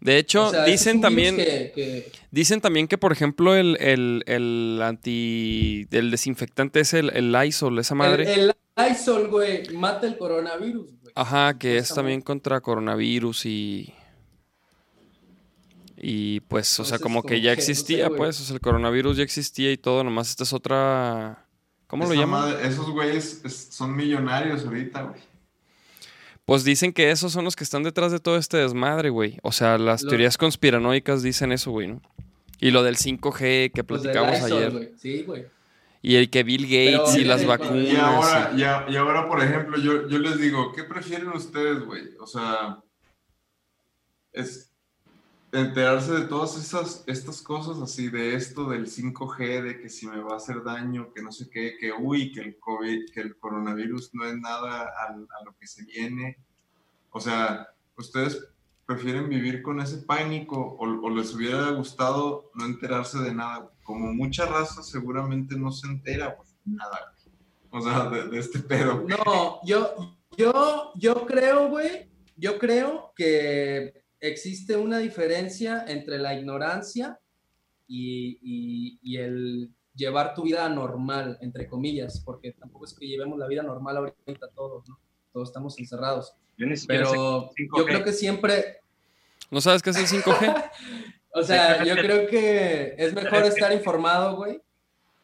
De 0.00 0.18
hecho, 0.18 0.46
O 0.46 0.50
sea, 0.50 0.64
dicen 0.64 1.00
también, 1.00 1.36
que- 1.36 1.72
que- 1.74 2.12
dicen 2.30 2.60
también 2.60 2.86
que, 2.86 2.96
por 2.96 3.12
ejemplo, 3.12 3.56
el, 3.56 3.76
el, 3.80 4.22
el 4.26 4.80
anti, 4.82 5.86
el 5.90 6.10
desinfectante 6.10 6.80
es 6.80 6.94
el, 6.94 7.10
el 7.14 7.32
Lysol, 7.32 7.78
esa 7.78 7.94
madre. 7.94 8.32
El, 8.32 8.40
el 8.50 8.52
Lysol, 8.76 9.28
güey, 9.28 9.68
mata 9.74 10.06
el 10.06 10.16
coronavirus, 10.16 10.86
güey. 11.00 11.12
Ajá, 11.14 11.58
que 11.58 11.78
es 11.78 11.92
también 11.92 12.20
contra 12.20 12.60
coronavirus 12.60 13.46
y. 13.46 13.92
Y 15.98 16.40
pues, 16.40 16.78
o 16.80 16.84
sea, 16.84 16.98
como 16.98 17.20
como 17.22 17.28
que 17.28 17.40
ya 17.40 17.52
que, 17.52 17.60
no 17.60 17.62
sé, 17.64 17.72
existía, 17.72 18.10
pues, 18.10 18.40
o 18.40 18.44
sea, 18.44 18.54
el 18.54 18.60
coronavirus 18.60 19.16
ya 19.16 19.22
existía 19.22 19.72
y 19.72 19.78
todo, 19.78 20.04
nomás 20.04 20.28
esta 20.30 20.44
es 20.44 20.52
otra. 20.52 21.46
¿Cómo 21.86 22.04
lo 22.06 22.14
llaman? 22.14 22.40
madre- 22.52 22.66
esos 22.68 22.90
güeyes 22.90 23.40
es- 23.44 23.68
son 23.70 23.94
millonarios 23.96 24.64
ahorita, 24.64 25.02
güey. 25.02 25.20
Pues 26.44 26.64
dicen 26.64 26.92
que 26.92 27.10
esos 27.10 27.32
son 27.32 27.44
los 27.44 27.56
que 27.56 27.64
están 27.64 27.82
detrás 27.82 28.12
de 28.12 28.20
todo 28.20 28.36
este 28.36 28.56
desmadre, 28.58 29.10
güey. 29.10 29.38
O 29.42 29.52
sea, 29.52 29.78
las 29.78 30.02
Lo- 30.02 30.10
teorías 30.10 30.36
conspiranoicas 30.38 31.22
dicen 31.22 31.50
eso, 31.52 31.70
güey, 31.70 31.88
¿no? 31.88 32.02
Y 32.60 32.70
lo 32.70 32.82
del 32.82 32.96
5G 32.96 33.72
que 33.72 33.82
Pues 33.84 34.02
platicamos 34.02 34.42
Lysol, 34.42 34.58
ayer. 34.76 34.92
Sí, 34.98 35.22
güey. 35.22 35.46
Y 36.02 36.16
el 36.16 36.30
que 36.30 36.42
Bill 36.44 36.62
Gates 36.64 37.10
Pero 37.12 37.20
y 37.20 37.24
las 37.24 37.44
vacunas. 37.44 37.88
Y 37.88 37.96
ahora, 37.96 38.52
y 38.88 38.96
ahora, 38.96 39.26
por 39.28 39.42
ejemplo, 39.42 39.76
yo, 39.78 40.08
yo 40.08 40.18
les 40.18 40.38
digo, 40.38 40.72
¿qué 40.72 40.84
prefieren 40.84 41.28
ustedes, 41.30 41.84
güey? 41.84 42.10
O 42.20 42.26
sea, 42.26 42.78
es 44.32 44.65
enterarse 45.52 46.12
de 46.12 46.26
todas 46.26 46.56
esas 46.56 47.04
estas 47.06 47.40
cosas 47.40 47.80
así, 47.80 48.08
de 48.08 48.34
esto 48.34 48.68
del 48.68 48.86
5G, 48.86 49.62
de 49.62 49.80
que 49.80 49.88
si 49.88 50.06
me 50.06 50.20
va 50.20 50.34
a 50.34 50.36
hacer 50.36 50.62
daño, 50.62 51.12
que 51.12 51.22
no 51.22 51.32
sé 51.32 51.48
qué, 51.48 51.76
que 51.78 51.92
uy, 51.92 52.32
que 52.32 52.40
el 52.40 52.58
COVID, 52.58 53.10
que 53.12 53.20
el 53.20 53.36
coronavirus 53.36 54.14
no 54.14 54.24
es 54.24 54.36
nada 54.38 54.82
a, 54.82 55.44
lo 55.44 55.56
que 55.58 55.66
se 55.66 55.84
viene. 55.84 56.38
O 57.10 57.20
sea, 57.20 57.68
¿ustedes 57.96 58.48
prefieren 58.84 59.28
vivir 59.28 59.62
con 59.62 59.80
ese 59.80 59.98
pánico 59.98 60.56
o, 60.56 60.84
o 60.84 61.10
les 61.10 61.34
hubiera 61.34 61.70
gustado 61.70 62.50
no 62.54 62.64
enterarse 62.64 63.18
de 63.18 63.34
nada? 63.34 63.70
Como 63.84 64.12
mucha 64.12 64.46
raza 64.46 64.82
seguramente 64.82 65.56
no 65.56 65.72
se 65.72 65.86
entera, 65.86 66.36
pues 66.36 66.56
nada. 66.64 67.12
O 67.70 67.80
sea, 67.80 68.08
de, 68.08 68.28
de 68.28 68.38
este 68.38 68.58
pedo. 68.60 69.04
No, 69.06 69.60
yo, 69.64 70.16
yo, 70.36 70.92
yo 70.96 71.26
creo, 71.26 71.68
güey, 71.68 72.08
yo 72.36 72.58
creo 72.58 73.12
que 73.14 74.05
existe 74.28 74.76
una 74.76 74.98
diferencia 74.98 75.84
entre 75.88 76.18
la 76.18 76.34
ignorancia 76.34 77.18
y, 77.88 78.38
y- 78.42 78.98
y 79.02 79.16
el 79.18 79.70
llevar 79.94 80.34
tu 80.34 80.42
vida 80.42 80.68
normal, 80.68 81.38
entre 81.40 81.66
comillas, 81.66 82.20
porque 82.24 82.52
tampoco 82.52 82.84
es 82.84 82.94
que 82.94 83.06
llevemos 83.06 83.38
la 83.38 83.46
vida 83.46 83.62
normal 83.62 83.96
ahorita 83.96 84.48
todos, 84.54 84.86
¿no? 84.88 84.98
Todos 85.32 85.48
estamos 85.48 85.78
encerrados. 85.78 86.34
Yo 86.58 86.66
Pero 86.86 87.52
qué 87.54 87.62
es 87.64 87.70
5G. 87.70 87.78
yo 87.78 87.84
creo 87.86 88.04
que 88.04 88.12
siempre, 88.12 88.80
¿No 89.50 89.60
sabes 89.60 89.82
qué 89.82 89.90
es 89.90 89.96
el 89.96 90.06
5G? 90.06 90.70
o 91.34 91.42
sea, 91.42 91.84
yo 91.84 91.94
creo 91.96 92.26
que 92.26 92.94
es 92.98 93.14
mejor 93.14 93.44
estar 93.44 93.72
informado, 93.72 94.36
güey, 94.36 94.60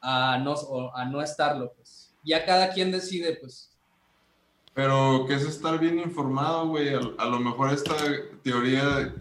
a 0.00 0.38
no, 0.38 0.52
o 0.54 0.94
a 0.96 1.04
no 1.06 1.20
estarlo, 1.22 1.72
pues. 1.74 2.14
Ya 2.24 2.44
cada 2.44 2.70
quien 2.70 2.92
decide, 2.92 3.36
pues, 3.36 3.71
Pero 4.74 5.26
que 5.26 5.34
es 5.34 5.42
estar 5.42 5.78
bien 5.78 5.98
informado, 5.98 6.68
güey. 6.68 6.94
A, 6.94 7.26
lo 7.26 7.40
mejor 7.40 7.72
esta 7.72 7.94
teoría 8.42 9.12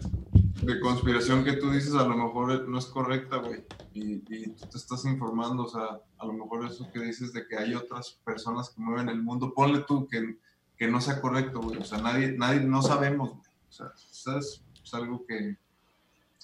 de, 0.62 0.80
conspiración 0.80 1.44
que 1.44 1.54
tú 1.54 1.70
dices, 1.70 1.94
a 1.94 2.06
lo 2.06 2.16
mejor 2.16 2.68
no 2.68 2.78
es 2.78 2.86
correcta, 2.86 3.36
güey. 3.36 3.64
Y, 3.92 4.22
y 4.34 4.48
tú 4.50 4.66
te 4.66 4.78
estás 4.78 5.04
informando, 5.04 5.64
o 5.64 5.68
sea, 5.68 6.00
a 6.18 6.26
lo 6.26 6.32
mejor 6.32 6.64
eso 6.64 6.90
que 6.92 7.00
dices 7.00 7.32
de 7.32 7.46
que 7.46 7.56
hay 7.56 7.74
otras 7.74 8.18
personas 8.24 8.70
que 8.70 8.80
mueven 8.80 9.08
el 9.08 9.22
mundo, 9.22 9.52
ponle 9.52 9.80
tú 9.80 10.06
que, 10.06 10.38
que 10.78 10.88
no 10.88 11.00
sea 11.00 11.20
correcto, 11.20 11.60
güey. 11.60 11.78
O 11.78 11.84
sea, 11.84 11.98
nadie, 11.98 12.32
nadie, 12.32 12.60
no 12.60 12.80
sabemos, 12.80 13.30
güey. 13.30 13.42
O 13.68 13.72
sea, 13.72 13.92
eso 14.10 14.38
es, 14.38 14.62
algo 14.92 15.24
que 15.26 15.56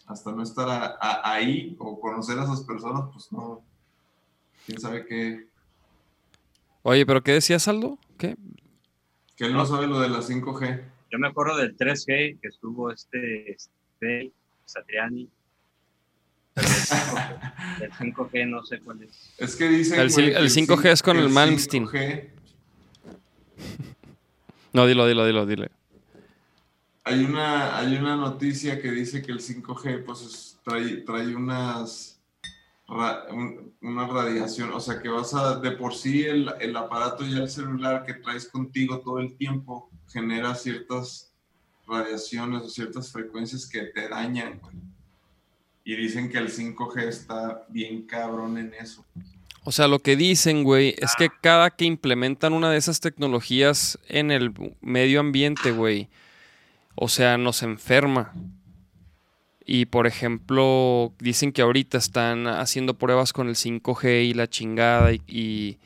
hasta 0.07 0.33
no 0.33 0.43
estar 0.43 0.97
ahí 1.01 1.77
o 1.79 2.01
conocer 2.01 2.39
a 2.39 2.45
esas 2.45 2.63
personas, 2.63 3.11
pues 3.13 3.31
no. 3.31 3.63
¿Quién 4.65 4.81
sabe 4.81 5.05
qué? 5.05 5.47
Oye, 6.83 7.05
¿pero 7.05 7.23
qué 7.23 7.33
decías, 7.33 7.69
Aldo? 7.69 7.99
¿Qué? 8.17 8.37
Que 9.39 9.47
él 9.47 9.55
no 9.55 9.65
sabe 9.65 9.87
lo 9.87 10.01
de 10.01 10.09
la 10.09 10.19
5G. 10.19 10.83
Yo 11.11 11.19
me 11.19 11.29
acuerdo 11.29 11.57
del 11.57 11.75
3G 11.77 12.39
que 12.41 12.49
estuvo 12.49 12.91
este, 12.93 13.53
este 13.53 14.33
Satriani. 14.67 15.29
El 16.59 16.65
5G, 16.65 17.83
el 17.83 17.93
5G 17.93 18.49
no 18.49 18.65
sé 18.65 18.81
cuál 18.81 19.01
es. 19.05 19.33
Es 19.39 19.55
que 19.55 19.69
dicen. 19.69 20.01
El 20.01 20.07
el 20.07 20.11
5G 20.51 20.67
cin- 20.67 20.87
es 20.91 21.03
con 21.05 21.17
el 21.17 21.29
Malmsteen. 21.29 21.87
5G, 21.87 22.31
No, 24.73 24.87
dilo, 24.87 25.07
dilo, 25.07 25.25
dilo, 25.25 25.47
dile. 25.47 25.71
hay, 27.05 27.25
una, 27.25 27.79
hay 27.79 27.95
una 27.97 28.17
noticia 28.17 28.83
que 28.83 28.91
dice 28.91 29.23
que 29.23 29.31
el 29.33 29.39
5G 29.41 30.05
pues 30.05 30.21
es- 30.23 30.59
trae, 30.65 30.97
trae 31.03 31.35
unas. 31.37 32.18
Ra- 32.89 33.27
un- 33.31 33.73
una 33.83 34.07
radiación, 34.07 34.73
o 34.73 34.81
sea 34.81 35.01
que 35.01 35.09
vas 35.09 35.35
a. 35.35 35.61
De 35.61 35.73
por 35.73 35.95
sí 35.95 36.25
el, 36.25 36.51
el 36.61 36.77
aparato 36.77 37.25
y 37.27 37.35
el 37.35 37.49
celular 37.49 38.05
que 38.05 38.15
traes 38.15 38.49
contigo 38.49 39.01
todo 39.01 39.19
el 39.21 39.35
tiempo 39.37 39.91
genera 40.11 40.55
ciertas 40.55 41.33
radiaciones 41.87 42.63
o 42.63 42.69
ciertas 42.69 43.11
frecuencias 43.13 43.67
que 43.67 43.83
te 43.83 44.09
dañan, 44.09 44.59
güey. 44.61 44.75
Y 45.85 45.97
dicen 45.97 46.29
que 46.31 46.39
el 46.39 46.51
5G 46.51 47.03
está 47.09 47.65
bien 47.69 48.03
cabrón 48.03 48.59
en 48.59 48.75
eso. 48.75 49.05
O 49.65 49.73
sea, 49.73 49.89
lo 49.89 49.99
que 50.01 50.17
dicen, 50.17 50.63
güey, 50.65 50.95
es 50.99 51.15
que 51.17 51.29
cada 51.43 51.71
que 51.71 51.85
implementan 51.87 52.53
una 52.53 52.71
de 52.71 52.77
esas 52.79 53.01
tecnologías 53.01 53.99
en 54.09 54.31
el 54.31 54.53
medio 54.81 55.21
ambiente, 55.21 55.73
güey, 55.73 56.09
o 56.95 57.09
sea, 57.09 57.39
nos 57.39 57.63
enferma. 57.63 58.35
Y 59.71 59.85
por 59.85 60.07
ejemplo, 60.07 61.13
dicen 61.19 61.53
que 61.53 61.61
ahorita 61.61 61.99
están 61.99 62.47
haciendo 62.47 62.95
pruebas 62.97 63.35
con 63.35 63.49
el 63.51 63.55
5G 63.55 64.25
y 64.25 64.33
la 64.33 64.49
chingada 64.49 65.13
y, 65.13 65.21
y, 65.27 65.79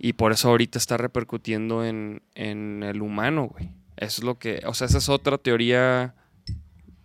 y 0.00 0.14
por 0.14 0.32
eso 0.32 0.48
ahorita 0.48 0.78
está 0.78 0.96
repercutiendo 0.96 1.84
en, 1.84 2.22
en 2.34 2.82
el 2.82 3.02
humano, 3.02 3.46
güey. 3.46 3.70
Eso 3.96 4.20
es 4.20 4.24
lo 4.24 4.36
que, 4.40 4.62
o 4.66 4.74
sea, 4.74 4.88
esa 4.88 4.98
es 4.98 5.08
otra 5.08 5.38
teoría 5.38 6.16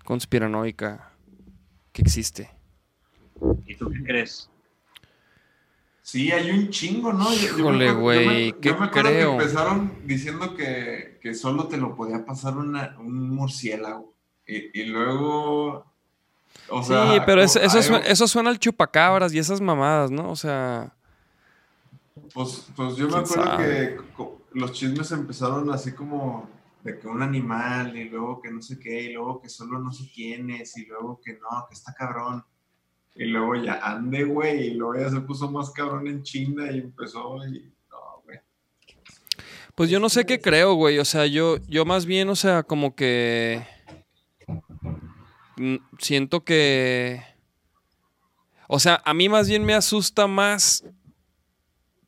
conspiranoica 0.03 1.11
que 1.91 2.02
existe. 2.02 2.49
¿Y 3.68 3.76
tú 3.76 3.91
qué 3.91 4.02
crees? 4.03 4.49
Sí, 6.02 6.31
hay 6.31 6.49
un 6.49 6.69
chingo, 6.72 7.14
¿no? 7.14 7.31
Yo- 7.31 7.49
yo 7.49 7.57
Híjole, 7.60 7.86
yo 7.86 7.99
güey, 7.99 8.49
yo 8.53 8.60
¿qué 8.61 8.69
me 8.73 8.86
acuerdo 8.86 9.10
creo? 9.11 9.38
Que 9.38 9.44
empezaron 9.44 9.94
diciendo 10.07 10.56
que, 10.56 11.19
que 11.22 11.36
solo 11.36 11.68
te 11.68 11.77
lo 11.77 11.95
podía 11.95 12.26
pasar 12.26 12.57
una- 12.57 12.95
un 12.98 13.30
murciélago. 13.30 14.15
Y, 14.48 14.81
y 14.81 14.86
luego. 14.86 15.86
O 16.69 16.84
sea, 16.84 17.11
sí, 17.13 17.19
pero 17.26 17.41
eso, 17.41 17.59
como 17.59 17.65
eso, 17.67 17.81
suena, 17.84 18.05
eso 18.05 18.27
suena 18.27 18.49
al 18.49 18.59
chupacabras 18.59 19.34
y 19.34 19.39
esas 19.39 19.59
mamadas, 19.61 20.11
¿no? 20.11 20.30
O 20.31 20.35
sea, 20.35 20.93
Pues, 22.34 22.67
pues 22.76 22.95
yo 22.95 23.05
me 23.07 23.13
¿Quién 23.13 23.23
acuerdo 23.23 23.43
sabe? 23.45 23.97
que 24.15 24.30
los 24.53 24.71
chismes 24.73 25.11
empezaron 25.11 25.71
así 25.71 25.93
como 25.93 26.47
de 26.84 26.97
que 26.99 27.07
un 27.07 27.21
animal 27.21 27.95
y 27.97 28.05
luego 28.09 28.41
que 28.41 28.51
no 28.51 28.61
sé 28.61 28.80
qué, 28.80 29.01
y 29.03 29.13
luego 29.13 29.41
que 29.41 29.49
solo 29.49 29.80
no 29.80 29.91
sé 29.91 30.09
quién 30.13 30.49
es, 30.51 30.77
y 30.77 30.85
luego 30.85 31.19
que 31.23 31.34
no, 31.34 31.65
que 31.67 31.73
está 31.73 31.93
cabrón. 31.93 32.43
Y 33.15 33.26
luego 33.26 33.55
ya 33.55 33.80
ande, 33.84 34.23
güey, 34.23 34.67
y 34.67 34.73
luego 34.76 34.95
ya 35.03 35.09
se 35.09 35.19
puso 35.21 35.49
más 35.51 35.71
cabrón 35.71 36.07
en 36.07 36.23
China 36.23 36.71
y 36.71 36.77
empezó 36.80 37.38
y 37.47 37.69
no, 37.89 38.21
güey. 38.23 38.39
pues 39.76 39.89
yo 39.89 39.99
no 39.99 40.07
sé 40.07 40.26
qué 40.26 40.39
creo, 40.39 40.76
güey. 40.76 40.99
O 40.99 41.05
sea, 41.05 41.26
yo, 41.26 41.57
yo 41.67 41.84
más 41.84 42.05
bien, 42.05 42.30
o 42.30 42.35
sea, 42.35 42.63
como 42.63 42.95
que 42.95 43.65
siento 45.99 46.44
que, 46.44 47.23
o 48.68 48.80
sea, 48.80 49.02
a 49.06 49.14
mí 49.14 49.30
más 49.30 49.48
bien 49.48 49.65
me 49.65 49.73
asusta 49.73 50.27
más 50.27 50.84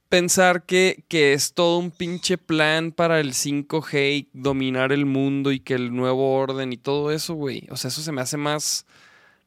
pensar 0.09 0.65
que, 0.65 1.05
que 1.07 1.31
es 1.31 1.53
todo 1.53 1.77
un 1.77 1.89
pinche 1.89 2.37
plan 2.37 2.91
para 2.91 3.21
el 3.21 3.31
5G 3.31 4.11
y 4.11 4.29
dominar 4.33 4.91
el 4.91 5.05
mundo 5.05 5.53
y 5.53 5.61
que 5.61 5.73
el 5.73 5.95
nuevo 5.95 6.33
orden 6.33 6.73
y 6.73 6.77
todo 6.77 7.11
eso, 7.11 7.33
güey. 7.33 7.65
O 7.71 7.77
sea, 7.77 7.87
eso 7.87 8.01
se 8.01 8.11
me 8.11 8.19
hace 8.19 8.35
más 8.35 8.85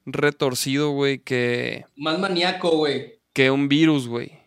retorcido, 0.07 0.91
güey, 0.91 1.19
que 1.19 1.85
más 1.97 2.19
maníaco, 2.19 2.71
güey. 2.71 3.21
que 3.35 3.51
un 3.51 3.69
virus, 3.69 4.09
güey. 4.09 4.39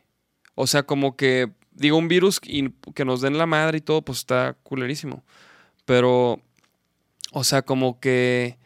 O 0.56 0.66
sea, 0.66 0.82
como 0.84 1.16
que, 1.16 1.52
digo, 1.74 1.98
un 1.98 2.08
virus 2.08 2.40
y 2.44 2.72
que 2.96 3.06
nos 3.06 3.22
den 3.22 3.38
la 3.38 3.46
madre 3.46 3.78
y 3.78 3.82
todo, 3.82 4.02
pues 4.02 4.18
está 4.18 4.58
culerísimo. 4.64 5.24
Pero, 5.86 6.42
o 7.32 7.44
sea, 7.44 7.62
como 7.62 8.00
que, 8.00 8.58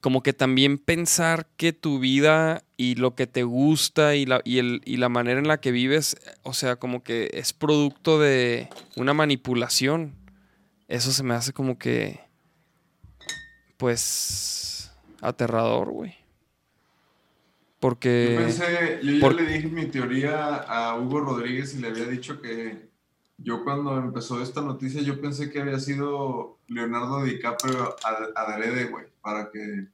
como 0.00 0.22
que 0.22 0.32
también 0.32 0.78
pensar 0.78 1.46
que 1.56 1.72
tu 1.72 1.98
vida 1.98 2.64
y 2.76 2.94
lo 2.94 3.14
que 3.14 3.26
te 3.26 3.42
gusta 3.42 4.14
y 4.14 4.24
la, 4.26 4.40
y 4.44 4.58
el, 4.58 4.80
y 4.84 4.96
la 4.96 5.08
manera 5.10 5.38
en 5.38 5.46
la 5.48 5.60
que 5.60 5.70
vives, 5.72 6.16
o 6.42 6.54
sea, 6.54 6.76
como 6.76 7.02
que 7.02 7.30
es 7.34 7.52
producto 7.52 8.18
de 8.18 8.68
una 8.96 9.12
manipulación. 9.14 10.14
Eso 10.88 11.12
se 11.12 11.22
me 11.22 11.34
hace 11.34 11.52
como 11.52 11.78
que, 11.78 12.20
pues, 13.76 14.90
aterrador, 15.20 15.90
güey. 15.90 16.14
Porque... 17.78 18.30
Yo 18.32 18.44
pensé, 18.44 19.00
yo 19.02 19.12
ya 19.12 19.20
por- 19.20 19.34
le 19.34 19.46
dije 19.46 19.68
mi 19.68 19.86
teoría 19.86 20.56
a 20.56 20.98
Hugo 20.98 21.20
Rodríguez 21.20 21.74
y 21.74 21.78
le 21.80 21.88
había 21.88 22.06
dicho 22.06 22.40
que 22.42 22.89
yo 23.42 23.64
cuando 23.64 23.96
empezó 23.98 24.42
esta 24.42 24.60
noticia 24.60 25.00
yo 25.02 25.20
pensé 25.20 25.50
que 25.50 25.60
había 25.60 25.78
sido 25.78 26.58
Leonardo 26.68 27.24
DiCaprio 27.24 27.96
ad- 28.04 28.32
adrede, 28.36 28.84
güey, 28.84 29.06
para 29.22 29.50
que 29.50 29.62
el, 29.62 29.92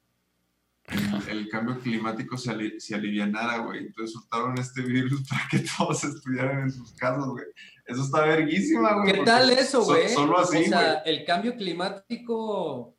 el 1.29 1.49
cambio 1.49 1.79
climático 1.81 2.37
se, 2.37 2.51
ali- 2.51 2.81
se 2.81 2.95
alivianara, 2.95 3.59
güey. 3.59 3.87
Entonces 3.87 4.13
soltaron 4.15 4.59
este 4.59 4.83
virus 4.83 5.23
para 5.29 5.43
que 5.51 5.61
todos 5.77 6.03
estuvieran 6.05 6.61
en 6.63 6.73
sus 6.73 6.93
casas, 6.93 7.27
güey. 7.27 7.45
Eso 7.87 8.03
está 8.03 8.23
verguísima, 8.23 8.95
güey. 9.01 9.13
¿Qué 9.15 9.23
tal 9.25 9.49
eso, 9.51 9.81
so- 9.83 9.93
güey? 9.93 10.09
solo 10.09 10.39
así, 10.39 10.57
O 10.59 10.69
sea, 10.69 10.95
el 11.05 11.25
cambio 11.25 11.55
climático 11.57 12.95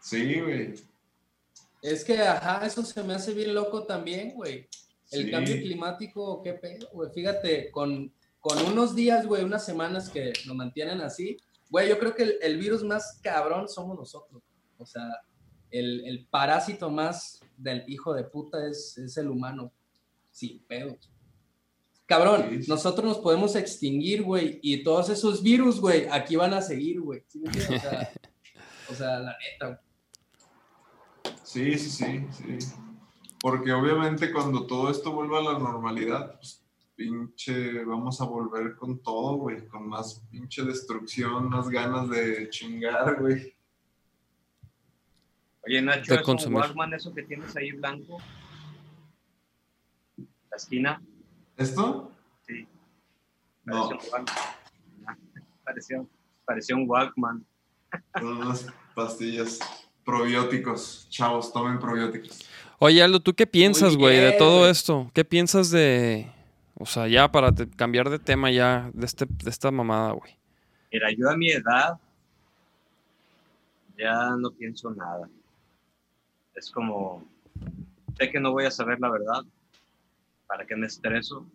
Sí, 0.00 0.40
güey. 0.40 0.74
es 1.82 2.04
que, 2.04 2.20
ajá, 2.20 2.64
eso 2.66 2.84
se 2.84 3.02
me 3.02 3.14
hace 3.14 3.34
bien 3.34 3.54
loco 3.54 3.84
también, 3.84 4.34
güey. 4.34 4.68
El 5.10 5.24
Sí. 5.26 5.30
cambio 5.30 5.56
climático, 5.56 6.42
qué 6.42 6.52
pedo, 6.54 6.88
güey. 6.92 7.10
Fíjate, 7.12 7.70
con, 7.70 8.12
con 8.46 8.64
unos 8.64 8.94
días, 8.94 9.26
güey, 9.26 9.42
unas 9.42 9.66
semanas 9.66 10.08
que 10.08 10.32
lo 10.46 10.54
mantienen 10.54 11.00
así, 11.00 11.36
güey, 11.68 11.88
yo 11.88 11.98
creo 11.98 12.14
que 12.14 12.22
el, 12.22 12.38
el 12.40 12.58
virus 12.58 12.84
más 12.84 13.18
cabrón 13.20 13.68
somos 13.68 13.98
nosotros. 13.98 14.40
O 14.78 14.86
sea, 14.86 15.02
el, 15.68 16.06
el 16.06 16.28
parásito 16.28 16.88
más 16.88 17.40
del 17.56 17.82
hijo 17.88 18.14
de 18.14 18.22
puta 18.22 18.64
es, 18.68 18.96
es 18.98 19.16
el 19.16 19.30
humano. 19.30 19.72
Sin 20.30 20.64
pedo. 20.64 20.96
Cabrón, 22.06 22.60
nosotros 22.68 23.04
nos 23.04 23.18
podemos 23.18 23.56
extinguir, 23.56 24.22
güey, 24.22 24.60
y 24.62 24.84
todos 24.84 25.08
esos 25.08 25.42
virus, 25.42 25.80
güey, 25.80 26.06
aquí 26.08 26.36
van 26.36 26.54
a 26.54 26.62
seguir, 26.62 27.00
güey. 27.00 27.24
O 27.48 27.80
sea, 27.80 28.12
o 28.90 28.94
sea, 28.94 29.18
la 29.18 29.36
neta, 29.38 29.66
güey. 29.66 31.36
Sí, 31.42 31.76
sí, 31.76 31.90
sí, 31.90 32.26
sí. 32.30 32.74
Porque 33.40 33.72
obviamente 33.72 34.32
cuando 34.32 34.68
todo 34.68 34.88
esto 34.88 35.10
vuelva 35.10 35.40
a 35.40 35.52
la 35.52 35.58
normalidad, 35.58 36.36
pues 36.36 36.65
pinche, 36.96 37.84
vamos 37.84 38.20
a 38.20 38.24
volver 38.24 38.74
con 38.74 38.98
todo, 39.00 39.36
güey, 39.36 39.66
con 39.68 39.86
más 39.86 40.22
pinche 40.30 40.64
destrucción, 40.64 41.48
más 41.48 41.68
ganas 41.68 42.08
de 42.08 42.48
chingar, 42.48 43.20
güey. 43.20 43.54
Oye, 45.66 45.82
Nacho, 45.82 46.14
¿es 46.14 46.46
un 46.46 46.54
Walkman 46.54 46.94
eso 46.94 47.12
que 47.14 47.22
tienes 47.22 47.54
ahí 47.56 47.72
blanco? 47.72 48.18
La 50.16 50.56
esquina, 50.56 51.02
¿Esto? 51.56 52.12
sí. 52.46 52.66
No, 53.64 53.88
Parecía 53.88 53.96
un 53.96 54.12
Walkman. 54.12 54.24
Parecía, 55.64 56.04
parecía 56.44 56.76
un 56.76 56.88
Walkman. 56.88 57.46
son 58.20 58.36
unas 58.38 58.66
pastillas 58.94 59.58
probióticos. 60.04 61.08
Chavos, 61.10 61.52
tomen 61.52 61.78
probióticos. 61.78 62.48
Oye, 62.78 63.02
Aldo, 63.02 63.20
¿tú 63.20 63.34
qué 63.34 63.46
piensas, 63.46 63.96
güey, 63.96 64.18
de 64.18 64.32
todo 64.32 64.68
esto? 64.70 65.10
¿Qué 65.12 65.24
piensas 65.24 65.70
de. 65.70 66.30
O 66.78 66.84
sea, 66.86 67.08
ya 67.08 67.30
para 67.30 67.52
te- 67.54 67.68
cambiar 67.70 68.10
de 68.10 68.18
tema 68.18 68.50
ya, 68.50 68.90
de, 68.92 69.06
este, 69.06 69.24
de 69.26 69.50
esta 69.50 69.70
mamada, 69.70 70.12
güey. 70.12 70.38
Mira, 70.92 71.10
yo 71.16 71.30
a 71.30 71.36
mi 71.36 71.50
edad 71.50 71.98
ya 73.96 74.30
no 74.36 74.50
pienso 74.50 74.90
nada. 74.90 75.28
Es 76.54 76.70
como, 76.70 77.26
sé 78.18 78.30
que 78.30 78.40
no 78.40 78.52
voy 78.52 78.66
a 78.66 78.70
saber 78.70 79.00
la 79.00 79.10
verdad. 79.10 79.42
¿Para 80.46 80.66
qué 80.66 80.76
me 80.76 80.86
estreso? 80.86 81.46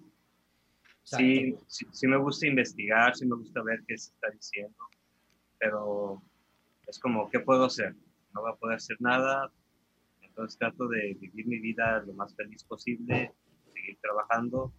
Sí, 1.04 1.56
sí, 1.68 1.86
sí 1.92 2.08
me 2.08 2.18
gusta 2.18 2.48
investigar, 2.48 3.16
sí 3.16 3.26
me 3.26 3.36
gusta 3.36 3.62
ver 3.64 3.84
qué 3.88 3.98
se 3.98 4.12
está 4.12 4.30
diciendo, 4.30 4.78
pero 5.60 6.22
es 6.88 7.00
como, 7.00 7.30
¿qué 7.30 7.40
puedo 7.40 7.66
hacer? 7.66 7.96
No 8.34 8.42
voy 8.42 8.52
a 8.52 8.56
poder 8.56 8.76
hacer 8.78 8.98
nada, 9.00 9.52
entonces 10.22 10.58
trato 10.58 10.88
de 10.88 11.16
vivir 11.20 11.48
mi 11.48 11.60
vida 11.60 12.02
lo 12.06 12.14
más 12.14 12.36
feliz 12.36 12.64
posible, 12.64 13.34
seguir 13.74 13.98
trabajando 14.00 14.72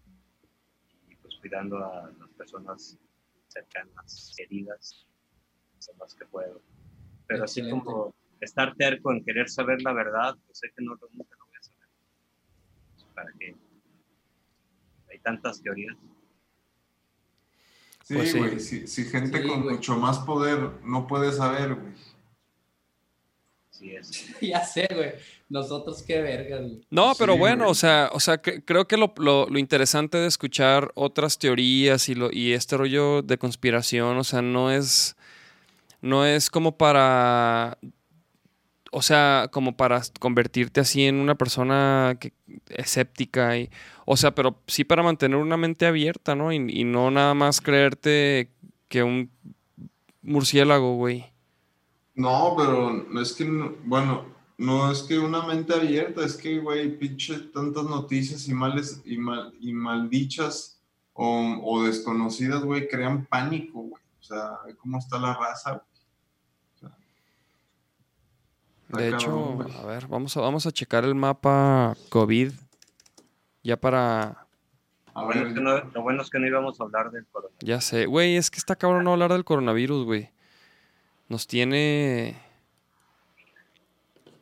cuidando 1.43 1.77
a 1.85 2.09
las 2.19 2.29
personas 2.37 2.97
cercanas, 3.49 4.33
queridas, 4.37 5.05
lo 5.89 5.93
más 5.95 6.15
que 6.15 6.25
puedo. 6.25 6.61
Pero 7.27 7.43
así 7.43 7.59
Excelente. 7.59 7.85
como 7.85 8.15
estar 8.39 8.73
terco 8.75 9.11
en 9.11 9.25
querer 9.25 9.49
saber 9.49 9.81
la 9.81 9.91
verdad, 9.91 10.37
pues 10.45 10.59
sé 10.59 10.69
que 10.73 10.81
no, 10.85 10.91
nunca 11.11 11.35
lo 11.37 11.45
voy 11.45 11.55
a 11.59 11.63
saber. 11.63 11.87
¿Para 13.13 13.29
qué? 13.37 13.55
Hay 15.11 15.19
tantas 15.19 15.61
teorías. 15.61 15.97
Sí, 18.05 18.15
Pues 18.15 18.31
sí. 18.31 18.37
güey, 18.39 18.59
si, 18.61 18.87
si 18.87 19.03
gente 19.03 19.41
Sí, 19.41 19.47
con 19.49 19.63
güey. 19.63 19.75
mucho 19.75 19.97
más 19.97 20.19
poder 20.19 20.81
no 20.85 21.07
puede 21.07 21.33
saber, 21.33 21.75
güey. 21.75 21.93
Así 23.69 23.95
es. 23.95 24.39
ya 24.41 24.63
sé, 24.63 24.87
güey. 24.93 25.11
Nosotros 25.53 26.01
qué 26.01 26.19
vergas, 26.21 26.61
güey. 26.61 26.81
No, 26.89 27.13
pero 27.17 27.33
Sí, 27.33 27.39
bueno, 27.39 27.63
güey. 27.65 27.71
o 27.71 27.75
sea, 27.75 28.09
o 28.11 28.19
sea, 28.19 28.39
que- 28.39 28.65
creo 28.65 28.87
que 28.87 28.97
lo, 28.97 29.13
lo- 29.17 29.47
lo 29.47 29.59
interesante 29.59 30.17
de 30.17 30.25
escuchar 30.27 30.91
otras 30.95 31.37
teorías 31.37 32.09
y, 32.09 32.15
lo, 32.15 32.29
y 32.31 32.53
este 32.53 32.75
rollo 32.75 33.21
de 33.21 33.37
conspiración, 33.37 34.17
o 34.17 34.23
sea, 34.23 34.41
no 34.41 34.71
es, 34.71 35.15
no 36.01 36.25
es 36.25 36.49
como 36.49 36.75
para, 36.75 37.77
o 38.91 39.01
sea, 39.03 39.47
como 39.51 39.77
para 39.77 40.01
convertirte 40.19 40.81
así 40.81 41.05
en 41.05 41.15
una 41.17 41.35
persona 41.35 42.17
que, 42.19 42.33
escéptica, 42.69 43.55
y, 43.57 43.69
o 44.05 44.17
sea, 44.17 44.33
pero 44.33 44.59
sí 44.67 44.83
para 44.83 45.03
mantener 45.03 45.37
una 45.37 45.55
mente 45.57 45.85
abierta, 45.85 46.33
¿no? 46.35 46.51
Y, 46.51 46.55
y 46.67 46.83
no 46.83 47.11
nada 47.11 47.35
más 47.35 47.61
creerte 47.61 48.49
que 48.87 49.03
un 49.03 49.29
murciélago, 50.23 50.95
güey. 50.95 51.25
No, 52.15 52.55
pero 52.57 52.91
no 53.09 53.21
es 53.21 53.33
que, 53.33 53.45
no- 53.45 53.73
bueno, 53.85 54.25
no 54.57 54.91
es 54.91 55.03
que 55.03 55.19
una 55.19 55.45
mente 55.45 55.73
abierta, 55.73 56.23
es 56.23 56.35
que, 56.35 56.59
güey, 56.59 56.97
pinche 56.97 57.39
tantas 57.53 57.85
noticias 57.85 58.47
y 58.47 58.53
males 58.53 59.01
y 59.05 59.17
mal 59.17 59.53
y 59.59 59.73
maldichas 59.73 60.81
o, 61.13 61.59
o 61.63 61.83
desconocidas, 61.83 62.63
güey, 62.63 62.87
crean 62.87 63.25
pánico, 63.25 63.81
güey. 63.81 64.03
O 64.19 64.23
sea, 64.23 64.59
cómo 64.79 64.99
está 64.99 65.19
la 65.19 65.33
raza. 65.33 65.71
güey. 65.71 65.83
O 66.75 66.79
sea, 66.79 66.97
está 68.87 68.97
De 68.97 69.09
hecho, 69.09 69.59
a 69.81 69.85
ver, 69.85 70.07
vamos 70.07 70.37
a, 70.37 70.41
vamos 70.41 70.65
a 70.65 70.71
checar 70.71 71.03
el 71.03 71.15
mapa 71.15 71.95
COVID. 72.09 72.51
Ya 73.63 73.77
para. 73.77 74.47
A 75.13 75.21
Lo 75.21 75.25
bueno, 75.27 75.47
es 75.47 75.53
que 75.53 75.61
no, 75.61 75.77
lo 75.77 76.01
bueno 76.01 76.21
es 76.21 76.29
que 76.29 76.39
no 76.39 76.47
íbamos 76.47 76.79
a 76.79 76.83
hablar 76.83 77.11
del 77.11 77.25
coronavirus. 77.27 77.67
Ya 77.67 77.81
sé. 77.81 78.05
Güey, 78.05 78.35
es 78.35 78.49
que 78.49 78.57
está 78.57 78.75
cabrón 78.75 79.03
no 79.03 79.13
hablar 79.13 79.31
del 79.31 79.45
coronavirus, 79.45 80.05
güey. 80.05 80.31
Nos 81.29 81.47
tiene. 81.47 82.42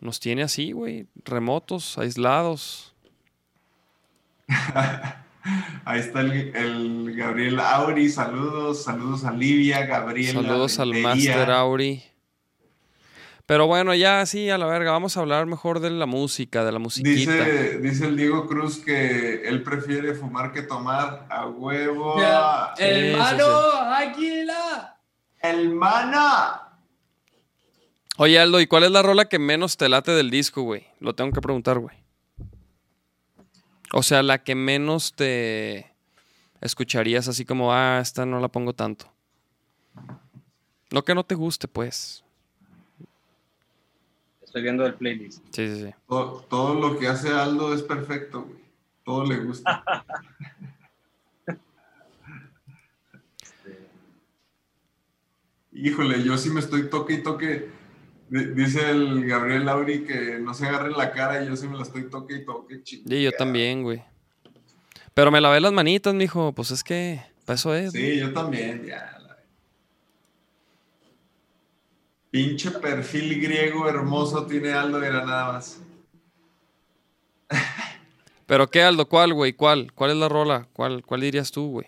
Nos 0.01 0.19
tiene 0.19 0.41
así, 0.41 0.71
güey. 0.71 1.05
Remotos, 1.23 1.97
aislados. 1.97 2.95
ahí 5.85 5.99
está 5.99 6.21
el, 6.21 6.55
el 6.55 7.15
Gabriel 7.15 7.59
Auri, 7.59 8.09
saludos, 8.09 8.83
saludos 8.83 9.23
a 9.23 9.31
Livia, 9.31 9.85
Gabriel. 9.85 10.33
Saludos 10.33 10.79
al 10.79 10.95
Master 10.95 11.51
Auri. 11.51 12.03
Pero 13.45 13.67
bueno, 13.67 13.93
ya 13.93 14.25
sí, 14.25 14.49
a 14.49 14.57
la 14.57 14.65
verga. 14.65 14.91
Vamos 14.91 15.17
a 15.17 15.19
hablar 15.19 15.45
mejor 15.45 15.81
de 15.81 15.91
la 15.91 16.05
música, 16.05 16.63
de 16.63 16.71
la 16.71 16.79
musiquita. 16.79 17.31
Dice, 17.31 17.79
dice 17.79 18.07
el 18.07 18.17
Diego 18.17 18.47
Cruz 18.47 18.77
que 18.77 19.43
él 19.47 19.61
prefiere 19.61 20.15
fumar 20.15 20.51
que 20.51 20.63
tomar 20.63 21.27
a 21.29 21.47
huevo. 21.47 22.19
Ya, 22.19 22.73
sí, 22.75 22.83
¡Hermano! 22.83 23.45
sí, 23.45 23.77
¡Águila! 23.83 24.97
¡Hermana! 25.41 26.70
Oye, 28.23 28.37
Aldo, 28.37 28.61
¿y 28.61 28.67
cuál 28.67 28.83
es 28.83 28.91
la 28.91 29.01
rola 29.01 29.25
que 29.25 29.39
menos 29.39 29.77
te 29.77 29.89
late 29.89 30.11
del 30.11 30.29
disco, 30.29 30.61
güey? 30.61 30.85
Lo 30.99 31.15
tengo 31.15 31.31
que 31.31 31.41
preguntar, 31.41 31.79
güey. 31.79 31.97
O 33.93 34.03
sea, 34.03 34.21
la 34.21 34.43
que 34.43 34.53
menos 34.53 35.13
te 35.13 35.91
escucharías 36.61 37.27
así 37.27 37.45
como, 37.45 37.73
ah, 37.73 37.97
esta 37.99 38.27
no 38.27 38.39
la 38.39 38.47
pongo 38.47 38.73
tanto. 38.73 39.11
No 40.91 41.03
que 41.03 41.15
no 41.15 41.23
te 41.23 41.33
guste, 41.33 41.67
pues. 41.67 42.23
Estoy 44.43 44.61
viendo 44.61 44.85
el 44.85 44.93
playlist. 44.93 45.43
Sí, 45.49 45.67
sí, 45.73 45.85
sí. 45.85 45.95
Todo, 46.07 46.41
todo 46.47 46.75
lo 46.75 46.99
que 46.99 47.07
hace 47.07 47.29
Aldo 47.29 47.73
es 47.73 47.81
perfecto, 47.81 48.43
güey. 48.43 48.61
Todo 49.03 49.25
le 49.25 49.37
gusta. 49.37 49.83
Este, 53.41 53.89
Híjole, 55.71 56.23
yo 56.23 56.37
sí 56.37 56.51
me 56.51 56.59
estoy 56.59 56.87
toque 56.87 57.13
y 57.13 57.23
toque. 57.23 57.80
Di- 58.31 58.53
Dice 58.53 58.89
el 58.89 59.25
Gabriel 59.25 59.65
Lauri 59.65 60.03
que 60.05 60.39
no 60.39 60.53
se 60.53 60.65
agarre 60.65 60.89
la 60.91 61.11
cara 61.11 61.43
y 61.43 61.47
yo 61.47 61.55
sí 61.57 61.67
me 61.67 61.75
la 61.75 61.83
estoy 61.83 62.09
toque 62.09 62.35
y 62.37 62.45
toque. 62.45 62.81
ching. 62.81 63.03
Y 63.05 63.23
yo 63.23 63.31
también, 63.33 63.83
güey. 63.83 64.01
Pero 65.13 65.29
me 65.31 65.41
lavé 65.41 65.59
las 65.59 65.73
manitas, 65.73 66.13
mijo. 66.13 66.53
Pues 66.53 66.71
es 66.71 66.81
que, 66.83 67.21
para 67.45 67.55
eso 67.55 67.75
es. 67.75 67.91
Sí, 67.91 68.17
yo 68.19 68.31
también, 68.31 68.85
ya. 68.85 69.17
la- 69.19 69.37
Pinche 72.29 72.71
perfil 72.71 73.41
griego 73.41 73.89
hermoso 73.89 74.45
tiene 74.45 74.71
Aldo, 74.71 75.03
era 75.03 75.25
nada 75.25 75.51
más. 75.53 75.81
Pero 78.45 78.67
qué, 78.69 78.81
Aldo, 78.83 79.07
¿cuál, 79.07 79.33
güey? 79.33 79.51
¿Cuál? 79.53 79.91
¿Cuál 79.93 80.11
es 80.11 80.17
la 80.17 80.29
rola? 80.29 80.67
¿Cuál, 80.73 81.03
cuál 81.05 81.21
dirías 81.21 81.51
tú, 81.51 81.69
güey? 81.71 81.87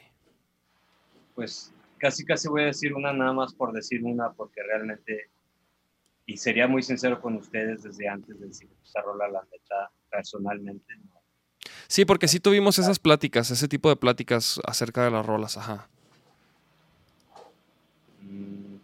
pues 1.35 1.71
casi 1.97 2.23
casi 2.25 2.47
voy 2.47 2.61
a 2.61 2.65
decir 2.65 2.93
una 2.93 3.11
nada 3.11 3.33
más 3.33 3.53
por 3.55 3.73
decir 3.73 4.03
una 4.03 4.31
porque 4.33 4.61
realmente 4.61 5.31
y 6.25 6.37
sería 6.37 6.67
muy 6.67 6.83
sincero 6.83 7.21
con 7.21 7.35
ustedes 7.35 7.83
desde 7.83 8.07
antes 8.07 8.39
de 8.39 8.47
decir 8.47 8.69
esa 8.83 9.01
rola 9.01 9.27
la 9.27 9.41
neta 9.51 9.91
personalmente 10.09 10.95
no. 10.97 11.21
Sí, 11.87 12.05
porque 12.05 12.27
sí 12.27 12.39
tuvimos 12.39 12.79
esas 12.79 12.99
pláticas, 12.99 13.51
ese 13.51 13.67
tipo 13.67 13.89
de 13.89 13.95
pláticas 13.95 14.59
acerca 14.65 15.03
de 15.03 15.11
las 15.11 15.25
rolas, 15.25 15.57
ajá. 15.57 15.89
Mm, 18.21 18.77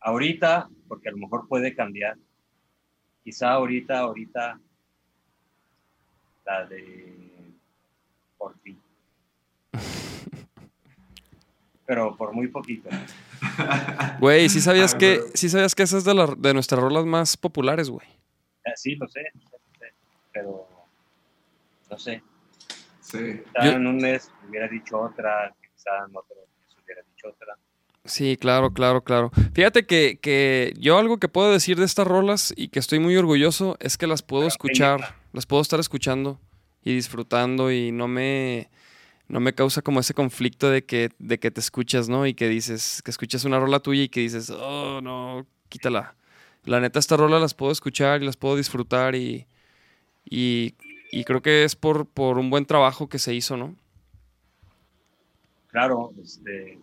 ahorita 0.00 0.68
porque 0.88 1.08
a 1.08 1.12
lo 1.12 1.18
mejor 1.18 1.48
puede 1.48 1.74
cambiar 1.74 2.16
quizá 3.26 3.50
ahorita, 3.50 3.98
ahorita, 3.98 4.60
la 6.44 6.66
de 6.66 7.52
por 8.38 8.54
ti. 8.58 8.78
Pero 11.86 12.16
por 12.16 12.32
muy 12.32 12.48
poquito. 12.48 12.88
Güey, 14.20 14.48
¿sí 14.48 14.60
sabías 14.60 14.94
que, 14.94 15.16
pero- 15.20 15.30
sí 15.34 15.48
sabías 15.48 15.74
que 15.74 15.82
esa 15.82 15.98
es 15.98 16.04
de, 16.04 16.14
la- 16.14 16.34
de 16.36 16.54
nuestras 16.54 16.80
rolas 16.80 17.04
más 17.04 17.36
populares, 17.36 17.90
güey? 17.90 18.06
Eh, 18.64 18.72
Sí, 18.76 18.94
lo 18.96 19.06
sé, 19.08 19.20
lo 19.34 19.40
sé, 19.40 19.50
lo 19.50 19.78
sé, 19.78 19.94
pero 20.32 20.68
no 21.90 21.98
sé. 21.98 22.22
Sí. 23.00 23.18
Yo- 23.62 23.70
en 23.72 23.86
un 23.86 23.96
mes 23.98 24.30
hubiera 24.48 24.68
dicho 24.68 24.98
otra, 24.98 25.54
quizá 25.60 25.90
en 26.08 26.16
otro 26.16 26.36
mes 26.36 26.76
hubiera 26.84 27.02
dicho 27.02 27.28
otra. 27.28 27.56
Sí, 28.04 28.36
claro, 28.36 28.72
claro, 28.72 29.02
claro. 29.02 29.30
Fíjate 29.52 29.84
que, 29.86 30.18
que 30.20 30.72
yo 30.78 30.96
algo 30.98 31.18
que 31.18 31.28
puedo 31.28 31.52
decir 31.52 31.76
de 31.78 31.84
estas 31.84 32.06
rolas 32.06 32.52
y 32.56 32.68
que 32.68 32.78
estoy 32.78 32.98
muy 33.00 33.16
orgulloso 33.16 33.76
es 33.80 33.96
que 33.98 34.06
las 34.06 34.22
puedo 34.22 34.42
Pero, 34.42 34.48
escuchar, 34.48 35.16
las 35.32 35.46
puedo 35.46 35.60
estar 35.62 35.80
escuchando 35.80 36.40
y 36.84 36.94
disfrutando 36.94 37.72
y 37.72 37.90
no 37.90 38.06
me, 38.06 38.70
no 39.28 39.40
me 39.40 39.54
causa 39.54 39.82
como 39.82 40.00
ese 40.00 40.14
conflicto 40.14 40.70
de 40.70 40.84
que, 40.84 41.10
de 41.18 41.38
que 41.38 41.50
te 41.50 41.60
escuchas, 41.60 42.08
¿no? 42.08 42.26
Y 42.26 42.34
que 42.34 42.48
dices, 42.48 43.02
que 43.02 43.10
escuchas 43.10 43.44
una 43.44 43.58
rola 43.58 43.80
tuya 43.80 44.02
y 44.02 44.08
que 44.08 44.20
dices, 44.20 44.50
oh, 44.50 45.00
no, 45.02 45.46
quítala. 45.68 46.14
La 46.64 46.80
neta, 46.80 46.98
esta 46.98 47.16
rola 47.16 47.38
las 47.38 47.54
puedo 47.54 47.72
escuchar 47.72 48.22
y 48.22 48.26
las 48.26 48.36
puedo 48.36 48.56
disfrutar 48.56 49.14
y, 49.14 49.46
y, 50.24 50.74
y 51.12 51.24
creo 51.24 51.42
que 51.42 51.64
es 51.64 51.76
por, 51.76 52.06
por 52.06 52.38
un 52.38 52.50
buen 52.50 52.66
trabajo 52.66 53.08
que 53.08 53.18
se 53.18 53.34
hizo, 53.34 53.56
¿no? 53.56 53.74
Claro, 55.68 56.12
este, 56.22 56.78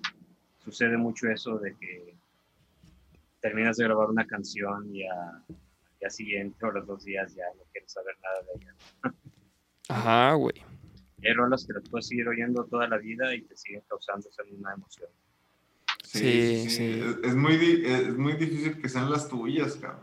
sucede 0.63 0.97
mucho 0.97 1.27
eso 1.29 1.57
de 1.57 1.75
que 1.77 2.15
terminas 3.41 3.77
de 3.77 3.85
grabar 3.85 4.09
una 4.09 4.25
canción 4.25 4.93
y 4.95 5.03
a- 5.05 5.13
al 5.13 5.99
día 5.99 6.09
siguiente 6.09 6.65
o 6.65 6.71
los 6.71 6.85
dos 6.87 7.03
días 7.03 7.33
ya 7.35 7.43
no 7.57 7.63
quieres 7.71 7.91
saber 7.91 8.15
nada 8.21 8.35
de 8.41 8.61
ella. 8.61 8.73
Ajá, 9.89 10.33
güey. 10.33 10.55
Hay 11.25 11.33
rolas 11.33 11.65
que 11.65 11.73
las 11.73 11.87
puedes 11.89 12.07
seguir 12.07 12.27
oyendo 12.27 12.65
toda 12.65 12.87
la 12.87 12.97
vida 12.97 13.33
y 13.35 13.41
te 13.41 13.55
siguen 13.55 13.81
causando 13.87 14.27
esa 14.29 14.43
misma 14.43 14.73
emoción. 14.73 15.09
Sí, 16.03 16.19
Sí, 16.19 16.59
sí, 16.63 16.69
sí. 16.69 17.01
Es, 17.23 17.35
muy, 17.35 17.83
es 17.85 18.17
muy 18.17 18.33
difícil 18.33 18.79
que 18.81 18.89
sean 18.89 19.09
las 19.09 19.27
tuyas, 19.29 19.75
cabrón. 19.75 20.01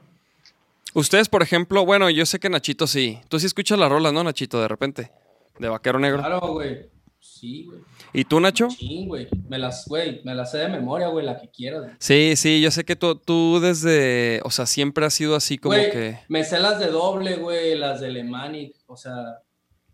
Ustedes, 0.94 1.28
por 1.28 1.42
ejemplo, 1.42 1.84
bueno, 1.86 2.10
yo 2.10 2.26
sé 2.26 2.40
que 2.40 2.48
Nachito 2.50 2.86
sí. 2.86 3.20
Tú 3.28 3.38
sí 3.38 3.46
escuchas 3.46 3.78
la 3.78 3.88
rola, 3.88 4.10
¿no, 4.10 4.24
Nachito? 4.24 4.60
De 4.60 4.66
repente. 4.66 5.12
De 5.58 5.68
Vaquero 5.68 5.98
Negro. 6.00 6.18
Claro, 6.18 6.40
güey. 6.40 6.88
Sí, 7.20 7.66
güey. 7.66 7.80
¿Y 8.12 8.24
tú, 8.24 8.40
Nacho? 8.40 8.70
Sí, 8.70 9.04
güey. 9.06 9.28
Me 9.48 9.58
las, 9.58 9.86
güey, 9.86 10.20
me 10.24 10.34
las 10.34 10.50
sé 10.50 10.58
de 10.58 10.68
memoria, 10.68 11.08
güey, 11.08 11.24
la 11.24 11.38
que 11.38 11.48
quieras. 11.48 11.82
güey. 11.82 11.94
Sí, 12.00 12.34
sí, 12.34 12.60
yo 12.60 12.70
sé 12.72 12.84
que 12.84 12.96
tú, 12.96 13.14
tú 13.14 13.60
desde, 13.60 14.40
o 14.42 14.50
sea, 14.50 14.66
siempre 14.66 15.04
has 15.06 15.14
sido 15.14 15.36
así 15.36 15.58
como 15.58 15.76
Güey, 15.76 15.92
que 15.92 16.18
Me 16.28 16.42
sé 16.42 16.58
las 16.58 16.80
de 16.80 16.86
doble, 16.86 17.36
güey, 17.36 17.76
las 17.76 18.00
de 18.00 18.10
Lemanic, 18.10 18.74
o 18.86 18.96
sea, 18.96 19.14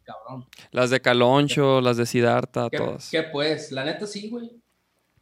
cabrón. 0.06 0.46
las 0.70 0.90
de 0.90 1.00
Caloncho, 1.00 1.80
las 1.80 1.96
de 1.98 2.06
Siddhartha, 2.06 2.70
¿Qué, 2.70 2.78
todas. 2.78 3.10
qué, 3.10 3.22
pues? 3.24 3.72
La 3.72 3.84
neta 3.84 4.06
sí, 4.06 4.30
güey. 4.30 4.50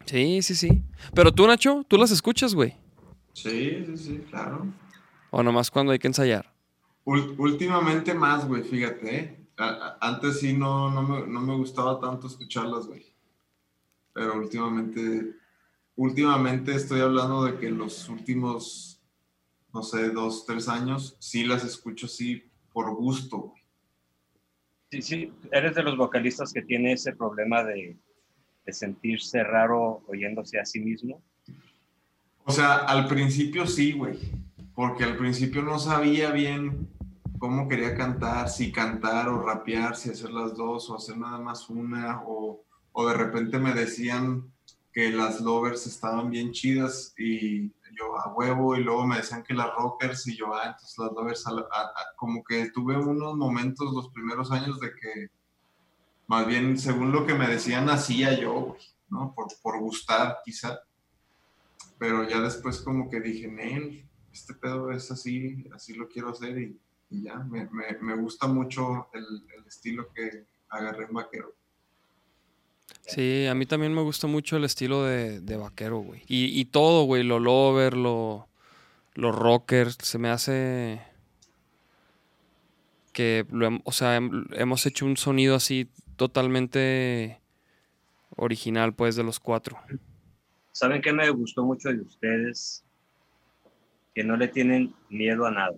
Sí, 0.05 0.43
sí, 0.43 0.55
sí. 0.55 0.83
Pero 1.15 1.33
tú, 1.33 1.47
Nacho, 1.47 1.83
tú 1.89 1.97
las 1.97 2.11
escuchas, 2.11 2.55
güey. 2.55 2.77
Sí, 3.33 3.85
sí, 3.87 3.97
sí, 3.97 4.19
claro. 4.31 4.67
O 5.31 5.43
nomás 5.43 5.71
cuando 5.71 5.93
hay 5.93 5.99
que 5.99 6.07
ensayar. 6.07 6.53
Ul- 7.05 7.35
últimamente 7.39 8.15
más, 8.15 8.47
güey, 8.47 8.63
fíjate, 8.63 9.17
¿eh? 9.19 9.41
Antes 10.01 10.41
sí 10.41 10.53
no, 10.53 10.91
no, 10.91 11.03
me, 11.03 11.27
no 11.27 11.41
me 11.41 11.57
gustaba 11.57 11.99
tanto 12.01 12.27
escucharlas, 12.27 12.87
güey. 12.87 13.05
Pero 14.13 14.35
últimamente, 14.37 15.35
últimamente 15.97 16.75
estoy 16.75 17.01
hablando 17.01 17.45
de 17.45 17.59
que 17.59 17.71
los 17.71 18.09
últimos, 18.09 19.01
no 19.73 19.83
sé, 19.83 20.11
dos, 20.11 20.45
tres 20.47 20.69
años, 20.69 21.17
sí 21.19 21.45
las 21.45 21.65
escucho 21.65 22.07
sí 22.09 22.51
por 22.73 22.95
gusto, 22.95 23.39
güey. 23.39 23.63
Sí, 24.95 25.03
sí, 25.03 25.33
eres 25.51 25.75
de 25.75 25.83
los 25.83 25.97
vocalistas 25.97 26.53
que 26.53 26.63
tiene 26.63 26.93
ese 26.93 27.17
problema 27.17 27.65
de, 27.65 27.97
sentirse 28.69 29.43
raro 29.43 30.05
oyéndose 30.07 30.61
a 30.61 30.65
sí 30.65 30.79
mismo. 30.79 31.21
O 32.45 32.53
sea, 32.53 32.77
al 32.77 33.09
principio 33.09 33.67
sí, 33.67 33.91
güey. 33.91 34.21
Porque 34.73 35.03
al 35.03 35.17
principio 35.17 35.63
no 35.63 35.81
sabía 35.81 36.31
bien 36.31 36.89
cómo 37.39 37.67
quería 37.67 37.97
cantar, 37.97 38.49
si 38.49 38.71
cantar 38.71 39.29
o 39.29 39.43
rapear, 39.43 39.97
si 39.97 40.11
hacer 40.11 40.31
las 40.31 40.55
dos 40.55 40.89
o 40.89 40.97
hacer 40.97 41.19
nada 41.19 41.41
más 41.41 41.69
una, 41.69 42.23
o, 42.25 42.63
o 42.93 43.09
de 43.09 43.15
repente 43.15 43.59
me 43.59 43.75
decían 43.75 44.45
que 44.93 45.11
las 45.11 45.41
lovers 45.41 45.89
estaban 45.89 46.31
bien 46.31 46.53
chidas 46.53 47.15
y 47.19 47.73
yo 47.99 48.19
a 48.19 48.33
huevo, 48.35 48.77
y 48.77 48.83
luego 48.85 49.07
me 49.07 49.17
decían 49.17 49.43
que 49.43 49.55
las 49.55 49.73
rockers 49.75 50.27
y 50.29 50.37
yo, 50.37 50.55
ah, 50.55 50.63
entonces 50.67 50.95
las 50.99 51.13
lovers, 51.13 51.45
como 52.17 52.43
que 52.45 52.71
tuve 52.71 52.97
unos 52.97 53.37
momentos 53.37 53.93
los 53.93 54.09
primeros 54.11 54.51
años 54.51 54.79
de 54.81 54.91
que 54.95 55.29
más 56.27 56.47
bien 56.47 56.79
según 56.79 57.13
lo 57.13 57.27
que 57.27 57.35
me 57.35 57.47
decían 57.47 57.89
hacía 57.91 58.39
yo, 58.39 58.77
¿no? 59.09 59.33
Por, 59.35 59.47
por 59.63 59.79
gustar 59.81 60.39
quizá 60.45 60.79
pero 61.99 62.29
ya 62.29 62.41
después 62.41 62.81
como 62.81 63.09
que 63.09 63.21
dije, 63.21 63.47
Nel, 63.49 64.07
este 64.33 64.55
pedo 64.55 64.91
es 64.91 65.11
así, 65.11 65.65
así 65.75 65.95
lo 65.95 66.09
quiero 66.09 66.31
hacer 66.31 66.59
y, 66.59 66.79
y 67.11 67.23
ya, 67.23 67.37
me, 67.37 67.67
me- 67.71 67.99
me 68.01 68.17
gusta 68.17 68.47
mucho 68.47 69.09
el, 69.13 69.25
el 69.57 69.67
estilo 69.67 70.09
que 70.13 70.45
agarré 70.69 71.05
en 71.05 71.13
Vaquero. 71.15 71.55
Sí, 73.07 73.47
a 73.47 73.55
mí 73.55 73.67
también 73.67 73.93
me 73.95 74.01
gusta 74.03 74.27
mucho 74.27 74.57
el 74.57 74.65
estilo 74.65 75.05
de, 75.05 75.41
de 75.41 75.57
Vaquero, 75.57 75.99
güey. 75.99 76.23
Y, 76.27 76.59
y 76.59 76.65
todo, 76.65 77.05
güey, 77.05 77.23
lo 77.23 77.39
lover, 77.39 77.97
lo, 77.97 78.49
los 79.15 79.35
rockers, 79.35 79.99
se 80.01 80.19
me 80.19 80.31
hace 80.31 81.01
que, 83.13 83.47
lo 83.51 83.81
o 83.85 83.93
sea, 83.93 84.19
hem- 84.19 84.47
hemos 84.55 84.87
hecho 84.87 85.07
un 85.07 85.17
sonido 85.17 85.55
así 85.55 85.89
totalmente 86.17 87.41
original, 88.37 88.95
pues, 88.95 89.17
de 89.17 89.23
los 89.23 89.39
cuatro. 89.39 89.79
¿Saben 90.73 91.01
qué 91.03 91.13
me 91.13 91.29
gustó 91.31 91.65
mucho 91.65 91.91
de 91.91 92.01
ustedes? 92.01 92.85
Que 94.15 94.25
no 94.25 94.37
le 94.37 94.49
tienen 94.49 94.95
miedo 95.09 95.47
a 95.47 95.51
nada. 95.51 95.77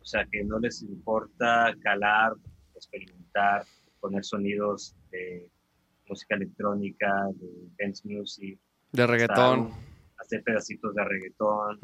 O 0.00 0.04
sea, 0.04 0.24
que 0.30 0.42
no 0.44 0.58
les 0.58 0.80
importa 0.82 1.74
calar, 1.82 2.32
experimentar, 2.74 3.66
poner 4.00 4.24
sonidos 4.24 4.94
de 5.10 5.50
música 6.08 6.34
electrónica, 6.36 7.06
de 7.34 7.48
dance 7.78 8.02
music, 8.06 8.58
De 8.92 9.06
reggaetón. 9.06 9.70
hacer 10.18 10.42
pedacitos 10.42 10.94
de 10.94 11.04
reggaetón. 11.04 11.78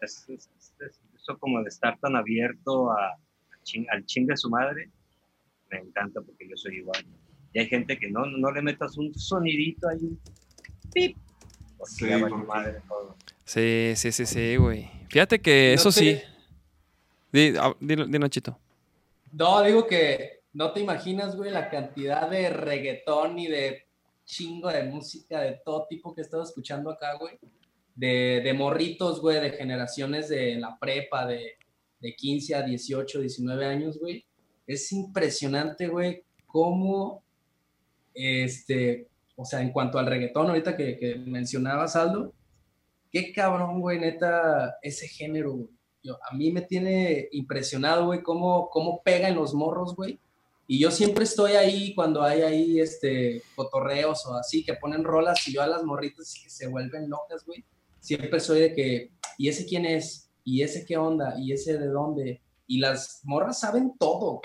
Es, 0.00 0.24
es- 0.28 0.50
es- 0.56 0.74
es- 0.80 1.00
eso 1.14 1.38
como 1.38 1.62
de 1.62 1.68
estar 1.68 1.98
tan 2.00 2.16
abierto 2.16 2.90
a, 2.92 3.06
a 3.08 3.18
chin- 3.62 3.86
al 3.90 4.04
ching 4.04 4.26
de 4.26 4.36
su 4.36 4.50
madre, 4.50 4.90
me 5.70 5.78
encanta 5.78 6.20
porque 6.20 6.48
yo 6.48 6.56
soy 6.56 6.76
igual. 6.78 7.04
Y 7.52 7.60
hay 7.60 7.66
gente 7.66 7.98
que 7.98 8.10
no, 8.10 8.26
no 8.26 8.50
le 8.52 8.60
metas 8.62 8.96
un 8.98 9.14
sonidito 9.14 9.88
ahí, 9.88 9.98
un 10.02 10.20
pip, 10.92 11.16
porque 11.78 11.92
Sí, 11.94 12.08
ya 12.08 12.18
vale 12.18 12.28
porque- 12.28 12.46
madre 12.46 12.80
todo. 12.86 13.16
Sí, 13.44 13.92
sí, 13.96 14.12
sí, 14.12 14.26
sí, 14.26 14.56
güey. 14.56 14.90
Fíjate 15.08 15.40
que 15.40 15.68
No 15.76 15.80
eso 15.80 15.90
te- 15.90 16.00
sí. 17.32 17.56
Ah, 17.58 17.74
di- 17.80 17.96
di, 18.10 18.18
Nachito. 18.18 18.58
No, 19.32 19.62
digo 19.62 19.86
que 19.86 20.35
no 20.56 20.72
te 20.72 20.80
imaginas, 20.80 21.36
güey, 21.36 21.50
la 21.50 21.68
cantidad 21.68 22.30
de 22.30 22.48
reggaetón 22.48 23.38
y 23.38 23.46
de 23.46 23.82
chingo 24.24 24.70
de 24.70 24.84
música 24.84 25.42
de 25.42 25.60
todo 25.62 25.86
tipo 25.86 26.14
que 26.14 26.22
he 26.22 26.24
estado 26.24 26.44
escuchando 26.44 26.90
acá, 26.90 27.14
güey. 27.18 27.38
De, 27.94 28.54
morritos, 28.56 29.20
güey, 29.20 29.38
de 29.38 29.50
generaciones 29.50 30.30
de 30.30 30.56
la 30.56 30.78
prepa, 30.78 31.26
de, 31.26 31.58
de 32.00 32.16
15 32.16 32.54
a 32.54 32.62
18, 32.62 33.20
19 33.20 33.66
años, 33.66 33.98
güey. 33.98 34.24
Es 34.66 34.90
impresionante, 34.92 35.88
güey, 35.88 36.24
cómo, 36.46 37.22
este, 38.14 39.08
o 39.36 39.44
sea, 39.44 39.60
en 39.60 39.72
cuanto 39.72 39.98
al 39.98 40.06
reggaetón, 40.06 40.48
ahorita 40.48 40.74
que, 40.74 41.22
mencionabas, 41.26 41.96
Aldo, 41.96 42.32
qué 43.12 43.30
cabrón, 43.30 43.82
güey, 43.82 44.00
neta, 44.00 44.78
ese 44.80 45.06
género, 45.06 45.52
güey. 45.52 45.68
A 46.30 46.34
mí 46.34 46.50
me 46.50 46.62
tiene 46.62 47.28
impresionado, 47.32 48.06
güey, 48.06 48.22
cómo, 48.22 48.70
cómo 48.70 49.02
pega 49.02 49.28
en 49.28 49.34
los 49.34 49.52
morros, 49.52 49.94
güey. 49.94 50.18
Y 50.66 50.80
yo 50.80 50.90
siempre 50.90 51.24
estoy 51.24 51.52
ahí 51.52 51.94
cuando 51.94 52.22
hay 52.22 52.42
ahí, 52.42 52.80
este, 52.80 53.42
cotorreos 53.54 54.26
o 54.26 54.34
así, 54.34 54.64
que 54.64 54.74
ponen 54.74 55.04
rolas 55.04 55.46
y 55.46 55.52
yo 55.52 55.62
a 55.62 55.66
las 55.66 55.84
morritas 55.84 56.34
que 56.42 56.50
se 56.50 56.66
vuelven 56.66 57.08
locas, 57.08 57.44
güey. 57.44 57.64
Siempre 58.00 58.40
soy 58.40 58.60
de 58.60 58.74
que, 58.74 59.12
¿y 59.38 59.48
ese 59.48 59.66
quién 59.66 59.84
es? 59.84 60.30
¿Y 60.44 60.62
ese 60.62 60.84
qué 60.84 60.96
onda? 60.96 61.34
¿Y 61.38 61.52
ese 61.52 61.78
de 61.78 61.86
dónde? 61.86 62.42
Y 62.66 62.78
las 62.78 63.20
morras 63.24 63.60
saben 63.60 63.96
todo. 63.98 64.40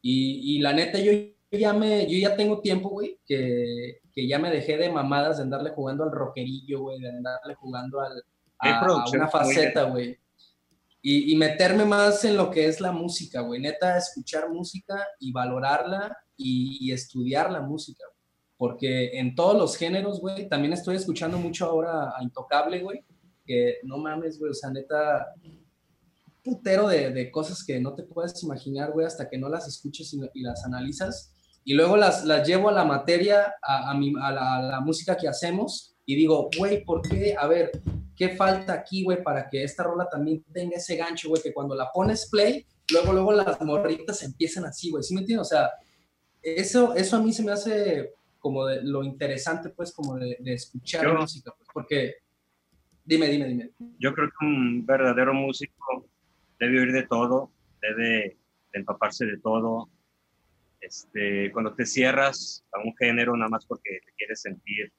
Y, 0.00 0.56
y 0.56 0.60
la 0.60 0.72
neta, 0.72 0.98
yo 0.98 1.12
ya, 1.50 1.72
me, 1.72 2.06
yo 2.06 2.18
ya 2.18 2.36
tengo 2.36 2.60
tiempo, 2.60 2.88
güey, 2.90 3.18
que, 3.26 4.00
que 4.12 4.26
ya 4.26 4.38
me 4.38 4.50
dejé 4.50 4.76
de 4.78 4.90
mamadas 4.90 5.36
de 5.36 5.44
andarle 5.44 5.70
jugando 5.70 6.04
al 6.04 6.12
rockerillo, 6.12 6.80
güey, 6.80 7.00
de 7.00 7.10
andarle 7.10 7.54
jugando 7.54 8.00
al, 8.00 8.22
a, 8.58 9.04
una 9.12 9.28
faceta, 9.28 9.84
güey. 9.84 10.18
Y, 11.10 11.34
meterme 11.36 11.86
más 11.86 12.22
en 12.26 12.36
lo 12.36 12.50
que 12.50 12.66
es 12.66 12.82
la 12.82 12.92
música, 12.92 13.40
güey. 13.40 13.62
Neta, 13.62 13.96
escuchar 13.96 14.50
música 14.50 15.06
y 15.18 15.32
valorarla 15.32 16.14
y, 16.36 16.92
estudiar 16.92 17.50
la 17.50 17.62
música. 17.62 18.04
Porque 18.58 19.18
en 19.18 19.34
todos 19.34 19.56
los 19.56 19.74
géneros, 19.74 20.20
güey, 20.20 20.50
también 20.50 20.74
estoy 20.74 20.96
escuchando 20.96 21.38
mucho 21.38 21.64
ahora 21.64 22.12
a 22.14 22.22
Intocable, 22.22 22.82
güey. 22.82 23.06
Que 23.46 23.76
no 23.84 23.96
mames, 23.96 24.38
güey, 24.38 24.50
o 24.50 24.54
sea, 24.54 24.70
neta, 24.70 25.32
putero 26.44 26.88
de, 26.88 27.30
cosas 27.30 27.64
que 27.64 27.80
no 27.80 27.94
te 27.94 28.02
puedes 28.02 28.42
imaginar, 28.42 28.92
güey, 28.92 29.06
hasta 29.06 29.30
que 29.30 29.38
no 29.38 29.48
las 29.48 29.66
escuches 29.66 30.14
y, 30.34 30.42
las 30.42 30.62
analizas. 30.66 31.32
Y 31.64 31.72
luego 31.72 31.96
las, 31.96 32.26
las 32.26 32.46
llevo 32.46 32.68
a 32.68 32.72
la 32.72 32.84
materia, 32.84 33.54
a, 33.62 33.92
a, 33.92 33.94
mi- 33.94 34.12
la, 34.12 34.56
a 34.56 34.62
la 34.62 34.80
música 34.80 35.16
que 35.16 35.26
hacemos, 35.26 35.96
y 36.04 36.16
digo, 36.16 36.50
güey, 36.58 36.84
¿por 36.84 37.00
qué? 37.00 37.34
A 37.38 37.46
ver, 37.46 37.70
¿qué 38.18 38.30
falta 38.30 38.72
aquí, 38.72 39.04
güey, 39.04 39.22
para 39.22 39.48
que 39.48 39.62
esta 39.62 39.84
rola 39.84 40.08
también 40.10 40.42
tenga 40.52 40.76
ese 40.76 40.96
gancho, 40.96 41.28
güey, 41.28 41.40
que 41.40 41.52
cuando 41.54 41.74
la 41.76 41.90
pones 41.92 42.28
play, 42.28 42.66
luego, 42.90 43.12
luego 43.12 43.32
las 43.32 43.60
morritas 43.60 44.22
empiezan 44.24 44.64
así, 44.64 44.90
güey, 44.90 45.04
¿sí 45.04 45.14
me 45.14 45.20
entiendes? 45.20 45.46
O 45.46 45.48
sea, 45.50 45.70
eso, 46.42 46.94
eso 46.96 47.16
a 47.16 47.22
mí 47.22 47.32
se 47.32 47.44
me 47.44 47.52
hace 47.52 48.10
como 48.40 48.66
de 48.66 48.82
lo 48.82 49.04
interesante, 49.04 49.68
pues, 49.70 49.92
como 49.92 50.16
de, 50.16 50.36
de 50.40 50.54
escuchar 50.54 51.04
Yo- 51.04 51.14
música, 51.14 51.52
pues, 51.56 51.68
porque, 51.72 52.14
dime, 53.04 53.28
dime, 53.28 53.46
dime. 53.48 53.70
Yo 53.98 54.12
creo 54.12 54.28
que 54.28 54.44
un 54.46 54.84
verdadero 54.84 55.32
músico 55.32 56.08
debe 56.58 56.80
oír 56.80 56.92
de 56.92 57.06
todo, 57.06 57.52
debe 57.80 58.36
de 58.72 58.78
empaparse 58.80 59.26
de 59.26 59.38
todo. 59.38 59.88
Este, 60.80 61.50
cuando 61.52 61.74
te 61.74 61.84
cierras 61.86 62.64
a 62.72 62.78
un 62.80 62.94
género 62.96 63.36
nada 63.36 63.48
más 63.50 63.66
porque 63.66 63.98
te 64.04 64.12
quieres 64.16 64.40
sentir 64.42 64.92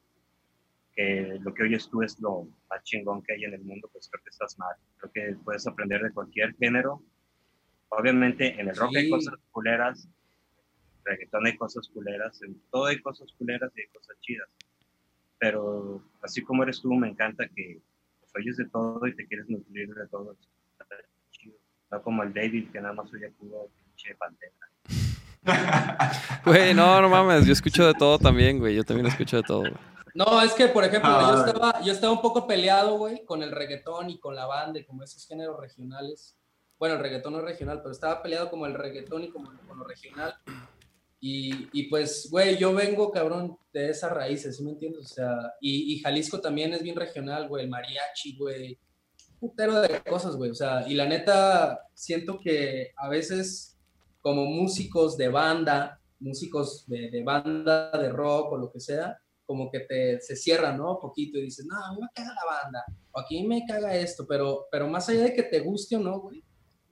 que 0.99 1.39
lo 1.39 1.53
que 1.53 1.63
oyes 1.63 1.87
tú 1.89 2.01
es 2.03 2.19
lo 2.19 2.49
más 2.69 2.83
chingón 2.83 3.21
que 3.23 3.31
hay 3.31 3.45
en 3.45 3.53
el 3.53 3.61
mundo, 3.61 3.89
pues 3.93 4.09
creo 4.11 4.21
que 4.21 4.31
estás 4.31 4.59
mal. 4.59 4.75
Creo 4.97 5.11
que 5.13 5.37
puedes 5.45 5.65
aprender 5.65 6.03
de 6.03 6.11
cualquier 6.11 6.53
género. 6.57 7.01
Obviamente 7.87 8.59
en 8.59 8.67
el 8.67 8.75
rock 8.75 8.97
hay 8.97 9.05
Sí. 9.05 9.09
cosas 9.09 9.35
culeras, 9.51 10.03
en 10.03 10.11
el 10.11 11.03
reggaetón 11.05 11.45
hay 11.45 11.55
cosas 11.55 11.87
culeras, 11.87 12.41
en 12.41 12.61
todo 12.69 12.87
hay 12.87 13.01
cosas 13.01 13.31
culeras 13.37 13.71
y 13.77 13.81
hay 13.81 13.87
cosas 13.87 14.19
chidas. 14.19 14.49
Pero 15.37 16.03
así 16.21 16.43
como 16.43 16.63
eres 16.63 16.81
tú, 16.81 16.93
me 16.93 17.07
encanta 17.07 17.47
que 17.47 17.81
pues, 18.19 18.31
oyes 18.35 18.57
de 18.57 18.67
todo 18.67 19.07
y 19.07 19.15
te 19.15 19.25
quieres 19.25 19.47
nutrir 19.49 19.93
de 19.93 20.07
todo. 20.09 20.35
Está 20.77 20.95
chido. 21.31 21.55
No 21.91 22.01
como 22.03 22.23
el 22.23 22.33
David 22.33 22.71
que 22.73 22.81
nada 22.81 22.93
más 22.93 23.13
oye 23.13 23.31
puro 23.39 23.69
pinche 23.85 24.15
pantera. 24.15 24.53
Güey, 26.45 26.73
no, 26.73 27.01
no 27.01 27.09
mames, 27.09 27.45
yo 27.45 27.53
escucho 27.53 27.85
de 27.85 27.93
todo 27.93 28.17
también, 28.19 28.59
güey. 28.59 28.75
Yo 28.75 28.83
también 28.83 29.07
escucho 29.07 29.37
de 29.37 29.43
todo, 29.43 29.59
güey. 29.61 29.73
No, 30.15 30.41
es 30.41 30.53
que, 30.53 30.67
por 30.67 30.83
ejemplo, 30.83 31.09
Ah, 31.11 31.21
yo, 31.21 31.27
vale. 31.37 31.51
estaba, 31.51 31.81
yo 31.83 31.93
estaba 31.93 32.13
un 32.13 32.21
poco 32.21 32.47
peleado, 32.47 32.97
güey, 32.97 33.23
con 33.25 33.43
el 33.43 33.51
reggaetón 33.51 34.09
y 34.09 34.19
con 34.19 34.35
la 34.35 34.45
banda 34.47 34.79
y 34.79 34.85
como 34.85 35.03
esos 35.03 35.25
géneros 35.27 35.59
regionales. 35.59 36.35
Bueno, 36.77 36.95
el 36.95 37.01
reggaetón 37.01 37.33
no 37.33 37.39
es 37.39 37.45
regional, 37.45 37.79
pero 37.81 37.91
estaba 37.91 38.21
peleado 38.23 38.49
como 38.49 38.65
el 38.65 38.73
reggaetón 38.73 39.23
y 39.25 39.29
como 39.29 39.51
con 39.67 39.77
lo 39.77 39.83
regional. 39.85 40.33
Y, 41.21 41.67
y 41.73 41.89
pues, 41.89 42.27
güey, 42.31 42.57
yo 42.57 42.73
vengo, 42.73 43.11
cabrón, 43.11 43.57
de 43.73 43.89
esas 43.89 44.11
raíces, 44.11 44.57
¿sí 44.57 44.63
me 44.63 44.71
entiendes? 44.71 45.05
O 45.11 45.13
sea, 45.13 45.35
y, 45.59 45.93
y 45.93 45.99
Jalisco 45.99 46.39
también 46.39 46.73
es 46.73 46.81
bien 46.81 46.95
regional, 46.95 47.47
güey, 47.47 47.65
el 47.65 47.69
mariachi, 47.69 48.37
güey, 48.37 48.79
un 49.41 49.49
putero 49.49 49.79
de 49.81 50.01
cosas, 50.01 50.35
güey. 50.37 50.49
O 50.51 50.55
sea, 50.55 50.87
y 50.87 50.95
la 50.95 51.05
neta, 51.05 51.81
siento 51.93 52.39
que 52.39 52.93
a 52.97 53.09
veces, 53.09 53.77
como 54.21 54.45
músicos 54.45 55.17
de 55.17 55.29
banda, 55.29 55.99
músicos 56.19 56.85
de, 56.87 57.09
de 57.09 57.23
banda, 57.23 57.91
de 57.91 58.09
rock 58.09 58.51
o 58.53 58.57
lo 58.57 58.71
que 58.71 58.79
sea, 58.79 59.17
como 59.45 59.71
que 59.71 59.79
te, 59.81 60.19
se 60.21 60.35
cierran, 60.35 60.77
¿no? 60.77 60.95
Un 60.95 60.99
poquito 60.99 61.37
y 61.39 61.43
dices, 61.43 61.65
no, 61.65 61.75
a 61.75 61.91
mí 61.93 61.99
me 62.01 62.07
caga 62.13 62.33
la 62.33 62.61
banda, 62.63 62.83
o 63.11 63.19
aquí 63.19 63.45
me 63.47 63.65
caga 63.65 63.95
esto, 63.95 64.25
pero, 64.27 64.67
pero 64.71 64.87
más 64.87 65.09
allá 65.09 65.23
de 65.23 65.33
que 65.33 65.43
te 65.43 65.59
guste 65.61 65.95
o 65.95 65.99
no, 65.99 66.19
güey, 66.19 66.43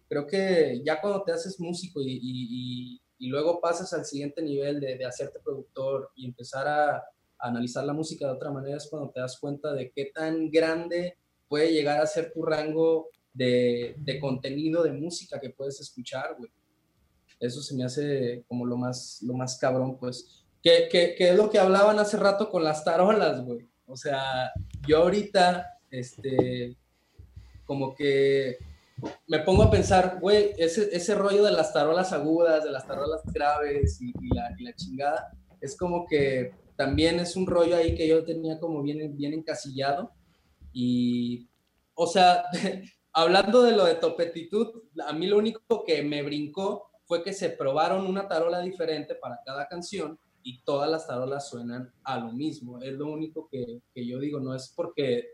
creo 0.10 0.26
que 0.26 0.82
ya 0.86 1.00
cuando 1.02 1.24
te 1.24 1.34
haces 1.34 1.60
músico 1.60 2.02
y, 2.02 2.14
y- 2.14 2.20
y- 2.94 3.02
y 3.20 3.28
luego 3.30 3.60
pasas 3.60 3.92
al 3.94 4.06
siguiente 4.06 4.42
nivel 4.44 4.80
de, 4.80 4.96
de 4.98 5.06
hacerte 5.06 5.40
productor 5.44 6.12
y 6.16 6.26
empezar 6.28 6.68
a, 6.68 6.98
a 6.98 7.04
analizar 7.40 7.84
la 7.84 7.94
música 7.94 8.26
de 8.28 8.34
otra 8.34 8.52
manera, 8.52 8.78
es 8.78 8.88
cuando 8.90 9.10
te 9.12 9.20
das 9.20 9.38
cuenta 9.40 9.74
de 9.74 9.92
qué 9.92 10.12
tan 10.14 10.50
grande 10.52 11.18
puede 11.48 11.74
llegar 11.74 12.00
a 12.00 12.06
ser 12.08 12.32
tu 12.32 12.44
rango 12.44 13.10
de, 13.34 13.96
de 13.98 14.20
contenido 14.20 14.84
de 14.84 14.94
música 14.94 15.40
que 15.40 15.50
puedes 15.50 15.80
escuchar, 15.82 16.36
güey. 16.38 16.52
Eso 17.40 17.62
se 17.62 17.76
me 17.76 17.84
hace 17.84 18.44
como 18.48 18.66
lo 18.66 18.78
más, 18.78 19.20
lo 19.22 19.34
más 19.34 19.58
cabrón, 19.58 19.98
pues. 19.98 20.44
Que, 20.62 20.88
que, 20.92 21.16
que 21.16 21.30
es 21.30 21.36
lo 21.36 21.50
que 21.50 21.60
hablaban 21.60 22.00
hace 22.00 22.18
rato 22.18 22.50
con 22.50 22.64
las 22.64 22.84
tarolas, 22.84 23.44
güey. 23.46 23.68
O 23.86 23.96
sea, 23.96 24.52
yo 24.88 25.00
ahorita, 25.00 25.80
este, 25.92 26.76
como 27.66 27.96
que 27.96 28.58
me 29.28 29.40
pongo 29.40 29.64
a 29.64 29.72
pensar, 29.72 30.18
güey, 30.20 30.52
ese, 30.58 30.90
ese 30.96 31.16
rollo 31.16 31.44
de 31.44 31.52
las 31.52 31.72
tarolas 31.72 32.12
agudas, 32.12 32.64
de 32.64 32.72
las 32.72 32.88
tarolas 32.88 33.22
graves 33.26 34.02
y, 34.02 34.10
y 34.10 34.36
la, 34.36 34.54
y 34.58 34.64
la 34.64 34.74
chingada, 34.74 35.32
es 35.62 35.78
como 35.78 36.06
que 36.06 36.52
también 36.76 37.20
es 37.20 37.36
un 37.36 37.48
rollo 37.48 37.76
ahí 37.76 37.96
que 37.96 38.08
yo 38.08 38.24
tenía 38.24 38.60
como 38.60 38.82
bien, 38.82 39.16
bien 39.18 39.34
encasillado. 39.34 40.12
Y, 40.72 41.48
o 41.96 42.08
sea, 42.08 42.44
hablando 43.14 43.64
de 43.64 43.72
lo 43.72 43.86
de 43.86 43.96
topetitud, 43.96 44.84
a 45.06 45.14
mí 45.14 45.28
lo 45.28 45.38
único 45.38 45.84
que 45.86 46.04
me 46.04 46.22
brincó 46.24 46.92
fue 47.08 47.24
que 47.24 47.34
se 47.34 47.50
probaron 47.50 48.06
una 48.06 48.28
tarola 48.28 48.60
diferente 48.60 49.16
para 49.16 49.40
cada 49.46 49.68
canción 49.68 50.20
y 50.44 50.62
todas 50.62 50.90
las 50.90 51.08
tarolas 51.08 51.50
suenan 51.50 51.92
a 52.04 52.20
lo 52.20 52.32
mismo. 52.32 52.80
Es 52.82 52.94
lo 52.94 53.08
único 53.08 53.48
que, 53.50 53.82
que 53.94 54.06
yo 54.06 54.20
digo, 54.20 54.40
no 54.40 54.54
es 54.54 54.72
porque 54.76 55.26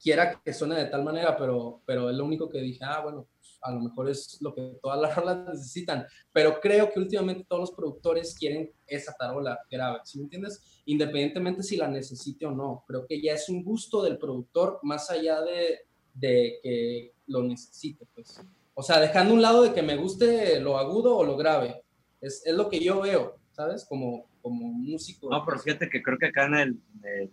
quiera 0.00 0.40
que 0.42 0.52
suene 0.52 0.76
de 0.76 0.86
tal 0.86 1.04
manera, 1.04 1.36
pero, 1.36 1.82
pero 1.84 2.08
es 2.08 2.16
lo 2.16 2.24
único 2.24 2.48
que 2.48 2.60
dije, 2.60 2.84
ah, 2.84 3.00
bueno, 3.02 3.28
pues, 3.36 3.58
a 3.60 3.72
lo 3.72 3.80
mejor 3.80 4.08
es 4.08 4.38
lo 4.40 4.54
que 4.54 4.78
todas 4.82 5.00
las 5.00 5.14
rolas 5.16 5.46
necesitan. 5.48 6.06
Pero 6.32 6.60
creo 6.60 6.90
que 6.90 7.00
últimamente 7.00 7.44
todos 7.48 7.60
los 7.60 7.72
productores 7.72 8.34
quieren 8.38 8.72
esa 8.86 9.12
tarola 9.12 9.58
grave, 9.70 10.00
¿sí 10.04 10.18
me 10.18 10.24
entiendes? 10.24 10.82
Independientemente 10.86 11.62
si 11.62 11.76
la 11.76 11.88
necesite 11.88 12.46
o 12.46 12.52
no. 12.52 12.84
Creo 12.86 13.06
que 13.06 13.20
ya 13.20 13.34
es 13.34 13.48
un 13.48 13.62
gusto 13.62 14.02
del 14.02 14.16
productor 14.16 14.78
más 14.82 15.10
allá 15.10 15.42
de, 15.42 15.80
de 16.14 16.58
que 16.62 17.12
lo 17.26 17.42
necesite, 17.42 18.06
pues. 18.14 18.40
O 18.80 18.82
sea, 18.82 18.98
dejando 18.98 19.34
un 19.34 19.42
lado 19.42 19.62
de 19.62 19.74
que 19.74 19.82
me 19.82 19.96
guste 19.96 20.58
lo 20.58 20.78
agudo 20.78 21.14
o 21.18 21.22
lo 21.22 21.36
grave. 21.36 21.82
Es, 22.22 22.42
es 22.46 22.54
lo 22.54 22.70
que 22.70 22.80
yo 22.80 23.02
veo, 23.02 23.36
¿sabes? 23.52 23.84
Como, 23.86 24.26
como 24.40 24.68
músico. 24.72 25.28
No, 25.28 25.44
pero 25.44 25.58
fíjate 25.58 25.90
que 25.90 26.02
creo 26.02 26.16
que 26.16 26.28
acá 26.28 26.46
en 26.46 26.54
el... 26.54 26.68
en 27.02 27.04
el- 27.20 27.30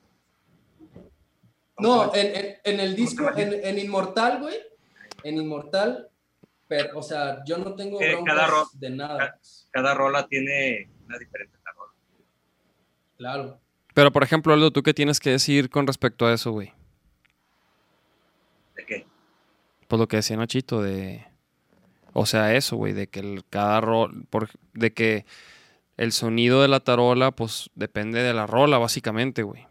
No, 1.80 2.14
en, 2.14 2.36
en- 2.36 2.56
en 2.66 2.80
el 2.82 2.96
¿Cómo 2.96 2.96
te 2.96 3.02
disco, 3.02 3.32
en, 3.38 3.80
Inmortal, 3.80 4.42
güey. 4.42 4.56
En 5.24 5.38
Inmortal, 5.38 6.10
pero, 6.68 7.00
o 7.00 7.02
sea, 7.02 7.42
yo 7.46 7.58
no 7.60 7.76
tengo 7.76 8.02
Eh, 8.02 8.18
cada 8.26 8.50
de 8.74 8.90
nada. 8.90 9.40
cada 9.72 9.94
rola 9.94 10.28
tiene 10.28 10.90
una 11.06 11.18
diferente. 11.18 11.58
Claro. 13.18 13.60
Pero, 13.94 14.12
por 14.12 14.22
ejemplo, 14.24 14.54
Aldo, 14.54 14.72
¿tú 14.72 14.84
qué 14.84 14.94
tienes 14.94 15.20
que 15.22 15.30
decir 15.32 15.70
con 15.70 15.88
respecto 15.88 16.26
a 16.26 16.34
eso, 16.34 16.52
güey? 16.52 16.74
¿De 18.76 18.86
qué? 18.86 19.08
Pues 19.88 19.98
lo 20.00 20.08
que 20.10 20.18
decía 20.18 20.36
Nachito 20.38 20.82
de... 20.84 21.26
O 22.20 22.26
sea, 22.26 22.56
eso, 22.56 22.78
güey, 22.78 22.94
de 22.94 23.06
que 23.06 23.20
el, 23.20 23.44
cada 23.48 23.80
rol... 23.80 24.26
De 24.74 24.92
que 24.92 25.26
el 25.98 26.12
sonido 26.12 26.64
de 26.64 26.68
la 26.68 26.80
tarola, 26.80 27.30
pues, 27.30 27.70
depende 27.76 28.24
de 28.24 28.34
la 28.34 28.48
rola, 28.48 28.80
básicamente, 28.80 29.44
güey. 29.44 29.68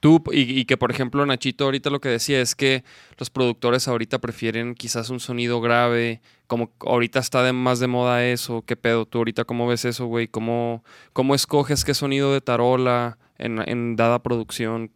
Tú, 0.00 0.22
y, 0.32 0.64
que, 0.64 0.78
por 0.78 0.90
ejemplo, 0.90 1.26
Nachito 1.26 1.64
ahorita 1.64 1.90
lo 1.90 2.00
que 2.00 2.08
decía 2.08 2.40
es 2.40 2.54
que 2.54 2.84
los 3.18 3.28
productores 3.28 3.86
ahorita 3.86 4.18
prefieren 4.18 4.74
quizás 4.74 5.10
un 5.10 5.20
sonido 5.20 5.60
grave, 5.60 6.22
como 6.46 6.72
ahorita 6.80 7.18
está 7.18 7.52
más 7.52 7.80
de 7.80 7.86
moda 7.86 8.24
eso, 8.24 8.64
¿qué 8.66 8.76
pedo? 8.76 9.04
¿Tú 9.04 9.18
ahorita 9.18 9.44
cómo 9.44 9.66
ves 9.66 9.84
eso, 9.84 10.06
güey? 10.06 10.26
¿Cómo, 10.26 10.84
¿Cómo 11.12 11.34
escoges 11.34 11.84
qué 11.84 11.92
sonido 11.92 12.32
de 12.32 12.40
tarola 12.40 13.18
en, 13.36 13.66
en 13.68 13.96
dada 13.96 14.22
producción? 14.22 14.90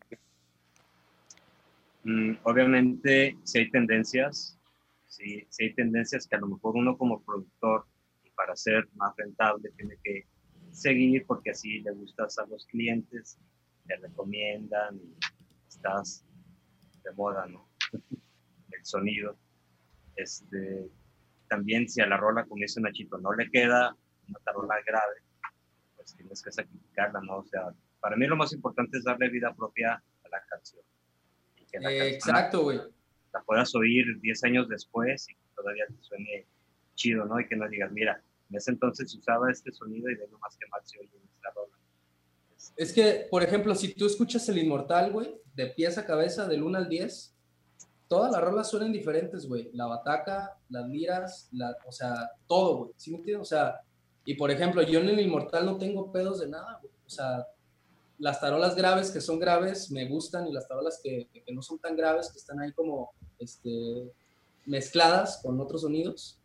Mm, 2.04 2.32
obviamente, 2.44 3.36
si 3.44 3.58
hay 3.58 3.70
tendencias, 3.70 4.57
si, 5.18 5.46
si 5.50 5.64
hay 5.64 5.74
tendencias 5.74 6.26
que 6.26 6.36
a 6.36 6.40
lo 6.40 6.48
mejor 6.48 6.76
uno 6.76 6.96
como 6.96 7.22
productor, 7.22 7.86
para 8.36 8.54
ser 8.54 8.88
más 8.94 9.14
rentable, 9.16 9.70
tiene 9.76 9.96
que 10.04 10.26
seguir 10.70 11.26
porque 11.26 11.50
así 11.50 11.80
le 11.80 11.90
gustas 11.92 12.38
a 12.38 12.46
los 12.46 12.66
clientes, 12.66 13.38
te 13.86 13.96
recomiendan 13.96 14.96
y 14.96 15.16
estás 15.66 16.24
de 17.02 17.12
moda, 17.12 17.46
¿no? 17.46 17.68
El 18.70 18.84
sonido. 18.84 19.36
Este, 20.14 20.88
también 21.48 21.88
si 21.88 22.00
a 22.00 22.06
la 22.06 22.16
rola, 22.16 22.44
como 22.44 22.62
dice 22.62 22.80
Nachito, 22.80 23.18
no 23.18 23.32
le 23.32 23.50
queda 23.50 23.96
una 24.28 24.38
tarola 24.44 24.76
grave, 24.86 25.16
pues 25.96 26.14
tienes 26.14 26.42
que 26.42 26.52
sacrificarla, 26.52 27.20
¿no? 27.22 27.38
O 27.38 27.44
sea, 27.44 27.72
para 28.00 28.16
mí 28.16 28.26
lo 28.26 28.36
más 28.36 28.52
importante 28.52 28.98
es 28.98 29.04
darle 29.04 29.30
vida 29.30 29.52
propia 29.54 29.94
a 29.94 30.28
la 30.28 30.40
canción 30.48 30.84
exacto, 31.72 32.62
güey. 32.62 32.80
La 33.32 33.42
puedas 33.42 33.74
oír 33.74 34.20
10 34.20 34.44
años 34.44 34.68
después 34.68 35.28
y 35.28 35.36
todavía 35.54 35.84
te 35.86 36.02
suene 36.02 36.46
chido, 36.94 37.24
¿no? 37.24 37.40
Y 37.40 37.46
que 37.46 37.56
no 37.56 37.68
digas, 37.68 37.92
mira, 37.92 38.22
en 38.50 38.56
ese 38.56 38.70
entonces 38.70 39.14
usaba 39.14 39.50
este 39.50 39.72
sonido 39.72 40.10
y 40.10 40.16
de 40.16 40.26
lo 40.28 40.38
más 40.38 40.56
que 40.56 40.66
mal 40.68 40.80
se 40.84 40.98
oye 40.98 41.10
en 41.14 41.28
esta 41.34 41.50
rola. 41.54 41.76
Es 42.76 42.92
que, 42.92 43.26
por 43.30 43.42
ejemplo, 43.42 43.74
si 43.74 43.94
tú 43.94 44.06
escuchas 44.06 44.48
el 44.48 44.58
Inmortal, 44.58 45.12
güey, 45.12 45.34
de 45.54 45.66
pies 45.66 45.98
a 45.98 46.06
cabeza, 46.06 46.46
del 46.46 46.62
1 46.62 46.78
al 46.78 46.88
10, 46.88 47.34
todas 48.08 48.32
las 48.32 48.40
rolas 48.40 48.70
suenan 48.70 48.92
diferentes, 48.92 49.46
güey. 49.46 49.70
La 49.74 49.86
bataca, 49.86 50.56
las 50.70 50.88
liras, 50.88 51.48
la, 51.52 51.76
o 51.86 51.92
sea, 51.92 52.30
todo, 52.46 52.76
güey. 52.78 52.92
¿Sí 52.96 53.10
me 53.10 53.18
entiendes? 53.18 53.42
O 53.42 53.48
sea, 53.48 53.80
y 54.24 54.34
por 54.34 54.50
ejemplo, 54.50 54.82
yo 54.82 55.00
en 55.00 55.08
el 55.08 55.20
Inmortal 55.20 55.66
no 55.66 55.78
tengo 55.78 56.10
pedos 56.12 56.40
de 56.40 56.48
nada, 56.48 56.78
güey. 56.80 56.92
O 57.06 57.10
sea, 57.10 57.46
las 58.18 58.40
tarolas 58.40 58.74
graves 58.76 59.10
que 59.10 59.20
son 59.20 59.38
graves 59.38 59.90
me 59.90 60.06
gustan 60.08 60.46
y 60.46 60.52
las 60.52 60.66
tarolas 60.68 61.00
que, 61.02 61.28
que 61.32 61.52
no 61.52 61.62
son 61.62 61.78
tan 61.78 61.96
graves, 61.96 62.30
que 62.32 62.38
están 62.38 62.60
ahí 62.60 62.72
como, 62.72 63.10
este, 63.38 64.10
mezcladas 64.66 65.40
con 65.42 65.60
otros 65.60 65.82
sonidos, 65.82 66.38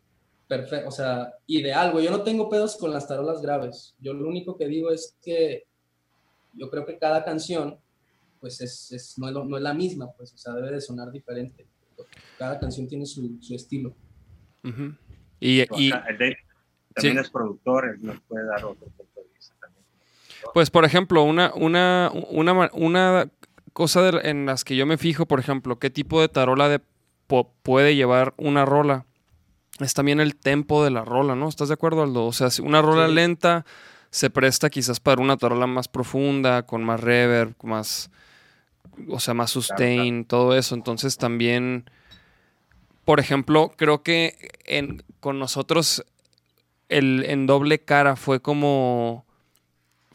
perfecto, 0.48 0.88
o 0.88 0.92
sea, 0.92 1.34
ideal, 1.46 1.92
güey. 1.92 2.04
Yo 2.04 2.10
no 2.10 2.22
tengo 2.22 2.48
pedos 2.48 2.76
con 2.76 2.90
las 2.92 3.08
tarolas 3.08 3.42
graves. 3.42 3.94
Yo 3.98 4.14
lo 4.14 4.28
único 4.28 4.56
que 4.56 4.66
digo 4.68 4.90
es 4.90 5.16
que 5.22 5.64
yo 6.52 6.70
creo 6.70 6.86
que 6.86 6.98
cada 6.98 7.24
canción, 7.24 7.78
pues 8.40 8.60
es, 8.60 8.92
es- 8.92 9.18
no, 9.18 9.26
es 9.28 9.34
lo- 9.34 9.44
no 9.44 9.56
es 9.56 9.62
la 9.62 9.74
misma, 9.74 10.12
pues, 10.12 10.32
o 10.32 10.38
sea, 10.38 10.54
debe 10.54 10.70
de 10.70 10.80
sonar 10.80 11.10
diferente. 11.10 11.66
Cada 12.38 12.58
canción 12.58 12.86
tiene 12.88 13.06
su, 13.06 13.38
su 13.40 13.54
estilo. 13.54 13.94
Y, 15.40 15.60
y, 15.60 15.92
Acá, 15.92 16.06
el 16.08 16.18
Dave 16.18 16.36
también 16.94 17.14
Sí. 17.16 17.20
es 17.20 17.30
productor, 17.30 17.86
él 17.88 18.02
nos 18.04 18.20
puede 18.22 18.46
dar 18.46 18.64
otro 18.64 18.86
punto 18.86 19.20
de 19.20 19.26
vista 19.34 19.54
también. 19.60 19.84
Pues, 20.52 20.70
por 20.70 20.84
ejemplo, 20.84 21.22
una, 21.22 21.52
una, 21.54 22.10
una, 22.30 22.70
una 22.72 23.28
cosa 23.72 24.02
de- 24.02 24.28
en 24.30 24.46
las 24.46 24.64
que 24.64 24.76
yo 24.76 24.86
me 24.86 24.98
fijo, 24.98 25.26
por 25.26 25.40
ejemplo, 25.40 25.78
qué 25.78 25.90
tipo 25.90 26.20
de 26.20 26.28
tarola 26.28 26.68
de 26.68 26.80
po- 27.26 27.52
puede 27.62 27.96
llevar 27.96 28.34
una 28.36 28.64
rola. 28.64 29.04
Es 29.80 29.94
también 29.94 30.20
el 30.20 30.36
tempo 30.36 30.84
de 30.84 30.90
la 30.90 31.04
rola, 31.04 31.34
¿no? 31.34 31.48
¿Estás 31.48 31.68
de 31.68 31.74
acuerdo, 31.74 32.02
Aldo? 32.04 32.26
O 32.26 32.32
sea, 32.32 32.50
si 32.50 32.62
una 32.62 32.80
rola 32.82 33.08
Sí. 33.08 33.14
lenta 33.14 33.64
se 34.10 34.30
presta 34.30 34.70
quizás 34.70 35.00
para 35.00 35.20
una 35.20 35.36
tarola 35.36 35.66
más 35.66 35.88
profunda, 35.88 36.62
con 36.64 36.84
más 36.84 37.00
reverb, 37.00 37.54
más, 37.64 38.10
o 39.08 39.18
sea, 39.18 39.34
más 39.34 39.50
sustain, 39.50 40.24
todo 40.24 40.54
eso. 40.56 40.76
Entonces 40.76 41.16
también, 41.18 41.90
por 43.04 43.18
ejemplo, 43.18 43.72
creo 43.76 44.04
que 44.04 44.36
en, 44.66 45.02
con 45.18 45.40
nosotros 45.40 46.04
el, 46.88 47.24
en 47.26 47.46
doble 47.46 47.80
cara 47.80 48.14
fue 48.14 48.38
como 48.40 49.26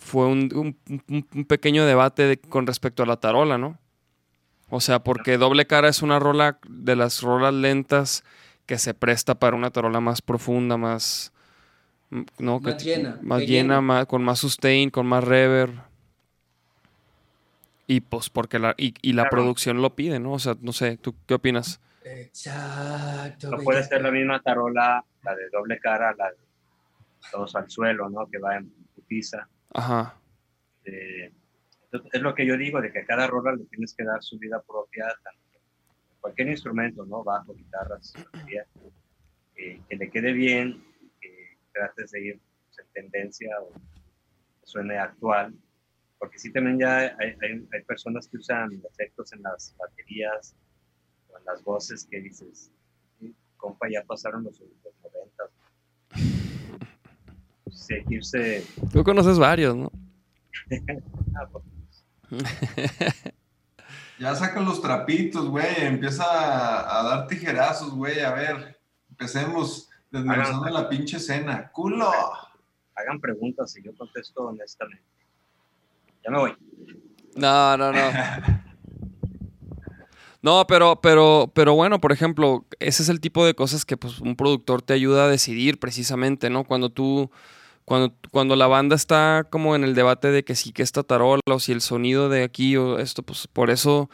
fue 0.09 0.25
un, 0.27 0.75
un- 1.07 1.45
pequeño 1.45 1.85
debate 1.85 2.23
de- 2.23 2.37
con 2.39 2.67
respecto 2.67 3.03
a 3.03 3.05
la 3.05 3.17
tarola, 3.17 3.57
¿no? 3.57 3.77
O 4.69 4.81
sea, 4.81 4.99
porque 5.03 5.37
doble 5.37 5.65
cara 5.65 5.87
es 5.89 6.01
una 6.01 6.19
rola 6.19 6.59
de 6.67 6.95
las 6.95 7.21
rolas 7.21 7.53
lentas 7.53 8.23
que 8.65 8.77
se 8.77 8.93
presta 8.93 9.35
para 9.35 9.55
una 9.55 9.71
tarola 9.71 9.99
más 9.99 10.21
profunda, 10.21 10.77
más... 10.77 11.31
¿no? 12.37 12.59
Más 12.59 12.75
Que- 12.75 12.83
llena, 12.83 13.19
Más 13.21 13.41
llena, 13.41 13.81
más, 13.81 14.05
con 14.05 14.23
más 14.23 14.39
sustain, 14.39 14.89
con 14.89 15.05
más 15.07 15.23
reverb. 15.23 15.73
Y 17.87 18.01
pues 18.01 18.29
porque 18.29 18.59
la, 18.59 18.75
y, 18.77 18.93
y 19.01 19.13
la 19.13 19.23
Claro. 19.23 19.37
producción 19.37 19.81
lo 19.81 19.95
pide, 19.95 20.19
¿no? 20.19 20.33
O 20.33 20.39
sea, 20.39 20.55
no 20.61 20.73
sé, 20.73 20.97
¿tú 20.97 21.15
qué 21.25 21.33
opinas? 21.33 21.79
Exacto. 22.03 23.49
No 23.49 23.57
puede 23.63 23.83
ser 23.83 24.01
la 24.03 24.11
misma 24.11 24.39
tarola, 24.41 25.03
la 25.23 25.35
de 25.35 25.49
doble 25.51 25.79
cara, 25.79 26.13
la 26.17 26.29
de 26.29 26.37
todos 27.31 27.55
al 27.55 27.69
suelo, 27.69 28.09
¿no? 28.09 28.27
Que 28.27 28.37
va 28.37 28.57
en 28.57 28.71
putiza. 29.09 29.47
Ajá. 29.73 30.15
Eh, 30.85 31.31
es 32.13 32.21
lo 32.21 32.35
que 32.35 32.45
yo 32.45 32.55
digo, 32.57 32.81
de 32.81 32.91
que 32.91 32.99
a 32.99 33.05
cada 33.05 33.27
rola 33.27 33.55
le 33.55 33.65
tienes 33.65 33.93
que 33.95 34.03
dar 34.03 34.21
su 34.21 34.37
vida 34.37 34.61
propia, 34.61 35.05
tanto 35.23 35.39
cualquier 36.21 36.49
instrumento, 36.49 37.05
¿no? 37.05 37.23
Bajo, 37.23 37.53
guitarras, 37.55 38.13
batería, 38.31 38.65
eh, 39.55 39.81
que 39.89 39.95
le 39.95 40.09
quede 40.09 40.33
bien, 40.33 40.83
que 41.19 41.57
trates 41.73 42.11
de 42.11 42.21
ir 42.21 42.39
pues, 42.65 42.79
en 42.79 43.09
tendencia 43.09 43.49
o 43.61 43.71
suene 44.63 44.97
actual, 44.97 45.53
porque 46.19 46.37
sí 46.37 46.51
también 46.51 46.77
ya 46.77 46.97
hay, 46.97 47.35
hay, 47.41 47.67
hay 47.73 47.83
personas 47.87 48.27
que 48.27 48.37
usan 48.37 48.81
efectos 48.91 49.31
en 49.33 49.41
las 49.41 49.73
baterías 49.77 50.55
o 51.29 51.37
en 51.37 51.45
las 51.45 51.63
voces 51.63 52.05
que 52.05 52.19
dices, 52.19 52.71
"Sí, 53.19 53.33
compa, 53.57 53.87
ya 53.89 54.03
pasaron 54.03 54.43
los, 54.43 54.59
los 54.59 54.93
90. 55.01 56.48
Tú 58.91 59.03
conoces 59.03 59.37
varios, 59.39 59.75
¿no? 59.75 59.91
Ya 64.19 64.35
sacan 64.35 64.65
los 64.65 64.81
trapitos, 64.81 65.47
güey. 65.49 65.65
Empieza 65.77 66.23
a, 66.25 66.99
a 66.99 67.03
dar 67.03 67.27
tijerazos, 67.27 67.91
güey. 67.93 68.19
A 68.19 68.33
ver, 68.33 68.77
empecemos 69.09 69.87
desmenuzando 70.11 70.65
Hagan- 70.65 70.73
la 70.73 70.89
pinche 70.89 71.17
escena. 71.17 71.69
¡Culo! 71.71 72.11
hagan 72.95 73.21
preguntas 73.21 73.77
y 73.77 73.81
yo 73.83 73.95
contesto 73.95 74.41
honestamente. 74.47 75.05
Ya 76.25 76.31
me 76.31 76.37
voy. 76.39 76.53
No, 77.35 77.77
no, 77.77 77.93
no. 77.93 77.99
No, 80.41 80.65
pero, 80.67 81.01
pero, 81.01 81.51
pero 81.53 81.73
bueno, 81.75 81.99
por 81.99 82.13
ejemplo, 82.13 82.65
ese 82.79 83.03
es 83.03 83.09
el 83.09 83.19
tipo 83.19 83.45
de 83.45 83.55
cosas 83.55 83.83
que 83.83 83.97
pues, 83.97 84.19
un 84.21 84.37
productor 84.37 84.81
te 84.81 84.93
ayuda 84.93 85.25
a 85.25 85.27
decidir 85.27 85.79
precisamente, 85.81 86.49
¿no? 86.49 86.63
Cuando 86.63 86.89
tú, 86.89 87.29
cuando, 87.89 88.13
cuando 88.29 88.55
la 88.55 88.67
banda 88.67 88.95
está 88.95 89.47
como 89.49 89.75
en 89.75 89.83
el 89.83 89.95
debate 89.95 90.29
de 90.29 90.43
que 90.43 90.53
sí 90.53 90.71
que 90.71 90.83
esta 90.83 91.01
tarola 91.01 91.41
o 91.49 91.59
si 91.59 91.71
el 91.71 91.81
sonido 91.81 92.29
de 92.29 92.43
aquí 92.43 92.77
o 92.77 92.99
esto, 92.99 93.23
pues 93.23 93.47
por 93.47 93.71
eso 93.71 94.11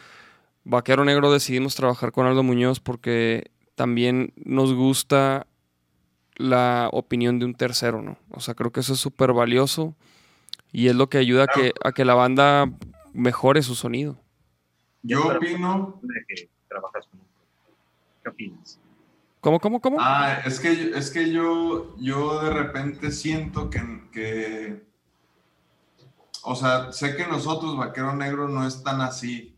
Vaquero 0.63 1.03
Negro 1.03 1.29
decidimos 1.29 1.75
trabajar 1.75 2.13
con 2.13 2.25
Aldo 2.25 2.41
Muñoz 2.41 2.79
porque 2.79 3.51
también 3.75 4.31
nos 4.37 4.73
gusta 4.73 5.45
la 6.37 6.87
opinión 6.93 7.37
de 7.37 7.47
un 7.47 7.53
tercero, 7.53 8.01
¿no? 8.01 8.17
O 8.31 8.39
sea, 8.39 8.53
creo 8.53 8.71
que 8.71 8.79
eso 8.79 8.93
es 8.93 8.99
súper 9.01 9.33
valioso 9.33 9.93
y 10.71 10.87
es 10.87 10.95
lo 10.95 11.09
que 11.09 11.17
ayuda 11.17 11.43
a 11.43 11.47
que, 11.47 11.73
a 11.83 11.91
que 11.91 12.05
la 12.05 12.13
banda 12.13 12.71
mejore 13.11 13.61
su 13.61 13.75
sonido. 13.75 14.15
Yo 15.03 15.27
opino. 15.27 15.99
de 16.01 16.25
que 16.29 16.49
trabajas 16.69 17.07
con 17.07 17.19
un 17.19 17.25
productor. 17.25 17.75
¿Qué 18.23 18.29
opinas? 18.29 18.79
¿Cómo, 19.45 19.59
cómo, 19.59 19.79
cómo? 19.79 19.97
Ah, 19.99 20.39
es 20.43 20.59
que, 20.59 20.71
es 20.95 21.11
que 21.11 21.31
yo, 21.31 21.95
yo 21.99 22.41
de 22.41 22.49
repente 22.49 23.11
siento 23.11 23.69
que. 23.69 24.83
O 26.41 26.55
sea, 26.55 26.91
sé 26.91 27.15
que 27.15 27.27
nosotros, 27.27 27.77
Vaquero 27.77 28.15
Negro, 28.15 28.47
no 28.49 28.65
es 28.65 28.81
tan 28.81 29.01
así, 29.01 29.55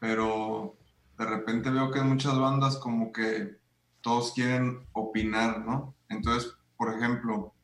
pero 0.00 0.74
de 1.16 1.26
repente 1.26 1.70
veo 1.70 1.92
que 1.92 2.00
en 2.00 2.08
muchas 2.08 2.36
bandas 2.40 2.76
como 2.78 3.12
que 3.12 3.56
todos 4.00 4.32
quieren 4.32 4.88
opinar, 4.90 5.60
¿no? 5.60 5.94
Entonces, 6.08 6.52
por 6.76 6.92
ejemplo, 6.92 7.54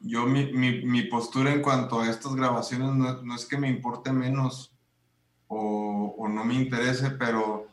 yo 0.00 0.26
mi, 0.26 0.52
mi, 0.52 0.84
mi 0.84 1.04
postura 1.04 1.54
en 1.54 1.62
cuanto 1.62 2.00
a 2.00 2.10
estas 2.10 2.34
grabaciones 2.34 2.90
no, 2.90 3.22
no 3.22 3.34
es 3.34 3.46
que 3.46 3.56
me 3.56 3.70
importe 3.70 4.12
menos 4.12 4.76
o, 5.48 6.14
o 6.18 6.28
no 6.28 6.44
me 6.44 6.52
interese, 6.52 7.12
pero 7.12 7.66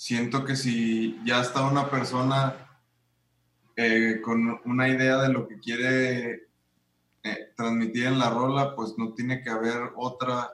siento 0.00 0.46
que 0.46 0.56
si 0.56 1.20
ya 1.26 1.42
está 1.42 1.60
una 1.60 1.90
persona 1.90 2.56
eh, 3.76 4.22
con 4.24 4.58
una 4.64 4.88
idea 4.88 5.18
de 5.18 5.28
lo 5.28 5.46
que 5.46 5.60
quiere 5.60 6.48
eh, 7.22 7.52
transmitir 7.54 8.06
en 8.06 8.18
la 8.18 8.30
rola, 8.30 8.74
pues 8.74 8.94
no 8.96 9.12
tiene 9.12 9.42
que 9.42 9.50
haber 9.50 9.92
otra 9.96 10.52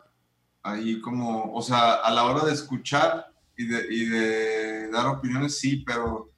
ahí 0.64 1.00
como, 1.00 1.54
o 1.54 1.62
sea, 1.62 1.92
a 1.92 2.10
la 2.10 2.24
hora 2.24 2.44
de 2.44 2.54
escuchar 2.54 3.26
y 3.56 3.66
de, 3.66 4.88
dar 4.90 5.06
opiniones, 5.06 5.60
sí, 5.60 5.76
pero 5.86 6.32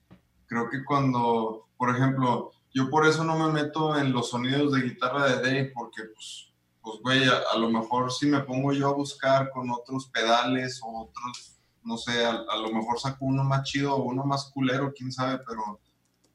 creo 0.46 0.68
que 0.68 0.84
cuando, 0.84 1.66
por 1.78 1.88
ejemplo, 1.88 2.52
yo 2.74 2.90
por 2.90 3.06
eso 3.06 3.24
no 3.24 3.38
me 3.38 3.50
meto 3.54 3.98
en 3.98 4.12
los 4.12 4.28
sonidos 4.28 4.74
de 4.74 4.82
guitarra 4.82 5.28
de 5.28 5.36
Dave, 5.36 5.72
porque 5.74 6.02
pues, 6.14 6.52
pues 6.82 7.00
güey, 7.00 7.26
a, 7.26 7.40
a 7.54 7.56
lo 7.56 7.70
mejor 7.70 8.12
si 8.12 8.26
me 8.26 8.40
pongo 8.40 8.74
yo 8.74 8.90
a 8.90 8.92
buscar 8.92 9.48
con 9.48 9.70
otros 9.70 10.08
pedales 10.08 10.78
o 10.82 11.04
otros, 11.04 11.57
no 11.88 11.96
sé, 11.96 12.22
a, 12.22 12.56
lo 12.56 12.70
mejor 12.70 13.00
saco 13.00 13.24
uno 13.24 13.44
más 13.44 13.62
chido 13.62 13.94
o 13.94 14.04
uno 14.04 14.24
más 14.24 14.50
culero, 14.52 14.92
quién 14.94 15.10
sabe, 15.10 15.38
pero, 15.38 15.80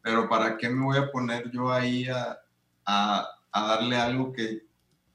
pero 0.01 0.27
¿para 0.27 0.57
qué 0.57 0.67
me 0.67 0.83
voy 0.83 0.97
a 0.97 1.11
poner 1.11 1.51
yo 1.51 1.71
ahí 1.71 2.07
a, 2.07 2.39
a, 2.85 3.29
darle 3.53 3.97
algo 3.97 4.33
que, 4.33 4.65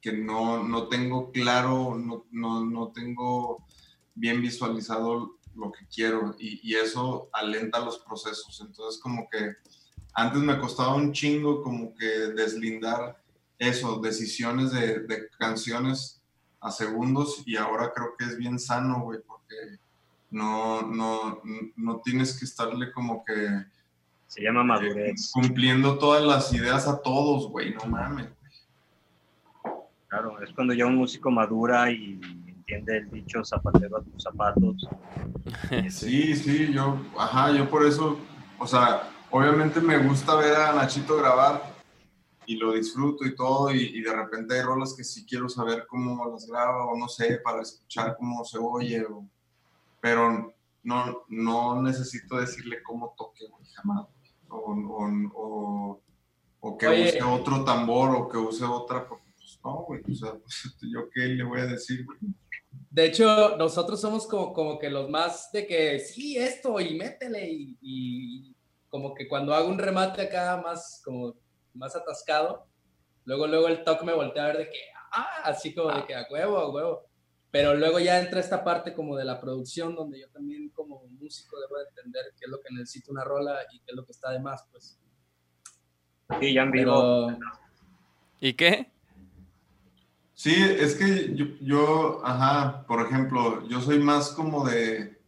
que 0.00 0.12
no, 0.12 0.62
no 0.62 0.86
tengo 0.86 1.32
claro, 1.32 1.96
no, 1.96 2.24
no, 2.30 2.64
no 2.64 2.92
tengo 2.92 3.66
bien 4.14 4.40
visualizado 4.40 5.38
lo 5.56 5.72
que 5.72 5.84
quiero 5.92 6.36
y, 6.38 6.60
y 6.62 6.76
eso 6.76 7.28
alenta 7.32 7.80
los 7.80 7.98
procesos. 7.98 8.60
Entonces 8.60 9.00
como 9.02 9.28
que 9.28 9.56
antes 10.14 10.40
me 10.40 10.60
costaba 10.60 10.94
un 10.94 11.12
chingo 11.12 11.64
como 11.64 11.96
que 11.96 12.06
deslindar 12.06 13.20
eso, 13.58 13.98
decisiones 13.98 14.70
de, 14.70 15.00
de 15.00 15.28
canciones 15.36 16.22
a 16.60 16.70
segundos 16.70 17.42
y 17.44 17.56
ahora 17.56 17.92
creo 17.92 18.14
que 18.16 18.24
es 18.24 18.36
bien 18.36 18.60
sano, 18.60 19.02
güey, 19.02 19.18
porque 19.26 19.56
no, 20.30 20.82
no, 20.82 21.40
no 21.76 22.00
tienes 22.00 22.38
que 22.38 22.44
estarle 22.44 22.92
como 22.92 23.24
que 23.24 23.48
Se 24.26 24.42
llama 24.42 24.62
madurez. 24.64 25.30
cumpliendo 25.32 25.98
todas 25.98 26.22
las 26.24 26.52
ideas 26.52 26.86
a 26.86 27.00
todos, 27.00 27.48
güey, 27.50 27.74
no 27.74 27.84
mames. 27.86 28.28
Claro, 30.08 30.40
es 30.42 30.50
cuando 30.54 30.72
ya 30.74 30.86
un 30.86 30.96
músico 30.96 31.30
madura 31.30 31.90
y 31.90 32.18
entiende 32.46 32.98
el 32.98 33.10
dicho 33.10 33.44
zapatero 33.44 33.98
a 33.98 34.02
tus 34.02 34.22
zapatos. 34.22 34.88
Sí, 35.90 36.34
sí, 36.36 36.72
yo, 36.72 36.98
ajá, 37.18 37.50
yo 37.52 37.70
por 37.70 37.84
eso, 37.86 38.18
o 38.58 38.66
sea, 38.66 39.08
obviamente 39.30 39.80
me 39.80 39.96
gusta 39.98 40.34
ver 40.34 40.54
a 40.54 40.72
Nachito 40.74 41.16
grabar 41.16 41.74
y 42.44 42.56
lo 42.56 42.72
disfruto 42.72 43.24
y 43.26 43.34
todo, 43.34 43.72
y, 43.72 43.80
y 43.82 44.02
de 44.02 44.14
repente 44.14 44.54
hay 44.54 44.62
rolas 44.62 44.94
que 44.96 45.04
sí 45.04 45.24
quiero 45.26 45.48
saber 45.48 45.86
cómo 45.88 46.30
las 46.30 46.46
graba 46.46 46.84
o 46.86 46.96
no 46.98 47.08
sé, 47.08 47.38
para 47.42 47.62
escuchar 47.62 48.14
cómo 48.18 48.44
se 48.44 48.58
oye, 48.58 49.04
o- 49.06 49.26
pero 50.00 50.54
no, 50.82 51.24
no 51.28 51.82
necesito 51.82 52.36
decirle 52.36 52.82
cómo 52.82 53.14
toque, 53.16 53.46
güey, 53.48 53.64
jamás, 53.74 54.06
o, 54.48 54.56
o, 54.56 55.08
o, 55.34 56.02
o 56.60 56.78
que 56.78 56.86
Oye. 56.88 57.08
use 57.08 57.22
otro 57.22 57.64
tambor 57.64 58.14
o 58.14 58.28
que 58.28 58.38
use 58.38 58.64
otra, 58.64 59.06
porque 59.08 59.26
pues 59.36 59.60
no, 59.64 59.84
güey, 59.84 60.02
o 60.10 60.14
sea, 60.14 60.32
yo 60.92 61.10
qué 61.10 61.20
le 61.20 61.44
voy 61.44 61.60
a 61.60 61.66
decir, 61.66 62.04
güey. 62.04 62.18
De 62.90 63.06
hecho, 63.06 63.56
nosotros 63.56 64.00
somos 64.00 64.26
como, 64.26 64.52
como 64.52 64.78
que 64.78 64.90
los 64.90 65.10
más 65.10 65.50
de 65.52 65.66
que 65.66 65.98
sí, 65.98 66.36
esto 66.36 66.80
y 66.80 66.96
métele 66.96 67.50
y, 67.50 67.78
y 67.80 68.56
como 68.88 69.14
que 69.14 69.28
cuando 69.28 69.54
hago 69.54 69.68
un 69.68 69.78
remate 69.78 70.22
acá 70.22 70.60
más 70.62 71.02
como 71.04 71.34
más 71.74 71.94
atascado, 71.94 72.66
luego 73.24 73.46
luego 73.46 73.68
el 73.68 73.84
toque 73.84 74.04
me 74.04 74.14
voltea 74.14 74.44
a 74.44 74.46
ver 74.48 74.58
de 74.58 74.70
que, 74.70 74.80
ah, 75.12 75.42
así 75.44 75.74
como 75.74 75.94
de 75.94 76.04
que 76.06 76.14
a 76.14 76.26
huevo, 76.30 76.58
a 76.58 76.70
huevo. 76.70 77.07
Pero 77.50 77.74
luego 77.74 77.98
ya 77.98 78.20
entra 78.20 78.40
esta 78.40 78.62
parte 78.62 78.92
como 78.92 79.16
de 79.16 79.24
la 79.24 79.40
producción 79.40 79.94
donde 79.94 80.20
yo 80.20 80.28
también 80.30 80.68
como 80.70 81.02
músico 81.18 81.58
debo 81.60 81.78
de 81.78 81.88
entender 81.88 82.24
qué 82.38 82.44
es 82.44 82.50
lo 82.50 82.60
que 82.60 82.74
necesita 82.74 83.10
una 83.10 83.24
rola 83.24 83.56
y 83.72 83.78
qué 83.80 83.86
es 83.88 83.96
lo 83.96 84.04
que 84.04 84.12
está 84.12 84.30
de 84.30 84.40
más, 84.40 84.64
pues. 84.70 84.98
Sí, 86.40 86.52
ya 86.52 86.62
en 86.62 86.70
vivo. 86.70 87.26
Pero 87.28 87.38
¿Y 88.40 88.52
qué? 88.52 88.90
Sí, 90.34 90.54
es 90.54 90.94
que 90.94 91.34
yo, 91.34 91.46
yo, 91.60 92.20
ajá, 92.24 92.84
por 92.86 93.00
ejemplo, 93.04 93.66
yo 93.66 93.80
soy 93.80 93.98
más 93.98 94.30
como 94.30 94.64
de, 94.68 95.18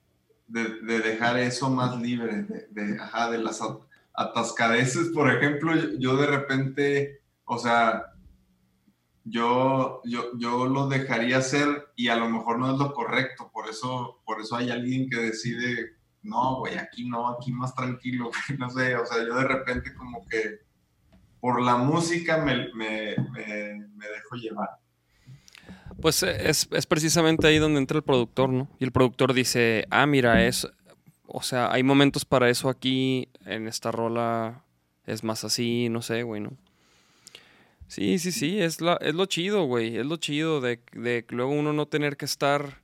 de, 0.46 0.80
de 0.82 1.00
dejar 1.00 1.36
eso 1.38 1.68
más 1.68 2.00
libre, 2.00 2.42
de, 2.42 2.68
de, 2.70 3.00
ajá, 3.00 3.30
de 3.30 3.38
las 3.38 3.60
at- 3.60 3.80
atascadeces, 4.14 5.08
por 5.08 5.28
ejemplo, 5.28 5.74
yo 5.98 6.16
de 6.16 6.26
repente, 6.26 7.22
o 7.44 7.58
sea, 7.58 8.09
yo, 9.24 10.00
yo, 10.04 10.30
yo 10.38 10.66
lo 10.66 10.88
dejaría 10.88 11.38
hacer 11.38 11.88
y 11.96 12.08
a 12.08 12.16
lo 12.16 12.28
mejor 12.28 12.58
no 12.58 12.72
es 12.72 12.78
lo 12.78 12.92
correcto, 12.92 13.50
por 13.52 13.68
eso, 13.68 14.20
por 14.24 14.40
eso 14.40 14.56
hay 14.56 14.70
alguien 14.70 15.08
que 15.08 15.16
decide, 15.16 15.96
no, 16.22 16.58
güey, 16.58 16.78
aquí 16.78 17.08
no, 17.08 17.28
aquí 17.28 17.52
más 17.52 17.74
tranquilo, 17.74 18.30
güey, 18.48 18.58
no 18.58 18.70
sé, 18.70 18.96
o 18.96 19.06
sea, 19.06 19.18
yo 19.18 19.34
de 19.34 19.44
repente 19.44 19.94
como 19.94 20.26
que 20.26 20.60
por 21.40 21.62
la 21.62 21.76
música 21.76 22.38
me, 22.38 22.72
me, 22.74 23.16
me, 23.32 23.86
me 23.94 24.08
dejo 24.08 24.36
llevar. 24.36 24.68
Pues 26.00 26.22
eh, 26.22 26.48
es, 26.48 26.68
es 26.70 26.86
precisamente 26.86 27.46
ahí 27.46 27.58
donde 27.58 27.78
entra 27.78 27.96
el 27.96 28.04
productor, 28.04 28.50
¿no? 28.50 28.68
Y 28.78 28.84
el 28.84 28.92
productor 28.92 29.32
dice, 29.32 29.86
ah, 29.90 30.06
mira, 30.06 30.46
es, 30.46 30.66
o 31.26 31.42
sea, 31.42 31.72
hay 31.72 31.82
momentos 31.82 32.24
para 32.24 32.48
eso 32.50 32.68
aquí, 32.68 33.28
en 33.44 33.68
esta 33.68 33.90
rola 33.90 34.64
es 35.06 35.24
más 35.24 35.44
así, 35.44 35.88
no 35.88 36.02
sé, 36.02 36.22
güey, 36.22 36.40
¿no? 36.40 36.52
Sí, 37.90 38.20
sí, 38.20 38.30
sí, 38.30 38.60
es, 38.60 38.80
la, 38.80 38.98
es 39.00 39.16
lo 39.16 39.26
chido, 39.26 39.64
güey, 39.64 39.96
es 39.96 40.06
lo 40.06 40.16
chido 40.16 40.60
de, 40.60 40.80
de 40.92 41.26
luego 41.30 41.50
uno 41.50 41.72
no 41.72 41.86
tener 41.86 42.16
que 42.16 42.24
estar 42.24 42.80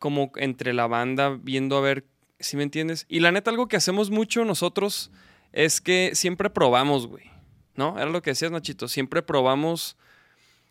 como 0.00 0.32
entre 0.34 0.72
la 0.72 0.88
banda 0.88 1.38
viendo 1.40 1.76
a 1.76 1.80
ver, 1.80 2.04
si 2.40 2.56
me 2.56 2.64
entiendes? 2.64 3.06
Y 3.08 3.20
la 3.20 3.30
neta, 3.30 3.52
algo 3.52 3.68
que 3.68 3.76
hacemos 3.76 4.10
mucho 4.10 4.44
nosotros 4.44 5.12
es 5.52 5.80
que 5.80 6.10
siempre 6.16 6.50
probamos, 6.50 7.06
güey, 7.06 7.30
¿no? 7.76 7.96
Era 8.00 8.10
lo 8.10 8.20
que 8.20 8.30
decías, 8.30 8.50
Nachito, 8.50 8.88
siempre 8.88 9.22
probamos 9.22 9.96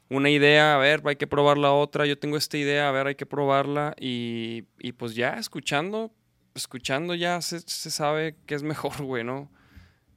una 0.09 0.29
idea, 0.29 0.75
a 0.75 0.77
ver, 0.77 1.01
hay 1.05 1.15
que 1.15 1.27
probar 1.27 1.57
la 1.57 1.71
otra, 1.71 2.05
yo 2.05 2.19
tengo 2.19 2.35
esta 2.35 2.57
idea, 2.57 2.89
a 2.89 2.91
ver, 2.91 3.07
hay 3.07 3.15
que 3.15 3.25
probarla 3.25 3.95
y, 3.97 4.65
y 4.79 4.91
pues 4.91 5.15
ya 5.15 5.35
escuchando, 5.35 6.11
escuchando 6.55 7.15
ya 7.15 7.41
se, 7.41 7.61
se 7.61 7.89
sabe 7.89 8.35
qué 8.45 8.55
es 8.55 8.63
mejor, 8.63 9.01
güey, 9.01 9.23
¿no? 9.23 9.49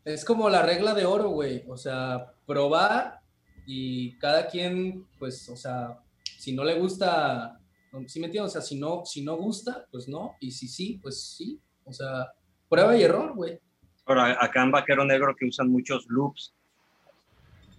Es 0.04 0.24
como 0.24 0.48
la 0.48 0.62
regla 0.62 0.94
de 0.94 1.04
oro, 1.04 1.28
güey. 1.28 1.62
O 1.68 1.76
sea, 1.76 2.32
probar 2.50 3.20
y 3.64 4.18
cada 4.18 4.48
quien, 4.48 5.06
pues, 5.20 5.48
o 5.48 5.56
sea, 5.56 6.00
si 6.38 6.52
no 6.52 6.64
le 6.64 6.78
gusta, 6.80 7.60
¿sí 8.08 8.18
me 8.18 8.26
entiendes? 8.26 8.50
O 8.50 8.52
sea, 8.54 8.60
si 8.62 8.76
no, 8.76 9.04
si 9.04 9.22
no 9.22 9.36
gusta, 9.36 9.86
pues 9.92 10.08
no. 10.08 10.34
Y 10.40 10.50
si 10.50 10.66
sí, 10.66 10.98
pues 11.00 11.22
sí. 11.36 11.60
O 11.84 11.92
sea, 11.92 12.26
prueba 12.68 12.96
y 12.96 13.02
error, 13.04 13.34
güey. 13.36 13.60
Ahora, 14.06 14.36
acá 14.44 14.64
en 14.64 14.72
Vaquero 14.72 15.04
Negro 15.04 15.36
que 15.36 15.46
usan 15.46 15.70
muchos 15.70 16.06
loops, 16.08 16.52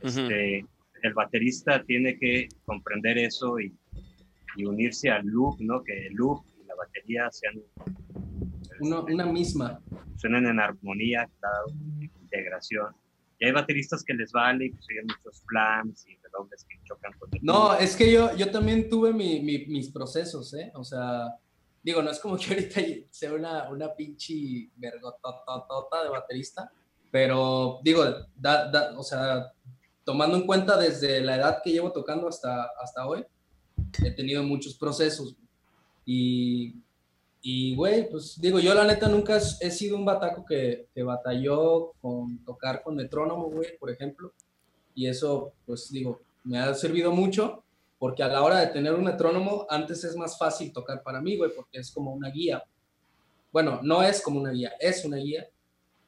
este, 0.01 0.65
el 1.03 1.13
baterista 1.13 1.83
tiene 1.83 2.17
que 2.17 2.47
comprender 2.65 3.17
eso 3.17 3.59
y, 3.59 3.75
y 4.55 4.65
unirse 4.65 5.09
al 5.09 5.25
loop, 5.25 5.59
¿no? 5.59 5.83
Que 5.83 6.07
el 6.07 6.13
loop 6.13 6.43
y 6.61 6.65
la 6.65 6.75
batería 6.75 7.29
sean 7.31 7.55
Uno- 8.79 9.03
una 9.03 9.25
misma. 9.25 9.81
suenen 10.15 10.45
en 10.45 10.59
armonía, 10.61 11.27
claro, 11.39 11.65
integración. 12.21 12.95
Y 13.41 13.45
hay 13.45 13.51
bateristas 13.53 14.03
que 14.03 14.13
les 14.13 14.31
vale 14.31 14.65
y 14.65 14.69
pues 14.69 14.85
siguen 14.85 15.07
muchos 15.07 15.41
flams 15.47 16.05
y 16.07 16.15
redobles 16.17 16.63
que 16.63 16.75
chocan 16.83 17.11
con 17.17 17.27
el 17.33 17.39
No, 17.43 17.73
es 17.73 17.95
que 17.95 18.11
yo, 18.11 18.35
yo 18.37 18.51
también 18.51 18.87
tuve 18.87 19.11
mi- 19.11 19.39
mi- 19.41 19.65
mis 19.65 19.89
procesos, 19.89 20.53
¿eh? 20.53 20.71
O 20.75 20.83
sea, 20.83 21.33
digo, 21.81 22.03
no 22.03 22.11
es 22.11 22.19
como 22.19 22.37
que 22.37 22.53
ahorita 22.53 22.79
sea 23.09 23.33
una, 23.33 23.67
una 23.71 23.95
pinche 23.95 24.69
vergototota 24.75 26.03
de 26.03 26.09
baterista, 26.09 26.71
pero 27.09 27.79
digo, 27.83 28.03
da- 28.35 28.69
da- 28.69 28.93
o 28.95 29.01
sea, 29.03 29.51
tomando 30.03 30.37
en 30.37 30.45
cuenta 30.45 30.77
desde 30.77 31.19
la 31.21 31.35
edad 31.37 31.61
que 31.63 31.71
llevo 31.71 31.91
tocando 31.91 32.27
hasta, 32.27 32.69
hasta 32.79 33.07
hoy, 33.07 33.25
he 34.05 34.11
tenido 34.11 34.43
muchos 34.43 34.75
procesos. 34.77 35.35
Y, 36.05 36.75
y, 37.41 37.75
güey, 37.75 38.09
pues 38.09 38.39
digo, 38.39 38.59
yo 38.59 38.73
la 38.73 38.85
neta 38.85 39.07
nunca 39.07 39.37
he 39.37 39.71
sido 39.71 39.97
un 39.97 40.05
bataco 40.05 40.45
que, 40.45 40.87
que 40.93 41.01
batalló 41.01 41.93
con 41.99 42.43
tocar 42.45 42.83
con 42.83 42.95
metrónomo, 42.95 43.49
güey, 43.49 43.77
por 43.79 43.89
ejemplo. 43.89 44.31
Y 44.93 45.07
eso, 45.07 45.53
pues 45.65 45.91
digo, 45.91 46.19
me 46.43 46.59
ha 46.59 46.73
servido 46.73 47.11
mucho 47.11 47.63
porque 47.97 48.23
a 48.23 48.27
la 48.27 48.43
hora 48.43 48.59
de 48.59 48.67
tener 48.67 48.93
un 48.93 49.03
metrónomo, 49.03 49.65
antes 49.69 50.03
es 50.03 50.15
más 50.15 50.37
fácil 50.37 50.73
tocar 50.73 51.03
para 51.03 51.21
mí, 51.21 51.37
güey, 51.37 51.51
porque 51.55 51.79
es 51.79 51.91
como 51.91 52.11
una 52.13 52.29
guía. 52.29 52.63
Bueno, 53.51 53.79
no 53.83 54.01
es 54.01 54.21
como 54.21 54.39
una 54.39 54.51
guía, 54.51 54.71
es 54.79 55.05
una 55.05 55.17
guía. 55.17 55.47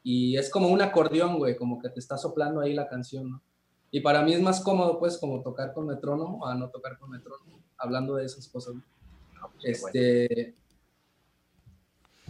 Y 0.03 0.35
es 0.37 0.49
como 0.49 0.69
un 0.69 0.81
acordeón, 0.81 1.37
güey, 1.37 1.55
como 1.55 1.79
que 1.79 1.89
te 1.89 1.99
está 1.99 2.17
soplando 2.17 2.61
ahí 2.61 2.73
la 2.73 2.87
canción, 2.87 3.29
¿no? 3.29 3.41
Y 3.91 4.01
para 4.01 4.23
mí 4.23 4.33
es 4.33 4.41
más 4.41 4.61
cómodo, 4.61 4.97
pues, 4.97 5.19
como 5.19 5.41
tocar 5.43 5.71
con 5.71 5.85
metrónomo 5.85 6.45
a 6.47 6.55
no 6.55 6.69
tocar 6.69 6.97
con 6.97 7.11
metrónomo, 7.11 7.59
hablando 7.77 8.15
de 8.15 8.25
esas 8.25 8.47
cosas. 8.47 8.73
¿no? 8.73 8.81
No, 9.39 9.51
pues, 9.61 9.83
qué 9.93 10.27
bueno. 10.33 10.62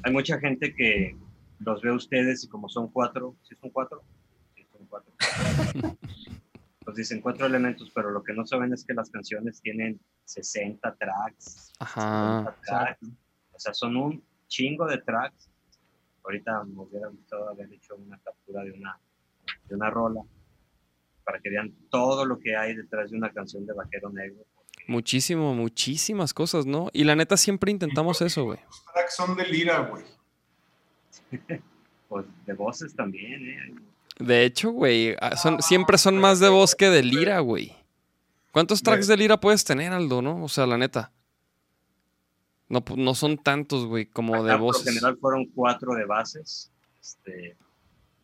Hay 0.03 0.11
mucha 0.11 0.38
gente 0.39 0.75
que 0.75 1.15
los 1.59 1.81
ve 1.81 1.89
a 1.89 1.93
ustedes 1.93 2.43
y 2.43 2.49
como 2.49 2.67
son 2.67 2.89
cuatro, 2.89 3.35
¿sí 3.43 3.55
son 3.55 3.69
cuatro? 3.69 4.03
Sí, 4.55 4.65
son 4.71 4.85
cuatro. 4.88 5.13
Pues 6.85 6.97
dicen 6.97 7.21
cuatro 7.21 7.45
elementos, 7.45 7.89
pero 7.95 8.11
lo 8.11 8.21
que 8.21 8.34
no 8.34 8.45
saben 8.45 8.73
es 8.73 8.84
que 8.84 8.93
las 8.93 9.09
canciones 9.09 9.61
tienen 9.61 10.01
60 10.25 10.95
tracks. 10.95 11.71
Ajá. 11.80 12.39
70 12.39 12.61
tracks. 12.61 13.07
O 13.53 13.59
sea, 13.59 13.73
son 13.73 13.95
un 13.95 14.23
chingo 14.47 14.85
de 14.85 14.97
tracks. 14.97 15.49
Ahorita 16.25 16.61
me 16.65 16.81
hubiera 16.81 17.07
gustado 17.07 17.47
haber 17.47 17.71
hecho 17.71 17.95
una 17.95 18.19
captura 18.19 18.65
de 18.65 18.71
una, 18.73 18.99
de 19.63 19.75
una 19.75 19.89
rola 19.89 20.23
para 21.23 21.39
que 21.39 21.49
vean 21.49 21.73
todo 21.89 22.25
lo 22.25 22.38
que 22.38 22.53
hay 22.53 22.75
detrás 22.75 23.11
de 23.11 23.17
una 23.17 23.31
canción 23.31 23.65
de 23.65 23.73
Vaquero 23.73 24.09
Negro. 24.09 24.43
Muchísimo, 24.88 25.53
muchísimas 25.55 26.34
cosas, 26.34 26.65
¿no? 26.65 26.89
Y 26.93 27.03
la 27.05 27.15
neta 27.15 27.38
siempre 27.38 27.72
intentamos 27.72 28.22
eso, 28.22 28.43
güey. 28.45 28.60
Los 28.68 28.84
tracks 28.93 29.15
son 29.15 29.35
de 29.35 29.45
lira, 29.47 29.80
güey. 29.80 30.03
Pues 32.10 32.26
de 32.45 32.53
voces 32.53 32.95
también, 32.95 33.43
¿eh? 33.49 33.76
De 34.19 34.45
hecho, 34.45 34.69
güey, 34.69 35.15
ah, 35.19 35.35
son, 35.35 35.64
siempre 35.64 35.97
son 35.97 36.19
más 36.19 36.39
de 36.39 36.47
voz 36.49 36.76
que 36.76 36.89
de 36.91 37.01
lira, 37.01 37.39
güey. 37.39 37.76
¿Cuántos 38.51 38.84
tracks 38.84 39.07
de 39.07 39.18
lira 39.18 39.39
puedes 39.39 39.64
tener, 39.64 39.91
Aldo, 39.91 40.22
no? 40.22 40.43
O 40.43 40.47
sea, 40.47 40.68
la 40.68 40.77
neta. 40.77 41.11
No, 42.69 42.85
pu- 42.85 42.97
no 42.97 43.15
son 43.15 43.39
tantos, 43.39 43.88
güey, 43.88 44.05
como 44.05 44.43
de 44.43 44.51
Acá, 44.51 44.61
voces. 44.61 44.85
general 44.88 45.18
fueron 45.18 45.45
cuatro 45.55 45.95
de 45.95 46.05
bases. 46.05 46.72
Este, 47.01 47.57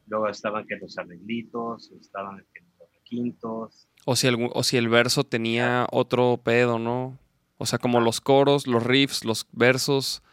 luego 0.06 0.30
estaban 0.30 0.68
que 0.68 0.76
los 0.78 0.96
arreglitos, 1.00 1.92
estaban 2.00 2.46
que 2.54 2.62
los 2.80 2.88
requintos. 2.94 3.88
O 4.06 4.16
si, 4.16 4.28
el, 4.28 4.50
o 4.54 4.64
si 4.64 4.78
el 4.78 4.90
verso 4.90 5.24
tenía 5.24 5.86
otro 5.92 6.40
pedo, 6.44 6.80
¿no? 6.80 7.18
O 7.58 7.66
sea, 7.66 7.78
como 7.80 8.00
los 8.00 8.22
coros, 8.22 8.66
los 8.68 8.84
riffs, 8.84 9.26
los 9.26 9.48
versos. 9.52 10.24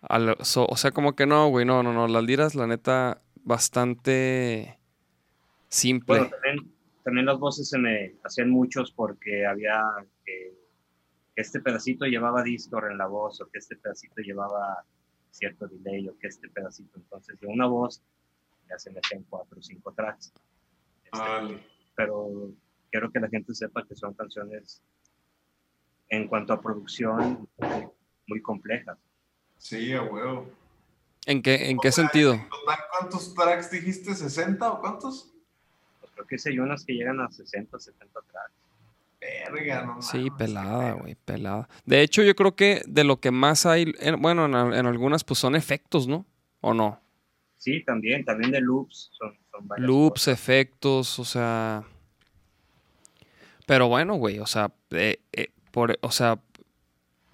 al- 0.00 0.36
so- 0.42 0.66
o 0.68 0.76
sea, 0.76 0.90
como 0.90 1.14
que 1.14 1.26
no, 1.26 1.48
güey, 1.48 1.64
no, 1.64 1.82
no, 1.82 1.92
no. 1.92 2.06
Las 2.08 2.24
liras, 2.24 2.54
la 2.54 2.66
neta, 2.66 3.20
bastante 3.44 4.78
simple. 5.68 6.18
Bueno, 6.18 6.30
también, 6.30 6.72
también 7.04 7.26
las 7.26 7.38
voces 7.38 7.68
se 7.68 7.78
me 7.78 8.14
hacían 8.24 8.50
muchos 8.50 8.92
porque 8.92 9.46
había 9.46 9.80
que, 10.24 10.54
que 11.34 11.40
este 11.42 11.60
pedacito 11.60 12.04
llevaba 12.06 12.42
distor 12.42 12.90
en 12.90 12.98
la 12.98 13.06
voz 13.06 13.40
o 13.40 13.46
que 13.50 13.58
este 13.58 13.76
pedacito 13.76 14.20
llevaba 14.22 14.84
cierto 15.30 15.66
delay 15.68 16.08
o 16.08 16.18
que 16.18 16.28
este 16.28 16.48
pedacito. 16.48 16.98
Entonces, 16.98 17.38
de 17.40 17.46
una 17.46 17.66
voz 17.66 18.02
ya 18.68 18.78
se 18.78 18.90
me 18.90 19.00
hacían 19.02 19.24
cuatro 19.28 19.58
o 19.58 19.62
cinco 19.62 19.92
tracks. 19.92 20.32
Este, 21.04 21.18
Vale. 21.18 21.58
pero 21.94 22.50
quiero 22.94 23.10
que 23.10 23.18
la 23.18 23.28
gente 23.28 23.52
sepa 23.56 23.84
que 23.84 23.96
son 23.96 24.14
canciones 24.14 24.80
en 26.10 26.28
cuanto 26.28 26.52
a 26.52 26.60
producción 26.60 27.48
muy, 28.28 28.40
complejas. 28.40 28.96
Sí, 29.58 29.92
a 29.92 30.02
huevo. 30.02 30.48
¿En 31.26 31.42
qué, 31.42 31.70
en 31.70 31.80
qué 31.80 31.90
sentido? 31.90 32.34
Total, 32.34 32.78
¿Cuántos 32.96 33.34
tracks 33.34 33.72
dijiste? 33.72 34.12
¿60 34.12 34.64
o 34.70 34.80
cuántos? 34.80 35.32
Pues 35.98 36.12
creo 36.12 36.24
que 36.28 36.38
sí 36.38 36.50
hay 36.50 36.60
unas 36.60 36.84
que 36.84 36.92
llegan 36.92 37.18
a 37.20 37.28
60, 37.32 37.80
70 37.80 38.20
tracks. 38.30 38.52
Verga, 39.20 39.86
no 39.86 40.00
Sí, 40.00 40.30
pelada, 40.30 40.92
güey, 40.92 41.16
pelada. 41.16 41.68
De 41.84 42.00
hecho, 42.00 42.22
yo 42.22 42.36
creo 42.36 42.54
que 42.54 42.80
de 42.86 43.02
lo 43.02 43.18
que 43.18 43.32
más 43.32 43.66
hay, 43.66 43.92
en- 43.98 44.22
bueno, 44.22 44.44
en, 44.46 44.54
al- 44.54 44.74
en 44.74 44.86
algunas 44.86 45.24
pues 45.24 45.40
son 45.40 45.56
efectos, 45.56 46.06
¿no? 46.06 46.26
¿O 46.60 46.72
no? 46.74 47.00
Sí, 47.56 47.82
también, 47.84 48.24
también 48.24 48.52
de 48.52 48.60
loops 48.60 49.10
son, 49.18 49.36
son 49.50 49.66
varias 49.66 49.88
Loops, 49.88 50.26
cosas. 50.26 50.38
efectos, 50.38 51.18
o 51.18 51.24
sea... 51.24 51.82
Pero 53.66 53.88
bueno, 53.88 54.14
güey, 54.14 54.38
o 54.38 54.46
sea, 54.46 54.72
eh, 54.90 55.20
eh, 55.32 55.48
por, 55.70 55.98
o 56.02 56.10
sea, 56.10 56.38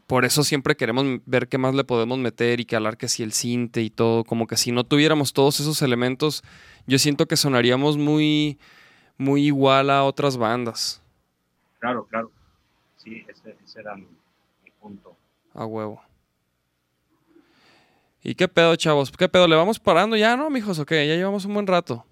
por 0.07 0.25
eso 0.25 0.43
siempre 0.45 0.77
queremos 0.77 1.05
ver 1.27 1.49
qué 1.49 1.59
más 1.59 1.75
le 1.75 1.85
podemos 1.85 2.19
meter 2.19 2.61
y 2.61 2.65
que 2.65 2.77
hablar 2.77 2.97
que 2.97 3.09
si 3.09 3.23
el 3.23 3.33
cinte 3.33 3.83
y 3.83 3.91
todo, 3.91 4.25
como 4.25 4.47
que 4.47 4.57
si 4.57 4.73
no 4.73 4.85
tuviéramos 4.85 5.33
todos 5.33 5.61
esos 5.61 5.83
elementos, 5.83 6.43
yo 6.87 6.99
siento 6.99 7.27
que 7.27 7.37
sonaríamos 7.37 7.97
muy, 7.97 8.59
muy 9.19 9.47
igual 9.47 9.91
a 9.91 10.05
otras 10.05 10.37
bandas, 10.37 11.03
Claro, 11.79 12.05
claro. 12.11 12.31
Sí, 12.99 13.25
ese, 13.27 13.57
ese 13.65 13.81
era 13.81 13.95
mi, 13.97 14.03
mi 14.03 14.71
punto. 14.79 15.17
a 15.55 15.65
huevo. 15.65 16.03
¿Y 18.23 18.35
qué 18.35 18.49
pedo, 18.49 18.77
chavos? 18.77 19.11
¿Qué 19.11 19.31
pedo? 19.31 19.49
¿Le 19.49 19.57
vamos 19.57 19.79
parando 19.81 20.15
ya, 20.15 20.37
no, 20.37 20.51
mijos? 20.51 20.79
¿O 20.79 20.85
qué? 20.85 21.09
Ya 21.09 21.15
llevamos 21.15 21.47
un 21.47 21.55
buen 21.55 21.67
rato. 21.67 22.05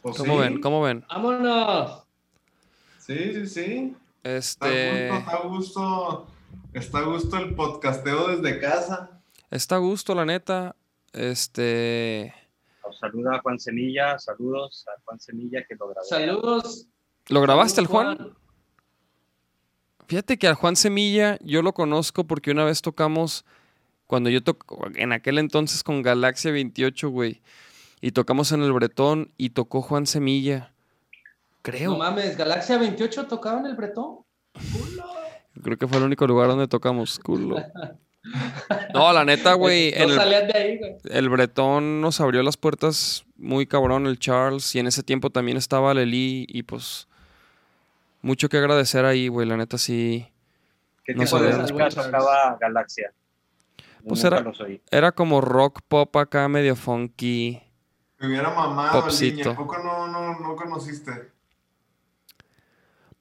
Pues 0.00 0.16
¿Cómo 0.16 0.34
sí, 0.36 0.40
ven? 0.40 0.60
¿Cómo 0.62 0.80
ven? 0.80 1.04
¡Vámonos! 1.10 2.05
Sí, 3.06 3.32
sí, 3.34 3.46
sí. 3.46 3.96
Está 4.24 4.66
a 4.66 4.68
Este... 4.68 5.10
gusto, 5.10 5.16
está 5.16 5.36
a 5.36 5.46
gusto, 5.46 6.26
está 6.72 6.98
a 6.98 7.02
gusto 7.02 7.36
el 7.36 7.54
podcasteo 7.54 8.36
desde 8.36 8.58
casa. 8.58 9.20
Está 9.48 9.76
a 9.76 9.78
gusto, 9.78 10.12
la 10.16 10.24
neta. 10.24 10.74
Este... 11.12 12.34
Os 12.82 12.98
saluda 12.98 13.38
Juan 13.42 13.60
Semilla, 13.60 14.18
saludos 14.18 14.84
a 14.88 15.00
Juan 15.04 15.20
Semilla 15.20 15.64
que 15.68 15.76
lo 15.76 15.86
grabé. 15.86 16.04
Saludos. 16.08 16.88
¿Lo 17.28 17.40
grabaste 17.42 17.80
el 17.80 17.86
Saludos, 17.86 18.16
Juan? 18.16 18.36
Fíjate 20.08 20.36
que 20.36 20.48
al 20.48 20.54
Juan 20.54 20.74
Semilla 20.74 21.38
yo 21.42 21.62
lo 21.62 21.74
conozco 21.74 22.24
porque 22.24 22.50
una 22.50 22.64
vez 22.64 22.82
tocamos, 22.82 23.44
cuando 24.08 24.30
yo 24.30 24.42
toco, 24.42 24.88
en 24.96 25.12
aquel 25.12 25.38
entonces 25.38 25.84
con 25.84 26.02
Galaxia 26.02 26.50
28, 26.50 27.08
güey, 27.10 27.40
y 28.00 28.10
tocamos 28.10 28.50
en 28.50 28.62
el 28.62 28.72
Bretón 28.72 29.30
y 29.36 29.50
tocó 29.50 29.80
Juan 29.80 30.06
Semilla. 30.06 30.72
Creo. 31.66 31.90
No 31.90 31.98
mames, 31.98 32.36
Galaxia 32.36 32.78
28 32.78 33.26
tocaba 33.26 33.58
en 33.58 33.66
el 33.66 33.74
Bretón. 33.74 34.18
Creo 35.60 35.76
que 35.76 35.88
fue 35.88 35.98
el 35.98 36.04
único 36.04 36.24
lugar 36.24 36.46
donde 36.46 36.68
tocamos, 36.68 37.18
culo. 37.18 37.56
No, 38.94 39.12
la 39.12 39.24
neta, 39.24 39.54
güey, 39.54 39.90
No 39.98 40.04
el, 40.04 40.14
salían 40.14 40.46
de 40.46 40.56
ahí, 40.56 40.78
güey. 40.78 40.96
el 41.10 41.28
Bretón 41.28 42.00
nos 42.00 42.20
abrió 42.20 42.44
las 42.44 42.56
puertas 42.56 43.24
muy 43.36 43.66
cabrón, 43.66 44.06
el 44.06 44.20
Charles, 44.20 44.76
y 44.76 44.78
en 44.78 44.86
ese 44.86 45.02
tiempo 45.02 45.30
también 45.30 45.56
estaba 45.56 45.92
Lely, 45.92 46.46
y 46.48 46.62
pues 46.62 47.08
mucho 48.22 48.48
que 48.48 48.58
agradecer 48.58 49.04
ahí, 49.04 49.26
güey, 49.26 49.48
la 49.48 49.56
neta 49.56 49.76
sí. 49.76 50.24
¿Qué 51.04 51.14
No 51.14 51.24
tipo 51.24 51.40
de 51.40 51.52
música 51.56 51.88
tocaba 51.88 52.58
Galaxia? 52.60 53.12
Pues 54.06 54.22
Nunca 54.22 54.38
era-. 54.38 54.78
Era 54.92 55.10
como 55.12 55.40
rock 55.40 55.80
pop 55.88 56.14
acá, 56.16 56.48
medio 56.48 56.76
funky. 56.76 57.60
Me 58.20 58.28
hubiera 58.28 58.50
mamado, 58.50 59.02
Popcito. 59.02 59.36
niña. 59.36 59.50
¿A 59.50 59.56
poco 59.56 59.78
no, 59.78 60.06
no, 60.06 60.38
no 60.38 60.54
conociste? 60.54 61.34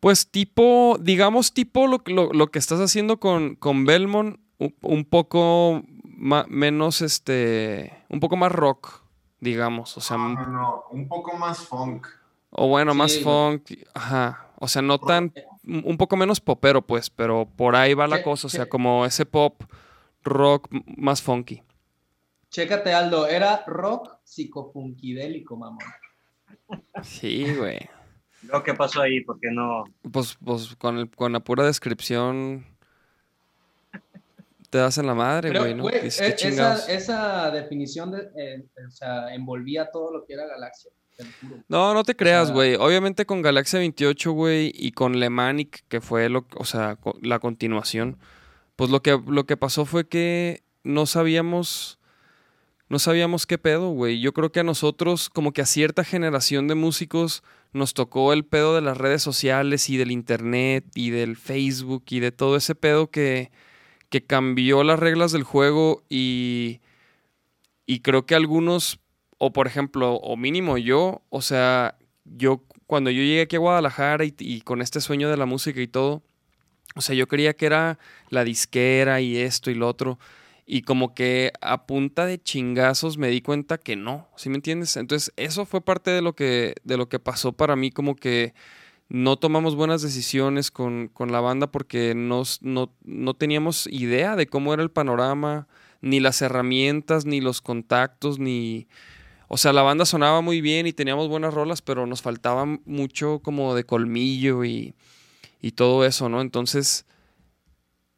Pues 0.06 0.30
tipo, 0.30 1.00
digamos 1.02 1.52
tipo 1.52 1.88
lo, 1.88 2.00
lo- 2.06 2.32
lo 2.32 2.52
que 2.52 2.60
estás 2.60 2.80
haciendo 2.80 3.20
con, 3.20 3.56
con 3.56 3.86
Belmont, 3.86 4.40
un, 4.60 4.76
un 4.84 5.04
poco 5.04 5.82
ma- 6.04 6.46
menos, 6.48 7.02
este, 7.02 7.92
un 8.10 8.20
poco 8.20 8.36
más 8.38 8.52
rock, 8.52 9.02
digamos. 9.40 9.98
O 9.98 10.02
sea, 10.02 10.18
No, 10.18 10.30
no, 10.36 10.46
no, 10.46 10.84
un 10.92 11.08
poco 11.08 11.36
más 11.36 11.58
funk. 11.66 12.06
o 12.52 12.68
bueno, 12.68 12.92
Sí, 12.92 12.98
más 13.00 13.20
funk, 13.20 13.72
ajá. 13.96 14.52
O 14.60 14.68
sea, 14.68 14.84
no 14.84 15.00
tan, 15.00 15.34
un 15.64 15.98
poco 15.98 16.16
menos 16.18 16.40
popero, 16.40 16.84
pues, 16.86 17.10
pero 17.10 17.48
por 17.56 17.76
ahí 17.76 17.96
va 17.96 18.06
la 18.06 18.18
Che- 18.18 18.24
cosa. 18.26 18.46
O 18.46 18.50
sea, 18.52 18.66
che- 18.66 18.70
como 18.70 19.08
ese 19.08 19.26
pop 19.26 19.64
rock 20.24 20.68
más 20.98 21.24
funky. 21.24 21.64
Chécate, 22.52 22.94
Aldo, 22.94 23.26
era 23.26 23.64
rock 23.66 24.18
psicopunkidélico, 24.24 25.58
mamón. 25.58 25.80
Sí, 27.02 27.56
güey. 27.56 27.80
Luego, 28.48 28.64
¿qué 28.64 28.74
pasó 28.74 29.02
ahí? 29.02 29.22
¿Por 29.22 29.40
qué 29.40 29.50
no? 29.52 29.84
Pues, 30.12 30.38
pues 30.44 30.76
con, 30.78 30.98
el- 30.98 31.10
con 31.10 31.32
la 31.34 31.40
pura 31.40 31.64
descripción 31.66 32.66
te 34.70 34.78
das 34.80 34.98
en 34.98 35.08
la 35.08 35.14
madre, 35.14 35.50
Pero, 35.50 35.62
güey, 35.62 35.74
¿no? 35.74 35.84
güey, 35.84 36.02
¿qué 36.02 36.08
e- 36.08 36.36
esa, 36.48 36.92
esa 36.92 37.52
definición 37.52 38.12
de, 38.12 38.28
eh, 38.38 38.66
o 38.86 38.92
sea, 38.92 39.34
envolvía 39.34 39.90
todo 39.92 40.12
lo 40.12 40.26
que 40.26 40.34
era 40.34 40.46
Galaxia. 40.48 40.92
lo. 41.18 41.64
No, 41.70 41.94
no 41.94 42.04
te 42.04 42.16
creas, 42.16 42.48
sea- 42.48 42.56
güey. 42.56 42.76
Obviamente 42.76 43.26
con 43.26 43.42
Galaxia 43.42 43.80
28, 43.80 44.32
güey, 44.34 44.72
y 44.76 44.92
con 44.92 45.20
Le 45.20 45.30
Manic, 45.30 45.86
que 45.88 46.02
fue 46.02 46.28
lo, 46.30 46.46
o 46.58 46.66
sea, 46.66 46.98
co- 46.98 47.18
la 47.22 47.40
continuación, 47.40 48.18
pues 48.76 48.90
lo 48.90 49.02
que, 49.02 49.18
lo 49.28 49.46
que 49.46 49.56
pasó 49.56 49.86
fue 49.86 50.08
que 50.10 50.62
no 50.84 51.06
sabíamos, 51.06 51.98
no 52.90 53.00
sabíamos 53.00 53.46
qué 53.46 53.58
pedo, 53.58 53.92
güey. 53.92 54.20
Yo 54.20 54.34
creo 54.34 54.52
que 54.52 54.60
a 54.60 54.64
nosotros, 54.64 55.30
como 55.30 55.54
que 55.54 55.62
a 55.62 55.66
cierta 55.66 56.04
generación 56.04 56.68
de 56.68 56.76
músicos, 56.76 57.44
nos 57.76 57.94
tocó 57.94 58.32
el 58.32 58.46
pedo 58.46 58.74
de 58.74 58.82
las 58.82 58.98
redes 58.98 59.22
sociales 59.22 59.90
y 59.90 59.98
del 59.98 60.12
internet 60.12 60.86
y 60.96 61.10
del 61.10 61.36
Facebook 61.36 62.06
y 62.10 62.22
de 62.22 62.32
todo 62.32 62.56
ese 62.56 62.74
pedo 62.74 63.12
que, 63.12 63.52
que 64.10 64.24
cambió 64.24 64.84
las 64.86 64.98
reglas 64.98 65.34
del 65.34 65.44
juego 65.44 66.02
y, 66.10 66.80
y 67.86 68.00
creo 68.00 68.26
que 68.26 68.34
algunos, 68.34 69.00
o 69.40 69.52
por 69.52 69.68
ejemplo, 69.68 70.14
o 70.16 70.38
mínimo 70.38 70.78
yo, 70.78 71.22
o 71.30 71.42
sea, 71.42 71.98
yo 72.24 72.64
cuando 72.88 73.10
yo 73.10 73.22
llegué 73.22 73.42
aquí 73.42 73.58
a 73.58 73.60
Guadalajara 73.60 74.24
y, 74.24 74.34
y 74.40 74.62
con 74.62 74.82
este 74.82 75.02
sueño 75.02 75.30
de 75.30 75.36
la 75.36 75.46
música 75.46 75.82
y 75.82 75.88
todo, 75.88 76.24
o 76.96 77.02
sea, 77.02 77.14
yo 77.14 77.28
creía 77.28 77.56
que 77.56 77.66
era 77.66 78.00
la 78.30 78.46
disquera 78.46 79.20
y 79.20 79.36
esto 79.36 79.70
y 79.70 79.76
lo 79.76 79.90
otro. 79.90 80.18
Y 80.66 80.82
como 80.82 81.14
que 81.14 81.52
a 81.62 81.86
punta 81.86 82.26
de 82.26 82.42
chingazos 82.42 83.18
me 83.18 83.30
di 83.30 83.42
cuenta 83.42 83.78
que 83.78 83.96
no, 83.96 84.28
¿sí 84.36 84.50
me 84.50 84.56
entiendes? 84.56 84.98
Entonces, 84.98 85.32
eso 85.38 85.66
fue 85.66 85.82
parte 85.82 86.10
de 86.12 86.22
lo 86.22 86.34
que, 86.34 86.76
de 86.84 86.98
lo 86.98 87.08
que 87.08 87.20
pasó 87.20 87.54
para 87.54 87.76
mí, 87.76 87.92
como 87.92 88.16
que 88.16 88.54
no 89.08 89.38
tomamos 89.38 89.76
buenas 89.76 90.02
decisiones 90.02 90.72
con, 90.72 91.10
con 91.10 91.32
la 91.32 91.40
banda 91.40 91.68
porque 91.68 92.16
nos, 92.16 92.62
no, 92.64 92.92
no 93.04 93.36
teníamos 93.36 93.88
idea 93.88 94.36
de 94.36 94.48
cómo 94.48 94.74
era 94.74 94.82
el 94.82 94.90
panorama, 94.90 95.68
ni 96.02 96.20
las 96.20 96.42
herramientas, 96.42 97.26
ni 97.26 97.42
los 97.42 97.62
contactos, 97.62 98.40
ni... 98.40 98.88
O 99.48 99.58
sea, 99.58 99.74
la 99.74 99.84
banda 99.84 100.06
sonaba 100.06 100.42
muy 100.42 100.60
bien 100.60 100.88
y 100.88 100.94
teníamos 100.94 101.30
buenas 101.30 101.54
rolas, 101.54 101.84
pero 101.84 102.08
nos 102.08 102.24
faltaba 102.24 102.66
mucho 102.86 103.40
como 103.44 103.76
de 103.76 103.84
colmillo 103.84 104.66
y, 104.66 104.96
y 105.62 105.72
todo 105.72 106.04
eso, 106.04 106.30
¿no? 106.30 106.42
Entonces, 106.42 107.06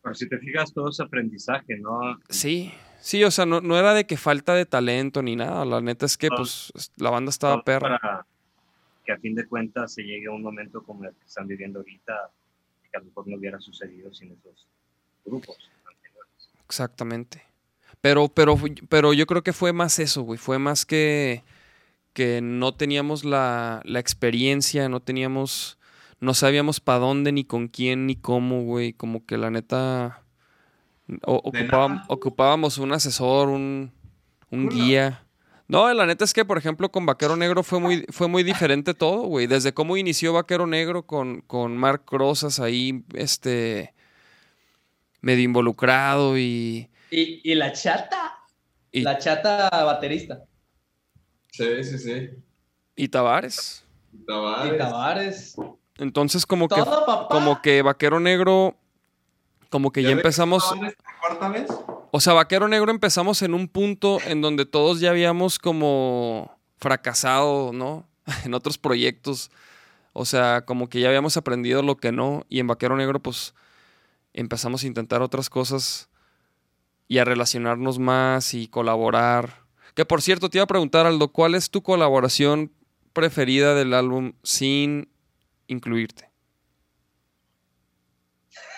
Pero 0.08 0.16
si 0.16 0.30
te 0.30 0.38
fijas, 0.40 0.74
todo 0.74 0.90
es 0.90 1.00
aprendizaje, 1.00 1.78
¿no? 1.78 2.18
sí, 2.30 2.72
sí, 3.02 3.24
o 3.24 3.32
sea, 3.32 3.46
no, 3.46 3.60
no 3.62 3.78
era 3.78 3.94
de 3.94 4.06
que 4.06 4.16
falta 4.18 4.54
de 4.54 4.66
talento 4.66 5.22
ni 5.22 5.36
nada, 5.36 5.66
la 5.66 5.82
neta 5.82 6.06
es 6.06 6.18
que 6.18 6.30
No. 6.30 6.38
pues 6.38 6.72
la 6.98 7.10
banda 7.10 7.30
estaba 7.30 7.56
Todo 7.56 7.64
perra. 7.64 8.00
Para 8.00 8.26
que 9.06 9.12
a 9.12 9.18
fin 9.18 9.36
de 9.36 9.46
cuentas 9.48 9.94
se 9.94 10.04
llegue 10.04 10.28
a 10.28 10.32
un 10.32 10.42
momento 10.42 10.84
como 10.84 11.04
el 11.06 11.12
que 11.12 11.26
están 11.26 11.48
viviendo 11.48 11.80
ahorita, 11.80 12.30
que 12.92 12.98
a 12.98 13.00
lo 13.00 13.06
mejor 13.08 13.28
no 13.28 13.38
hubiera 13.38 13.60
sucedido 13.60 14.14
sin 14.14 14.32
esos 14.32 14.68
grupos 15.26 15.58
anteriores. 15.86 16.50
Exactamente. 16.66 17.42
Pero, 18.02 18.28
pero, 18.30 18.58
pero 18.90 19.14
yo 19.14 19.26
creo 19.26 19.44
que 19.44 19.54
fue 19.54 19.74
más 19.74 20.00
eso, 20.00 20.22
güey. 20.24 20.38
Fue 20.38 20.60
más 20.60 20.86
que, 20.86 21.44
que 22.14 22.42
no 22.42 22.74
teníamos 22.76 23.26
la, 23.26 23.82
la 23.86 24.00
experiencia, 24.00 24.88
no 24.90 25.00
teníamos, 25.02 25.78
no 26.20 26.34
sabíamos 26.34 26.80
para 26.80 27.00
dónde, 27.00 27.32
ni 27.32 27.44
con 27.44 27.68
quién, 27.68 28.06
ni 28.08 28.16
cómo, 28.16 28.64
güey. 28.64 28.94
Como 28.94 29.26
que 29.26 29.38
la 29.38 29.52
neta 29.52 30.24
o- 31.26 31.52
ocupábamos 32.08 32.78
un 32.78 32.92
asesor, 32.94 33.50
un, 33.50 33.92
un 34.52 34.70
guía. 34.70 35.24
No, 35.70 35.94
la 35.94 36.06
neta 36.06 36.24
es 36.24 36.34
que, 36.34 36.46
por 36.46 36.58
ejemplo, 36.58 36.90
con 36.90 37.06
Vaquero 37.06 37.36
Negro 37.36 37.62
fue 37.62 37.80
muy, 37.80 38.06
fue 38.10 38.28
muy 38.30 38.44
diferente 38.44 38.94
todo, 38.94 39.24
güey. 39.24 39.48
Desde 39.48 39.74
cómo 39.74 39.98
inició 39.98 40.32
Vaquero 40.34 40.66
Negro 40.66 41.06
con, 41.06 41.42
con 41.42 41.76
Mark 41.76 42.04
Rosas 42.10 42.60
ahí, 42.62 43.04
este, 43.14 43.94
medio 45.22 45.44
involucrado 45.44 46.38
y... 46.38 46.90
Y, 47.12 47.42
y 47.52 47.56
la 47.56 47.72
chata, 47.74 48.38
Y- 48.92 49.02
la 49.02 49.18
chata 49.18 49.70
baterista. 49.84 50.44
Sí, 51.52 51.84
sí, 51.84 51.98
sí. 52.00 52.30
y 52.96 53.08
Tavares. 53.10 53.84
Tavares. 54.26 54.74
Y 54.74 54.78
Tavares. 54.78 55.56
Entonces 55.98 56.46
como 56.46 56.68
que 56.68 56.84
papá. 56.84 57.28
como 57.30 57.62
que 57.62 57.82
Vaquero 57.82 58.20
Negro 58.20 58.76
como 59.70 59.92
que 59.92 60.02
ya 60.02 60.10
que 60.10 60.14
empezamos, 60.14 60.74
cuarta 61.20 61.50
vez? 61.50 61.68
o 62.12 62.20
sea, 62.20 62.34
Vaquero 62.34 62.68
Negro 62.68 62.90
empezamos 62.92 63.42
en 63.42 63.54
un 63.54 63.68
punto 63.68 64.20
en 64.26 64.42
donde 64.42 64.66
todos 64.66 65.00
ya 65.00 65.10
habíamos 65.10 65.60
como 65.60 66.58
fracasado, 66.78 67.74
¿no? 67.74 68.08
En 68.46 68.54
otros 68.54 68.78
proyectos. 68.78 69.52
O 70.14 70.26
sea, 70.26 70.66
como 70.66 70.90
que 70.90 71.00
ya 71.00 71.10
habíamos 71.10 71.38
aprendido 71.38 71.84
lo 71.84 71.98
que 71.98 72.12
no 72.12 72.46
y 72.50 72.60
en 72.60 72.68
Vaquero 72.68 72.96
Negro 72.96 73.22
pues 73.22 73.54
empezamos 74.34 74.84
a 74.84 74.88
intentar 74.88 75.22
otras 75.22 75.50
cosas 75.50 76.10
y 77.08 77.20
a 77.20 77.26
relacionarnos 77.26 78.00
más 78.00 78.54
y 78.54 78.68
colaborar. 78.68 79.62
Que 79.94 80.06
por 80.06 80.22
cierto, 80.22 80.50
te 80.50 80.58
iba 80.58 80.64
a 80.64 80.68
preguntar, 80.68 81.06
Aldo, 81.06 81.30
¿cuál 81.30 81.56
es 81.56 81.70
tu 81.70 81.82
colaboración 81.82 82.72
preferida 83.14 83.76
del 83.76 83.94
álbum 83.94 84.34
sin 84.44 85.10
incluirte? 85.68 86.30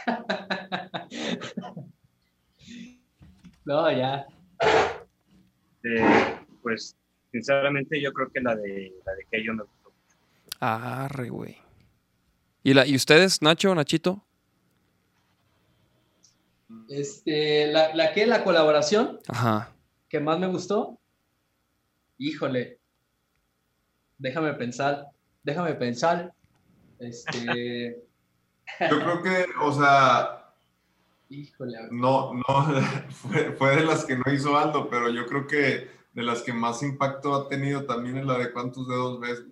No, 3.66 3.91
ya. 3.91 4.26
Eh, 5.84 6.36
pues, 6.64 6.95
sinceramente, 7.32 8.02
yo 8.02 8.11
creo 8.14 8.32
que 8.32 8.41
la 8.41 8.56
de 8.56 8.91
la 9.06 9.14
de 9.14 9.26
Keyo 9.30 9.53
me 9.53 9.61
gustó. 9.61 9.94
Arre, 10.60 11.30
güey. 11.30 11.56
¿Y, 12.64 12.74
la, 12.74 12.88
¿Y 12.88 12.95
ustedes, 12.95 13.44
Nacho, 13.44 13.76
Nachito? 13.76 14.26
Este, 16.90 17.68
la, 17.68 17.94
la 17.95 18.11
que, 18.11 18.26
la 18.26 18.44
colaboración 18.44 19.20
Ajá. 19.28 19.72
que 20.10 20.20
más 20.20 20.40
me 20.40 20.48
gustó, 20.48 20.99
híjole, 22.18 22.80
déjame 24.18 24.53
pensar, 24.53 25.06
déjame 25.44 25.76
pensar, 25.76 26.34
este, 27.00 28.04
Yo 28.80 29.00
creo 29.00 29.24
que, 29.24 29.46
o 29.62 29.72
sea, 29.72 30.54
híjole, 31.30 31.78
no, 31.92 32.34
no, 32.34 32.44
fue, 33.10 33.52
fue 33.54 33.76
de 33.76 33.86
las 33.86 34.06
que 34.06 34.18
no 34.18 34.32
hizo 34.34 34.58
Aldo, 34.58 34.90
pero 34.90 35.10
yo 35.10 35.26
creo 35.26 35.48
que 35.48 35.90
de 36.14 36.24
las 36.24 36.42
que 36.42 36.54
más 36.54 36.84
impacto 36.84 37.34
ha 37.36 37.48
tenido 37.48 37.86
también 37.86 38.18
es 38.18 38.26
la 38.26 38.38
de 38.38 38.52
cuántos 38.52 38.88
dedos 38.88 39.20
ves. 39.20 39.44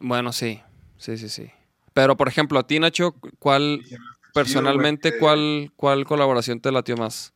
Bueno, 0.00 0.32
sí. 0.32 0.62
Sí, 0.96 1.16
sí, 1.16 1.28
sí. 1.28 1.50
Pero, 1.94 2.16
por 2.16 2.28
ejemplo, 2.28 2.58
a 2.58 2.66
ti, 2.66 2.78
Nacho, 2.78 3.14
¿cuál, 3.38 3.80
chido, 3.84 4.00
personalmente, 4.32 5.18
cuál, 5.18 5.72
cuál 5.74 6.04
colaboración 6.04 6.60
te 6.60 6.70
latió 6.70 6.96
más? 6.96 7.32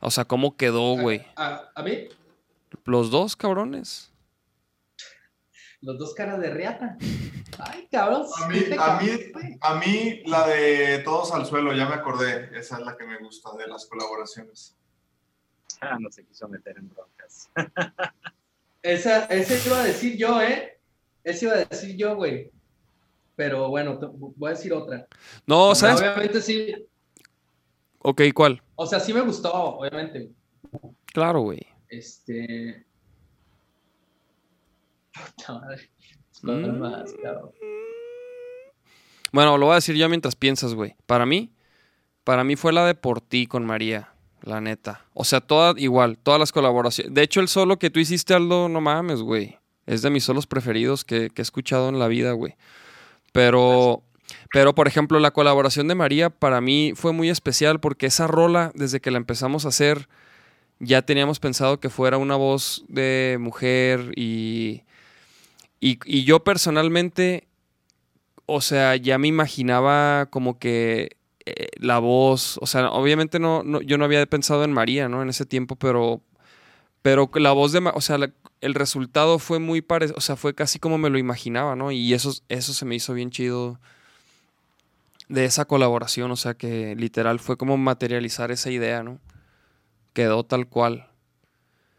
O 0.00 0.10
sea, 0.10 0.24
¿cómo 0.24 0.56
quedó, 0.56 0.96
güey? 0.96 1.24
A, 1.36 1.70
a 1.74 1.82
mí, 1.82 2.08
Los 2.84 3.10
dos, 3.10 3.36
cabrones. 3.36 4.11
Los 5.82 5.98
dos 5.98 6.14
caras 6.14 6.40
de 6.40 6.50
riata. 6.50 6.96
Ay, 7.58 7.86
cabrón. 7.90 8.24
A 8.42 8.48
mí, 8.48 8.58
a, 8.78 9.00
mí, 9.00 9.08
a 9.60 9.74
mí 9.74 10.22
la 10.26 10.46
de 10.48 11.00
Todos 11.04 11.32
al 11.32 11.44
Suelo, 11.46 11.72
ya 11.74 11.86
me 11.86 11.94
acordé, 11.94 12.50
esa 12.58 12.78
es 12.78 12.84
la 12.84 12.96
que 12.96 13.04
me 13.04 13.18
gusta 13.18 13.50
de 13.56 13.66
las 13.66 13.86
colaboraciones. 13.86 14.76
Ah, 15.80 15.98
no 16.00 16.10
se 16.10 16.24
quiso 16.24 16.48
meter 16.48 16.78
en 16.78 16.88
broncas. 16.88 17.50
Esa, 18.82 19.26
ese 19.26 19.68
iba 19.68 19.80
a 19.80 19.84
decir 19.84 20.16
yo, 20.16 20.40
¿eh? 20.40 20.80
Ese 21.24 21.46
iba 21.46 21.54
a 21.54 21.64
decir 21.64 21.96
yo, 21.96 22.16
güey. 22.16 22.50
Pero 23.36 23.68
bueno, 23.68 23.98
te- 23.98 24.06
voy 24.10 24.48
a 24.48 24.54
decir 24.54 24.72
otra. 24.72 25.06
No, 25.46 25.74
¿sabes? 25.74 26.00
Obviamente 26.00 26.40
sí. 26.40 26.74
Ok, 27.98 28.22
¿cuál? 28.34 28.62
O 28.74 28.86
sea, 28.86 28.98
sí 29.00 29.12
me 29.12 29.20
gustó, 29.20 29.52
obviamente. 29.52 30.30
Claro, 31.06 31.40
güey. 31.42 31.64
Este. 31.88 32.86
Puta 35.12 35.52
madre. 35.54 35.90
Mm. 36.42 36.46
¿Cuál 36.46 36.78
más, 36.78 37.14
cabrón? 37.22 37.50
Bueno, 39.32 39.56
lo 39.56 39.66
voy 39.66 39.72
a 39.72 39.76
decir 39.76 39.96
yo 39.96 40.08
mientras 40.08 40.36
piensas, 40.36 40.74
güey. 40.74 40.94
Para 41.06 41.24
mí, 41.24 41.52
para 42.24 42.44
mí 42.44 42.56
fue 42.56 42.72
la 42.72 42.84
de 42.84 42.94
por 42.94 43.20
ti 43.20 43.46
con 43.46 43.64
María, 43.64 44.12
la 44.42 44.60
neta. 44.60 45.06
O 45.14 45.24
sea, 45.24 45.40
toda 45.40 45.74
igual, 45.80 46.18
todas 46.18 46.38
las 46.38 46.52
colaboraciones. 46.52 47.14
De 47.14 47.22
hecho, 47.22 47.40
el 47.40 47.48
solo 47.48 47.78
que 47.78 47.90
tú 47.90 47.98
hiciste, 47.98 48.34
Aldo, 48.34 48.68
no 48.68 48.80
mames, 48.80 49.22
güey. 49.22 49.58
Es 49.86 50.02
de 50.02 50.10
mis 50.10 50.24
solos 50.24 50.46
preferidos 50.46 51.04
que, 51.04 51.30
que 51.30 51.40
he 51.40 51.44
escuchado 51.44 51.88
en 51.88 51.98
la 51.98 52.08
vida, 52.08 52.32
güey. 52.32 52.56
Pero, 53.32 54.02
pero, 54.52 54.74
por 54.74 54.86
ejemplo, 54.86 55.18
la 55.18 55.30
colaboración 55.30 55.88
de 55.88 55.94
María 55.94 56.28
para 56.28 56.60
mí 56.60 56.92
fue 56.94 57.12
muy 57.12 57.30
especial 57.30 57.80
porque 57.80 58.06
esa 58.06 58.26
rola, 58.26 58.70
desde 58.74 59.00
que 59.00 59.10
la 59.10 59.16
empezamos 59.16 59.64
a 59.64 59.68
hacer, 59.68 60.08
ya 60.78 61.02
teníamos 61.02 61.40
pensado 61.40 61.80
que 61.80 61.88
fuera 61.88 62.18
una 62.18 62.36
voz 62.36 62.84
de 62.88 63.38
mujer 63.40 64.12
y, 64.14 64.82
y, 65.82 65.98
y 66.04 66.24
yo 66.24 66.42
personalmente 66.44 67.48
o 68.46 68.60
sea, 68.60 68.96
ya 68.96 69.18
me 69.18 69.28
imaginaba 69.28 70.26
como 70.30 70.58
que 70.58 71.16
eh, 71.46 71.68
la 71.76 71.98
voz, 71.98 72.58
o 72.60 72.66
sea, 72.66 72.90
obviamente 72.90 73.38
no, 73.38 73.62
no- 73.62 73.80
yo 73.82 73.98
no 73.98 74.04
había 74.04 74.24
pensado 74.26 74.64
en 74.64 74.72
María, 74.72 75.08
¿no? 75.08 75.22
En 75.22 75.28
ese 75.28 75.46
tiempo, 75.46 75.76
pero, 75.76 76.20
pero 77.02 77.30
la 77.34 77.52
voz 77.52 77.72
de, 77.72 77.78
o 77.94 78.00
sea, 78.00 78.18
la- 78.18 78.32
el 78.60 78.74
resultado 78.74 79.38
fue 79.38 79.58
muy 79.58 79.80
parecido, 79.80 80.16
o 80.18 80.20
sea, 80.20 80.36
fue 80.36 80.54
casi 80.54 80.78
como 80.78 80.98
me 80.98 81.08
lo 81.10 81.18
imaginaba, 81.18 81.76
¿no? 81.76 81.92
Y 81.92 82.12
eso, 82.14 82.32
eso 82.48 82.72
se 82.74 82.84
me 82.84 82.94
hizo 82.96 83.14
bien 83.14 83.30
chido 83.30 83.78
de 85.28 85.44
esa 85.44 85.64
colaboración, 85.64 86.30
o 86.30 86.36
sea, 86.36 86.54
que 86.54 86.94
literal 86.96 87.38
fue 87.38 87.56
como 87.56 87.76
materializar 87.76 88.50
esa 88.50 88.70
idea, 88.70 89.02
¿no? 89.02 89.18
Quedó 90.12 90.44
tal 90.44 90.68
cual. 90.68 91.08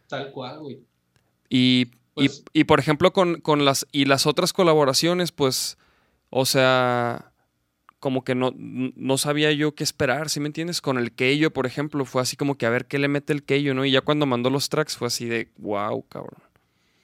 Tal 0.08 0.32
cual, 0.32 0.60
güey. 0.60 0.80
Y, 1.50 1.88
y- 2.16 2.28
Pues- 2.28 2.44
y, 2.54 2.64
por 2.66 2.80
ejemplo, 2.80 3.12
con, 3.14 3.42
con 3.42 3.66
las, 3.66 3.88
y 3.92 4.06
las 4.06 4.26
otras 4.28 4.54
colaboraciones, 4.54 5.32
pues, 5.32 5.78
o 6.30 6.46
sea, 6.46 7.32
como 8.00 8.24
que 8.24 8.36
no, 8.36 8.52
no 8.56 9.18
sabía 9.18 9.52
yo 9.54 9.76
qué 9.76 9.84
esperar, 9.84 10.30
¿sí 10.30 10.40
me 10.40 10.48
entiendes? 10.48 10.82
Con 10.82 10.98
el 10.98 11.14
Keyo, 11.14 11.52
por 11.54 11.66
ejemplo, 11.66 12.04
fue 12.06 12.22
así 12.22 12.36
como 12.36 12.56
que 12.58 12.66
a 12.66 12.70
ver 12.70 12.86
qué 12.86 13.00
le 13.00 13.08
mete 13.08 13.32
el 13.34 13.44
Keyo, 13.44 13.74
¿no? 13.74 13.86
Y 13.86 13.92
ya 13.92 14.02
cuando 14.02 14.26
mandó 14.26 14.50
los 14.50 14.68
tracks 14.70 14.98
fue 14.98 15.08
así 15.08 15.26
de, 15.26 15.50
wow, 15.58 16.06
cabrón. 16.10 16.42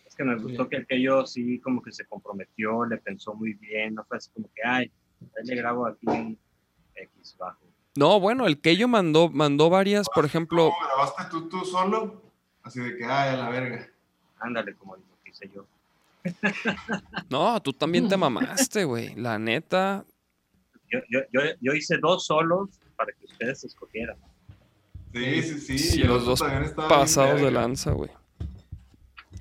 Es 0.06 0.14
que 0.16 0.24
me 0.26 0.36
gustó 0.36 0.68
que, 0.68 0.86
que 0.86 1.02
yo 1.02 1.26
sí 1.26 1.60
como 1.60 1.82
que 1.82 1.92
se 1.94 2.06
comprometió, 2.06 2.84
le 2.86 2.98
pensó 2.98 3.34
muy 3.34 3.54
bien, 3.54 3.96
no 3.96 4.04
fue 4.04 4.18
así 4.18 4.30
como 4.34 4.50
que, 4.54 4.62
ay, 4.66 4.92
ahí 5.22 5.46
le 5.46 5.56
grabo 5.56 5.88
aquí 5.88 6.06
un 6.08 6.38
X 6.96 7.36
bajo. 7.40 7.60
No, 7.96 8.20
bueno, 8.20 8.46
el 8.46 8.60
Keyo 8.60 8.88
mandó, 8.90 9.30
mandó 9.30 9.70
varias, 9.70 10.08
por 10.14 10.26
ejemplo, 10.26 10.70
¿Cómo 10.72 10.86
grabaste 10.86 11.24
tú, 11.32 11.48
tú 11.50 11.64
solo? 11.66 12.22
Así 12.64 12.80
de 12.82 12.98
que, 12.98 13.06
ay, 13.06 13.36
a 13.36 13.38
la 13.38 13.50
verga. 13.50 13.88
Ándale, 14.40 14.76
como 14.76 14.96
lo 14.96 15.02
que 15.24 15.32
hice 15.32 15.50
yo. 15.54 15.66
no, 17.30 17.62
tú 17.62 17.74
también 17.74 18.08
te 18.08 18.18
mamaste, 18.18 18.84
güey, 18.84 19.16
la 19.16 19.40
neta. 19.40 20.06
Yo, 20.92 21.00
yo, 21.10 21.20
yo, 21.32 21.42
yo 21.62 21.74
hice 21.74 21.98
dos 21.98 22.26
solos 22.26 22.70
para 22.96 23.12
que 23.14 23.26
ustedes 23.26 23.64
escogieran. 23.64 24.18
Sí, 25.14 25.42
sí, 25.44 25.78
sí. 25.80 26.04
Los 26.04 26.26
dos 26.26 26.44
Pasados 26.76 27.42
de 27.42 27.52
lanza, 27.52 27.92
güey. 27.92 28.12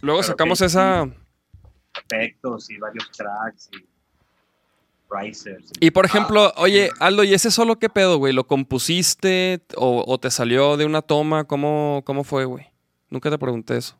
Luego 0.01 0.21
Pero 0.21 0.23
sacamos 0.23 0.59
que- 0.61 0.67
esa... 0.67 1.09
Efectos 2.05 2.71
y 2.71 2.79
varios 2.79 3.11
tracks 3.11 3.69
y 3.73 3.85
risers. 5.11 5.73
Y 5.81 5.91
por 5.91 6.05
ejemplo, 6.05 6.53
oye, 6.57 6.91
Aldo, 7.01 7.25
¿y 7.25 7.35
ese 7.35 7.51
solo 7.51 7.79
qué 7.79 7.89
pedo, 7.89 8.19
güey? 8.19 8.33
¿Lo 8.33 8.47
compusiste 8.47 9.61
o, 9.77 10.05
o 10.07 10.19
te 10.19 10.31
salió 10.31 10.77
de 10.77 10.85
una 10.85 11.03
toma? 11.03 11.45
¿Cómo, 11.45 12.03
cómo 12.05 12.23
fue, 12.25 12.45
güey? 12.45 12.67
Nunca 13.11 13.31
te 13.31 13.39
pregunté 13.39 13.77
eso. 13.77 13.98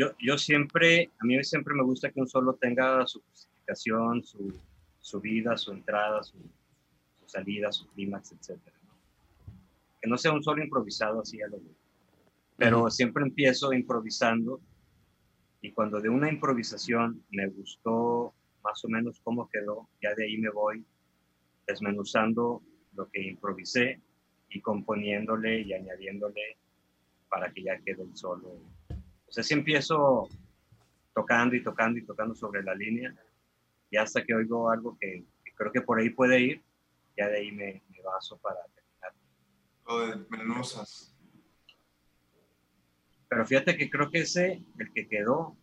Yo, 0.00 0.14
yo 0.18 0.38
siempre, 0.38 1.10
a 1.18 1.26
mí 1.26 1.44
siempre 1.44 1.74
me 1.74 1.82
gusta 1.82 2.10
que 2.10 2.22
un 2.22 2.26
solo 2.26 2.54
tenga 2.54 3.06
su 3.06 3.20
justificación, 3.20 4.24
su, 4.24 4.58
su 4.98 5.20
vida, 5.20 5.58
su 5.58 5.72
entrada, 5.72 6.22
su, 6.22 6.38
su 7.18 7.28
salida, 7.28 7.70
su 7.70 7.86
clímax, 7.88 8.32
etc. 8.32 8.58
Que 10.00 10.08
no 10.08 10.16
sea 10.16 10.32
un 10.32 10.42
solo 10.42 10.64
improvisado 10.64 11.20
así 11.20 11.42
a 11.42 11.48
lo 11.48 11.58
güey. 11.58 11.76
Pero 12.56 12.78
Ujú. 12.80 12.90
siempre 12.90 13.24
empiezo 13.24 13.74
improvisando 13.74 14.62
y 15.60 15.70
cuando 15.72 16.00
de 16.00 16.08
una 16.08 16.32
improvisación 16.32 17.22
me 17.28 17.48
gustó 17.48 18.32
más 18.64 18.82
o 18.82 18.88
menos 18.88 19.20
cómo 19.22 19.50
quedó, 19.50 19.86
ya 20.00 20.14
de 20.14 20.24
ahí 20.24 20.38
me 20.38 20.48
voy 20.48 20.82
desmenuzando 21.66 22.62
lo 22.94 23.06
que 23.10 23.20
improvisé 23.20 24.00
y 24.48 24.62
componiéndole 24.62 25.60
y 25.60 25.74
añadiéndole 25.74 26.56
para 27.28 27.52
que 27.52 27.64
ya 27.64 27.78
quede 27.80 28.02
el 28.04 28.16
solo. 28.16 28.62
O 29.30 29.32
sea, 29.32 29.44
si 29.44 29.54
empiezo 29.54 30.28
tocando 31.14 31.54
y 31.54 31.62
tocando 31.62 32.00
y 32.00 32.04
tocando 32.04 32.34
sobre 32.34 32.64
la 32.64 32.74
línea 32.74 33.14
y 33.88 33.96
hasta 33.96 34.24
que 34.24 34.34
oigo 34.34 34.70
algo 34.70 34.98
que, 34.98 35.24
que 35.44 35.54
creo 35.54 35.70
que 35.70 35.82
por 35.82 36.00
ahí 36.00 36.10
puede 36.10 36.40
ir, 36.40 36.62
ya 37.16 37.28
de 37.28 37.38
ahí 37.38 37.52
me, 37.52 37.80
me 37.90 38.02
baso 38.02 38.36
para 38.38 38.60
terminar. 38.74 39.12
Lo 39.86 40.06
de 40.06 40.36
menuzas. 40.36 41.14
Pero 43.28 43.46
fíjate 43.46 43.76
que 43.76 43.88
creo 43.88 44.10
que 44.10 44.22
ese, 44.22 44.64
el 44.78 44.92
que 44.92 45.06
quedó, 45.06 45.56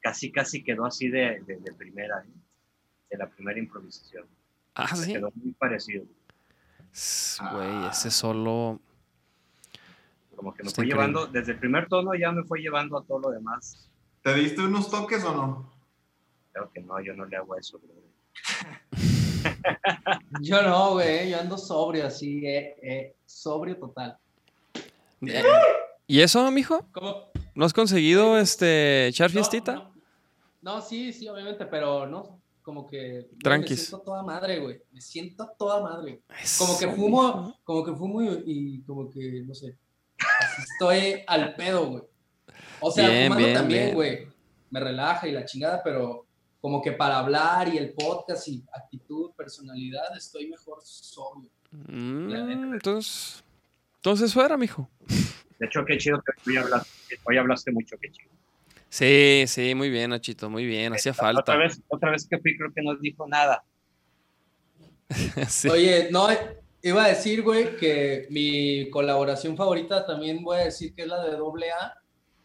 casi 0.00 0.30
casi 0.30 0.62
quedó 0.62 0.86
así 0.86 1.08
de, 1.08 1.42
de, 1.44 1.56
de 1.56 1.72
primera, 1.72 2.22
¿eh? 2.22 2.30
de 3.10 3.18
la 3.18 3.28
primera 3.28 3.58
improvisación. 3.58 4.28
Ah, 4.74 4.94
sí. 4.94 5.12
Quedó 5.12 5.32
muy 5.34 5.52
parecido. 5.54 6.04
Güey, 7.52 7.86
ese 7.90 8.12
solo... 8.12 8.80
Como 10.38 10.54
que 10.54 10.62
me 10.62 10.68
Está 10.68 10.76
fue 10.76 10.84
increíble. 10.86 11.08
llevando, 11.12 11.26
desde 11.32 11.52
el 11.52 11.58
primer 11.58 11.88
tono 11.88 12.14
ya 12.14 12.30
me 12.30 12.44
fue 12.44 12.60
llevando 12.60 12.96
a 12.96 13.04
todo 13.04 13.18
lo 13.18 13.30
demás. 13.30 13.90
¿Te 14.22 14.32
diste 14.34 14.60
unos 14.62 14.88
toques 14.88 15.24
o 15.24 15.34
no? 15.34 15.72
Claro 16.52 16.70
que 16.72 16.80
no, 16.80 17.00
yo 17.00 17.12
no 17.14 17.24
le 17.24 17.36
hago 17.36 17.56
eso. 17.56 17.80
Yo 20.40 20.62
no, 20.62 20.92
güey. 20.92 21.30
Yo 21.30 21.40
ando 21.40 21.58
sobrio, 21.58 22.06
así, 22.06 22.46
eh, 22.46 22.76
eh, 22.82 23.16
sobrio 23.26 23.76
total. 23.78 24.16
Eh, 25.22 25.42
¿Y 26.06 26.20
eso, 26.20 26.48
mijo? 26.52 26.84
¿Cómo? 26.92 27.30
¿No 27.54 27.64
has 27.64 27.72
conseguido 27.72 28.38
este 28.38 29.08
echar 29.08 29.30
fiestita? 29.30 29.74
No, 29.74 29.92
no, 30.62 30.80
sí, 30.80 31.12
sí, 31.12 31.28
obviamente, 31.28 31.66
pero 31.66 32.06
no, 32.06 32.40
como 32.62 32.86
que. 32.86 33.28
Tranquis. 33.42 33.70
Me 33.70 33.76
siento 33.86 34.00
toda 34.04 34.22
madre, 34.22 34.60
güey. 34.60 34.80
Me 34.92 35.00
siento 35.00 35.50
toda 35.58 35.80
madre. 35.82 36.20
Eso, 36.40 36.64
Como 36.66 36.78
que 36.78 36.88
fumo, 36.88 37.58
como 37.64 37.84
que 37.84 37.92
fumo 37.92 38.22
y, 38.22 38.42
y 38.46 38.80
como 38.82 39.10
que, 39.10 39.42
no 39.46 39.54
sé. 39.54 39.76
Estoy 40.58 41.22
al 41.26 41.54
pedo, 41.54 41.86
güey. 41.86 42.02
O 42.80 42.90
sea, 42.90 43.08
Bien, 43.08 43.24
fumando 43.24 43.46
bien, 43.46 43.58
también, 43.58 43.94
güey. 43.94 44.28
Me 44.70 44.80
relaja 44.80 45.26
y 45.26 45.32
la 45.32 45.44
chingada, 45.44 45.82
pero 45.82 46.26
como 46.60 46.82
que 46.82 46.92
para 46.92 47.18
hablar 47.18 47.68
y 47.72 47.78
el 47.78 47.92
podcast 47.92 48.48
y 48.48 48.64
actitud, 48.72 49.32
personalidad, 49.36 50.16
estoy 50.16 50.48
mejor 50.48 50.80
sobrio. 50.82 51.50
Mm, 51.70 52.74
entonces... 52.74 53.44
Entonces 53.96 54.32
fuera, 54.32 54.56
mijo. 54.56 54.88
De 55.58 55.66
hecho, 55.66 55.84
qué 55.84 55.98
chido 55.98 56.22
que 56.22 56.50
hoy 56.50 56.56
hablaste, 56.56 57.18
hoy 57.24 57.36
hablaste 57.36 57.72
mucho, 57.72 57.96
qué 58.00 58.10
chido. 58.12 58.30
Sí, 58.88 59.44
sí, 59.46 59.74
muy 59.74 59.90
bien, 59.90 60.10
Nachito, 60.10 60.48
muy 60.48 60.64
bien. 60.64 60.94
Hacía 60.94 61.12
falta. 61.12 61.40
Otra 61.40 61.56
vez, 61.56 61.82
otra 61.88 62.10
vez 62.12 62.26
que 62.26 62.38
fui, 62.38 62.56
creo 62.56 62.72
que 62.72 62.82
no 62.82 62.96
dijo 62.96 63.26
nada. 63.26 63.64
Sí. 65.48 65.68
Oye, 65.68 66.08
no, 66.10 66.28
Iba 66.82 67.04
a 67.04 67.08
decir, 67.08 67.42
güey, 67.42 67.76
que 67.76 68.26
mi 68.30 68.88
colaboración 68.90 69.56
favorita 69.56 70.06
también 70.06 70.44
voy 70.44 70.58
a 70.58 70.64
decir 70.64 70.94
que 70.94 71.02
es 71.02 71.08
la 71.08 71.24
de 71.24 71.36
doble 71.36 71.70
A, 71.72 71.94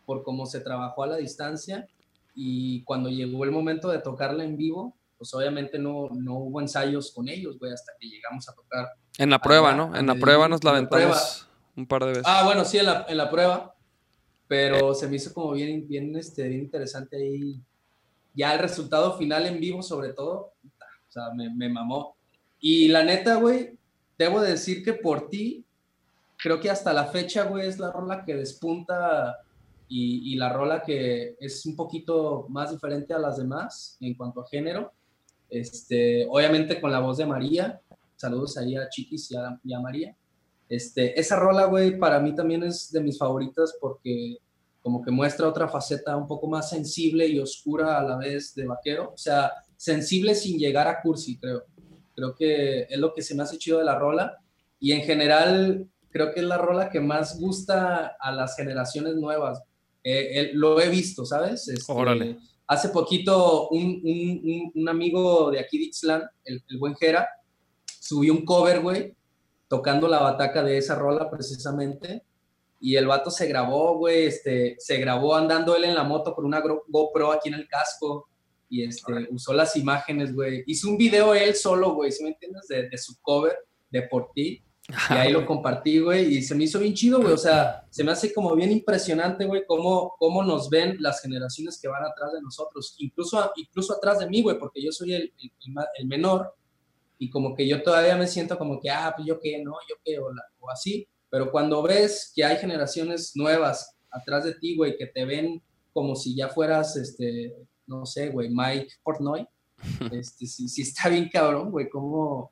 por 0.05 0.23
cómo 0.23 0.45
se 0.45 0.59
trabajó 0.59 1.03
a 1.03 1.07
la 1.07 1.17
distancia 1.17 1.87
y 2.35 2.83
cuando 2.83 3.09
llegó 3.09 3.43
el 3.43 3.51
momento 3.51 3.89
de 3.89 3.99
tocarla 3.99 4.43
en 4.43 4.57
vivo, 4.57 4.95
pues 5.17 5.33
obviamente 5.33 5.77
no, 5.77 6.09
no 6.11 6.35
hubo 6.35 6.59
ensayos 6.59 7.11
con 7.11 7.29
ellos, 7.29 7.59
güey, 7.59 7.71
hasta 7.71 7.93
que 7.99 8.07
llegamos 8.07 8.49
a 8.49 8.53
tocar. 8.53 8.87
En 9.17 9.29
la 9.29 9.39
prueba, 9.39 9.69
Allá, 9.69 9.77
¿no? 9.77 9.95
En 9.95 10.07
la 10.07 10.15
prueba 10.15 10.47
nos 10.47 10.63
la 10.63 10.71
en 10.71 10.73
la 10.73 10.97
aventamos 10.97 11.47
un 11.75 11.87
par 11.87 12.01
de 12.01 12.09
veces. 12.09 12.23
Ah, 12.25 12.43
bueno, 12.45 12.65
sí, 12.65 12.77
en 12.79 12.87
la, 12.87 13.05
en 13.07 13.17
la 13.17 13.29
prueba, 13.29 13.75
pero 14.47 14.93
se 14.93 15.07
me 15.07 15.15
hizo 15.15 15.33
como 15.33 15.51
bien, 15.51 15.87
bien, 15.87 16.15
este, 16.15 16.47
bien 16.47 16.61
interesante 16.61 17.17
ahí. 17.17 17.61
Ya 18.33 18.53
el 18.53 18.59
resultado 18.59 19.15
final 19.17 19.45
en 19.45 19.59
vivo, 19.59 19.83
sobre 19.83 20.13
todo, 20.13 20.53
o 20.65 21.11
sea, 21.11 21.31
me, 21.35 21.53
me 21.53 21.69
mamó. 21.69 22.15
Y 22.59 22.87
la 22.87 23.03
neta, 23.03 23.35
güey, 23.35 23.77
debo 24.17 24.41
de 24.41 24.51
decir 24.51 24.83
que 24.83 24.93
por 24.93 25.29
ti, 25.29 25.65
creo 26.37 26.59
que 26.59 26.69
hasta 26.69 26.93
la 26.93 27.05
fecha, 27.05 27.45
güey, 27.45 27.67
es 27.67 27.79
la 27.79 27.91
rola 27.91 28.23
que 28.25 28.35
despunta 28.35 29.39
y, 29.87 30.33
y 30.33 30.35
la 30.35 30.51
rola 30.51 30.81
que 30.81 31.35
es 31.39 31.65
un 31.65 31.75
poquito 31.75 32.45
más 32.49 32.71
diferente 32.71 33.13
a 33.13 33.19
las 33.19 33.37
demás 33.37 33.97
en 34.01 34.13
cuanto 34.15 34.41
a 34.41 34.47
género. 34.47 34.91
Este, 35.49 36.25
obviamente 36.29 36.81
con 36.81 36.91
la 36.91 36.99
voz 36.99 37.17
de 37.17 37.25
María. 37.25 37.79
Saludos 38.15 38.57
ahí 38.57 38.75
a 38.75 38.89
Chiquis 38.89 39.31
y 39.31 39.35
a, 39.35 39.59
y 39.63 39.73
a 39.73 39.79
María. 39.79 40.15
Este, 40.67 41.19
esa 41.19 41.35
rola, 41.35 41.65
güey, 41.65 41.99
para 41.99 42.19
mí 42.19 42.33
también 42.33 42.63
es 42.63 42.91
de 42.91 43.01
mis 43.01 43.17
favoritas 43.17 43.75
porque 43.79 44.37
como 44.81 45.01
que 45.01 45.11
muestra 45.11 45.47
otra 45.47 45.67
faceta 45.67 46.17
un 46.17 46.27
poco 46.27 46.47
más 46.47 46.69
sensible 46.69 47.27
y 47.27 47.39
oscura 47.39 47.99
a 47.99 48.03
la 48.03 48.17
vez 48.17 48.55
de 48.55 48.65
vaquero. 48.65 49.11
O 49.13 49.17
sea, 49.17 49.51
sensible 49.77 50.33
sin 50.35 50.57
llegar 50.57 50.87
a 50.87 51.01
cursi, 51.01 51.37
creo. 51.37 51.63
Creo 52.15 52.35
que 52.35 52.81
es 52.89 52.97
lo 52.97 53.13
que 53.13 53.21
se 53.21 53.35
me 53.35 53.43
hace 53.43 53.57
chido 53.57 53.79
de 53.79 53.85
la 53.85 53.97
rola. 53.97 54.37
Y 54.79 54.91
en 54.91 55.01
general, 55.01 55.87
creo 56.11 56.33
que 56.33 56.41
es 56.41 56.45
la 56.45 56.57
rola 56.57 56.89
que 56.89 56.99
más 56.99 57.39
gusta 57.39 58.15
a 58.19 58.31
las 58.31 58.55
generaciones 58.55 59.15
nuevas. 59.15 59.61
Eh, 60.03 60.39
eh, 60.41 60.51
lo 60.53 60.79
he 60.81 60.89
visto, 60.89 61.25
¿sabes? 61.25 61.67
Este, 61.67 61.91
Órale. 61.91 62.37
Hace 62.67 62.89
poquito 62.89 63.69
un, 63.69 64.01
un- 64.03 64.71
un- 64.75 64.89
amigo 64.89 65.51
de 65.51 65.59
aquí 65.59 65.77
de 65.77 65.85
Ixtlán, 65.85 66.23
el, 66.45 66.63
el 66.69 66.77
buen 66.77 66.95
Jera, 66.95 67.27
subió 67.99 68.33
un 68.33 68.45
cover, 68.45 68.81
güey, 68.81 69.15
tocando 69.67 70.07
la 70.07 70.19
bataca 70.19 70.63
de 70.63 70.77
esa 70.77 70.95
rola 70.95 71.29
precisamente. 71.29 72.23
Y 72.79 72.95
el 72.97 73.07
vato 73.07 73.31
se 73.31 73.47
grabó, 73.47 73.97
güey, 73.97 74.25
este, 74.25 74.75
se 74.77 74.97
grabó 74.97 75.35
andando 75.35 75.75
él 75.75 75.85
en 75.85 75.95
la 75.95 76.03
moto 76.03 76.35
con 76.35 76.43
una 76.45 76.61
GoPro 76.87 77.31
aquí 77.31 77.47
en 77.49 77.55
el 77.55 77.67
casco. 77.67 78.27
Y 78.73 78.83
este, 78.85 79.27
usó 79.29 79.53
las 79.53 79.75
imágenes, 79.75 80.33
güey. 80.33 80.63
Hizo 80.65 80.89
un 80.89 80.97
video 80.97 81.35
él 81.35 81.53
solo, 81.53 81.93
güey, 81.93 82.11
¿sí 82.11 82.23
me 82.23 82.29
entiendes? 82.29 82.67
De, 82.67 82.89
de 82.89 82.97
su 82.97 83.13
cover, 83.21 83.55
de 83.91 84.01
Por 84.01 84.31
Ti. 84.33 84.63
Y 85.11 85.13
ahí 85.13 85.31
lo 85.31 85.45
compartí, 85.45 85.99
güey, 85.99 86.37
y 86.37 86.41
se 86.41 86.55
me 86.55 86.63
hizo 86.63 86.79
bien 86.79 86.95
chido, 86.95 87.21
güey. 87.21 87.33
O 87.33 87.37
sea, 87.37 87.85
se 87.91 88.03
me 88.03 88.11
hace 88.11 88.33
como 88.33 88.55
bien 88.55 88.71
impresionante, 88.71 89.45
güey, 89.45 89.63
cómo, 89.67 90.15
cómo 90.17 90.43
nos 90.43 90.71
ven 90.71 90.97
las 90.99 91.21
generaciones 91.21 91.79
que 91.79 91.87
van 91.87 92.03
atrás 92.03 92.33
de 92.33 92.41
nosotros. 92.41 92.95
Incluso, 92.97 93.51
incluso 93.57 93.93
atrás 93.93 94.17
de 94.19 94.27
mí, 94.27 94.41
güey, 94.41 94.57
porque 94.57 94.81
yo 94.83 94.91
soy 94.91 95.13
el, 95.13 95.31
el- 95.99 96.07
menor. 96.07 96.55
Y 97.19 97.29
como 97.29 97.53
que 97.55 97.67
yo 97.67 97.83
todavía 97.83 98.17
me 98.17 98.25
siento 98.27 98.57
como 98.57 98.79
que, 98.81 98.89
ah, 98.89 99.13
pues 99.15 99.27
yo 99.27 99.39
qué, 99.39 99.63
no, 99.63 99.73
yo 99.87 99.95
qué, 100.03 100.17
o, 100.17 100.33
la- 100.33 100.43
o 100.59 100.69
así. 100.71 101.07
Pero 101.29 101.51
cuando 101.51 101.83
ves 101.83 102.31
que 102.35 102.43
hay 102.43 102.57
generaciones 102.57 103.33
nuevas 103.35 103.95
atrás 104.09 104.43
de 104.45 104.55
ti, 104.55 104.75
güey, 104.75 104.97
que 104.97 105.05
te 105.05 105.25
ven 105.25 105.61
como 105.93 106.15
si 106.15 106.35
ya 106.35 106.49
fueras, 106.49 106.95
este, 106.97 107.55
no 107.99 108.05
sé, 108.05 108.29
güey, 108.29 108.49
Mike 108.49 108.95
Portnoy, 109.03 109.47
este, 110.11 110.45
sí, 110.45 110.67
sí 110.67 110.81
está 110.81 111.09
bien 111.09 111.29
cabrón, 111.29 111.71
güey, 111.71 111.89
cómo, 111.89 112.51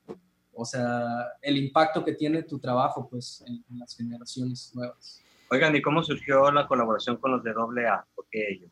o 0.53 0.65
sea, 0.65 1.05
el 1.41 1.57
impacto 1.57 2.03
que 2.03 2.13
tiene 2.13 2.43
tu 2.43 2.59
trabajo, 2.59 3.07
pues, 3.09 3.43
en, 3.47 3.63
en 3.69 3.79
las 3.79 3.95
generaciones 3.95 4.71
nuevas. 4.73 5.21
Oigan, 5.49 5.75
¿y 5.75 5.81
cómo 5.81 6.01
surgió 6.01 6.49
la 6.51 6.65
colaboración 6.65 7.17
con 7.17 7.31
los 7.31 7.43
de 7.43 7.51
AA? 7.51 8.05
¿Por 8.15 8.25
qué 8.31 8.51
ellos? 8.51 8.71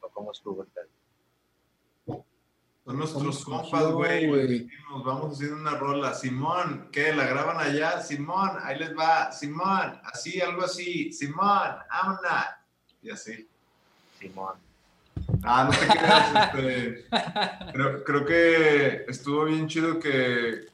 ¿O 0.00 0.10
cómo 0.10 0.32
estuvo 0.32 0.62
el? 0.62 0.68
Son 2.88 2.96
nuestros 2.96 3.44
¿Cómo 3.44 3.62
compas, 3.62 3.92
güey. 3.92 4.46
Dijimos, 4.46 5.04
vamos 5.04 5.34
haciendo 5.34 5.56
una 5.56 5.76
rola. 5.76 6.14
Simón, 6.14 6.88
¿qué? 6.90 7.14
¿La 7.14 7.26
graban 7.26 7.58
allá? 7.58 8.00
Simón, 8.00 8.52
ahí 8.62 8.78
les 8.78 8.96
va. 8.96 9.30
Simón, 9.30 10.00
así, 10.04 10.40
algo 10.40 10.62
así. 10.62 11.12
Simón, 11.12 11.76
amna. 11.90 12.64
Y 13.02 13.10
así. 13.10 13.46
Simón. 14.18 14.54
Ah, 15.42 15.64
no 15.64 15.70
te 15.70 15.86
creas. 15.86 16.54
este, 16.54 17.04
creo, 17.72 18.04
creo 18.04 18.24
que 18.24 19.04
estuvo 19.08 19.44
bien 19.44 19.66
chido 19.66 19.98
que, 19.98 20.66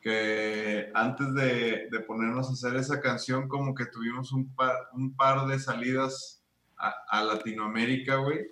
que 0.00 0.90
antes 0.94 1.34
de, 1.34 1.88
ponernos 2.06 2.48
a 2.48 2.52
hacer 2.52 2.76
esa 2.76 3.00
canción, 3.00 3.48
como 3.48 3.74
que 3.74 3.86
tuvimos 3.86 4.32
un 4.32 4.54
par, 4.54 4.74
un 4.92 5.14
par 5.14 5.46
de 5.46 5.58
salidas 5.58 6.42
a, 6.76 6.94
a 7.08 7.22
Latinoamérica, 7.22 8.16
güey. 8.16 8.48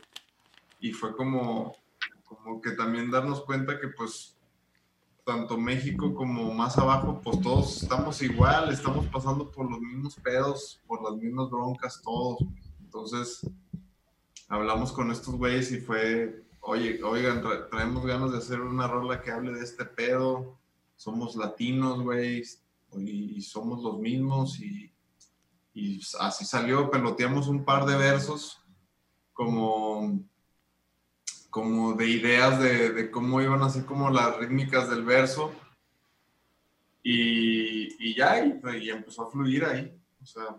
Y 0.80 0.92
fue 0.92 1.16
como, 1.16 1.76
como 2.24 2.60
que 2.60 2.72
también 2.72 3.10
darnos 3.10 3.42
cuenta 3.42 3.78
que 3.78 3.88
pues 3.88 4.36
tanto 5.24 5.56
México 5.56 6.14
como 6.14 6.52
más 6.52 6.76
abajo, 6.78 7.20
pues 7.22 7.40
todos 7.40 7.82
estamos 7.82 8.20
igual, 8.22 8.72
estamos 8.72 9.06
pasando 9.06 9.50
por 9.50 9.70
los 9.70 9.80
mismos 9.80 10.16
pedos, 10.16 10.80
por 10.86 11.02
las 11.02 11.20
mismas 11.20 11.48
broncas, 11.50 12.00
todos. 12.02 12.44
Entonces, 12.80 13.48
hablamos 14.48 14.92
con 14.92 15.10
estos 15.10 15.34
güeyes 15.36 15.72
y 15.72 15.80
fue, 15.80 16.44
oye, 16.60 17.02
oigan, 17.02 17.42
tra- 17.42 17.68
traemos 17.70 18.04
ganas 18.06 18.32
de 18.32 18.38
hacer 18.38 18.60
una 18.60 18.86
rola 18.86 19.20
que 19.22 19.30
hable 19.30 19.52
de 19.52 19.64
este 19.64 19.84
pedo, 19.84 20.58
somos 20.96 21.36
latinos, 21.36 22.02
güey, 22.02 22.42
y, 22.96 23.40
somos 23.42 23.82
los 23.82 23.98
mismos 23.98 24.60
y, 24.60 24.92
así 26.20 26.44
salió, 26.44 26.90
peloteamos 26.90 27.48
un 27.48 27.64
par 27.64 27.86
de 27.86 27.96
versos 27.96 28.62
como, 29.32 30.20
como 31.48 31.94
de 31.94 32.08
ideas 32.08 32.60
de, 32.60 32.90
de 32.92 33.10
cómo 33.10 33.40
iban 33.40 33.62
a 33.62 33.70
ser 33.70 33.86
como 33.86 34.10
las 34.10 34.36
rítmicas 34.36 34.90
del 34.90 35.04
verso. 35.04 35.52
Y, 37.02 37.88
y 37.98 38.14
ya, 38.14 38.44
y, 38.44 38.60
y 38.80 38.90
empezó 38.90 39.26
a 39.26 39.30
fluir 39.30 39.64
ahí, 39.64 39.98
o 40.22 40.26
sea, 40.26 40.56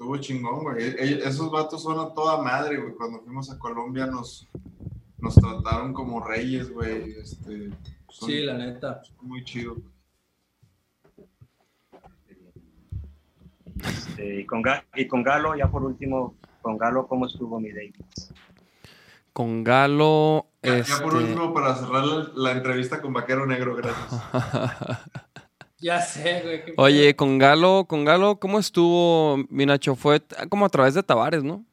Estuvo 0.00 0.16
chingón, 0.16 0.62
güey. 0.62 0.82
E- 0.82 0.96
e- 0.98 1.28
Esos 1.28 1.50
vatos 1.50 1.82
son 1.82 1.98
a 2.00 2.14
toda 2.14 2.42
madre, 2.42 2.78
güey. 2.78 2.94
Cuando 2.94 3.20
fuimos 3.20 3.50
a 3.50 3.58
Colombia 3.58 4.06
nos, 4.06 4.48
nos 5.18 5.34
trataron 5.34 5.92
como 5.92 6.24
reyes, 6.26 6.72
güey. 6.72 7.12
Este, 7.20 7.68
son, 8.08 8.30
Sí, 8.30 8.40
la 8.40 8.56
neta. 8.56 9.02
muy 9.20 9.44
chidos. 9.44 9.76
Este, 13.84 14.40
y, 14.40 14.46
con 14.46 14.62
Ga- 14.62 14.84
y 14.96 15.06
con 15.06 15.22
Galo, 15.22 15.54
ya 15.54 15.70
por 15.70 15.84
último, 15.84 16.34
con 16.62 16.78
Galo, 16.78 17.06
¿cómo 17.06 17.26
estuvo 17.26 17.60
mi 17.60 17.70
David? 17.70 17.96
Con 19.34 19.62
Galo. 19.62 20.46
Ya, 20.62 20.78
ya 20.82 20.98
por 21.02 21.12
este, 21.12 21.24
último, 21.34 21.52
para 21.52 21.74
cerrar 21.76 22.06
la, 22.06 22.30
la 22.36 22.52
entrevista 22.52 23.02
con 23.02 23.12
Vaquero 23.12 23.44
Negro, 23.44 23.76
gracias. 23.76 24.22
Ya 25.80 26.00
sé, 26.02 26.42
güey. 26.42 26.74
Oye, 26.76 27.16
con 27.16 27.38
Galo, 27.38 27.86
con 27.88 28.04
Galo, 28.04 28.38
¿cómo 28.38 28.58
estuvo, 28.58 29.38
Minacho? 29.48 29.94
Fue 29.96 30.22
como 30.48 30.66
a 30.66 30.68
través 30.68 30.94
de 30.94 31.02
Tavares, 31.02 31.42
¿no? 31.42 31.64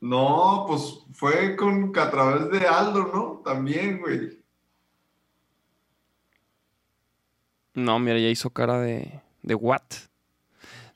No, 0.00 0.64
pues 0.68 1.00
fue 1.12 1.56
con 1.56 1.92
a 1.98 2.10
través 2.10 2.50
de 2.50 2.66
Aldo, 2.66 3.10
¿no? 3.12 3.42
También, 3.44 4.00
güey. 4.00 4.42
No, 7.74 7.98
mira, 7.98 8.18
ya 8.18 8.28
hizo 8.28 8.50
cara 8.50 8.80
de, 8.80 9.20
de 9.42 9.54
what. 9.54 9.82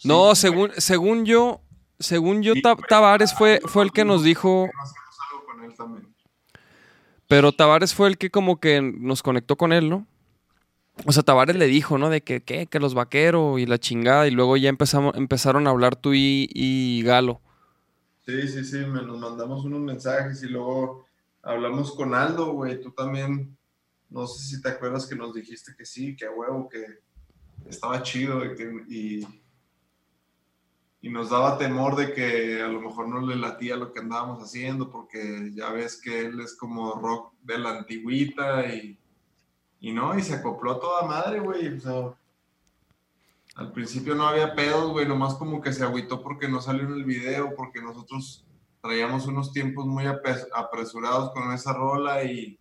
No, 0.05 0.35
según, 0.35 0.71
según 0.77 1.25
yo, 1.25 1.61
según 1.99 2.43
yo, 2.43 2.55
Sí, 2.55 2.63
Ta- 2.63 2.75
güey. 2.75 2.85
Tavares 2.89 3.33
fue, 3.35 3.61
fue 3.65 3.83
el 3.85 3.93
que 3.93 4.05
nos 4.05 4.23
dijo, 4.23 4.69
No 4.73 4.83
hacemos 4.83 5.19
algo 5.33 5.47
con 5.47 5.65
él 5.65 5.75
también. 5.75 6.15
pero 7.29 7.53
Tavares 7.53 7.95
fue 7.95 8.09
el 8.09 8.19
que 8.19 8.31
como 8.31 8.61
que 8.61 8.83
nos 8.83 9.23
conectó 9.23 9.57
con 9.57 9.73
él, 9.73 9.89
¿no? 9.89 10.07
O 11.05 11.12
sea, 11.12 11.23
Tavares 11.23 11.56
le 11.56 11.66
dijo, 11.66 11.98
¿no? 11.98 12.09
De 12.09 12.23
que, 12.23 12.43
¿qué? 12.43 12.66
Que 12.66 12.81
los 12.81 12.94
vaqueros 12.94 13.60
y 13.60 13.66
la 13.66 13.78
chingada, 13.78 14.27
y 14.27 14.31
luego 14.31 14.56
ya 14.56 14.68
empezamos, 14.68 15.14
empezaron 15.16 15.66
a 15.66 15.70
hablar 15.70 15.94
tú 15.97 16.12
y, 16.14 17.02
Galo. 17.05 17.40
Sí, 18.24 18.48
sí, 18.48 18.64
sí, 18.64 18.78
me 18.78 19.02
nos 19.02 19.18
mandamos 19.20 19.64
unos 19.64 19.81
mensajes 19.81 20.43
y 20.43 20.48
luego 20.48 21.05
hablamos 21.43 21.94
con 21.94 22.14
Aldo, 22.14 22.52
güey. 22.52 22.81
Tú 22.81 22.90
también, 22.93 23.56
no 24.09 24.27
sé 24.27 24.43
si 24.56 24.62
te 24.62 24.70
acuerdas 24.70 25.06
que 25.06 25.14
nos 25.14 25.35
dijiste 25.35 25.74
que 25.77 25.85
sí, 25.85 26.16
que 26.16 26.24
a 26.27 26.31
huevo, 26.32 26.68
que 26.68 26.85
estaba 27.68 28.02
chido 28.02 28.44
y, 28.44 28.56
que- 28.56 28.85
y, 28.89 29.27
y 31.02 31.09
nos 31.10 31.31
daba 31.31 31.59
temor 31.59 31.94
de 31.94 32.12
que 32.14 32.60
a 32.62 32.68
lo 32.68 32.81
mejor 32.81 33.06
no 33.09 33.24
le 33.24 33.36
latía 33.36 33.77
lo 33.77 33.93
que 33.93 34.01
andábamos 34.01 34.43
haciendo, 34.43 34.90
porque 34.90 35.52
ya 35.55 35.70
ves 35.70 36.01
que 36.01 36.20
él 36.27 36.40
es 36.40 36.56
como 36.56 36.94
rock 36.94 37.35
de 37.43 37.59
la 37.59 37.78
antigüita 37.78 38.66
y, 38.74 38.98
y 39.81 39.93
no, 39.93 40.19
y 40.19 40.23
se 40.23 40.35
acopló 40.35 40.73
a 40.73 40.81
toda 40.81 41.07
madre, 41.07 41.40
güey. 41.40 41.69
O 41.69 41.81
sea, 41.81 42.15
al 43.57 43.73
principio 43.73 44.15
no 44.15 44.27
había 44.27 44.55
pedos, 44.55 44.90
güey, 44.90 45.07
nomás 45.07 45.35
como 45.35 45.61
que 45.61 45.73
se 45.73 45.85
agüitó 45.85 46.23
porque 46.23 46.48
no 46.48 46.61
salió 46.61 46.85
en 46.85 46.93
el 46.93 47.05
video, 47.05 47.55
porque 47.55 47.81
nosotros 47.81 48.47
traíamos 48.81 49.27
unos 49.27 49.53
tiempos 49.53 49.86
muy 49.86 50.05
apresurados 50.07 51.32
con 51.32 51.53
esa 51.53 51.73
rola 51.73 52.24
y, 52.24 52.59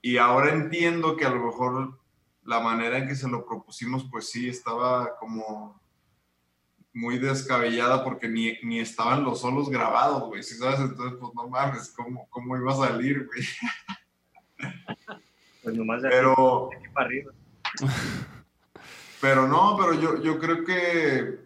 y 0.00 0.18
ahora 0.18 0.52
entiendo 0.52 1.16
que 1.16 1.24
a 1.24 1.30
lo 1.30 1.46
mejor 1.46 1.98
la 2.44 2.60
manera 2.60 2.98
en 2.98 3.08
que 3.08 3.14
se 3.14 3.28
lo 3.28 3.46
propusimos, 3.46 4.06
pues 4.10 4.30
sí, 4.30 4.48
estaba 4.48 5.16
como 5.16 5.80
muy 6.92 7.18
descabellada 7.18 8.04
porque 8.04 8.28
ni, 8.28 8.58
ni 8.62 8.80
estaban 8.80 9.24
los 9.24 9.40
solos 9.40 9.70
grabados, 9.70 10.24
güey, 10.24 10.42
¿sí 10.42 10.56
sabes? 10.56 10.80
Entonces, 10.80 11.18
pues 11.18 11.32
no 11.34 11.48
mames, 11.48 11.92
¿cómo, 11.96 12.28
cómo 12.28 12.56
iba 12.56 12.72
a 12.72 12.88
salir, 12.88 13.26
güey? 13.26 13.42
Pues 15.62 15.76
nomás 15.76 16.02
de 16.02 16.08
aquí, 16.08 16.16
Pero, 16.16 16.68
de 16.70 16.76
aquí 16.76 16.88
para 16.92 17.06
arriba. 17.06 17.32
pero 19.20 19.46
no, 19.46 19.76
pero 19.78 19.94
yo, 19.94 20.22
yo 20.22 20.38
creo 20.38 20.64
que 20.64 21.38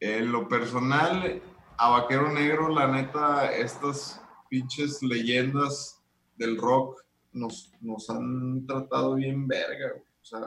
en 0.00 0.30
lo 0.30 0.48
personal, 0.48 1.42
a 1.76 1.88
Vaquero 1.90 2.32
Negro, 2.32 2.68
la 2.68 2.88
neta, 2.88 3.52
estas 3.52 4.22
pinches 4.48 5.02
leyendas 5.02 6.02
del 6.36 6.56
rock 6.56 7.04
nos, 7.32 7.72
nos 7.80 8.08
han 8.10 8.66
tratado 8.66 9.14
bien 9.14 9.48
verga, 9.48 9.90
güey. 9.92 10.04
O 10.22 10.24
sea, 10.24 10.40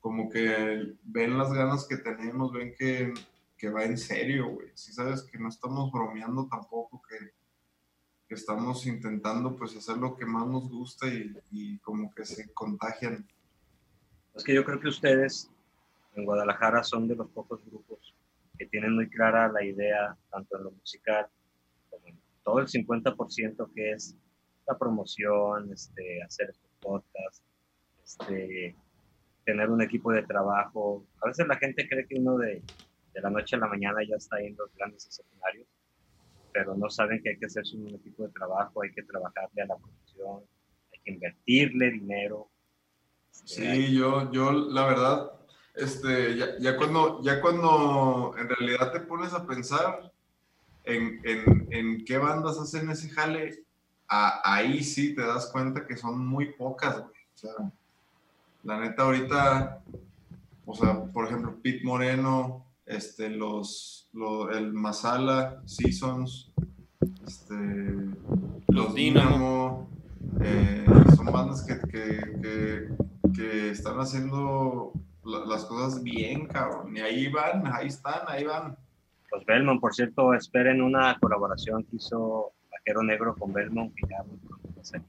como 0.00 0.28
que 0.28 0.94
ven 1.04 1.38
las 1.38 1.52
ganas 1.52 1.86
que 1.86 1.96
tenemos, 1.96 2.52
ven 2.52 2.74
que, 2.76 3.14
que 3.56 3.70
va 3.70 3.84
en 3.84 3.96
serio, 3.96 4.48
güey. 4.48 4.68
Si 4.74 4.92
sabes 4.92 5.22
que 5.22 5.38
no 5.38 5.48
estamos 5.48 5.92
bromeando 5.92 6.48
tampoco, 6.48 7.02
que, 7.08 7.32
que 8.32 8.36
estamos 8.36 8.86
intentando 8.86 9.54
pues 9.54 9.76
hacer 9.76 9.98
lo 9.98 10.16
que 10.16 10.24
más 10.24 10.46
nos 10.46 10.66
gusta 10.70 11.06
y, 11.06 11.36
y 11.50 11.76
como 11.80 12.14
que 12.14 12.24
se 12.24 12.50
contagian. 12.54 13.26
Es 14.34 14.42
que 14.42 14.54
yo 14.54 14.64
creo 14.64 14.80
que 14.80 14.88
ustedes 14.88 15.50
en 16.14 16.24
Guadalajara 16.24 16.82
son 16.82 17.06
de 17.08 17.14
los 17.14 17.28
pocos 17.28 17.62
grupos 17.66 18.14
que 18.56 18.64
tienen 18.64 18.94
muy 18.94 19.10
clara 19.10 19.52
la 19.52 19.62
idea, 19.62 20.16
tanto 20.30 20.56
en 20.56 20.64
lo 20.64 20.70
musical 20.70 21.26
como 21.90 22.06
en 22.06 22.18
todo 22.42 22.60
el 22.60 22.68
50% 22.68 23.70
que 23.74 23.90
es 23.90 24.16
la 24.66 24.78
promoción, 24.78 25.70
este, 25.70 26.22
hacer 26.22 26.48
estos 26.48 26.70
podcasts, 26.80 27.42
este, 28.02 28.74
tener 29.44 29.68
un 29.68 29.82
equipo 29.82 30.10
de 30.10 30.22
trabajo. 30.22 31.04
A 31.20 31.26
veces 31.26 31.46
la 31.46 31.56
gente 31.56 31.86
cree 31.86 32.06
que 32.06 32.14
uno 32.14 32.38
de, 32.38 32.62
de 33.12 33.20
la 33.20 33.28
noche 33.28 33.56
a 33.56 33.58
la 33.58 33.68
mañana 33.68 33.98
ya 34.08 34.16
está 34.16 34.40
en 34.40 34.56
los 34.56 34.74
grandes 34.74 35.06
escenarios, 35.06 35.66
pero 36.52 36.76
no 36.76 36.88
saben 36.90 37.22
que 37.22 37.30
hay 37.30 37.38
que 37.38 37.46
hacerse 37.46 37.76
un 37.76 37.88
equipo 37.88 38.24
de 38.24 38.30
trabajo, 38.32 38.82
hay 38.82 38.92
que 38.92 39.02
trabajarle 39.02 39.62
a 39.62 39.66
la 39.66 39.76
promoción, 39.76 40.44
hay 40.92 41.00
que 41.04 41.10
invertirle 41.12 41.90
dinero. 41.90 42.48
Hay- 43.32 43.86
Sí, 43.86 43.94
yo, 43.96 44.30
yo 44.30 44.52
la 44.52 44.86
verdad, 44.86 45.32
este, 45.74 46.36
ya, 46.36 46.58
ya 46.58 46.76
cuando, 46.76 47.22
ya 47.22 47.40
cuando 47.40 48.34
en 48.38 48.48
realidad 48.48 48.92
te 48.92 49.00
pones 49.00 49.32
a 49.32 49.46
pensar 49.46 50.12
en, 50.84 51.20
en, 51.24 51.68
en 51.70 52.04
qué 52.04 52.18
bandas 52.18 52.58
hacen 52.58 52.90
ese 52.90 53.08
jale, 53.08 53.64
a- 54.08 54.40
ahí 54.54 54.82
sí 54.84 55.14
te 55.14 55.22
das 55.22 55.50
cuenta 55.50 55.86
que 55.86 55.96
son 55.96 56.26
muy 56.26 56.52
pocas, 56.54 56.98
güey. 57.00 57.10
O 57.34 57.36
sea, 57.38 57.52
la 58.64 58.78
neta 58.80 59.02
ahorita, 59.04 59.82
o 60.66 60.74
sea, 60.74 61.04
por 61.06 61.26
ejemplo, 61.26 61.58
Pete 61.62 61.82
Moreno, 61.84 62.66
este, 62.84 63.30
los, 63.30 64.01
lo- 64.12 64.50
el 64.50 64.72
Masala, 64.72 65.62
Seasons, 65.66 66.50
este, 67.26 67.54
los 68.68 68.94
Dynamo. 68.94 68.94
Dynamo, 68.94 69.88
eh, 70.40 70.84
son 71.16 71.26
bandas 71.26 71.62
que, 71.62 71.78
que, 71.88 72.38
que, 72.42 73.32
que 73.34 73.70
están 73.70 73.98
haciendo 73.98 74.92
la- 75.24 75.44
las 75.46 75.64
cosas 75.64 76.02
bien, 76.02 76.46
cabrón. 76.46 76.96
Y 76.96 77.00
ahí 77.00 77.28
van, 77.30 77.66
ahí 77.72 77.88
están, 77.88 78.20
ahí 78.28 78.44
van. 78.44 78.76
Los 79.30 79.46
Belmont, 79.46 79.80
por 79.80 79.94
cierto, 79.94 80.34
esperen 80.34 80.82
una 80.82 81.18
colaboración 81.18 81.84
que 81.84 81.96
hizo 81.96 82.52
Vaquero 82.70 83.02
Negro 83.02 83.34
con 83.34 83.52
Belmont, 83.52 83.94
que 83.94 84.06
ya 84.08 84.22
muy 84.24 84.36
pronto 84.38 84.68
va 84.76 84.82
a 84.82 84.84
salir. 84.84 85.06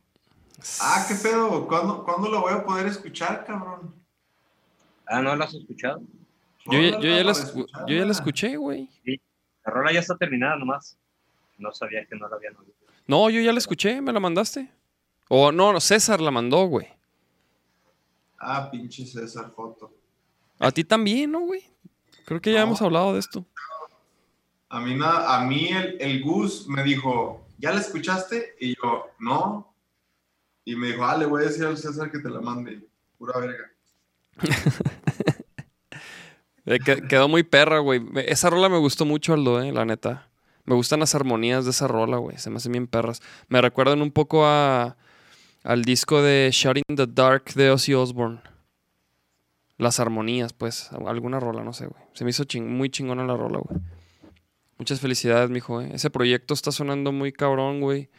Ah, 0.82 1.06
qué 1.10 1.16
pedo, 1.16 1.68
¿cuándo, 1.68 2.04
¿cuándo 2.06 2.30
lo 2.30 2.40
voy 2.42 2.54
a 2.54 2.64
poder 2.64 2.86
escuchar, 2.88 3.44
cabrón? 3.46 3.94
Ah, 5.06 5.22
¿no 5.22 5.36
lo 5.36 5.44
has 5.44 5.54
escuchado? 5.54 6.02
Yo, 6.65 6.80
ya- 6.80 6.99
yo, 6.99 7.15
ya 7.18 7.23
la, 7.23 7.34
yo 7.88 7.95
ya 7.98 8.06
la 8.06 8.11
escuché, 8.11 8.56
güey. 8.57 8.90
La 9.65 9.72
rola 9.72 9.91
ya 9.94 9.99
está 9.99 10.18
terminada 10.18 10.56
nomás. 10.57 10.98
No 11.57 11.72
sabía 11.73 12.06
que 12.06 12.15
no 12.15 12.27
la 12.27 12.35
habían 12.35 12.56
oído. 12.57 12.73
No, 13.07 13.30
yo 13.30 13.41
ya 13.41 13.52
la 13.52 13.60
escuché, 13.60 14.02
me 14.02 14.11
la 14.14 14.19
mandaste. 14.19 14.69
O 15.30 15.52
no, 15.52 15.73
no, 15.73 15.80
César 15.80 16.19
la 16.22 16.31
mandó, 16.31 16.65
güey. 16.68 16.88
Ah, 18.40 18.69
pinche 18.72 19.06
César 19.06 19.52
Foto. 19.56 19.94
A 20.60 20.72
ti 20.72 20.84
también, 20.84 21.31
¿no, 21.31 21.41
güey? 21.41 21.64
Creo 22.26 22.41
que 22.41 22.52
ya 22.53 22.60
No. 22.60 22.68
hemos 22.68 22.81
hablado 22.81 23.14
de 23.14 23.19
esto. 23.19 23.45
A 24.69 24.80
mí, 24.80 24.95
nada, 24.95 25.35
a 25.38 25.45
mí 25.45 25.68
el, 25.69 25.98
el 25.99 26.23
Gus 26.23 26.68
me 26.68 26.84
dijo, 26.84 27.45
¿ya 27.57 27.72
la 27.73 27.80
escuchaste? 27.81 28.56
Y 28.60 28.76
yo, 28.76 29.07
no. 29.19 29.73
Y 30.65 30.76
me 30.76 30.88
dijo, 30.88 31.06
ah, 31.06 31.18
le 31.18 31.26
voy 31.26 31.44
a 31.44 31.48
decir 31.48 31.65
al 31.65 31.77
César 31.77 32.10
que 32.11 32.19
te 32.19 32.30
la 32.30 32.41
mande. 32.41 32.81
Pura 33.18 33.40
verga. 33.40 33.72
Eh, 36.65 36.80
que- 36.80 37.02
quedó 37.07 37.27
muy 37.27 37.44
perra, 37.44 37.80
güey. 37.80 38.02
Esa 38.27 38.49
rola 38.49 38.69
me 38.69 38.77
gustó 38.77 39.06
mucho, 39.06 39.34
Aldo, 39.34 39.61
eh, 39.61 39.72
la 39.72 39.85
neta. 39.85 40.30
Me 40.65 40.76
gustan 40.76 41.02
las 41.02 41.14
armonías 41.14 41.65
de 41.65 41.72
esa 41.72 41.88
rola, 41.88 42.18
güey. 42.18 42.38
Se 42.38 42.49
me 42.49 42.57
hacen 42.57 42.72
bien 42.72 42.88
perras. 42.88 43.22
Me 43.49 43.61
recuerdan 43.61 44.02
un 44.02 44.11
poco 44.11 44.45
a, 44.45 44.95
al 45.64 45.84
disco 45.84 46.22
de 46.22 46.49
Shot 46.53 46.77
in 46.77 46.95
the 46.95 47.06
Dark 47.07 47.53
de 47.56 47.69
Ozzy 47.72 47.94
Osbourne. 47.94 48.40
Las 49.77 49.99
armonías, 49.99 50.53
pues. 50.53 50.90
Alguna 51.06 51.40
rola, 51.40 51.64
no 51.64 51.73
sé, 51.73 51.88
güey. 51.88 52.02
Se 52.14 52.23
me 52.23 52.30
hizo 52.30 52.44
muy 52.61 52.90
chingona 52.90 53.26
la 53.26 53.35
rola, 53.35 53.60
güey. 53.60 53.81
Muchas 54.77 55.02
felicidades, 55.02 55.49
mijo, 55.49 55.81
eh. 55.81 55.90
Ese 55.94 56.10
proyecto 56.10 56.53
está 56.53 56.72
sonando 56.72 57.11
muy 57.11 57.34
cabrón, 57.34 57.81
güey. 57.81 58.10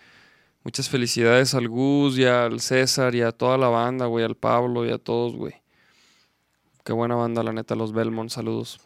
Muchas 0.64 0.88
felicidades 0.90 1.54
al 1.54 1.68
Gus 1.68 2.18
y 2.18 2.24
al 2.24 2.60
César 2.60 3.14
y 3.14 3.22
a 3.22 3.32
toda 3.32 3.56
la 3.56 3.68
banda, 3.68 4.06
güey. 4.06 4.24
Al 4.24 4.34
Pablo 4.36 4.84
y 4.86 4.90
a 4.90 4.98
todos, 4.98 5.34
güey. 5.34 5.54
Qué 6.84 6.92
buena 6.92 7.14
banda, 7.14 7.42
la 7.42 7.52
neta, 7.52 7.74
los 7.74 7.92
Belmont. 7.92 8.30
Saludos. 8.30 8.80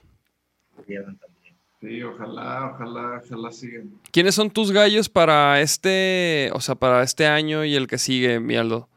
Sí, 1.81 2.03
ojalá, 2.03 2.73
ojalá, 2.75 3.23
ojalá 3.25 3.53
sigan. 3.53 3.91
¿Quiénes 4.11 4.35
son 4.35 4.51
tus 4.51 4.73
gallos 4.73 5.09
para 5.09 5.61
este, 5.61 6.51
o 6.53 6.61
sea, 6.61 6.75
para 6.75 7.03
este 7.03 7.27
año 7.27 7.65
y 7.65 7.77
el 7.77 7.87
que 7.87 7.99
sigue, 7.99 8.41
mi 8.41 8.57
Aldo? 8.57 8.89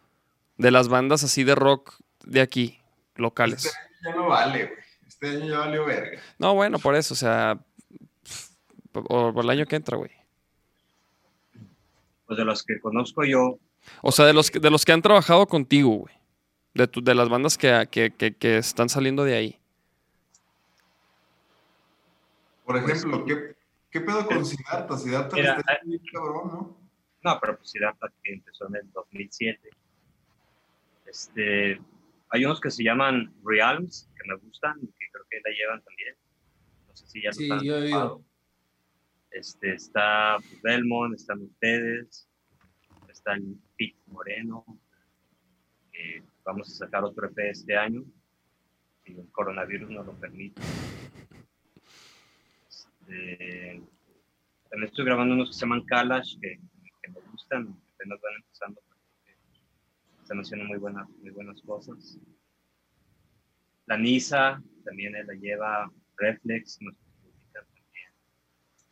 De 0.57 0.72
las 0.72 0.88
bandas 0.88 1.23
así 1.23 1.44
de 1.44 1.56
rock 1.56 1.94
de 2.23 2.41
aquí, 2.41 2.80
locales. 3.15 3.65
Este 3.65 3.78
año 3.78 3.90
ya 4.03 4.15
no 4.15 4.28
vale, 4.28 4.65
güey. 4.65 4.80
Este 5.07 5.28
año 5.30 5.45
ya 5.49 5.57
valió 5.60 5.86
verga. 5.86 6.19
No, 6.40 6.53
bueno, 6.56 6.80
por 6.80 6.95
eso, 6.95 7.14
o 7.14 7.18
sea, 7.18 7.60
o 8.94 9.34
por 9.34 9.44
el 9.44 9.49
año 9.49 9.65
que 9.68 9.76
entra, 9.76 9.98
güey. 9.98 10.11
Pues 12.26 12.38
de 12.38 12.45
los 12.45 12.64
que 12.64 12.80
conozco 12.80 13.23
yo, 13.26 13.57
O 14.02 14.11
sea, 14.11 14.26
de 14.26 14.34
los, 14.34 14.49
que- 14.52 14.60
de 14.60 14.69
los 14.69 14.86
que 14.86 14.91
han 14.91 15.02
trabajado 15.02 15.45
contigo, 15.48 15.90
güey. 15.98 16.15
De, 16.73 16.88
tu- 16.88 17.02
de 17.03 17.14
las 17.15 17.27
bandas 17.30 17.57
que, 17.57 17.88
que, 17.91 18.11
que- 18.11 18.34
que 18.35 18.57
están 18.57 18.88
saliendo 18.89 19.23
de 19.23 19.35
ahí. 19.35 19.60
Por 22.65 22.81
Pues 22.81 22.98
ejemplo, 22.99 23.26
¿qué, 23.26 23.56
¿qué 23.89 24.02
pedo 24.02 24.26
con 24.26 24.45
Siddhartha? 24.45 24.98
Siddhartha 24.98 25.35
Mira, 25.35 25.57
está 25.57 25.80
cabrón, 26.14 26.48
¿no? 26.48 26.77
no, 27.23 27.39
pero 27.41 27.57
pues 27.57 27.72
Siddhartha 27.72 28.07
que 28.23 28.34
empezó 28.34 28.68
en 28.69 28.76
el 28.77 28.91
2007. 28.93 29.69
Este, 31.06 31.81
hay 32.30 32.45
unos 32.45 32.61
que 32.61 32.72
se 32.72 32.84
llaman 32.84 33.34
Realms, 33.43 34.10
que 34.15 34.30
me 34.30 34.38
gustan, 34.38 34.80
que 34.80 35.06
creo 35.11 35.26
que 35.30 35.41
la 35.43 35.52
llevan 35.53 35.84
también. 35.84 36.15
No 36.88 36.95
sé 36.95 37.07
si 37.07 37.22
ya 37.22 37.30
los 37.30 37.38
Sí, 37.38 37.52
han 37.52 37.64
yo 37.64 37.76
oído. 37.77 38.22
Este, 39.31 39.73
está 39.73 40.38
Belmont, 40.64 41.15
están 41.15 41.41
ustedes, 41.41 42.30
está 43.10 43.34
el 43.34 43.57
Pete 43.77 43.98
Moreno. 44.07 44.64
Vamos 46.43 46.69
a 46.69 46.85
sacar 46.85 47.03
otro 47.03 47.27
EP 47.27 47.38
este 47.39 47.76
año, 47.76 48.03
si 49.03 49.13
el 49.13 49.31
coronavirus 49.31 49.89
nos 49.89 50.05
lo 50.05 50.13
permite. 50.13 50.61
Este, 52.68 53.81
también 54.69 54.89
estoy 54.89 55.05
grabando 55.05 55.35
unos 55.35 55.49
que 55.49 55.53
se 55.53 55.61
llaman 55.61 55.85
Kalash, 55.85 56.39
que, 56.39 56.59
que 57.01 57.11
me 57.11 57.19
gustan, 57.31 57.76
apenas 57.95 58.19
van 58.22 58.34
empezando, 58.38 58.81
están 60.22 60.39
haciendo 60.39 60.65
muy 60.65 60.77
buenas, 60.77 61.09
muy 61.22 61.31
buenas 61.31 61.61
cosas. 61.61 62.18
La 63.88 63.97
Nisa 63.97 64.61
también 64.85 65.15
él 65.15 65.27
la 65.27 65.34
lleva, 65.34 65.91
Reflex. 66.18 66.80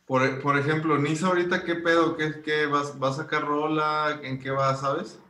Por, 0.04 0.42
por 0.42 0.58
ejemplo, 0.58 0.98
Nisa 0.98 1.28
ahorita, 1.28 1.64
¿qué 1.64 1.76
pedo? 1.76 2.16
¿Qué, 2.16 2.42
qué 2.42 2.66
vas, 2.66 3.00
va 3.00 3.10
a 3.10 3.12
sacar 3.12 3.46
rola? 3.46 4.20
¿En 4.22 4.40
qué 4.40 4.50
va, 4.50 4.74
sabes? 4.74 5.22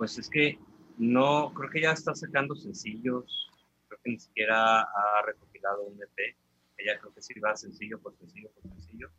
Pues 0.00 0.16
es 0.16 0.30
que 0.30 0.58
no, 0.96 1.52
creo 1.52 1.68
que 1.68 1.82
ya 1.82 1.92
está 1.92 2.14
sacando 2.14 2.54
sencillos, 2.54 3.50
creo 3.86 4.00
que 4.02 4.12
ni 4.12 4.18
siquiera 4.18 4.80
ha 4.80 5.22
recopilado 5.26 5.82
un 5.82 6.02
EP, 6.02 6.36
ella 6.78 6.98
creo 6.98 7.12
que 7.12 7.20
sí 7.20 7.38
va 7.38 7.54
sencillo 7.54 8.00
por 8.00 8.16
sencillo 8.16 8.48
por 8.52 8.62
sencillo. 8.72 9.10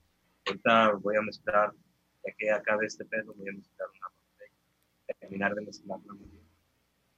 Ahorita 0.48 0.94
voy 0.94 1.18
a 1.18 1.22
mezclar, 1.22 1.72
ya 2.26 2.34
que 2.36 2.50
acabe 2.50 2.88
este 2.88 3.06
pedo, 3.06 3.32
voy 3.36 3.50
a 3.50 3.52
mezclar 3.52 3.90
una 3.90 4.08
botella, 4.08 5.20
terminar 5.20 5.54
de 5.54 5.62
mezclarla 5.62 6.14
muy 6.16 6.28
bien. 6.30 6.48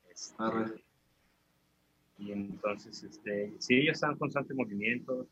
Este, 0.10 0.36
Arre. 0.40 0.84
y 2.18 2.34
entonces, 2.34 3.02
este, 3.02 3.54
sí, 3.60 3.76
ellos 3.76 3.94
están 3.94 4.12
en 4.12 4.18
constante 4.18 4.54
movimiento. 4.54 5.26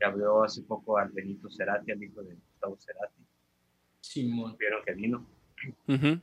Ya 0.00 0.08
habló 0.08 0.42
hace 0.42 0.62
poco 0.62 0.98
al 0.98 1.10
Benito 1.12 1.48
Cerati, 1.48 1.92
al 1.92 2.02
hijo 2.02 2.24
de 2.24 2.34
Gustavo 2.34 2.76
Cerati, 2.76 3.22
Simón. 4.00 4.56
vieron 4.58 4.84
que 4.84 4.94
vino. 4.94 5.24
Ujú. 5.86 6.20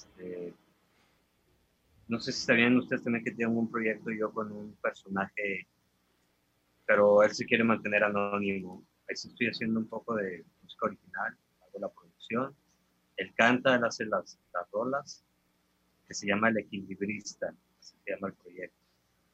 Este, 0.00 0.54
No 2.08 2.18
sé 2.18 2.32
si 2.32 2.40
sabían 2.40 2.76
ustedes 2.76 3.04
también 3.04 3.24
que 3.24 3.32
tengo 3.32 3.58
un 3.58 3.70
proyecto 3.70 4.10
yo 4.10 4.32
con 4.32 4.50
un 4.50 4.74
personaje, 4.82 5.68
pero 6.86 7.22
él 7.22 7.30
se 7.32 7.44
quiere 7.44 7.64
mantener 7.64 8.02
anónimo. 8.04 8.84
Ahí 9.08 9.16
sí 9.16 9.28
estoy 9.28 9.48
haciendo 9.48 9.80
un 9.80 9.88
poco 9.88 10.14
de 10.16 10.44
música 10.62 10.86
original, 10.86 11.36
hago 11.60 11.78
la 11.78 11.88
producción. 11.88 12.54
Él 13.16 13.32
canta, 13.36 13.76
él 13.76 13.84
hace 13.84 14.06
las, 14.06 14.38
las 14.54 14.70
rolas, 14.70 15.24
que 16.08 16.14
se 16.14 16.26
llama 16.26 16.48
El 16.48 16.58
Equilibrista, 16.58 17.54
así 17.78 17.94
se 18.04 18.12
llama 18.12 18.28
el 18.28 18.34
proyecto. 18.34 18.76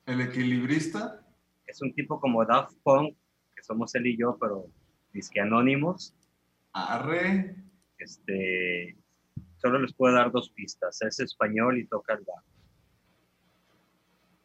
El 0.06 0.20
equilibrista. 0.20 1.24
Es 1.66 1.82
un 1.82 1.94
tipo 1.94 2.20
como 2.20 2.44
Daft 2.44 2.76
Punk, 2.82 3.16
que 3.54 3.62
somos 3.62 3.94
él 3.94 4.06
y 4.06 4.16
yo, 4.16 4.36
pero 4.40 4.66
disque 5.12 5.40
anónimos. 5.40 6.14
Arre. 6.72 7.56
Este, 7.98 8.96
solo 9.58 9.78
les 9.78 9.92
puedo 9.92 10.14
dar 10.14 10.30
dos 10.30 10.50
pistas. 10.50 11.00
Es 11.02 11.20
español 11.20 11.78
y 11.78 11.86
toca 11.86 12.14
el 12.14 12.24
bajo. 12.24 12.44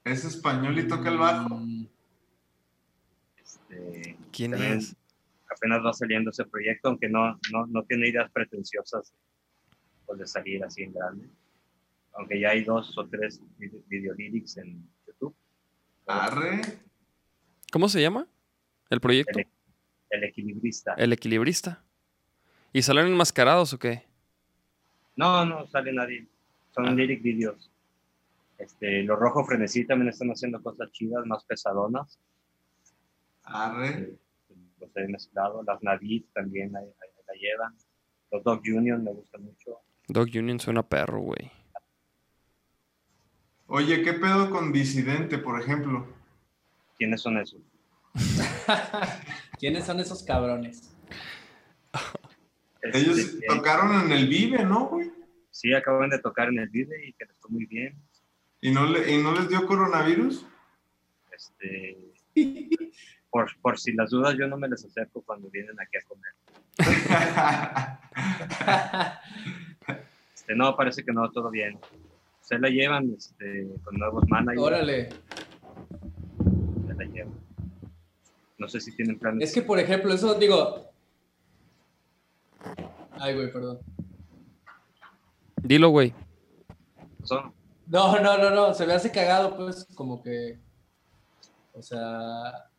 Es 0.04 0.26
español 0.26 0.80
y 0.80 0.88
toca 0.88 1.10
el 1.10 1.18
bajo. 1.18 1.62
Este, 3.38 4.18
¿Quién 4.32 4.54
es? 4.56 4.96
Apenas 5.50 5.80
va 5.86 5.94
saliendo 5.94 6.32
ese 6.32 6.46
proyecto, 6.46 6.90
aunque 6.90 7.10
no, 7.10 7.40
no, 7.52 7.68
no 7.68 7.84
tiene 7.84 8.10
ideas 8.10 8.32
pretenciosas 8.32 9.14
pues, 10.06 10.20
de 10.20 10.28
salir 10.28 10.64
así 10.64 10.84
en 10.84 10.94
grande. 10.94 11.30
Aunque 12.14 12.40
ya 12.40 12.50
hay 12.50 12.64
dos 12.64 12.98
o 12.98 13.08
tres 13.08 13.42
video, 13.58 13.82
video 13.88 14.14
lyrics 14.16 14.58
en 14.58 14.90
YouTube. 15.06 15.36
Arre. 16.08 16.62
¿Cómo 17.72 17.88
se 17.88 18.02
llama? 18.02 18.28
¿El 18.90 19.00
proyecto? 19.00 19.40
El, 19.40 19.48
el 20.10 20.24
equilibrista. 20.24 20.94
El 20.96 21.14
equilibrista. 21.14 21.84
¿Y 22.74 22.82
salen 22.82 23.08
enmascarados 23.08 23.74
o 23.74 23.80
qué? 23.80 24.11
No, 25.16 25.46
no 25.46 25.68
sale 25.68 25.94
nadie. 25.94 26.28
Son 26.74 26.88
Ah. 26.88 26.92
lyric 26.92 27.22
videos. 27.22 27.70
Este, 28.58 29.04
los 29.04 29.20
Rojo 29.20 29.44
Frenesí 29.44 29.86
también 29.86 30.10
están 30.10 30.30
haciendo 30.30 30.62
cosas 30.62 30.92
chidas, 30.92 31.26
más 31.26 31.44
pesadonas. 31.46 32.20
Arre. 33.44 34.14
Los 34.80 34.96
he 34.96 35.08
mezclado. 35.08 35.64
Las 35.64 35.82
Navid 35.84 36.24
también 36.34 36.76
ahí 36.76 36.86
la 37.28 37.34
llevan. 37.34 37.76
Los 38.32 38.44
Dog 38.44 38.62
Union 38.66 39.04
me 39.04 39.12
gustan 39.14 39.44
mucho. 39.44 39.80
Dog 40.08 40.28
Union 40.34 40.60
suena 40.60 40.84
perro, 40.88 41.20
güey. 41.22 41.52
Oye, 43.68 44.04
¿qué 44.04 44.14
pedo 44.14 44.50
con 44.50 44.72
disidente, 44.72 45.38
por 45.38 45.60
ejemplo? 45.62 46.06
¿Quiénes 46.98 47.22
son 47.22 47.38
esos? 47.38 47.62
¿Quiénes 49.60 49.86
son 49.86 50.00
esos 50.00 50.24
cabrones? 50.24 50.90
Ellos 52.82 53.18
Este, 53.18 53.45
tocaron 53.48 54.06
en 54.06 54.12
el 54.12 54.28
Vive, 54.28 54.66
¿no, 54.66 54.88
güey? 54.88 55.10
Sí, 55.49 55.74
acaban 55.74 56.10
de 56.10 56.20
tocar 56.20 56.49
en 56.49 56.60
el 56.60 56.68
Vive 56.70 57.08
y 57.08 57.14
que 57.14 57.26
les 57.26 57.38
fue 57.38 57.52
muy 57.52 57.66
bien. 57.66 57.95
¿Y 58.62 58.72
no, 58.72 58.86
le, 58.86 59.12
¿Y 59.12 59.18
no 59.22 59.34
les 59.34 59.49
dio 59.49 59.66
coronavirus? 59.66 60.45
Este, 61.32 61.98
por, 63.30 63.49
por 63.62 63.80
si 63.80 63.94
las 63.94 64.10
dudas, 64.10 64.36
yo 64.38 64.48
no 64.48 64.58
me 64.58 64.68
les 64.68 64.84
acerco 64.86 65.22
cuando 65.22 65.49
vienen 65.49 65.76
aquí 65.80 65.98
a 65.98 66.02
comer. 66.08 66.34
Este, 70.34 70.56
no, 70.56 70.76
parece 70.76 71.03
que 71.03 71.14
no, 71.14 71.30
todo 71.30 71.52
bien. 71.52 71.78
Se 72.41 72.58
la 72.58 72.70
llevan 72.70 73.14
este, 73.16 73.68
con 73.84 73.95
nuevos 73.95 74.28
managers. 74.28 74.62
Órale. 74.62 75.10
Se 76.88 76.94
la 76.95 77.06
llevan. 77.06 77.34
No 78.58 78.68
sé 78.68 78.80
si 78.80 78.95
tienen 78.95 79.20
planes. 79.20 79.49
Es 79.49 79.53
que, 79.53 79.62
por 79.62 79.78
ejemplo, 79.80 80.12
eso 80.14 80.34
digo. 80.36 80.90
Ay, 83.20 83.36
güey, 83.36 83.52
perdón. 83.52 83.80
Dilo, 85.64 85.90
güey. 85.90 86.14
No, 87.88 88.20
no, 88.20 88.38
no, 88.38 88.50
no. 88.50 88.74
Se 88.74 88.86
me 88.88 88.94
hace 88.94 89.12
cagado, 89.12 89.56
pues, 89.56 89.86
como 89.96 90.22
que. 90.22 90.60
O 91.74 91.82
sea. 91.82 92.70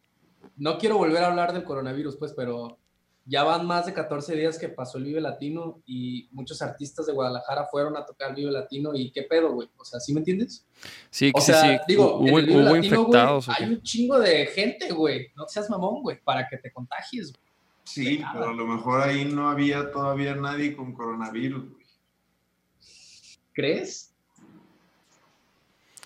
No 0.57 0.79
quiero 0.79 0.99
volver 0.99 1.23
a 1.23 1.29
hablar 1.29 1.53
del 1.53 1.65
coronavirus, 1.65 2.17
pues, 2.17 2.33
pero 2.35 2.79
ya 3.25 3.45
van 3.45 3.65
más 3.67 3.87
de 3.87 3.95
14 3.95 4.35
días 4.35 4.59
que 4.59 4.69
pasó 4.69 4.99
el 4.99 5.05
Vive 5.05 5.21
Latino 5.21 5.81
y 5.87 6.29
muchos 6.33 6.61
artistas 6.61 7.07
de 7.07 7.13
Guadalajara 7.13 7.67
fueron 7.71 7.97
a 7.97 8.05
tocar 8.05 8.31
el 8.31 8.37
Vive 8.37 8.51
Latino 8.51 8.91
y 8.95 9.13
qué 9.13 9.23
pedo, 9.23 9.53
güey. 9.53 9.71
O 9.79 9.85
sea, 9.85 10.01
¿sí 10.01 10.13
me 10.13 10.19
entiendes? 10.21 10.67
Sí, 11.11 11.31
O 11.35 11.41
sí, 11.41 11.47
sea, 11.53 11.61
sí. 11.79 11.81
digo, 11.87 12.19
en 12.21 12.29
hubo, 12.31 12.39
el 12.41 12.47
Vive 12.47 12.61
hubo 12.61 12.75
Latino, 12.75 12.97
infectados. 13.01 13.47
güey, 13.47 13.57
hay 13.61 13.69
un 13.71 13.83
chingo 13.83 14.19
de 14.19 14.47
gente, 14.47 14.93
güey. 14.93 15.29
No 15.37 15.47
seas 15.47 15.71
mamón, 15.71 16.03
güey, 16.03 16.21
para 16.23 16.49
que 16.49 16.59
te 16.59 16.73
contagies. 16.73 17.33
güey. 17.33 17.52
Sí, 17.85 18.23
pero 18.33 18.49
a 18.51 18.53
lo 18.53 18.67
mejor 18.67 19.01
ahí 19.03 19.25
no 19.25 19.51
había 19.51 19.91
todavía 19.91 20.35
nadie 20.35 20.75
con 20.77 20.93
coronavirus, 20.95 21.69
güey. 21.71 21.87
¿Crees? 23.53 24.15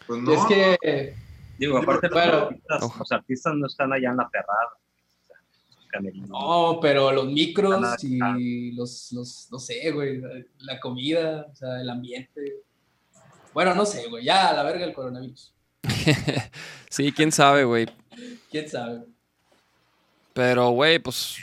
Pues 0.07 0.21
no. 0.23 0.33
Es 0.33 0.45
que. 0.47 1.15
Digo, 1.59 1.79
aparte, 1.79 2.09
los, 2.09 2.15
Bueno. 2.15 2.39
artistas, 2.49 2.99
los 2.99 3.13
artistas 3.13 3.55
no 3.55 3.67
están 3.67 3.93
allá 3.93 4.11
en 4.11 4.17
la 4.19 4.29
perrada. 4.29 4.71
No, 6.29 6.79
pero 6.83 7.11
los 7.11 7.27
micros 7.33 8.05
y 8.05 8.73
los, 8.73 9.13
los, 9.13 9.49
no 9.51 9.59
sé, 9.59 9.91
güey, 9.93 10.19
la- 10.21 10.45
la 10.59 10.79
comida, 10.81 11.47
o 11.51 11.55
sea, 11.55 11.81
el 11.81 11.89
ambiente. 11.89 12.65
Bueno, 13.55 13.75
no 13.75 13.87
sé, 13.87 14.07
güey, 14.09 14.25
ya 14.25 14.51
a 14.51 14.53
la 14.53 14.63
verga 14.63 14.85
el 14.85 14.93
coronavirus. 14.93 15.55
sí, 16.91 17.13
quién 17.13 17.33
sabe, 17.33 17.65
güey. 17.65 17.87
¿Quién 18.51 18.69
sabe? 18.69 19.07
Pero, 20.35 20.69
güey, 20.71 20.99
pues 20.99 21.39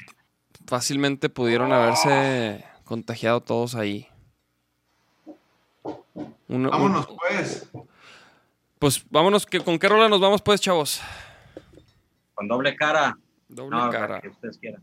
fácilmente 0.65 1.29
pudieron 1.29 1.71
haberse 1.71 2.63
contagiado 2.85 3.41
todos 3.41 3.75
ahí. 3.75 4.07
Uno- 6.47 6.69
Vámonos, 6.69 7.07
un- 7.07 7.17
pues. 7.17 7.69
pues 8.79 9.05
vámonos, 9.09 9.45
que, 9.45 9.59
¿con 9.59 9.79
qué 9.79 9.89
rola 9.89 10.07
nos 10.09 10.19
vamos, 10.19 10.41
pues, 10.41 10.61
chavos? 10.61 11.01
Con 12.35 12.47
doble 12.47 12.75
cara. 12.75 13.17
Doble 13.47 13.77
No, 13.77 13.89
cara. 13.89 14.15
la 14.15 14.21
que 14.21 14.29
ustedes 14.29 14.57
quieran. 14.57 14.81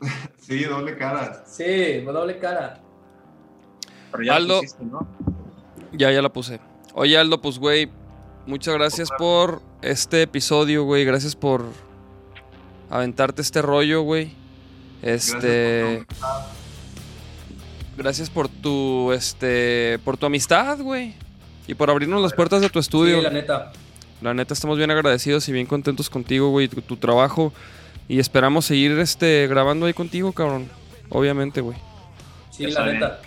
Sí, 0.38 0.62
doble 0.64 0.96
cara. 0.96 1.44
Sí, 1.46 2.00
doble 2.02 2.38
cara. 2.38 2.80
Pero 4.12 4.22
ya 4.22 4.36
Aldo. 4.36 4.58
pusiste, 4.60 4.84
¿no? 4.84 5.06
Ya, 5.92 6.12
ya 6.12 6.22
la 6.22 6.32
puse. 6.32 6.60
Oye, 6.94 7.18
Aldo, 7.18 7.40
pues, 7.40 7.58
güey, 7.58 7.90
muchas 8.46 8.74
gracias 8.74 9.08
por 9.18 9.60
este 9.82 10.22
episodio, 10.22 10.84
güey. 10.84 11.04
Gracias 11.04 11.34
por 11.34 11.64
aventarte 12.90 13.42
este 13.42 13.60
rollo, 13.62 14.02
güey. 14.02 14.34
Este. 15.02 16.04
Gracias 16.06 16.06
por 16.20 16.66
Gracias 17.96 18.28
por 18.30 18.48
tu, 18.48 19.12
este, 19.12 19.98
por 20.04 20.18
tu 20.18 20.26
amistad, 20.26 20.78
güey. 20.80 21.14
Y 21.66 21.74
por 21.74 21.90
abrirnos 21.90 22.20
las 22.20 22.34
puertas 22.34 22.60
de 22.60 22.68
tu 22.68 22.78
estudio. 22.78 23.16
Sí, 23.18 23.22
la 23.22 23.30
neta. 23.30 23.72
La 24.20 24.34
neta, 24.34 24.52
estamos 24.54 24.76
bien 24.76 24.90
agradecidos 24.90 25.48
y 25.48 25.52
bien 25.52 25.66
contentos 25.66 26.10
contigo, 26.10 26.50
güey, 26.50 26.68
tu, 26.68 26.82
tu 26.82 26.96
trabajo. 26.98 27.52
Y 28.06 28.18
esperamos 28.18 28.66
seguir, 28.66 28.92
este, 28.98 29.46
grabando 29.48 29.86
ahí 29.86 29.94
contigo, 29.94 30.32
cabrón. 30.32 30.68
Obviamente, 31.08 31.60
güey. 31.62 31.78
Sí, 32.50 32.64
Ya 32.64 32.68
la 32.68 32.74
saben. 32.74 32.94
neta. 32.94 33.20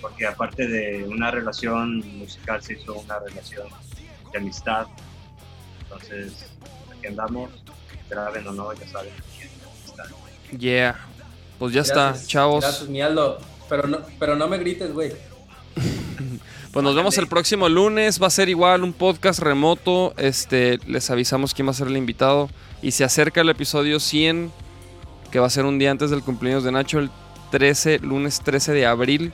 Porque 0.00 0.26
aparte 0.26 0.66
de 0.68 1.04
una 1.04 1.30
relación 1.32 1.98
musical, 2.18 2.62
se 2.62 2.74
hizo 2.74 2.94
una 2.94 3.18
relación 3.18 3.66
de 4.32 4.38
amistad. 4.38 4.86
Entonces, 5.82 6.46
aquí 6.96 7.06
andamos, 7.08 7.50
graben 8.08 8.46
o 8.46 8.52
no, 8.52 8.72
ya 8.74 8.86
saben. 8.86 9.12
Yeah. 10.56 10.96
Pues 11.58 11.72
ya 11.72 11.82
Gracias, 11.82 12.16
está, 12.16 12.28
chavos. 12.28 12.64
Gracias, 12.64 12.88
mi 12.88 13.00
Aldo. 13.00 13.38
Pero 13.68 13.88
no, 13.88 13.98
pero 14.18 14.36
no 14.36 14.48
me 14.48 14.58
grites, 14.58 14.92
güey. 14.92 15.12
Pues 16.72 16.84
nos 16.84 16.94
vemos 16.94 17.16
el 17.16 17.26
próximo 17.28 17.66
lunes. 17.68 18.22
Va 18.22 18.26
a 18.26 18.30
ser 18.30 18.50
igual 18.50 18.84
un 18.84 18.92
podcast 18.92 19.40
remoto. 19.40 20.12
Este, 20.18 20.78
les 20.86 21.10
avisamos 21.10 21.54
quién 21.54 21.66
va 21.66 21.70
a 21.70 21.74
ser 21.74 21.86
el 21.88 21.96
invitado. 21.96 22.50
Y 22.82 22.90
se 22.90 23.04
acerca 23.04 23.40
el 23.40 23.48
episodio 23.48 23.98
100, 23.98 24.52
que 25.32 25.40
va 25.40 25.46
a 25.46 25.50
ser 25.50 25.64
un 25.64 25.78
día 25.78 25.90
antes 25.90 26.10
del 26.10 26.22
cumpleaños 26.22 26.64
de 26.64 26.72
Nacho, 26.72 26.98
el 26.98 27.10
13, 27.50 28.00
lunes 28.00 28.42
13 28.44 28.74
de 28.74 28.86
abril. 28.86 29.32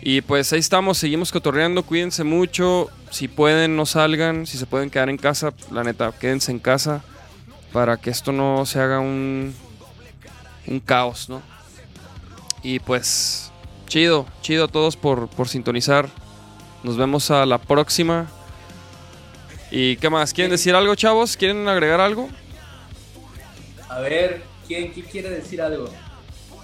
Y 0.00 0.22
pues 0.22 0.52
ahí 0.52 0.58
estamos, 0.58 0.96
seguimos 0.96 1.32
cotorreando. 1.32 1.82
Cuídense 1.82 2.24
mucho. 2.24 2.88
Si 3.10 3.28
pueden, 3.28 3.76
no 3.76 3.84
salgan. 3.84 4.46
Si 4.46 4.56
se 4.56 4.64
pueden 4.64 4.88
quedar 4.88 5.10
en 5.10 5.18
casa, 5.18 5.52
la 5.70 5.84
neta, 5.84 6.12
quédense 6.18 6.50
en 6.50 6.60
casa. 6.60 7.04
Para 7.72 7.98
que 7.98 8.08
esto 8.08 8.32
no 8.32 8.64
se 8.64 8.80
haga 8.80 9.00
un, 9.00 9.54
un 10.68 10.80
caos, 10.80 11.28
¿no? 11.28 11.42
Y 12.62 12.78
pues, 12.80 13.50
chido, 13.86 14.26
chido 14.42 14.64
a 14.64 14.68
todos 14.68 14.96
por, 14.96 15.28
por 15.28 15.48
sintonizar. 15.48 16.08
Nos 16.82 16.96
vemos 16.96 17.30
a 17.30 17.46
la 17.46 17.58
próxima. 17.58 18.26
¿Y 19.70 19.96
qué 19.96 20.08
más? 20.10 20.32
¿Quieren 20.32 20.50
decir 20.50 20.74
algo, 20.74 20.94
chavos? 20.94 21.36
¿Quieren 21.36 21.68
agregar 21.68 22.00
algo? 22.00 22.28
A 23.88 24.00
ver, 24.00 24.42
¿quién, 24.66 24.92
quién 24.92 25.06
quiere 25.06 25.30
decir 25.30 25.60
algo? 25.60 25.88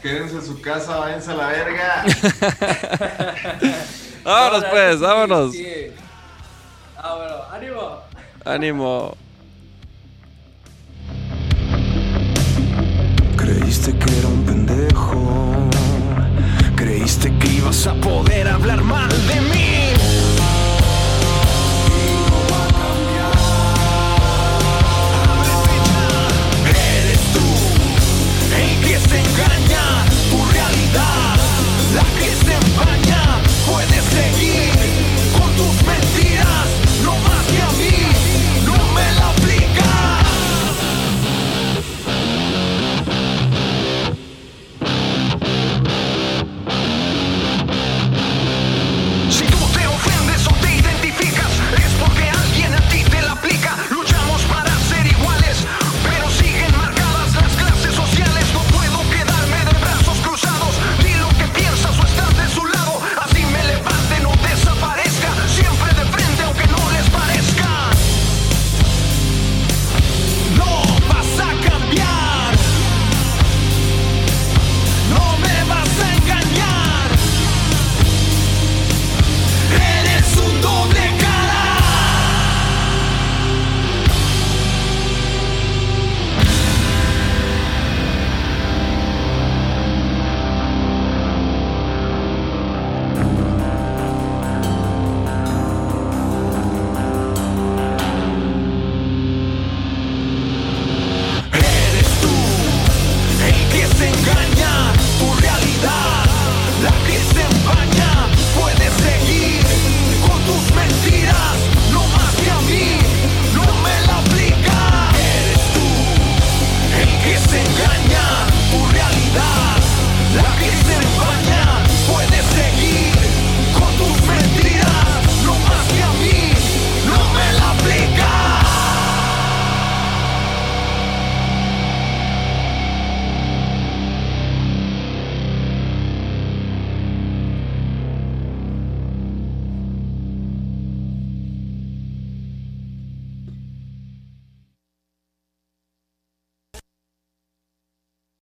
Quédense 0.02 0.36
en 0.36 0.44
su 0.44 0.60
casa, 0.60 0.96
váyanse 0.98 1.30
a 1.30 1.34
la 1.34 1.46
verga. 1.48 2.04
Vámonos, 4.24 4.64
pues, 4.70 4.94
neta, 4.94 4.96
sí, 4.96 5.02
vámonos. 5.02 5.52
sí. 5.52 5.66
Ah, 6.96 7.14
bueno, 7.16 7.36
ánimo. 7.50 8.00
Ánimo. 8.44 9.16
Creíste 13.64 13.94
que 13.94 14.18
era 14.18 14.28
un 14.28 14.44
pendejo. 14.44 15.70
Creíste 16.76 17.34
que 17.38 17.48
ibas 17.48 17.86
a 17.86 17.94
poder 17.94 18.46
hablar 18.46 18.84
mal 18.84 19.08
de 19.08 19.40
mí. 19.40 19.93